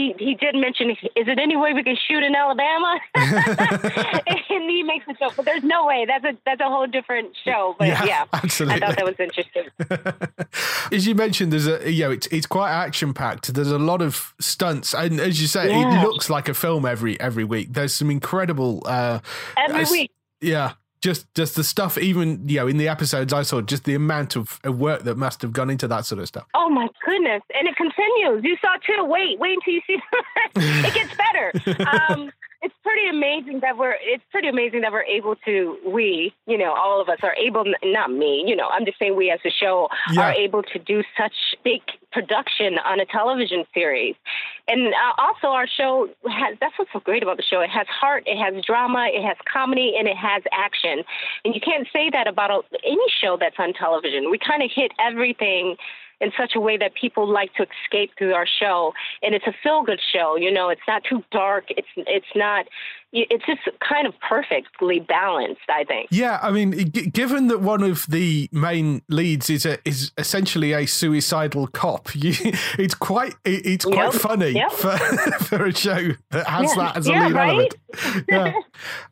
He 0.00 0.14
he 0.18 0.34
did 0.34 0.54
mention, 0.54 0.88
is 0.90 0.96
it 1.14 1.38
any 1.38 1.56
way 1.56 1.74
we 1.74 1.82
can 1.82 1.96
shoot 2.08 2.22
in 2.22 2.34
Alabama? 2.34 2.98
and 3.14 4.70
he 4.70 4.82
makes 4.82 5.04
a 5.08 5.12
joke, 5.14 5.34
but 5.36 5.44
there's 5.44 5.62
no 5.62 5.84
way. 5.84 6.06
That's 6.06 6.24
a 6.24 6.38
that's 6.46 6.60
a 6.60 6.68
whole 6.68 6.86
different 6.86 7.36
show. 7.44 7.76
But 7.78 7.88
Yeah, 7.88 8.04
yeah, 8.04 8.24
absolutely. 8.32 8.82
I 8.82 8.86
thought 8.86 8.96
that 8.96 9.04
was 9.04 9.16
interesting. 9.18 9.64
as 10.90 11.06
you 11.06 11.14
mentioned, 11.14 11.52
there's 11.52 11.66
a 11.66 11.90
you 11.90 12.04
know 12.04 12.10
it's 12.12 12.26
it's 12.28 12.46
quite 12.46 12.70
action 12.70 13.12
packed. 13.12 13.52
There's 13.52 13.70
a 13.70 13.78
lot 13.78 14.00
of 14.00 14.34
stunts, 14.40 14.94
and 14.94 15.20
as 15.20 15.40
you 15.40 15.46
say, 15.46 15.68
Yeah. 15.68 16.00
it 16.02 16.06
looks 16.08 16.30
like 16.30 16.48
a 16.48 16.54
film 16.54 16.86
every 16.86 17.20
every 17.20 17.44
week. 17.44 17.74
There's 17.74 17.92
some 17.92 18.10
incredible 18.10 18.82
uh, 18.86 19.20
Every 19.58 19.84
week. 19.90 20.10
Yeah, 20.40 20.72
just 21.00 21.32
just 21.34 21.56
the 21.56 21.64
stuff. 21.64 21.98
Even 21.98 22.48
you 22.48 22.56
know 22.56 22.68
in 22.68 22.76
the 22.76 22.88
episodes 22.88 23.32
I 23.32 23.42
saw, 23.42 23.60
just 23.60 23.84
the 23.84 23.94
amount 23.94 24.36
of, 24.36 24.60
of 24.64 24.78
work 24.78 25.02
that 25.04 25.16
must 25.16 25.42
have 25.42 25.52
gone 25.52 25.70
into 25.70 25.88
that 25.88 26.06
sort 26.06 26.20
of 26.20 26.28
stuff. 26.28 26.46
Oh 26.54 26.68
my 26.68 26.88
goodness! 27.04 27.42
And 27.54 27.68
it 27.68 27.76
continues. 27.76 28.44
You 28.44 28.56
saw 28.60 28.76
two. 28.86 29.04
Wait, 29.04 29.38
wait 29.38 29.54
until 29.54 29.74
you 29.74 29.80
see. 29.86 29.98
it 30.56 30.94
gets 30.94 31.14
better. 31.16 31.52
Um, 32.10 32.30
it's 32.62 32.74
pretty 32.82 33.08
amazing 33.08 33.60
that 33.60 33.78
we're. 33.78 33.96
It's 34.02 34.22
pretty 34.30 34.48
amazing 34.48 34.82
that 34.82 34.92
we're 34.92 35.02
able 35.04 35.34
to. 35.46 35.78
We, 35.86 36.34
you 36.46 36.58
know, 36.58 36.74
all 36.74 37.00
of 37.00 37.08
us 37.08 37.18
are 37.22 37.34
able. 37.36 37.64
Not 37.82 38.10
me. 38.12 38.44
You 38.46 38.54
know, 38.54 38.68
I'm 38.68 38.84
just 38.84 38.98
saying 38.98 39.16
we 39.16 39.30
as 39.30 39.40
a 39.46 39.50
show 39.50 39.88
Yeah. 40.12 40.28
are 40.28 40.32
able 40.34 40.62
to 40.64 40.78
do 40.78 41.02
such 41.18 41.32
big 41.64 41.80
production 42.12 42.78
on 42.84 43.00
a 43.00 43.06
television 43.06 43.64
series, 43.72 44.14
and 44.68 44.88
uh, 44.92 45.12
also 45.16 45.48
our 45.48 45.66
show 45.66 46.08
has. 46.28 46.58
That's 46.60 46.74
what's 46.78 46.92
so 46.92 47.00
great 47.00 47.22
about 47.22 47.38
the 47.38 47.42
show. 47.42 47.60
It 47.62 47.70
has 47.70 47.86
heart. 47.88 48.24
It 48.26 48.36
has 48.36 48.62
drama. 48.64 49.08
It 49.12 49.22
has 49.24 49.36
comedy, 49.50 49.94
and 49.98 50.06
it 50.06 50.16
has 50.16 50.42
action. 50.52 51.02
And 51.44 51.54
you 51.54 51.60
can't 51.60 51.88
say 51.92 52.10
that 52.10 52.26
about 52.26 52.50
any 52.84 53.06
show 53.22 53.38
that's 53.40 53.56
on 53.58 53.72
television. 53.72 54.30
We 54.30 54.38
kind 54.38 54.62
of 54.62 54.70
hit 54.74 54.92
everything 55.00 55.76
in 56.20 56.30
such 56.38 56.52
a 56.54 56.60
way 56.60 56.76
that 56.76 56.94
people 56.94 57.26
like 57.26 57.54
to 57.54 57.66
escape 57.84 58.10
through 58.18 58.34
our 58.34 58.46
show. 58.46 58.92
And 59.22 59.34
it's 59.34 59.46
a 59.46 59.54
feel 59.62 59.82
good 59.82 60.00
show. 60.12 60.36
You 60.36 60.52
know, 60.52 60.68
it's 60.68 60.80
not 60.86 61.02
too 61.04 61.22
dark. 61.30 61.64
It's 61.70 61.88
it's 61.96 62.32
not. 62.34 62.66
It's 63.12 63.44
just 63.44 63.60
kind 63.86 64.06
of 64.06 64.14
perfectly 64.28 65.00
balanced. 65.00 65.60
I 65.68 65.84
think. 65.84 66.08
Yeah, 66.10 66.38
I 66.42 66.50
mean, 66.50 66.72
g- 66.92 67.06
given 67.10 67.48
that 67.48 67.60
one 67.60 67.82
of 67.82 68.06
the 68.08 68.48
main 68.52 69.02
leads 69.08 69.50
is 69.50 69.66
a, 69.66 69.78
is 69.88 70.12
essentially 70.16 70.72
a 70.72 70.86
suicidal 70.86 71.66
cop, 71.66 72.14
you, 72.14 72.34
it's 72.78 72.94
quite 72.94 73.34
it- 73.44 73.66
it's 73.66 73.84
quite 73.84 74.12
Yep, 74.12 74.14
funny 74.14 74.50
yep. 74.50 74.70
for 74.82 74.96
for 75.44 75.66
a 75.66 75.74
show 75.74 76.10
that 76.30 76.46
has 76.46 76.70
Yeah, 76.70 76.82
that 76.84 76.96
as 76.96 77.08
a 77.08 77.10
yeah, 77.10 77.26
lead 77.26 77.34
right? 77.34 77.48
element. 77.50 77.74
Yeah. 78.28 78.52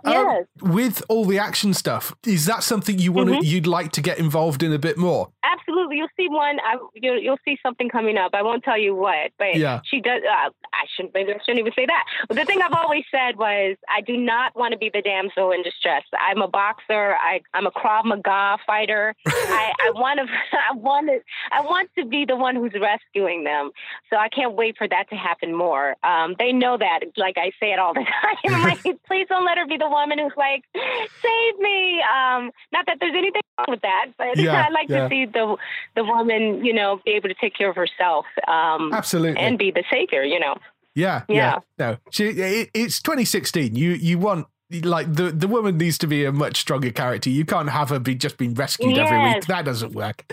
Um, 0.04 0.12
Yes. 0.14 0.44
with 0.62 1.02
all 1.08 1.24
the 1.24 1.38
action 1.38 1.74
stuff, 1.74 2.14
is 2.24 2.46
that 2.46 2.62
something 2.62 2.98
you 2.98 3.12
want 3.12 3.28
mm-hmm. 3.30 3.40
you'd 3.42 3.66
like 3.66 3.92
to 3.92 4.00
get 4.00 4.18
involved 4.18 4.62
in 4.62 4.72
a 4.72 4.78
bit 4.78 4.96
more? 4.96 5.28
Absolutely, 5.42 5.96
you'll 5.98 6.08
see 6.16 6.28
one. 6.28 6.58
I, 6.60 6.76
you'll, 6.94 7.18
you'll 7.18 7.36
see 7.44 7.58
something 7.62 7.88
coming 7.90 8.16
up. 8.16 8.30
I 8.32 8.42
won't 8.42 8.62
tell 8.64 8.78
you 8.78 8.94
what, 8.94 9.32
but 9.38 9.56
Yeah. 9.56 9.80
she 9.84 10.00
does. 10.00 10.22
Uh, 10.22 10.50
I 10.72 10.86
shouldn't. 10.94 11.12
Maybe 11.14 11.32
I 11.32 11.38
shouldn't 11.44 11.58
even 11.58 11.72
say 11.74 11.84
that. 11.86 12.04
But 12.28 12.36
the 12.38 12.44
thing 12.44 12.62
I've 12.62 12.72
always 12.72 13.04
said 13.10 13.36
was, 13.36 13.76
I 13.94 14.00
do 14.00 14.16
not 14.16 14.54
want 14.56 14.72
to 14.72 14.78
be 14.78 14.90
the 14.92 15.02
damsel 15.02 15.50
in 15.52 15.62
distress. 15.62 16.02
I'm 16.18 16.42
a 16.42 16.48
boxer. 16.48 17.14
I, 17.14 17.40
I'm 17.54 17.66
a 17.66 17.70
Krav 17.70 18.04
Maga 18.04 18.58
fighter. 18.66 19.14
I, 19.26 19.72
I 19.80 19.90
want 19.94 20.18
to. 20.20 20.26
I 20.70 20.74
want 20.74 21.08
to. 21.08 21.18
I 21.52 21.60
want 21.60 21.90
to 21.98 22.04
be 22.04 22.24
the 22.24 22.36
one 22.36 22.54
who's 22.56 22.72
rescuing 22.80 23.44
them. 23.44 23.70
So 24.10 24.16
I 24.16 24.28
can't 24.28 24.54
wait 24.54 24.76
for 24.76 24.88
that 24.88 25.08
to 25.10 25.16
happen 25.16 25.54
more. 25.54 25.96
Um, 26.04 26.34
they 26.38 26.52
know 26.52 26.76
that. 26.78 27.00
Like 27.16 27.36
I 27.38 27.50
say 27.60 27.72
it 27.72 27.78
all 27.78 27.94
the 27.94 28.04
time. 28.22 28.54
I'm 28.54 28.62
like, 28.62 28.82
please 29.06 29.26
don't 29.28 29.44
let 29.44 29.58
her 29.58 29.66
be 29.66 29.76
the 29.76 29.88
woman 29.88 30.18
who's 30.18 30.32
like, 30.36 30.64
save 30.74 31.58
me. 31.58 32.00
Um, 32.02 32.50
not 32.72 32.86
that 32.86 32.98
there's 33.00 33.14
anything 33.16 33.42
wrong 33.58 33.66
with 33.68 33.82
that, 33.82 34.06
but 34.18 34.36
Yeah, 34.36 34.66
I 34.66 34.70
like 34.70 34.88
yeah. 34.88 35.04
to 35.04 35.08
see 35.08 35.26
the 35.26 35.56
the 35.94 36.04
woman, 36.04 36.64
you 36.64 36.72
know, 36.72 37.00
be 37.04 37.12
able 37.12 37.28
to 37.28 37.34
take 37.34 37.54
care 37.54 37.70
of 37.70 37.76
herself. 37.76 38.26
Um, 38.46 38.92
Absolutely. 38.92 39.40
And 39.40 39.58
be 39.58 39.70
the 39.70 39.84
savior, 39.90 40.22
you 40.24 40.38
know. 40.40 40.56
Yeah, 40.98 41.22
yeah. 41.28 41.34
Yeah. 41.36 41.58
No, 41.78 41.96
she, 42.10 42.24
it, 42.26 42.70
it's 42.74 43.00
2016. 43.02 43.74
You 43.74 43.90
you 43.92 44.18
want 44.18 44.46
like 44.82 45.12
the 45.14 45.30
the 45.30 45.48
woman 45.48 45.78
needs 45.78 45.96
to 45.98 46.06
be 46.06 46.24
a 46.24 46.32
much 46.32 46.56
stronger 46.58 46.90
character. 46.90 47.30
You 47.30 47.44
can't 47.44 47.70
have 47.70 47.88
her 47.90 47.98
be 47.98 48.14
just 48.14 48.36
being 48.36 48.54
rescued 48.54 48.98
every 48.98 49.18
week. 49.34 49.44
That 49.46 49.64
doesn't 49.64 49.92
work. 49.94 50.24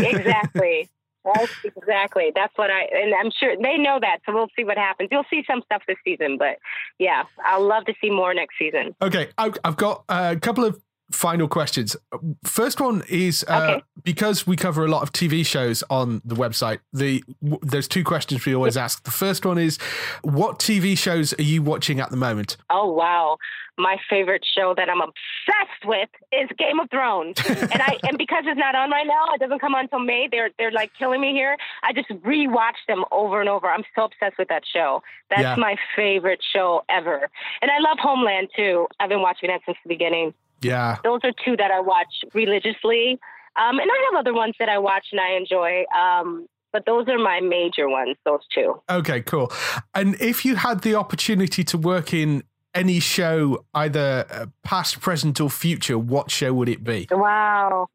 Exactly. 0.00 0.88
That's 1.34 1.52
exactly. 1.64 2.32
That's 2.34 2.52
what 2.56 2.70
I, 2.70 2.82
and 2.82 3.14
I'm 3.14 3.30
sure 3.40 3.56
they 3.56 3.78
know 3.78 3.98
that. 3.98 4.18
So 4.26 4.34
we'll 4.34 4.50
see 4.54 4.62
what 4.62 4.76
happens. 4.76 5.08
You'll 5.10 5.24
see 5.30 5.42
some 5.50 5.62
stuff 5.64 5.82
this 5.88 5.96
season, 6.04 6.36
but 6.36 6.58
yeah, 6.98 7.22
I'll 7.42 7.66
love 7.66 7.86
to 7.86 7.94
see 7.98 8.10
more 8.10 8.34
next 8.34 8.58
season. 8.58 8.94
Okay, 9.00 9.30
I- 9.38 9.52
I've 9.64 9.76
got 9.78 10.04
a 10.10 10.36
couple 10.36 10.66
of 10.66 10.78
final 11.12 11.48
questions. 11.48 11.96
First 12.44 12.80
one 12.80 13.02
is 13.08 13.44
uh, 13.48 13.52
Okay. 13.76 13.82
because 14.02 14.46
we 14.46 14.56
cover 14.56 14.84
a 14.84 14.88
lot 14.88 15.02
of 15.02 15.12
TV 15.12 15.44
shows 15.44 15.82
on 15.90 16.22
the 16.24 16.34
website. 16.34 16.78
The 16.92 17.22
w- 17.42 17.58
there's 17.62 17.88
two 17.88 18.04
questions 18.04 18.44
we 18.46 18.54
always 18.54 18.76
ask. 18.76 19.04
The 19.04 19.10
first 19.10 19.44
one 19.44 19.58
is, 19.58 19.78
what 20.22 20.58
TV 20.58 20.96
shows 20.96 21.34
are 21.38 21.42
you 21.42 21.62
watching 21.62 22.00
at 22.00 22.10
the 22.10 22.16
moment? 22.16 22.56
Oh 22.70 22.90
wow. 22.90 23.36
My 23.76 23.96
favorite 24.08 24.44
show 24.56 24.72
that 24.76 24.88
I'm 24.88 25.00
obsessed 25.00 25.84
with 25.84 26.08
is 26.32 26.48
Game 26.58 26.78
of 26.78 26.88
Thrones. 26.90 27.36
and 27.48 27.82
I 27.82 27.98
and 28.08 28.16
because 28.16 28.44
it's 28.46 28.58
not 28.58 28.74
on 28.76 28.90
right 28.90 29.06
now, 29.06 29.34
it 29.34 29.40
doesn't 29.40 29.58
come 29.58 29.74
on 29.74 29.84
until 29.84 29.98
May. 29.98 30.28
They're 30.30 30.50
they're 30.58 30.70
like 30.70 30.92
killing 30.98 31.20
me 31.20 31.32
here. 31.32 31.56
I 31.82 31.92
just 31.92 32.08
rewatch 32.08 32.78
them 32.86 33.04
over 33.10 33.40
and 33.40 33.48
over. 33.48 33.66
I'm 33.68 33.82
so 33.96 34.04
obsessed 34.04 34.38
with 34.38 34.48
that 34.48 34.62
show. 34.64 35.02
That's 35.28 35.42
Yeah. 35.42 35.56
my 35.56 35.76
favorite 35.96 36.40
show 36.54 36.84
ever. 36.88 37.28
And 37.62 37.70
I 37.70 37.78
love 37.80 37.98
Homeland 38.00 38.48
too. 38.56 38.86
I've 39.00 39.08
been 39.08 39.22
watching 39.22 39.48
that 39.50 39.60
since 39.66 39.76
the 39.84 39.88
beginning. 39.88 40.34
Yeah, 40.62 40.98
Those 41.04 41.20
are 41.24 41.32
two 41.44 41.56
that 41.56 41.70
I 41.70 41.80
watch 41.80 42.12
religiously. 42.32 43.18
Um, 43.56 43.78
and 43.78 43.88
I 43.90 44.10
have 44.10 44.20
other 44.20 44.34
ones 44.34 44.54
that 44.58 44.68
I 44.68 44.78
watch 44.78 45.06
and 45.12 45.20
I 45.20 45.36
enjoy. 45.36 45.84
Um, 45.96 46.46
but 46.72 46.86
those 46.86 47.06
are 47.08 47.18
my 47.18 47.40
major 47.40 47.88
ones, 47.88 48.16
those 48.24 48.40
two. 48.52 48.80
Okay, 48.90 49.20
cool. 49.22 49.52
And 49.94 50.20
if 50.20 50.44
you 50.44 50.56
had 50.56 50.80
the 50.80 50.96
opportunity 50.96 51.62
to 51.64 51.78
work 51.78 52.12
in 52.12 52.42
any 52.74 52.98
show, 52.98 53.64
either 53.74 54.26
uh, 54.28 54.46
past, 54.64 55.00
present, 55.00 55.40
or 55.40 55.48
future, 55.48 55.96
what 55.96 56.32
show 56.32 56.52
would 56.52 56.68
it 56.68 56.82
be? 56.82 57.06
Wow. 57.12 57.86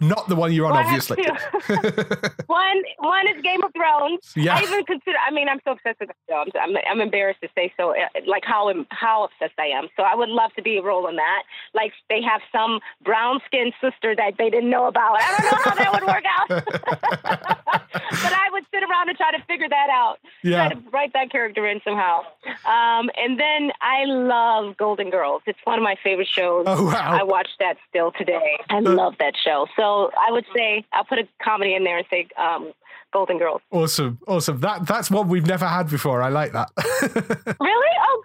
Not 0.00 0.28
the 0.28 0.36
one 0.36 0.52
you're 0.52 0.66
on, 0.66 0.72
Well, 0.72 0.84
obviously. 0.84 1.24
One 2.46 2.82
one 2.98 3.28
is 3.28 3.40
Game 3.42 3.62
of 3.62 3.72
Thrones. 3.72 4.32
Yeah. 4.36 4.56
I 4.56 4.62
even 4.62 4.84
consider. 4.84 5.16
I 5.26 5.30
mean, 5.30 5.48
I'm 5.48 5.60
so 5.64 5.72
obsessed 5.72 6.00
with 6.00 6.10
show. 6.28 6.44
I'm, 6.60 6.76
I'm, 6.90 7.00
embarrassed 7.00 7.40
to 7.42 7.48
say 7.54 7.72
so. 7.76 7.90
uh, 7.90 8.06
Like 8.26 8.44
how 8.44 8.72
how 8.90 9.24
obsessed 9.24 9.58
I 9.58 9.66
am. 9.66 9.88
So 9.96 10.02
I 10.02 10.14
would 10.14 10.28
love 10.28 10.52
to 10.54 10.62
be 10.62 10.78
a 10.78 10.82
role 10.82 11.06
in 11.08 11.16
that. 11.16 11.42
Like 11.74 11.92
they 12.08 12.20
have 12.22 12.40
some 12.52 12.80
brown 13.04 13.40
skinned 13.46 13.72
sister 13.80 14.14
that 14.16 14.32
they 14.38 14.50
didn't 14.50 14.70
know 14.70 14.86
about. 14.86 15.16
I 15.20 15.36
don't 15.38 15.52
know 15.52 15.58
how 15.64 15.74
that 15.74 15.92
would 15.92 16.06
work 16.06 16.24
out. 16.38 17.66
But 18.22 18.32
I 18.32 18.48
would 18.52 18.64
sit 18.72 18.82
around 18.82 19.08
and 19.08 19.16
try 19.16 19.30
to 19.32 19.42
figure 19.46 19.68
that 19.68 19.88
out. 19.90 20.18
Yeah. 20.42 20.68
Try 20.68 20.74
to 20.74 20.90
write 20.90 21.12
that 21.14 21.30
character 21.30 21.66
in 21.66 21.80
somehow. 21.84 22.20
Um, 22.66 23.10
and 23.16 23.38
then 23.38 23.70
I 23.80 24.04
love 24.04 24.76
Golden 24.76 25.10
Girls. 25.10 25.42
It's 25.46 25.58
one 25.64 25.78
of 25.78 25.82
my 25.82 25.96
favorite 26.02 26.28
shows. 26.28 26.64
Oh, 26.68 26.86
wow. 26.86 27.18
I 27.20 27.22
watch 27.22 27.48
that 27.58 27.76
still 27.88 28.12
today. 28.12 28.58
I 28.68 28.80
love 28.80 29.14
that 29.18 29.34
show. 29.42 29.66
So 29.76 29.85
I 29.86 30.30
would 30.30 30.46
say 30.54 30.84
I'll 30.92 31.04
put 31.04 31.18
a 31.18 31.28
comedy 31.42 31.74
in 31.74 31.84
there 31.84 31.98
and 31.98 32.06
say 32.10 32.28
um, 32.36 32.72
Golden 33.12 33.38
Girls. 33.38 33.60
Awesome, 33.70 34.18
awesome. 34.26 34.60
That 34.60 34.86
that's 34.86 35.10
one 35.10 35.28
we've 35.28 35.46
never 35.46 35.66
had 35.66 35.88
before. 35.88 36.22
I 36.22 36.28
like 36.28 36.52
that. 36.52 36.70
Really? 37.60 37.86
Oh, 38.08 38.22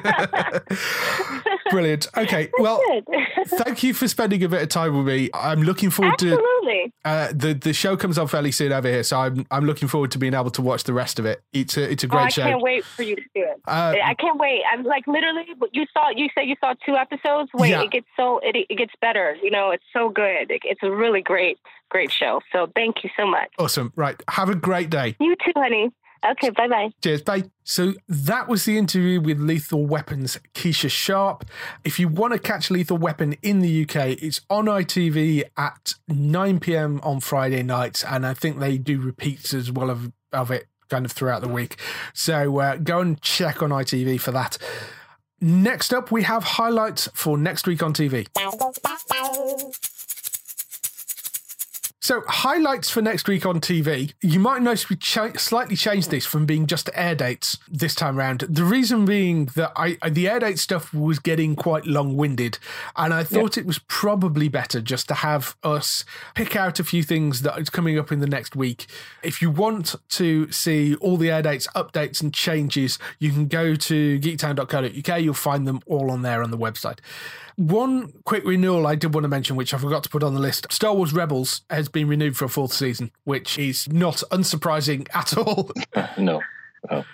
good. 0.00 0.74
Brilliant. 1.70 2.06
Okay, 2.16 2.50
well, 2.58 2.80
thank 3.46 3.82
you 3.82 3.92
for 3.94 4.06
spending 4.08 4.42
a 4.44 4.48
bit 4.48 4.62
of 4.62 4.68
time 4.68 4.96
with 4.96 5.06
me. 5.06 5.30
I'm 5.34 5.62
looking 5.62 5.90
forward 5.90 6.18
to 6.18 6.32
Absolutely. 6.32 6.92
uh, 7.04 7.28
the 7.34 7.54
the 7.54 7.72
show 7.72 7.96
comes 7.96 8.18
on 8.18 8.28
fairly 8.28 8.52
soon 8.52 8.72
over 8.72 8.88
here, 8.88 9.02
so 9.02 9.18
I'm 9.18 9.46
I'm 9.50 9.64
looking 9.64 9.88
forward 9.88 10.10
to 10.12 10.18
being 10.18 10.34
able 10.34 10.50
to 10.50 10.62
watch 10.62 10.84
the 10.84 10.92
rest 10.92 11.18
of 11.18 11.26
it. 11.26 11.42
It's 11.52 11.76
a 11.76 11.90
it's 11.90 12.04
a 12.04 12.06
Oh, 12.06 12.10
great 12.10 12.22
I 12.24 12.28
show. 12.28 12.42
I 12.42 12.50
can't 12.50 12.62
wait 12.62 12.84
for 12.84 13.02
you 13.02 13.16
to 13.16 13.22
see 13.32 13.40
it. 13.40 13.60
Uh, 13.66 13.94
I 14.04 14.14
can't 14.14 14.38
wait. 14.38 14.62
I'm 14.72 14.84
like 14.84 15.06
literally. 15.06 15.46
You 15.72 15.86
saw. 15.92 16.10
You 16.14 16.28
said 16.34 16.42
you 16.42 16.56
saw 16.60 16.74
two 16.86 16.94
episodes. 16.96 17.50
Wait, 17.54 17.70
Yeah. 17.70 17.82
it 17.82 17.90
gets 17.90 18.06
so. 18.16 18.38
It, 18.42 18.56
it 18.68 18.76
gets 18.78 18.92
better. 19.00 19.36
You 19.42 19.50
know, 19.50 19.70
it's 19.70 19.84
so 19.92 20.08
good. 20.10 20.50
It, 20.50 20.62
it's 20.64 20.82
a 20.82 20.90
really 20.90 21.22
great, 21.22 21.58
great 21.90 22.10
show. 22.10 22.40
So 22.52 22.70
thank 22.74 23.04
you 23.04 23.10
so 23.16 23.26
much. 23.26 23.48
Awesome. 23.58 23.92
Right. 23.96 24.20
Have 24.28 24.48
a 24.48 24.54
great 24.54 24.90
day. 24.90 25.16
You 25.20 25.36
too, 25.44 25.52
honey. 25.56 25.90
Okay. 26.24 26.50
Bye 26.50 26.68
bye. 26.68 26.90
Cheers. 27.02 27.22
Bye. 27.22 27.44
So 27.64 27.94
that 28.08 28.48
was 28.48 28.64
the 28.64 28.78
interview 28.78 29.20
with 29.20 29.38
Lethal 29.38 29.84
Weapons 29.86 30.38
Keesha 30.54 30.90
Sharp. 30.90 31.44
If 31.84 31.98
you 31.98 32.08
want 32.08 32.32
to 32.32 32.38
catch 32.38 32.70
Lethal 32.70 32.96
Weapon 32.96 33.36
in 33.42 33.60
the 33.60 33.82
UK, 33.82 34.22
it's 34.22 34.40
on 34.48 34.66
ITV 34.66 35.44
at 35.56 35.94
9 36.08 36.60
p.m. 36.60 37.00
on 37.02 37.20
Friday 37.20 37.62
nights, 37.62 38.02
and 38.04 38.26
I 38.26 38.34
think 38.34 38.58
they 38.58 38.78
do 38.78 39.00
repeats 39.00 39.52
as 39.52 39.70
well 39.70 39.90
of, 39.90 40.12
of 40.32 40.50
it 40.50 40.66
kind 40.88 41.04
of 41.04 41.12
throughout 41.12 41.42
the 41.42 41.48
week. 41.48 41.76
So 42.14 42.58
uh, 42.58 42.76
go 42.76 43.00
and 43.00 43.20
check 43.20 43.62
on 43.62 43.70
ITV 43.70 44.20
for 44.20 44.32
that. 44.32 44.56
Next 45.40 45.92
up, 45.92 46.10
we 46.10 46.22
have 46.22 46.44
highlights 46.44 47.08
for 47.12 47.36
next 47.36 47.66
week 47.66 47.82
on 47.82 47.92
TV. 47.92 48.26
So, 52.04 52.22
highlights 52.28 52.90
for 52.90 53.00
next 53.00 53.28
week 53.28 53.46
on 53.46 53.62
TV. 53.62 54.12
You 54.20 54.38
might 54.38 54.60
notice 54.60 54.90
we 54.90 54.96
cha- 54.96 55.38
slightly 55.38 55.74
changed 55.74 56.10
this 56.10 56.26
from 56.26 56.44
being 56.44 56.66
just 56.66 56.90
air 56.92 57.14
dates 57.14 57.56
this 57.66 57.94
time 57.94 58.16
round. 58.16 58.40
The 58.40 58.62
reason 58.62 59.06
being 59.06 59.46
that 59.56 59.72
I, 59.74 59.96
I 60.02 60.10
the 60.10 60.28
air 60.28 60.38
date 60.38 60.58
stuff 60.58 60.92
was 60.92 61.18
getting 61.18 61.56
quite 61.56 61.86
long 61.86 62.14
winded, 62.14 62.58
and 62.94 63.14
I 63.14 63.24
thought 63.24 63.56
it 63.56 63.64
was 63.64 63.78
probably 63.78 64.50
better 64.50 64.82
just 64.82 65.08
to 65.08 65.14
have 65.14 65.56
us 65.62 66.04
pick 66.34 66.54
out 66.54 66.78
a 66.78 66.84
few 66.84 67.02
things 67.02 67.40
that 67.40 67.58
is 67.58 67.70
coming 67.70 67.98
up 67.98 68.12
in 68.12 68.20
the 68.20 68.26
next 68.26 68.54
week. 68.54 68.86
If 69.22 69.40
you 69.40 69.50
want 69.50 69.94
to 70.10 70.52
see 70.52 70.96
all 70.96 71.16
the 71.16 71.30
air 71.30 71.40
dates, 71.40 71.68
updates, 71.68 72.20
and 72.20 72.34
changes, 72.34 72.98
you 73.18 73.32
can 73.32 73.46
go 73.46 73.74
to 73.76 74.20
geektown.co.uk. 74.20 75.22
You'll 75.22 75.32
find 75.32 75.66
them 75.66 75.80
all 75.86 76.10
on 76.10 76.20
there 76.20 76.42
on 76.42 76.50
the 76.50 76.58
website. 76.58 76.98
One 77.56 78.12
quick 78.24 78.44
renewal 78.44 78.86
I 78.86 78.94
did 78.94 79.14
want 79.14 79.24
to 79.24 79.28
mention, 79.28 79.56
which 79.56 79.74
I 79.74 79.78
forgot 79.78 80.02
to 80.04 80.08
put 80.08 80.22
on 80.22 80.34
the 80.34 80.40
list 80.40 80.70
Star 80.72 80.94
Wars 80.94 81.12
Rebels 81.12 81.62
has 81.70 81.88
been 81.88 82.08
renewed 82.08 82.36
for 82.36 82.46
a 82.46 82.48
fourth 82.48 82.72
season, 82.72 83.10
which 83.24 83.58
is 83.58 83.88
not 83.92 84.22
unsurprising 84.30 85.08
at 85.14 85.36
all. 85.36 85.70
no. 86.18 86.42
Oh. 86.90 87.04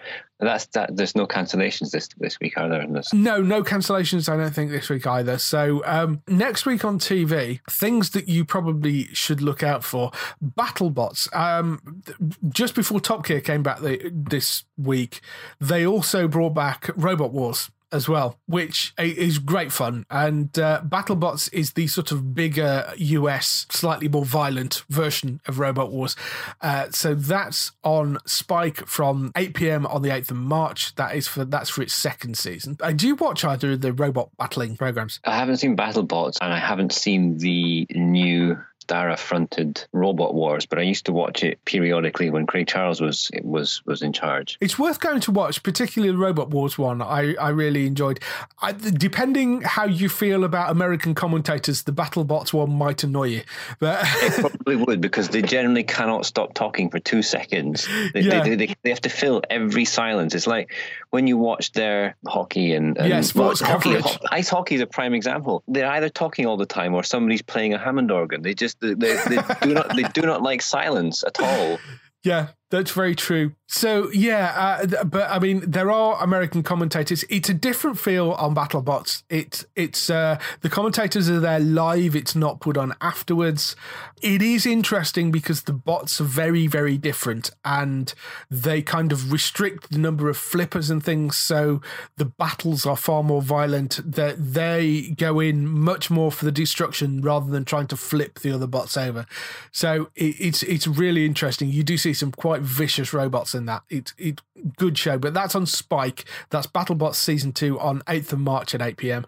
That's 0.41 0.65
that. 0.69 0.97
There's 0.97 1.15
no 1.15 1.27
cancellations 1.27 1.91
this 1.91 2.09
this 2.17 2.41
week, 2.41 2.57
are 2.57 2.69
there? 2.69 2.87
No, 3.13 3.43
no 3.43 3.63
cancellations, 3.63 4.27
I 4.27 4.39
don't 4.39 4.55
think, 4.55 4.71
this 4.71 4.89
week 4.89 5.07
either. 5.07 5.37
So, 5.37 5.83
um, 5.85 6.23
next 6.27 6.65
week 6.65 6.83
on 6.83 6.99
TV, 6.99 7.61
things 7.71 8.11
that 8.11 8.27
you 8.27 8.47
probably 8.47 9.05
should 9.13 9.43
look 9.43 9.63
out 9.63 9.85
for 9.85 10.11
BattleBots. 10.43 11.37
Um, 11.37 12.03
just 12.49 12.75
before 12.75 13.01
Top 13.01 13.27
Gear 13.27 13.43
came 13.43 13.63
back 13.63 13.81
the, 13.81 14.11
this 14.13 14.65
week, 14.79 15.21
they 15.61 15.87
also 15.87 16.27
brought 16.27 16.55
back 16.55 16.91
Robot 16.97 17.33
Wars 17.33 17.71
as 17.93 18.09
well, 18.09 18.39
which 18.47 18.93
is 18.99 19.39
great 19.39 19.73
fun. 19.73 20.07
And 20.11 20.57
uh, 20.59 20.83
BattleBots 20.87 21.53
is 21.53 21.73
the 21.73 21.87
sort 21.87 22.13
of 22.13 22.35
bigger 22.35 22.93
US, 22.97 23.67
slightly 23.71 24.09
more 24.09 24.25
violent 24.25 24.85
version 24.89 25.41
of 25.47 25.59
Robot 25.59 25.93
Wars. 25.93 26.17
Uh, 26.61 26.91
so 26.91 27.15
that's 27.15 27.73
on 27.83 28.19
Spike 28.27 28.87
from 28.87 29.33
8 29.37 29.55
p.m. 29.55 29.87
on 29.87 30.03
the 30.03 30.11
8th 30.11 30.31
of 30.31 30.37
March. 30.37 30.95
That 30.97 31.15
is 31.15 31.27
for 31.29 31.45
that's 31.45 31.71
for 31.71 31.83
its 31.83 31.95
second 31.95 32.37
season. 32.37 32.77
Uh, 32.81 32.93
do 32.93 33.07
you 33.07 33.15
watch 33.17 33.45
either 33.45 33.73
of 33.73 33.81
the 33.81 33.93
robot 33.93 34.31
battling 34.37 34.77
programs? 34.77 35.21
I 35.25 35.37
haven't 35.37 35.59
seen 35.59 35.77
BattleBots, 35.77 36.39
and 36.41 36.53
I 36.53 36.59
haven't 36.59 36.93
seen 36.93 37.39
the 37.39 37.87
new 37.95 38.59
Dara 38.91 39.17
fronted 39.17 39.85
Robot 39.93 40.35
Wars, 40.35 40.67
but 40.67 40.81
I 40.81 40.83
used 40.83 41.07
to 41.07 41.13
watch 41.13 41.45
it 41.45 41.65
periodically 41.65 42.29
when 42.29 42.45
Craig 42.45 42.67
Charles 42.67 43.01
was 43.01 43.31
was 43.45 43.83
was 43.87 44.03
in 44.03 44.13
charge. 44.13 44.59
It's 44.61 44.81
worth 44.81 44.99
going 44.99 45.21
to 45.21 45.31
watch, 45.31 45.63
particularly 45.63 46.11
the 46.11 46.19
Robot 46.19 46.51
Wars 46.51 46.77
one. 46.77 47.01
I, 47.01 47.35
I 47.37 47.51
really 47.51 47.87
enjoyed. 47.87 48.19
I, 48.61 48.73
depending 48.73 49.61
how 49.63 49.85
you 49.85 50.09
feel 50.09 50.43
about 50.43 50.73
American 50.73 51.15
commentators, 51.15 51.85
the 51.85 51.93
BattleBots 51.93 52.53
one 52.53 52.73
might 52.73 53.05
annoy 53.05 53.29
you. 53.29 53.43
But 53.79 54.01
it 54.05 54.33
Probably 54.41 54.75
would 54.75 55.01
because 55.01 55.29
they 55.29 55.43
generally 55.43 55.85
cannot 55.85 56.27
stop 56.27 56.53
talking 56.55 56.91
for 56.91 56.99
two 56.99 57.23
seconds. 57.23 57.87
They, 58.13 58.23
Yeah. 58.23 58.43
they, 58.43 58.57
they, 58.57 58.75
they 58.83 58.91
have 58.91 59.03
to 59.03 59.09
fill 59.09 59.41
every 59.49 59.85
silence. 59.85 60.35
It's 60.35 60.49
like 60.49 60.75
when 61.11 61.27
you 61.27 61.37
watch 61.37 61.73
their 61.73 62.17
hockey 62.27 62.73
and, 62.75 62.97
and 62.99 63.09
Yeah, 63.09 63.21
sports 63.21 63.61
hockey, 63.61 63.95
coverage. 63.95 64.05
ho- 64.05 64.27
ice 64.31 64.49
hockey 64.49 64.77
is 64.77 64.81
a 64.81 64.87
prime 64.87 65.13
example. 65.15 65.63
They're 65.69 65.91
either 65.91 66.09
talking 66.09 66.47
all 66.47 66.57
the 66.57 66.67
time 66.67 66.95
or 66.95 67.03
somebody's 67.03 67.43
playing 67.43 67.75
a 67.75 67.79
Hammond 67.79 68.11
organ. 68.11 68.43
They 68.43 68.55
just 68.55 68.81
they, 68.81 68.95
they, 68.95 69.17
they 69.29 69.39
do 69.63 69.75
not 69.75 69.97
they 69.97 70.03
do 70.05 70.23
not 70.23 70.43
like 70.43 70.63
silence 70.63 71.25
at 71.25 71.41
all. 71.41 71.79
Yeah, 72.23 72.49
that's 72.71 72.91
very 72.91 73.15
true. 73.15 73.53
So 73.73 74.11
yeah, 74.11 74.53
uh, 74.83 75.05
but 75.05 75.31
I 75.31 75.39
mean, 75.39 75.63
there 75.65 75.93
are 75.93 76.21
American 76.21 76.65
commentators. 76.65 77.25
It's 77.31 77.49
a 77.49 77.55
different 77.55 78.01
feel 78.01 78.33
on 78.33 78.53
BattleBots. 78.53 79.23
It's 79.31 79.65
it's 79.77 80.11
uh, 80.11 80.41
the 80.63 80.69
commentators 80.69 81.31
are 81.31 81.39
there 81.39 81.61
live. 81.61 82.17
It's 82.17 82.35
not 82.35 82.59
put 82.61 82.77
on 82.77 82.97
afterwards. 83.01 83.77
It 84.23 84.43
is 84.43 84.67
interesting 84.67 85.31
because 85.31 85.63
the 85.63 85.73
bots 85.73 86.21
are 86.21 86.25
very 86.25 86.67
very 86.67 86.99
different, 86.99 87.53
and 87.65 88.13
they 88.51 88.83
kind 88.83 89.13
of 89.13 89.31
restrict 89.31 89.93
the 89.93 89.99
number 89.99 90.29
of 90.29 90.37
flippers 90.37 90.91
and 90.91 91.01
things. 91.01 91.39
So 91.39 91.81
the 92.17 92.25
battles 92.25 92.85
are 92.85 92.97
far 92.97 93.23
more 93.23 93.41
violent. 93.41 94.01
That 94.05 94.53
they 94.53 95.15
go 95.17 95.39
in 95.39 95.69
much 95.69 96.11
more 96.11 96.33
for 96.33 96.45
the 96.45 96.51
destruction 96.51 97.21
rather 97.21 97.49
than 97.49 97.65
trying 97.65 97.87
to 97.87 97.97
flip 97.97 98.41
the 98.41 98.51
other 98.51 98.67
bots 98.67 98.97
over. 98.97 99.27
So 99.71 100.11
it, 100.17 100.35
it's 100.41 100.65
it's 100.65 100.89
really 100.89 101.25
interesting. 101.25 101.69
You 101.69 101.85
do 101.85 101.97
see 101.97 102.15
some 102.15 102.33
quite 102.33 102.63
vicious 102.63 103.13
robots 103.13 103.55
in 103.61 103.67
that. 103.67 103.83
It's 103.89 104.15
it, 104.19 104.41
good 104.77 104.99
show, 104.99 105.19
but 105.19 105.35
that's 105.35 105.55
on 105.55 105.67
Spike. 105.67 106.25
That's 106.51 106.67
BattleBots 106.67 107.15
season 107.15 107.53
two 107.53 107.79
on 107.79 108.03
eighth 108.09 108.33
of 108.33 108.41
March 108.41 108.75
at 108.75 108.83
eight 108.83 108.97
pm. 108.97 109.25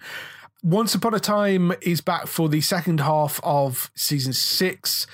Once 0.64 0.94
Upon 0.94 1.12
a 1.12 1.20
Time 1.20 1.72
is 1.80 2.00
back 2.00 2.26
for 2.26 2.48
the 2.48 2.60
second 2.60 3.00
half 3.00 3.40
of 3.42 3.90
season 3.94 4.32
six, 4.32 5.06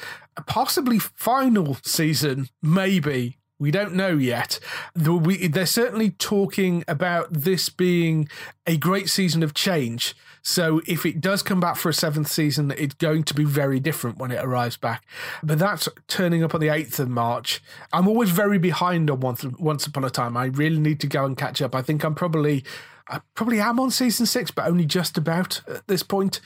possibly 0.46 0.98
final 0.98 1.76
season, 1.82 2.48
maybe. 2.62 3.38
We 3.58 3.70
don't 3.70 3.94
know 3.94 4.16
yet. 4.16 4.60
They're 4.94 5.66
certainly 5.66 6.10
talking 6.10 6.84
about 6.86 7.32
this 7.32 7.70
being 7.70 8.28
a 8.66 8.76
great 8.76 9.08
season 9.08 9.42
of 9.42 9.52
change. 9.52 10.14
So 10.48 10.80
if 10.86 11.04
it 11.04 11.20
does 11.20 11.42
come 11.42 11.60
back 11.60 11.76
for 11.76 11.90
a 11.90 11.92
seventh 11.92 12.28
season, 12.28 12.70
it's 12.78 12.94
going 12.94 13.24
to 13.24 13.34
be 13.34 13.44
very 13.44 13.78
different 13.80 14.16
when 14.16 14.30
it 14.30 14.42
arrives 14.42 14.78
back. 14.78 15.04
But 15.42 15.58
that's 15.58 15.90
turning 16.06 16.42
up 16.42 16.54
on 16.54 16.62
the 16.62 16.68
8th 16.68 17.00
of 17.00 17.10
March. 17.10 17.62
I'm 17.92 18.08
always 18.08 18.30
very 18.30 18.56
behind 18.56 19.10
on 19.10 19.20
Once, 19.20 19.44
Once 19.44 19.86
Upon 19.86 20.04
a 20.04 20.10
Time. 20.10 20.38
I 20.38 20.46
really 20.46 20.78
need 20.78 21.00
to 21.00 21.06
go 21.06 21.26
and 21.26 21.36
catch 21.36 21.60
up. 21.60 21.74
I 21.74 21.82
think 21.82 22.02
I'm 22.02 22.14
probably. 22.14 22.64
I 23.10 23.20
probably 23.34 23.60
am 23.60 23.78
on 23.78 23.90
season 23.90 24.24
six, 24.24 24.50
but 24.50 24.66
only 24.66 24.86
just 24.86 25.18
about 25.18 25.60
at 25.68 25.86
this 25.86 26.02
point. 26.02 26.40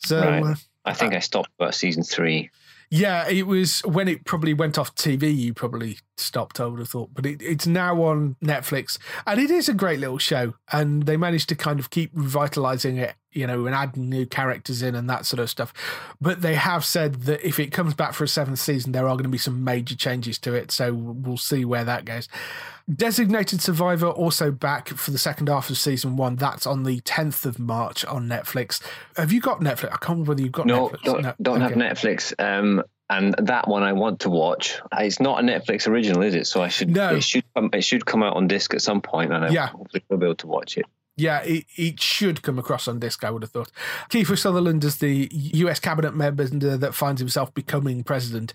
So, 0.00 0.20
Right. 0.20 0.42
uh, 0.44 0.54
I 0.84 0.92
think 0.92 1.14
I 1.14 1.20
stopped 1.20 1.50
about 1.58 1.74
season 1.74 2.02
three. 2.02 2.50
yeah, 2.90 3.26
it 3.26 3.46
was 3.46 3.80
when 3.86 4.06
it 4.06 4.26
probably 4.26 4.52
went 4.52 4.76
off 4.76 4.94
TV. 4.94 5.34
You 5.34 5.54
probably 5.54 5.98
stopped. 6.18 6.60
I 6.60 6.66
would 6.66 6.78
have 6.80 6.88
thought, 6.88 7.10
but 7.14 7.26
it, 7.26 7.40
it's 7.42 7.66
now 7.66 8.02
on 8.02 8.36
Netflix, 8.42 8.98
and 9.26 9.40
it 9.40 9.50
is 9.50 9.68
a 9.68 9.74
great 9.74 10.00
little 10.00 10.18
show. 10.18 10.54
And 10.72 11.04
they 11.04 11.16
managed 11.16 11.48
to 11.50 11.54
kind 11.54 11.78
of 11.80 11.90
keep 11.90 12.10
revitalizing 12.14 12.96
it, 12.96 13.14
you 13.32 13.46
know, 13.46 13.66
and 13.66 13.74
adding 13.74 14.08
new 14.08 14.26
characters 14.26 14.82
in 14.82 14.94
and 14.94 15.08
that 15.10 15.26
sort 15.26 15.40
of 15.40 15.50
stuff. 15.50 15.72
But 16.20 16.42
they 16.42 16.54
have 16.54 16.84
said 16.84 17.22
that 17.22 17.46
if 17.46 17.58
it 17.58 17.72
comes 17.72 17.94
back 17.94 18.14
for 18.14 18.24
a 18.24 18.28
seventh 18.28 18.58
season, 18.58 18.92
there 18.92 19.04
are 19.08 19.14
going 19.14 19.24
to 19.24 19.28
be 19.28 19.38
some 19.38 19.62
major 19.64 19.94
changes 19.96 20.38
to 20.40 20.54
it. 20.54 20.70
So 20.70 20.92
we'll 20.94 21.36
see 21.36 21.64
where 21.64 21.84
that 21.84 22.04
goes. 22.04 22.28
Designated 22.94 23.60
Survivor 23.60 24.06
also 24.06 24.52
back 24.52 24.88
for 24.90 25.10
the 25.10 25.18
second 25.18 25.48
half 25.48 25.70
of 25.70 25.76
season 25.76 26.16
one. 26.16 26.36
That's 26.36 26.66
on 26.66 26.84
the 26.84 27.00
10th 27.00 27.44
of 27.44 27.58
March 27.58 28.04
on 28.04 28.28
Netflix. 28.28 28.80
Have 29.16 29.32
you 29.32 29.40
got 29.40 29.60
Netflix? 29.60 29.86
I 29.86 29.96
can't 29.96 30.08
remember 30.10 30.30
whether 30.30 30.42
you've 30.42 30.52
got 30.52 30.66
No, 30.66 30.88
Netflix. 30.90 31.02
don't, 31.02 31.42
don't 31.42 31.60
have 31.62 31.72
Netflix. 31.72 32.32
Um, 32.38 32.84
and 33.08 33.34
that 33.38 33.68
one 33.68 33.82
I 33.82 33.92
want 33.92 34.20
to 34.20 34.30
watch. 34.30 34.80
It's 34.98 35.20
not 35.20 35.38
a 35.40 35.42
Netflix 35.42 35.86
original, 35.88 36.22
is 36.22 36.34
it? 36.34 36.46
So 36.46 36.62
I 36.62 36.68
should. 36.68 36.90
No. 36.90 37.14
It 37.16 37.22
should 37.24 37.44
come. 37.54 37.70
It 37.72 37.82
should 37.82 38.04
come 38.06 38.22
out 38.22 38.36
on 38.36 38.46
disc 38.48 38.74
at 38.74 38.82
some 38.82 39.00
point, 39.00 39.32
and 39.32 39.44
I 39.44 39.48
Yeah. 39.50 39.68
hopefully 39.68 40.04
will 40.08 40.18
be 40.18 40.26
able 40.26 40.34
to 40.36 40.46
watch 40.46 40.76
it. 40.76 40.86
Yeah, 41.18 41.40
it, 41.44 41.64
it 41.76 41.98
should 42.02 42.42
come 42.42 42.58
across 42.58 42.86
on 42.86 42.98
disc, 42.98 43.24
I 43.24 43.30
would 43.30 43.40
have 43.42 43.50
thought. 43.50 43.70
Kiefer 44.10 44.36
Sutherland 44.38 44.84
as 44.84 44.96
the 44.96 45.30
US 45.32 45.80
cabinet 45.80 46.14
member 46.14 46.44
that 46.44 46.94
finds 46.94 47.22
himself 47.22 47.54
becoming 47.54 48.04
president. 48.04 48.52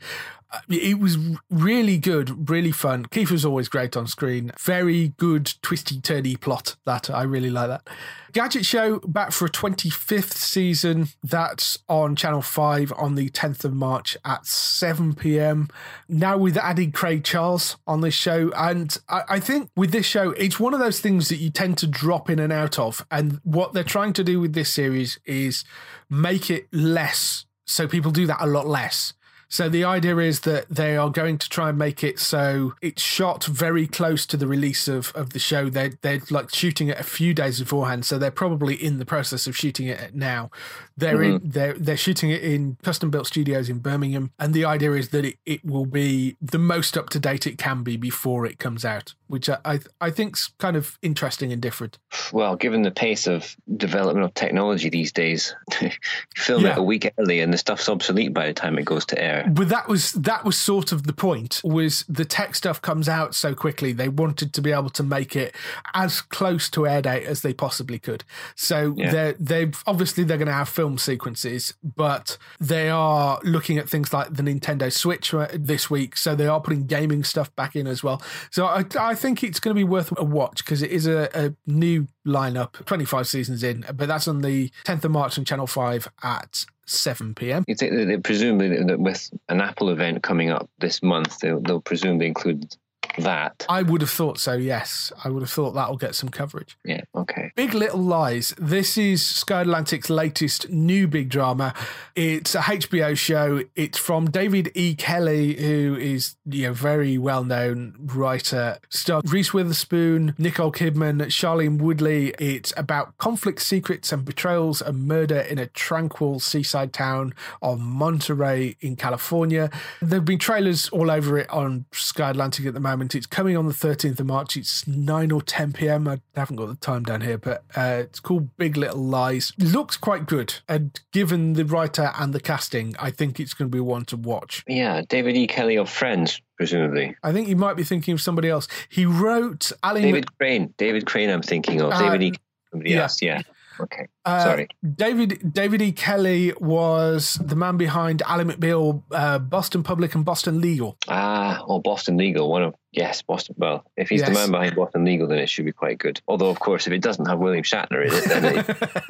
Uh, 0.53 0.59
It 0.69 0.99
was 0.99 1.17
really 1.49 1.97
good, 1.97 2.51
really 2.51 2.71
fun. 2.71 3.07
Kiefer's 3.07 3.45
always 3.45 3.67
great 3.67 3.97
on 3.97 4.05
screen. 4.05 4.51
Very 4.59 5.07
good, 5.17 5.53
twisty, 5.63 5.95
turny 6.01 6.39
plot. 6.39 6.75
That 6.85 7.09
I 7.09 7.23
really 7.23 7.49
like 7.49 7.69
that. 7.69 7.87
Gadget 8.31 8.65
Show 8.65 8.99
back 8.99 9.31
for 9.31 9.45
a 9.45 9.49
25th 9.49 10.33
season. 10.33 11.09
That's 11.23 11.77
on 11.89 12.15
Channel 12.15 12.41
5 12.41 12.93
on 12.97 13.15
the 13.15 13.29
10th 13.29 13.65
of 13.65 13.73
March 13.73 14.15
at 14.23 14.45
7 14.45 15.15
p.m. 15.15 15.67
Now, 16.07 16.37
with 16.37 16.57
adding 16.57 16.91
Craig 16.91 17.23
Charles 17.23 17.77
on 17.85 18.01
this 18.01 18.13
show. 18.13 18.51
And 18.55 18.97
I, 19.09 19.23
I 19.29 19.39
think 19.39 19.69
with 19.75 19.91
this 19.91 20.05
show, 20.05 20.31
it's 20.31 20.59
one 20.59 20.73
of 20.73 20.79
those 20.79 20.99
things 20.99 21.29
that 21.29 21.37
you 21.37 21.49
tend 21.49 21.77
to 21.79 21.87
drop 21.87 22.29
in 22.29 22.39
and 22.39 22.53
out 22.53 22.79
of. 22.79 23.05
And 23.11 23.39
what 23.43 23.73
they're 23.73 23.83
trying 23.83 24.13
to 24.13 24.23
do 24.23 24.39
with 24.39 24.53
this 24.53 24.73
series 24.73 25.19
is 25.25 25.63
make 26.09 26.49
it 26.49 26.67
less. 26.71 27.45
So 27.65 27.87
people 27.87 28.11
do 28.11 28.27
that 28.27 28.41
a 28.41 28.47
lot 28.47 28.67
less. 28.67 29.13
So 29.51 29.67
the 29.67 29.83
idea 29.83 30.17
is 30.17 30.39
that 30.41 30.69
they 30.69 30.95
are 30.95 31.09
going 31.09 31.37
to 31.37 31.49
try 31.49 31.67
and 31.69 31.77
make 31.77 32.05
it 32.05 32.19
so 32.19 32.73
it's 32.81 33.01
shot 33.01 33.43
very 33.43 33.85
close 33.85 34.25
to 34.27 34.37
the 34.37 34.47
release 34.47 34.87
of, 34.87 35.11
of 35.13 35.31
the 35.31 35.39
show. 35.39 35.69
They're 35.69 35.91
they're 36.01 36.21
like 36.29 36.55
shooting 36.55 36.87
it 36.87 36.97
a 36.97 37.03
few 37.03 37.33
days 37.33 37.59
beforehand, 37.59 38.05
so 38.05 38.17
they're 38.17 38.31
probably 38.31 38.75
in 38.75 38.97
the 38.97 39.05
process 39.05 39.47
of 39.47 39.57
shooting 39.57 39.87
it 39.87 40.15
now. 40.15 40.51
They're 40.95 41.21
in 41.21 41.39
mm-hmm. 41.39 41.49
they're 41.49 41.73
they're 41.73 41.97
shooting 41.97 42.29
it 42.29 42.41
in 42.41 42.77
custom 42.81 43.11
built 43.11 43.27
studios 43.27 43.69
in 43.69 43.79
Birmingham, 43.79 44.31
and 44.39 44.53
the 44.53 44.63
idea 44.63 44.93
is 44.93 45.09
that 45.09 45.25
it, 45.25 45.37
it 45.45 45.65
will 45.65 45.85
be 45.85 46.37
the 46.41 46.57
most 46.57 46.97
up 46.97 47.09
to 47.09 47.19
date 47.19 47.45
it 47.45 47.57
can 47.57 47.83
be 47.83 47.97
before 47.97 48.45
it 48.45 48.57
comes 48.57 48.85
out, 48.85 49.15
which 49.27 49.49
I 49.49 49.57
I, 49.65 49.79
I 49.99 50.09
think's 50.11 50.53
kind 50.59 50.77
of 50.77 50.97
interesting 51.01 51.51
and 51.51 51.61
different. 51.61 51.97
Well, 52.31 52.55
given 52.55 52.83
the 52.83 52.91
pace 52.91 53.27
of 53.27 53.57
development 53.75 54.23
of 54.25 54.33
technology 54.33 54.89
these 54.89 55.11
days, 55.11 55.53
you 55.81 55.91
film 56.37 56.63
Yeah. 56.63 56.71
it 56.71 56.77
a 56.77 56.83
week 56.83 57.11
early 57.17 57.41
and 57.41 57.53
the 57.53 57.57
stuff's 57.57 57.89
obsolete 57.89 58.33
by 58.33 58.47
the 58.47 58.53
time 58.53 58.77
it 58.79 58.85
goes 58.85 59.05
to 59.07 59.21
air. 59.21 59.40
But 59.49 59.69
that 59.69 59.87
was 59.87 60.11
that 60.13 60.43
was 60.45 60.57
sort 60.57 60.91
of 60.91 61.03
the 61.03 61.13
point. 61.13 61.61
Was 61.63 62.05
the 62.09 62.25
tech 62.25 62.55
stuff 62.55 62.81
comes 62.81 63.07
out 63.09 63.35
so 63.35 63.53
quickly? 63.55 63.91
They 63.93 64.09
wanted 64.09 64.53
to 64.53 64.61
be 64.61 64.71
able 64.71 64.89
to 64.91 65.03
make 65.03 65.35
it 65.35 65.55
as 65.93 66.21
close 66.21 66.69
to 66.71 66.87
air 66.87 67.01
date 67.01 67.25
as 67.25 67.41
they 67.41 67.53
possibly 67.53 67.99
could. 67.99 68.23
So 68.55 68.93
Yeah. 68.97 69.11
they're 69.11 69.33
they've 69.39 69.83
obviously 69.87 70.23
they're 70.23 70.37
going 70.37 70.47
to 70.47 70.53
have 70.53 70.69
film 70.69 70.97
sequences, 70.97 71.73
but 71.83 72.37
they 72.59 72.89
are 72.89 73.39
looking 73.43 73.77
at 73.77 73.89
things 73.89 74.13
like 74.13 74.33
the 74.33 74.43
Nintendo 74.43 74.91
Switch 74.91 75.33
uh, 75.33 75.47
this 75.53 75.89
week. 75.89 76.17
So 76.17 76.35
they 76.35 76.47
are 76.47 76.59
putting 76.61 76.85
gaming 76.87 77.23
stuff 77.23 77.55
back 77.55 77.75
in 77.75 77.87
as 77.87 78.03
well. 78.03 78.21
So 78.51 78.65
I 78.65 78.85
I 78.99 79.15
think 79.15 79.43
it's 79.43 79.59
going 79.59 79.75
to 79.75 79.79
be 79.79 79.83
worth 79.83 80.13
a 80.17 80.23
watch 80.23 80.63
because 80.63 80.81
it 80.81 80.91
is 80.91 81.07
a, 81.07 81.29
a 81.33 81.53
new 81.65 82.07
lineup, 82.25 82.85
twenty 82.85 83.05
five 83.05 83.27
seasons 83.27 83.63
in. 83.63 83.85
But 83.93 84.07
that's 84.07 84.27
on 84.27 84.41
the 84.41 84.71
tenth 84.83 85.03
of 85.05 85.11
March 85.11 85.37
on 85.37 85.45
Channel 85.45 85.67
Five 85.67 86.07
at 86.23 86.65
seven 86.91 87.33
pm. 87.33 87.63
You 87.67 87.75
think 87.75 87.93
that 87.93 88.05
they 88.05 88.17
presumably 88.17 88.83
that 88.83 88.99
with 88.99 89.29
an 89.49 89.61
Apple 89.61 89.89
event 89.89 90.23
coming 90.23 90.49
up 90.49 90.69
this 90.79 91.01
month, 91.01 91.39
they'll, 91.39 91.61
they'll 91.61 91.81
presumably 91.81 92.27
include 92.27 92.75
that. 93.17 93.65
I 93.69 93.81
would 93.81 94.01
have 94.01 94.09
thought 94.09 94.39
so, 94.39 94.53
yes. 94.53 95.11
I 95.23 95.29
would 95.29 95.41
have 95.41 95.49
thought 95.49 95.71
that'll 95.71 95.97
get 95.97 96.15
some 96.15 96.29
coverage. 96.29 96.77
Yeah, 96.83 97.01
okay. 97.15 97.51
Big 97.55 97.73
Little 97.73 98.01
Lies. 98.01 98.53
This 98.57 98.97
is 98.97 99.25
Sky 99.25 99.61
Atlantic's 99.61 100.09
latest 100.09 100.69
new 100.69 101.07
big 101.07 101.29
drama. 101.29 101.73
It's 102.15 102.55
a 102.55 102.59
HBO 102.59 103.17
show. 103.17 103.63
It's 103.75 103.97
from 103.97 104.29
David 104.29 104.71
E. 104.75 104.95
Kelley, 104.95 105.55
who 105.55 105.95
is 105.99 106.35
you 106.45 106.67
know 106.67 106.73
very 106.73 107.17
well 107.17 107.43
known 107.43 107.95
writer. 107.99 108.77
Starred 108.89 109.31
Reese 109.31 109.53
Witherspoon, 109.53 110.35
Nicole 110.37 110.71
Kidman, 110.71 111.21
Shailene 111.27 111.79
Woodley. 111.79 112.33
It's 112.39 112.73
about 112.77 113.17
conflict, 113.17 113.61
secrets, 113.61 114.11
and 114.11 114.23
betrayals 114.23 114.81
and 114.81 115.07
murder 115.07 115.39
in 115.39 115.57
a 115.57 115.67
tranquil 115.67 116.39
seaside 116.39 116.93
town 116.93 117.33
of 117.61 117.79
Monterey 117.79 118.75
in 118.81 118.95
California. 118.95 119.69
There 120.01 120.19
have 120.19 120.25
been 120.25 120.39
trailers 120.39 120.89
all 120.89 121.09
over 121.09 121.37
it 121.37 121.49
on 121.49 121.85
Sky 121.91 122.29
Atlantic 122.29 122.65
at 122.65 122.73
the 122.73 122.79
moment. 122.79 123.00
It's 123.01 123.25
coming 123.25 123.57
on 123.57 123.67
the 123.67 123.73
13th 123.73 124.19
of 124.19 124.25
March. 124.25 124.57
It's 124.57 124.87
9 124.87 125.31
or 125.31 125.41
10 125.41 125.73
p.m. 125.73 126.07
I 126.07 126.19
haven't 126.35 126.57
got 126.57 126.67
the 126.67 126.75
time 126.75 127.03
down 127.03 127.21
here, 127.21 127.37
but 127.37 127.63
uh, 127.75 128.03
it's 128.03 128.19
called 128.19 128.55
Big 128.57 128.77
Little 128.77 129.03
Lies. 129.03 129.53
Looks 129.57 129.97
quite 129.97 130.25
good. 130.25 130.55
And 130.67 130.99
given 131.11 131.53
the 131.53 131.65
writer 131.65 132.11
and 132.19 132.33
the 132.33 132.39
casting, 132.39 132.95
I 132.99 133.11
think 133.11 133.39
it's 133.39 133.53
going 133.53 133.69
to 133.69 133.75
be 133.75 133.81
one 133.81 134.05
to 134.05 134.17
watch. 134.17 134.63
Yeah, 134.67 135.01
David 135.07 135.35
E. 135.35 135.47
Kelley 135.47 135.77
of 135.77 135.89
Friends, 135.89 136.41
presumably. 136.57 137.15
I 137.23 137.31
think 137.31 137.47
you 137.47 137.55
might 137.55 137.75
be 137.75 137.83
thinking 137.83 138.13
of 138.13 138.21
somebody 138.21 138.49
else. 138.49 138.67
He 138.89 139.05
wrote 139.05 139.71
Ali 139.83 140.01
David 140.01 140.37
Crane. 140.37 140.73
David 140.77 141.05
Crane, 141.05 141.29
I'm 141.29 141.41
thinking 141.41 141.81
of. 141.81 141.91
Uh, 141.91 141.99
David 141.99 142.23
E. 142.23 142.33
Somebody 142.71 142.91
yeah. 142.91 143.01
else, 143.01 143.21
yeah. 143.21 143.41
Okay. 143.81 144.07
Uh, 144.25 144.43
Sorry. 144.43 144.67
David 144.95 145.53
David 145.53 145.81
E. 145.81 145.91
Kelley 145.91 146.53
was 146.59 147.39
the 147.43 147.55
man 147.55 147.77
behind 147.77 148.21
Ally 148.23 148.43
McBeal, 148.43 149.03
uh, 149.11 149.39
Boston 149.39 149.83
Public 149.83 150.15
and 150.15 150.23
Boston 150.23 150.61
Legal. 150.61 150.97
Ah, 151.07 151.63
oh, 151.67 151.79
Boston 151.79 152.17
Legal. 152.17 152.49
One 152.49 152.63
of 152.63 152.75
yes, 152.91 153.21
Boston. 153.21 153.55
Well, 153.57 153.83
if 153.97 154.09
he's 154.09 154.23
the 154.23 154.31
man 154.31 154.51
behind 154.51 154.75
Boston 154.75 155.03
Legal, 155.03 155.27
then 155.27 155.39
it 155.39 155.49
should 155.49 155.65
be 155.65 155.71
quite 155.71 155.97
good. 155.97 156.21
Although, 156.27 156.49
of 156.49 156.59
course, 156.59 156.87
if 156.87 156.93
it 156.93 157.01
doesn't 157.01 157.25
have 157.27 157.39
William 157.39 157.63
Shatner 157.63 158.05
in 158.05 158.13
it, 158.13 158.25
then 158.29 158.65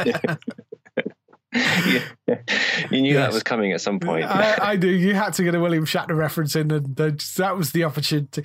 it, 0.05 0.35
Yeah. 0.35 0.35
you 2.91 3.01
knew 3.01 3.13
Yes. 3.13 3.27
that 3.27 3.33
was 3.33 3.43
coming 3.43 3.73
at 3.73 3.81
some 3.81 3.99
point. 3.99 4.23
I, 4.23 4.57
I 4.71 4.75
do. 4.77 4.87
You 4.87 5.13
had 5.15 5.33
to 5.33 5.43
get 5.43 5.53
a 5.53 5.59
William 5.59 5.85
Shatner 5.85 6.15
reference 6.15 6.55
in, 6.55 6.71
and 6.71 6.95
that 6.95 7.19
that 7.37 7.57
was 7.57 7.73
the 7.73 7.83
opportunity. 7.83 8.43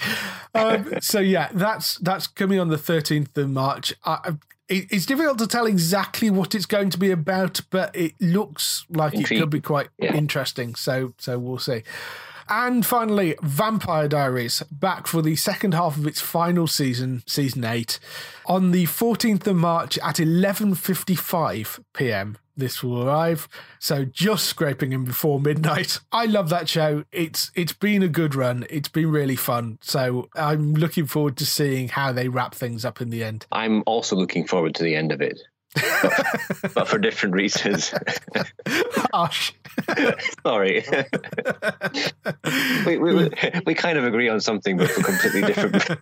Um, 0.55 0.93
so 1.01 1.21
yeah, 1.21 1.49
that's 1.53 1.99
that's 1.99 2.27
coming 2.27 2.59
on 2.59 2.69
the 2.69 2.79
thirteenth 2.79 3.37
of 3.39 3.49
March. 3.51 3.95
I, 4.05 4.35
it, 4.69 4.87
it's 4.91 5.07
difficult 5.07 5.39
to 5.39 5.47
tell 5.47 5.67
exactly 5.67 6.31
what 6.31 6.55
it's 6.55 6.67
going 6.67 6.91
to 6.91 6.99
be 6.99 7.11
about, 7.11 7.61
but 7.71 7.95
it 7.95 8.15
looks 8.21 8.85
like 8.91 9.15
it 9.15 9.27
could 9.27 9.51
be 9.51 9.61
quite 9.61 9.89
Yeah. 9.99 10.15
interesting. 10.15 10.75
So 10.75 11.15
so 11.19 11.39
we'll 11.39 11.59
see. 11.59 11.83
And 12.49 12.87
finally, 12.87 13.35
Vampire 13.43 14.07
Diaries 14.07 14.63
back 14.71 15.09
for 15.09 15.21
the 15.21 15.35
second 15.35 15.75
half 15.75 15.97
of 15.97 16.07
its 16.07 16.21
final 16.21 16.69
season, 16.69 17.25
season 17.27 17.65
eight, 17.65 17.99
on 18.47 18.71
the 18.71 18.85
14th 18.87 19.45
of 19.49 19.57
March 19.57 19.99
at 19.99 20.17
11:55 20.21 21.81
p.m. 21.93 22.39
This 22.57 22.83
will 22.83 23.07
arrive, 23.07 23.49
so 23.79 24.05
just 24.05 24.47
scraping 24.47 24.93
in 24.93 25.05
before 25.05 25.39
midnight. 25.39 26.01
I 26.11 26.25
love 26.25 26.49
that 26.49 26.69
show. 26.69 27.05
It's 27.13 27.51
it's 27.55 27.75
been 27.75 28.03
a 28.03 28.09
good 28.09 28.35
run. 28.35 28.67
It's 28.71 28.89
been 28.89 29.11
really 29.11 29.37
fun. 29.37 29.79
So 29.83 30.29
I'm 30.35 30.73
looking 30.75 31.07
forward 31.07 31.37
to 31.39 31.47
seeing 31.47 31.89
how 31.89 32.13
they 32.13 32.29
wrap 32.29 32.55
things 32.55 32.85
up 32.85 33.01
in 33.01 33.11
the 33.11 33.23
end. 33.23 33.47
I'm 33.53 33.83
also 33.87 34.17
looking 34.17 34.47
forward 34.47 34.75
to 34.77 34.85
the 34.85 34.97
end 34.97 35.13
of 35.13 35.21
it, 35.21 35.39
but, 35.75 36.27
but 36.75 36.89
for 36.89 36.99
different 36.99 37.35
reasons. 37.35 37.93
Gosh. 39.13 39.53
Sorry. 40.43 40.85
we, 42.87 42.97
we, 42.97 43.15
we, 43.15 43.31
we 43.67 43.75
kind 43.75 43.99
of 43.99 44.05
agree 44.05 44.29
on 44.29 44.41
something, 44.41 44.77
but 44.79 44.91
for 44.91 45.03
completely 45.03 45.43
different. 45.43 46.01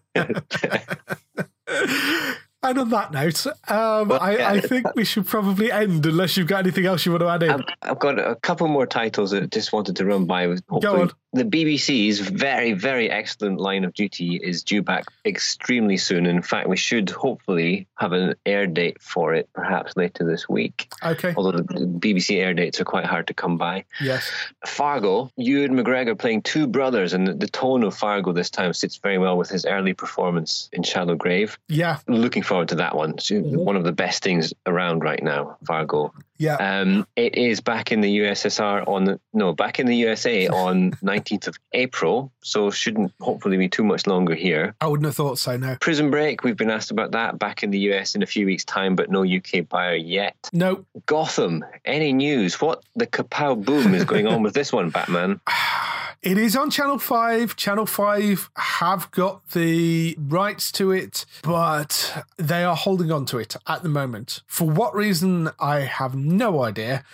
And 2.65 2.79
on 2.79 2.89
that 2.91 3.13
note, 3.13 3.47
um, 3.69 4.11
I, 4.11 4.39
I 4.39 4.61
think 4.61 4.95
we 4.95 5.05
should 5.05 5.27
probably 5.27 5.71
end 5.71 6.07
unless 6.07 6.39
you've 6.39 6.47
got 6.47 6.61
anything 6.61 6.87
else 6.87 7.05
you 7.05 7.13
want 7.13 7.21
to 7.21 7.29
add 7.29 7.43
in. 7.43 7.51
I've, 7.51 7.65
I've 7.83 7.99
got 7.99 8.19
a 8.19 8.37
couple 8.37 8.67
more 8.69 8.87
titles 8.87 9.33
that 9.33 9.43
I 9.43 9.47
just 9.47 9.73
wanted 9.75 9.97
to 9.97 10.07
run 10.07 10.25
by. 10.25 10.47
With 10.47 10.63
hopefully, 10.67 11.03
on. 11.03 11.13
The 11.35 11.45
BBC's 11.45 12.21
very, 12.21 12.73
very 12.73 13.11
excellent 13.11 13.61
line 13.61 13.85
of 13.85 13.93
duty 13.93 14.37
is 14.43 14.63
due 14.63 14.83
back 14.83 15.07
extremely 15.25 15.97
soon. 15.97 16.27
In 16.27 16.43
fact, 16.43 16.69
we 16.69 16.77
should 16.77 17.11
hopefully 17.11 17.89
have 17.97 18.13
an 18.13 18.37
air 18.47 18.67
date 18.69 19.03
for 19.03 19.35
it 19.35 19.49
perhaps 19.53 19.97
later 19.97 20.25
this 20.25 20.49
week. 20.49 20.93
Okay. 21.03 21.35
Although 21.37 21.59
the 21.59 21.63
BBC 21.65 22.41
air 22.41 22.55
dates 22.55 22.81
are 22.81 22.85
quite 22.85 23.05
hard 23.05 23.27
to 23.27 23.35
come 23.35 23.59
by. 23.59 23.85
Yes. 24.01 24.31
Fargo, 24.65 25.31
Ewan 25.37 25.73
McGregor 25.73 26.17
playing 26.17 26.43
two 26.43 26.69
brothers, 26.69 27.13
and 27.13 27.27
the- 27.27 27.35
the 27.35 27.49
tone 27.49 27.83
of 27.83 27.97
Fargo 27.97 28.33
this 28.33 28.51
time 28.51 28.73
sits 28.73 28.97
very 28.99 29.19
well 29.19 29.37
with 29.37 29.51
his 29.51 29.67
early 29.67 29.93
performance 29.93 30.69
in 30.73 30.85
Shallow 30.85 31.17
Grave. 31.17 31.59
Yeah. 31.69 31.99
Looking 32.07 32.45
forward 32.45 32.69
to 32.69 32.77
that 32.77 32.95
one. 32.95 33.15
It's 33.15 33.31
mm-hmm. 33.31 33.57
one 33.57 33.75
of 33.75 33.83
the 33.83 33.93
best 33.93 34.23
things 34.23 34.55
around 34.67 35.03
right 35.03 35.23
now, 35.23 35.57
Fargo. 35.67 36.15
Yeah. 36.37 36.57
Um, 36.57 37.07
it 37.17 37.37
is 37.37 37.61
back 37.61 37.93
in 37.93 38.01
the 38.01 38.19
USSR 38.19 38.87
on 38.89 39.05
the, 39.05 39.21
no, 39.33 39.53
back 39.53 39.79
in 39.79 39.87
the 39.87 39.97
USA 39.97 40.49
on 40.49 40.93
19th 40.93 41.49
of 41.49 41.57
April, 41.73 42.33
so 42.43 42.71
shouldn't 42.71 43.13
hopefully 43.21 43.57
be 43.57 43.69
too 43.69 43.85
much 43.85 44.07
longer 44.07 44.35
here. 44.35 44.75
I 44.81 44.87
wouldn't 44.87 45.07
have 45.07 45.17
thought 45.17 45.39
so. 45.39 45.57
No. 45.57 45.77
Prison 45.81 46.11
Break, 46.11 46.43
we've 46.43 46.57
been 46.57 46.71
asked 46.71 46.91
about 46.91 47.13
that 47.13 47.39
back 47.39 47.63
in 47.63 47.71
the 47.71 47.79
US 47.91 48.15
in 48.15 48.23
a 48.23 48.27
few 48.27 48.47
weeks' 48.47 48.65
time, 48.65 48.97
but 48.97 49.11
no 49.11 49.25
UK 49.25 49.69
buyer 49.69 49.95
yet. 49.95 50.37
No. 50.53 50.85
Gotham, 51.07 51.65
any 51.85 52.13
news? 52.13 52.61
What 52.61 52.83
the 52.95 53.07
kapow 53.07 53.63
boom 53.63 53.95
is 53.95 54.05
going 54.05 54.27
on 54.27 54.43
with 54.43 54.55
this 54.55 54.73
one, 54.73 54.91
Batman? 54.91 55.41
It 56.25 56.39
is 56.39 56.57
on 56.57 56.71
Channel 56.71 56.99
5. 56.99 57.55
Channel 57.55 57.85
5 57.85 58.51
have 58.57 59.11
got 59.11 59.47
the 59.51 60.17
rights 60.19 60.73
to 60.73 60.91
it, 60.91 61.27
but 61.43 62.25
they 62.39 62.65
are 62.65 62.75
holding 62.75 63.13
on 63.13 63.27
to 63.27 63.37
it 63.37 63.57
at 63.67 63.83
the 63.83 63.91
moment. 63.91 64.41
For 64.47 64.67
what 64.67 64.95
reason, 64.95 65.51
I 65.61 65.81
have 65.81 66.15
no 66.15 66.63
idea. 66.63 67.05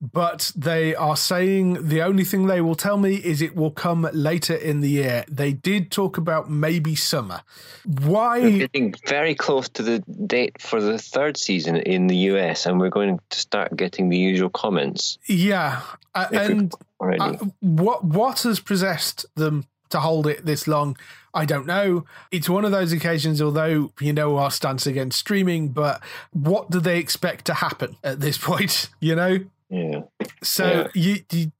But 0.00 0.52
they 0.54 0.94
are 0.94 1.16
saying 1.16 1.88
the 1.88 2.02
only 2.02 2.24
thing 2.24 2.46
they 2.46 2.60
will 2.60 2.76
tell 2.76 2.96
me 2.96 3.16
is 3.16 3.42
it 3.42 3.56
will 3.56 3.70
come 3.70 4.08
later 4.12 4.54
in 4.54 4.80
the 4.80 4.88
year. 4.88 5.24
They 5.28 5.52
did 5.52 5.90
talk 5.90 6.16
about 6.16 6.48
maybe 6.48 6.94
summer. 6.94 7.42
Why? 7.84 8.40
We're 8.40 8.58
getting 8.58 8.94
very 9.06 9.34
close 9.34 9.68
to 9.70 9.82
the 9.82 9.98
date 9.98 10.60
for 10.60 10.80
the 10.80 10.98
third 10.98 11.36
season 11.36 11.76
in 11.76 12.06
the 12.06 12.16
US, 12.32 12.66
and 12.66 12.78
we're 12.78 12.90
going 12.90 13.18
to 13.30 13.38
start 13.38 13.76
getting 13.76 14.08
the 14.08 14.16
usual 14.16 14.50
comments 14.50 15.18
Yeah, 15.26 15.82
uh, 16.14 16.26
and 16.32 16.74
uh, 17.00 17.36
what 17.60 18.04
what 18.04 18.40
has 18.42 18.60
possessed 18.60 19.26
them 19.34 19.66
to 19.90 20.00
hold 20.00 20.26
it 20.26 20.44
this 20.44 20.66
long? 20.66 20.96
I 21.34 21.44
don't 21.44 21.66
know. 21.66 22.04
It's 22.30 22.48
one 22.48 22.64
of 22.64 22.72
those 22.72 22.92
occasions, 22.92 23.40
although 23.40 23.92
you 24.00 24.12
know 24.12 24.36
our 24.36 24.50
stance 24.50 24.86
against 24.86 25.18
streaming, 25.18 25.68
but 25.68 26.02
what 26.32 26.70
do 26.70 26.80
they 26.80 26.98
expect 26.98 27.44
to 27.46 27.54
happen 27.54 27.96
at 28.02 28.20
this 28.20 28.38
point? 28.48 28.90
You 29.00 29.14
know. 29.14 29.38
Yeah. 29.70 30.02
So 30.42 30.88
you, 30.94 31.18
you, 31.30 31.52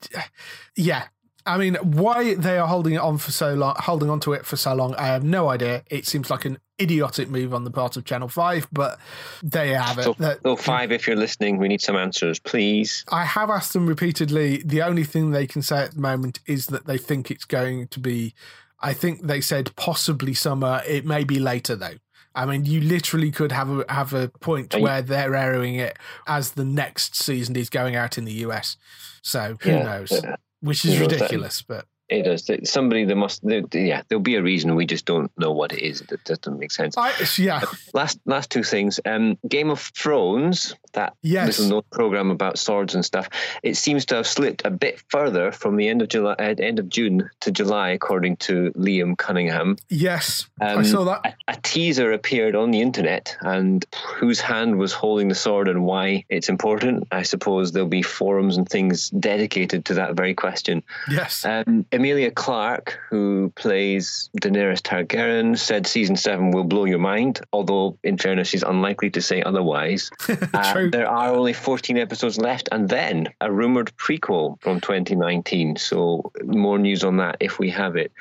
yeah. 0.76 1.04
I 1.46 1.56
mean, 1.56 1.76
why 1.76 2.34
they 2.34 2.58
are 2.58 2.66
holding 2.66 2.94
it 2.94 3.00
on 3.00 3.16
for 3.16 3.32
so 3.32 3.54
long, 3.54 3.74
holding 3.78 4.10
on 4.10 4.20
to 4.20 4.34
it 4.34 4.44
for 4.44 4.56
so 4.56 4.74
long, 4.74 4.94
I 4.96 5.06
have 5.06 5.24
no 5.24 5.48
idea. 5.48 5.82
It 5.88 6.06
seems 6.06 6.30
like 6.30 6.44
an 6.44 6.58
idiotic 6.78 7.30
move 7.30 7.54
on 7.54 7.64
the 7.64 7.70
part 7.70 7.96
of 7.96 8.04
Channel 8.04 8.28
Five, 8.28 8.68
but 8.70 8.98
they 9.42 9.72
have 9.72 9.98
it. 9.98 10.04
So, 10.04 10.14
so 10.42 10.56
five, 10.56 10.92
if 10.92 11.06
you're 11.06 11.16
listening, 11.16 11.56
we 11.56 11.68
need 11.68 11.80
some 11.80 11.96
answers, 11.96 12.38
please. 12.38 13.02
I 13.10 13.24
have 13.24 13.48
asked 13.48 13.72
them 13.72 13.86
repeatedly. 13.86 14.62
The 14.62 14.82
only 14.82 15.04
thing 15.04 15.30
they 15.30 15.46
can 15.46 15.62
say 15.62 15.78
at 15.78 15.94
the 15.94 16.00
moment 16.00 16.40
is 16.46 16.66
that 16.66 16.86
they 16.86 16.98
think 16.98 17.30
it's 17.30 17.46
going 17.46 17.88
to 17.88 18.00
be. 18.00 18.34
I 18.80 18.92
think 18.92 19.26
they 19.26 19.40
said 19.40 19.74
possibly 19.74 20.34
summer. 20.34 20.82
It 20.86 21.06
may 21.06 21.24
be 21.24 21.38
later 21.38 21.76
though. 21.76 21.96
I 22.38 22.46
mean, 22.46 22.64
you 22.64 22.80
literally 22.80 23.32
could 23.32 23.50
have 23.50 23.68
a 23.68 23.84
have 23.88 24.14
a 24.14 24.28
point 24.28 24.72
Are 24.74 24.78
you- 24.78 24.84
where 24.84 25.02
they're 25.02 25.34
airing 25.34 25.74
it 25.74 25.98
as 26.26 26.52
the 26.52 26.64
next 26.64 27.16
season 27.16 27.56
is 27.56 27.68
going 27.68 27.96
out 27.96 28.16
in 28.16 28.24
the 28.24 28.32
US. 28.46 28.76
So 29.22 29.56
who 29.60 29.70
Yeah, 29.70 29.82
knows? 29.82 30.12
uh, 30.12 30.36
Which 30.60 30.84
is 30.84 30.98
ridiculous, 31.00 31.62
but 31.62 31.86
It 32.08 32.22
does. 32.22 32.50
Somebody, 32.70 33.04
there 33.04 33.16
must, 33.16 33.46
there, 33.46 33.62
yeah, 33.72 34.02
there'll 34.08 34.22
be 34.22 34.36
a 34.36 34.42
reason. 34.42 34.74
We 34.74 34.86
just 34.86 35.04
don't 35.04 35.30
know 35.36 35.52
what 35.52 35.72
it 35.72 35.82
is. 35.84 36.00
That 36.08 36.24
doesn't 36.24 36.58
make 36.58 36.70
sense. 36.72 36.96
I 36.96 37.12
yeah 37.36 37.60
Last, 37.92 38.18
last 38.24 38.50
two 38.50 38.62
things. 38.62 38.98
Um, 39.04 39.36
Game 39.46 39.68
of 39.70 39.80
Thrones, 39.80 40.74
that 40.94 41.12
Yes. 41.22 41.46
little 41.58 41.68
known 41.68 41.82
program 41.92 42.30
about 42.30 42.58
swords 42.58 42.94
and 42.94 43.04
stuff. 43.04 43.28
It 43.62 43.76
seems 43.76 44.06
to 44.06 44.14
have 44.16 44.26
slipped 44.26 44.62
a 44.64 44.70
bit 44.70 45.02
further 45.10 45.52
from 45.52 45.76
the 45.76 45.88
end 45.88 46.00
of 46.00 46.08
July, 46.08 46.32
uh, 46.38 46.54
end 46.58 46.78
of 46.78 46.88
June 46.88 47.28
to 47.40 47.50
July, 47.50 47.90
according 47.90 48.36
to 48.38 48.72
Liam 48.72 49.16
Cunningham. 49.18 49.76
yes 49.90 50.48
I 50.60 50.72
Um, 50.74 50.84
saw 50.84 51.04
that. 51.04 51.36
a, 51.48 51.52
a 51.52 51.56
teaser 51.62 52.12
appeared 52.12 52.56
on 52.56 52.70
the 52.70 52.80
internet 52.80 53.36
and 53.42 53.84
whose 54.16 54.40
hand 54.40 54.78
was 54.78 54.92
holding 54.94 55.28
the 55.28 55.34
sword 55.34 55.68
and 55.68 55.84
why 55.84 56.24
it's 56.30 56.48
important. 56.48 57.06
I 57.12 57.22
suppose 57.22 57.72
there'll 57.72 57.88
be 57.88 58.02
forums 58.02 58.56
and 58.56 58.66
things 58.68 59.10
dedicated 59.10 59.84
to 59.86 59.94
that 59.94 60.14
very 60.14 60.34
question. 60.34 60.82
Yes, 61.10 61.44
Um, 61.44 61.84
Emilia 61.98 62.30
Clarke, 62.30 62.96
who 63.10 63.52
plays 63.56 64.30
Daenerys 64.40 64.80
Targaryen, 64.80 65.58
said 65.58 65.84
season 65.84 66.14
seven 66.14 66.52
will 66.52 66.62
blow 66.62 66.84
your 66.84 67.00
mind, 67.00 67.40
although, 67.52 67.98
in 68.04 68.16
fairness, 68.18 68.46
she's 68.46 68.62
unlikely 68.62 69.10
to 69.10 69.20
say 69.20 69.42
otherwise. 69.42 70.10
Uh, 70.54 70.72
True. 70.72 70.90
there 70.90 71.08
are 71.08 71.34
only 71.34 71.52
14 71.52 71.98
episodes 71.98 72.38
left, 72.38 72.68
and 72.72 72.88
then 72.88 73.28
a 73.40 73.52
rumored 73.52 73.92
prequel 73.96 74.60
from 74.62 74.80
2019. 74.80 75.76
So, 75.76 76.32
more 76.44 76.78
news 76.78 77.04
on 77.04 77.18
that 77.18 77.36
if 77.40 77.58
we 77.58 77.70
have 77.70 77.96
it. 77.96 78.12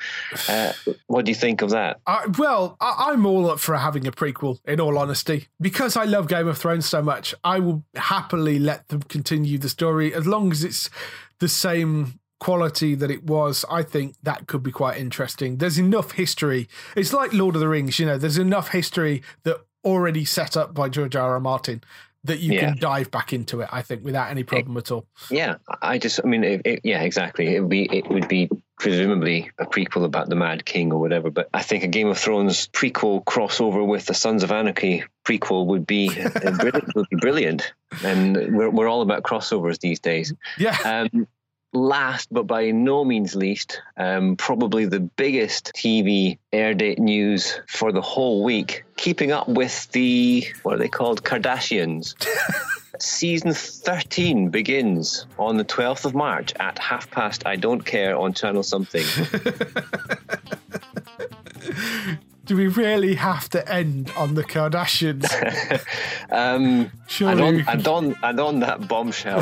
Uh, 0.48 0.72
what 1.06 1.24
do 1.24 1.30
you 1.30 1.34
think 1.34 1.62
of 1.62 1.70
that? 1.70 2.00
Well, 2.38 2.76
I, 2.80 3.10
I'm 3.10 3.24
all 3.24 3.50
up 3.50 3.60
for 3.60 3.76
having 3.76 4.06
a 4.06 4.12
prequel. 4.12 4.58
In 4.66 4.80
all 4.80 4.98
honesty, 4.98 5.48
because 5.60 5.96
I 5.96 6.04
love 6.04 6.28
Game 6.28 6.48
of 6.48 6.58
Thrones 6.58 6.86
so 6.86 7.02
much, 7.02 7.34
I 7.44 7.60
will 7.60 7.84
happily 7.94 8.58
let 8.58 8.88
them 8.88 9.02
continue 9.02 9.58
the 9.58 9.68
story 9.68 10.12
as 10.12 10.26
long 10.26 10.52
as 10.52 10.64
it's 10.64 10.90
the 11.38 11.48
same 11.48 12.18
quality 12.40 12.94
that 12.94 13.10
it 13.10 13.24
was. 13.24 13.64
I 13.70 13.82
think 13.82 14.14
that 14.22 14.46
could 14.46 14.62
be 14.62 14.72
quite 14.72 14.98
interesting. 14.98 15.56
There's 15.58 15.78
enough 15.78 16.12
history. 16.12 16.68
It's 16.96 17.12
like 17.12 17.32
Lord 17.32 17.54
of 17.56 17.60
the 17.60 17.68
Rings. 17.68 17.98
You 17.98 18.06
know, 18.06 18.18
there's 18.18 18.38
enough 18.38 18.68
history 18.68 19.22
that 19.44 19.58
already 19.84 20.24
set 20.24 20.56
up 20.56 20.74
by 20.74 20.88
George 20.88 21.16
R. 21.16 21.32
R. 21.34 21.40
Martin 21.40 21.82
that 22.24 22.40
you 22.40 22.54
Yeah. 22.54 22.60
can 22.60 22.78
dive 22.78 23.10
back 23.10 23.32
into 23.32 23.60
it. 23.60 23.68
I 23.72 23.80
think 23.82 24.04
without 24.04 24.30
any 24.30 24.42
problem 24.42 24.76
at 24.76 24.90
all. 24.90 25.06
Yeah, 25.30 25.56
I 25.80 25.98
just, 25.98 26.20
I 26.22 26.26
mean, 26.26 26.42
it, 26.44 26.62
it, 26.64 26.80
yeah, 26.82 27.02
exactly. 27.02 27.54
It 27.54 27.60
would 27.60 27.68
be, 27.70 27.84
it 27.96 28.08
would 28.10 28.26
be 28.28 28.50
presumably 28.76 29.50
a 29.58 29.64
prequel 29.66 30.04
about 30.04 30.28
the 30.28 30.34
Mad 30.34 30.64
King 30.64 30.92
or 30.92 30.98
whatever. 31.00 31.30
But 31.30 31.48
I 31.54 31.62
think 31.62 31.84
a 31.84 31.88
Game 31.88 32.08
of 32.08 32.18
Thrones 32.18 32.68
prequel 32.68 33.22
crossover 33.24 33.86
with 33.86 34.06
the 34.06 34.14
Sons 34.14 34.42
of 34.42 34.50
Anarchy 34.50 35.04
prequel 35.24 35.66
would 35.66 35.86
be 35.86 36.08
uh, 36.20 36.50
brilliant. 36.50 36.94
would 36.96 37.08
be 37.08 37.16
brilliant. 37.16 37.72
And 38.04 38.36
we're 38.56 38.70
we're 38.70 38.88
all 38.88 39.02
about 39.02 39.22
crossovers 39.22 39.78
these 39.78 40.00
days. 40.00 40.32
Yeah. 40.58 40.76
Um, 41.12 41.26
last 41.72 42.28
but 42.32 42.46
by 42.46 42.70
no 42.70 43.04
means 43.04 43.34
least, 43.34 43.80
um, 43.96 44.36
probably 44.36 44.86
the 44.86 45.00
biggest 45.00 45.72
TV 45.74 46.38
air 46.52 46.74
date 46.74 46.98
news 46.98 47.60
for 47.68 47.92
the 47.92 48.00
whole 48.00 48.42
week. 48.42 48.84
Keeping 48.96 49.32
up 49.32 49.48
with 49.48 49.90
the 49.92 50.46
what 50.62 50.74
are 50.74 50.78
they 50.78 50.88
called, 50.88 51.22
Kardashians. 51.22 52.14
Season 53.00 53.52
13 53.52 54.48
begins 54.48 55.26
on 55.38 55.56
the 55.56 55.64
12th 55.64 56.04
of 56.04 56.14
March 56.14 56.52
at 56.58 56.78
half 56.80 57.08
past 57.10 57.46
I 57.46 57.54
Don't 57.56 57.84
Care 57.84 58.16
on 58.16 58.32
Channel 58.32 58.64
Something. 58.64 59.04
Do 62.44 62.56
we 62.56 62.66
really 62.66 63.14
have 63.14 63.48
to 63.50 63.70
end 63.70 64.10
on 64.16 64.34
the 64.34 64.42
Kardashians? 64.44 65.26
Um, 66.30 66.92
Surely 67.06 67.32
and, 67.32 67.40
on, 67.40 67.64
and, 67.68 67.88
on, 67.88 68.16
and 68.22 68.38
on 68.38 68.60
that 68.60 68.86
bombshell, 68.86 69.40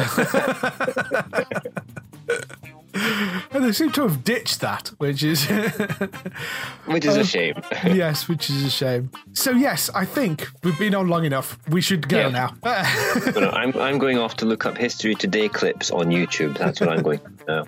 And 3.52 3.62
they 3.64 3.72
seem 3.72 3.92
to 3.92 4.02
have 4.08 4.24
ditched 4.24 4.60
that, 4.60 4.88
which 4.98 5.22
is 5.22 5.44
which 6.86 7.04
is 7.04 7.16
a 7.16 7.24
shame. 7.24 7.54
yes, 7.84 8.26
which 8.28 8.48
is 8.48 8.64
a 8.64 8.70
shame. 8.70 9.10
So 9.34 9.50
yes, 9.50 9.90
I 9.94 10.04
think 10.06 10.48
we've 10.64 10.78
been 10.78 10.94
on 10.94 11.08
long 11.08 11.24
enough. 11.24 11.58
We 11.68 11.80
should 11.82 12.08
go 12.08 12.18
Yeah. 12.20 12.28
now. 12.30 12.54
No, 13.40 13.50
I'm, 13.50 13.76
I'm 13.78 13.98
going 13.98 14.18
off 14.18 14.36
to 14.38 14.46
look 14.46 14.64
up 14.64 14.78
History 14.78 15.14
Today 15.14 15.48
clips 15.48 15.90
on 15.90 16.06
YouTube. 16.06 16.56
That's 16.56 16.80
what 16.80 16.88
I'm 16.88 17.02
going 17.02 17.20
now. 17.46 17.64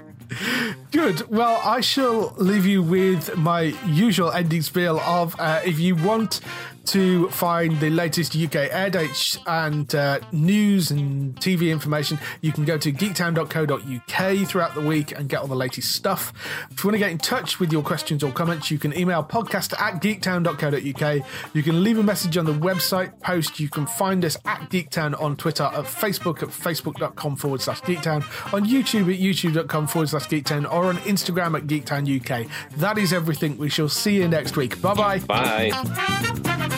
Good. 0.93 1.29
Well, 1.31 1.61
I 1.65 1.81
shall 1.81 2.35
leave 2.39 2.65
you 2.67 2.83
with 2.83 3.37
my 3.37 3.75
usual 3.87 4.31
ending 4.31 4.63
spiel 4.63 4.99
of 5.01 5.35
uh, 5.39 5.61
if 5.65 5.79
you 5.79 5.95
want 5.97 6.41
to 6.89 7.29
find 7.31 7.79
the 7.81 7.91
latest 7.91 8.37
UK 8.37 8.55
air 8.71 8.91
dates 8.91 9.39
and 9.47 9.95
uh, 9.95 10.21
news 10.33 10.91
and 10.91 11.37
TV 11.37 11.71
information, 11.71 12.19
you 12.41 12.53
can 12.53 12.65
go 12.65 12.79
to 12.79 12.93
geektown.co.uk 12.93 14.49
throughout 14.49 14.75
the 14.75 14.81
week 14.81 15.13
and 15.13 15.29
get 15.29 15.41
all 15.41 15.47
the 15.47 15.55
latest 15.55 15.93
stuff. 15.93 16.33
If 16.71 16.83
you 16.83 16.89
want 16.89 16.95
to 16.95 16.99
get 16.99 17.11
in 17.11 17.19
touch 17.19 17.61
with 17.61 17.73
your 17.73 17.83
questions 17.83 18.23
or 18.23 18.33
comments, 18.33 18.71
you 18.71 18.79
can 18.79 18.97
email 18.97 19.23
podcast 19.23 19.79
at 19.81 20.01
geektown.co.uk. 20.03 21.27
You 21.55 21.63
can 21.63 21.83
leave 21.83 21.99
a 21.99 22.03
message 22.03 22.37
on 22.37 22.45
the 22.45 22.53
website 22.55 23.21
post. 23.21 23.61
You 23.61 23.69
can 23.69 23.87
find 23.87 24.25
us 24.25 24.37
at 24.45 24.69
Geektown 24.71 25.21
on 25.21 25.37
Twitter, 25.37 25.65
at 25.65 25.85
Facebook 25.85 26.43
at 26.43 26.49
facebook.com 26.49 27.37
forward 27.37 27.61
slash 27.61 27.81
geektown, 27.83 28.23
on 28.53 28.67
YouTube 28.67 29.13
at 29.13 29.21
youtube.com 29.21 29.87
forward 29.87 30.09
slash 30.09 30.29
geektown, 30.29 30.65
or 30.71 30.87
on 30.87 30.97
Instagram 30.99 31.57
at 31.57 31.67
geektown 31.67 32.05
UK. 32.09 32.51
That 32.79 32.99
is 32.99 33.13
everything. 33.13 33.59
We 33.59 33.69
shall 33.69 33.89
see 33.89 34.17
you 34.17 34.29
next 34.29 34.57
week. 34.57 34.81
Bye 34.81 34.95
bye. 34.95 35.19
Bye. 35.21 36.78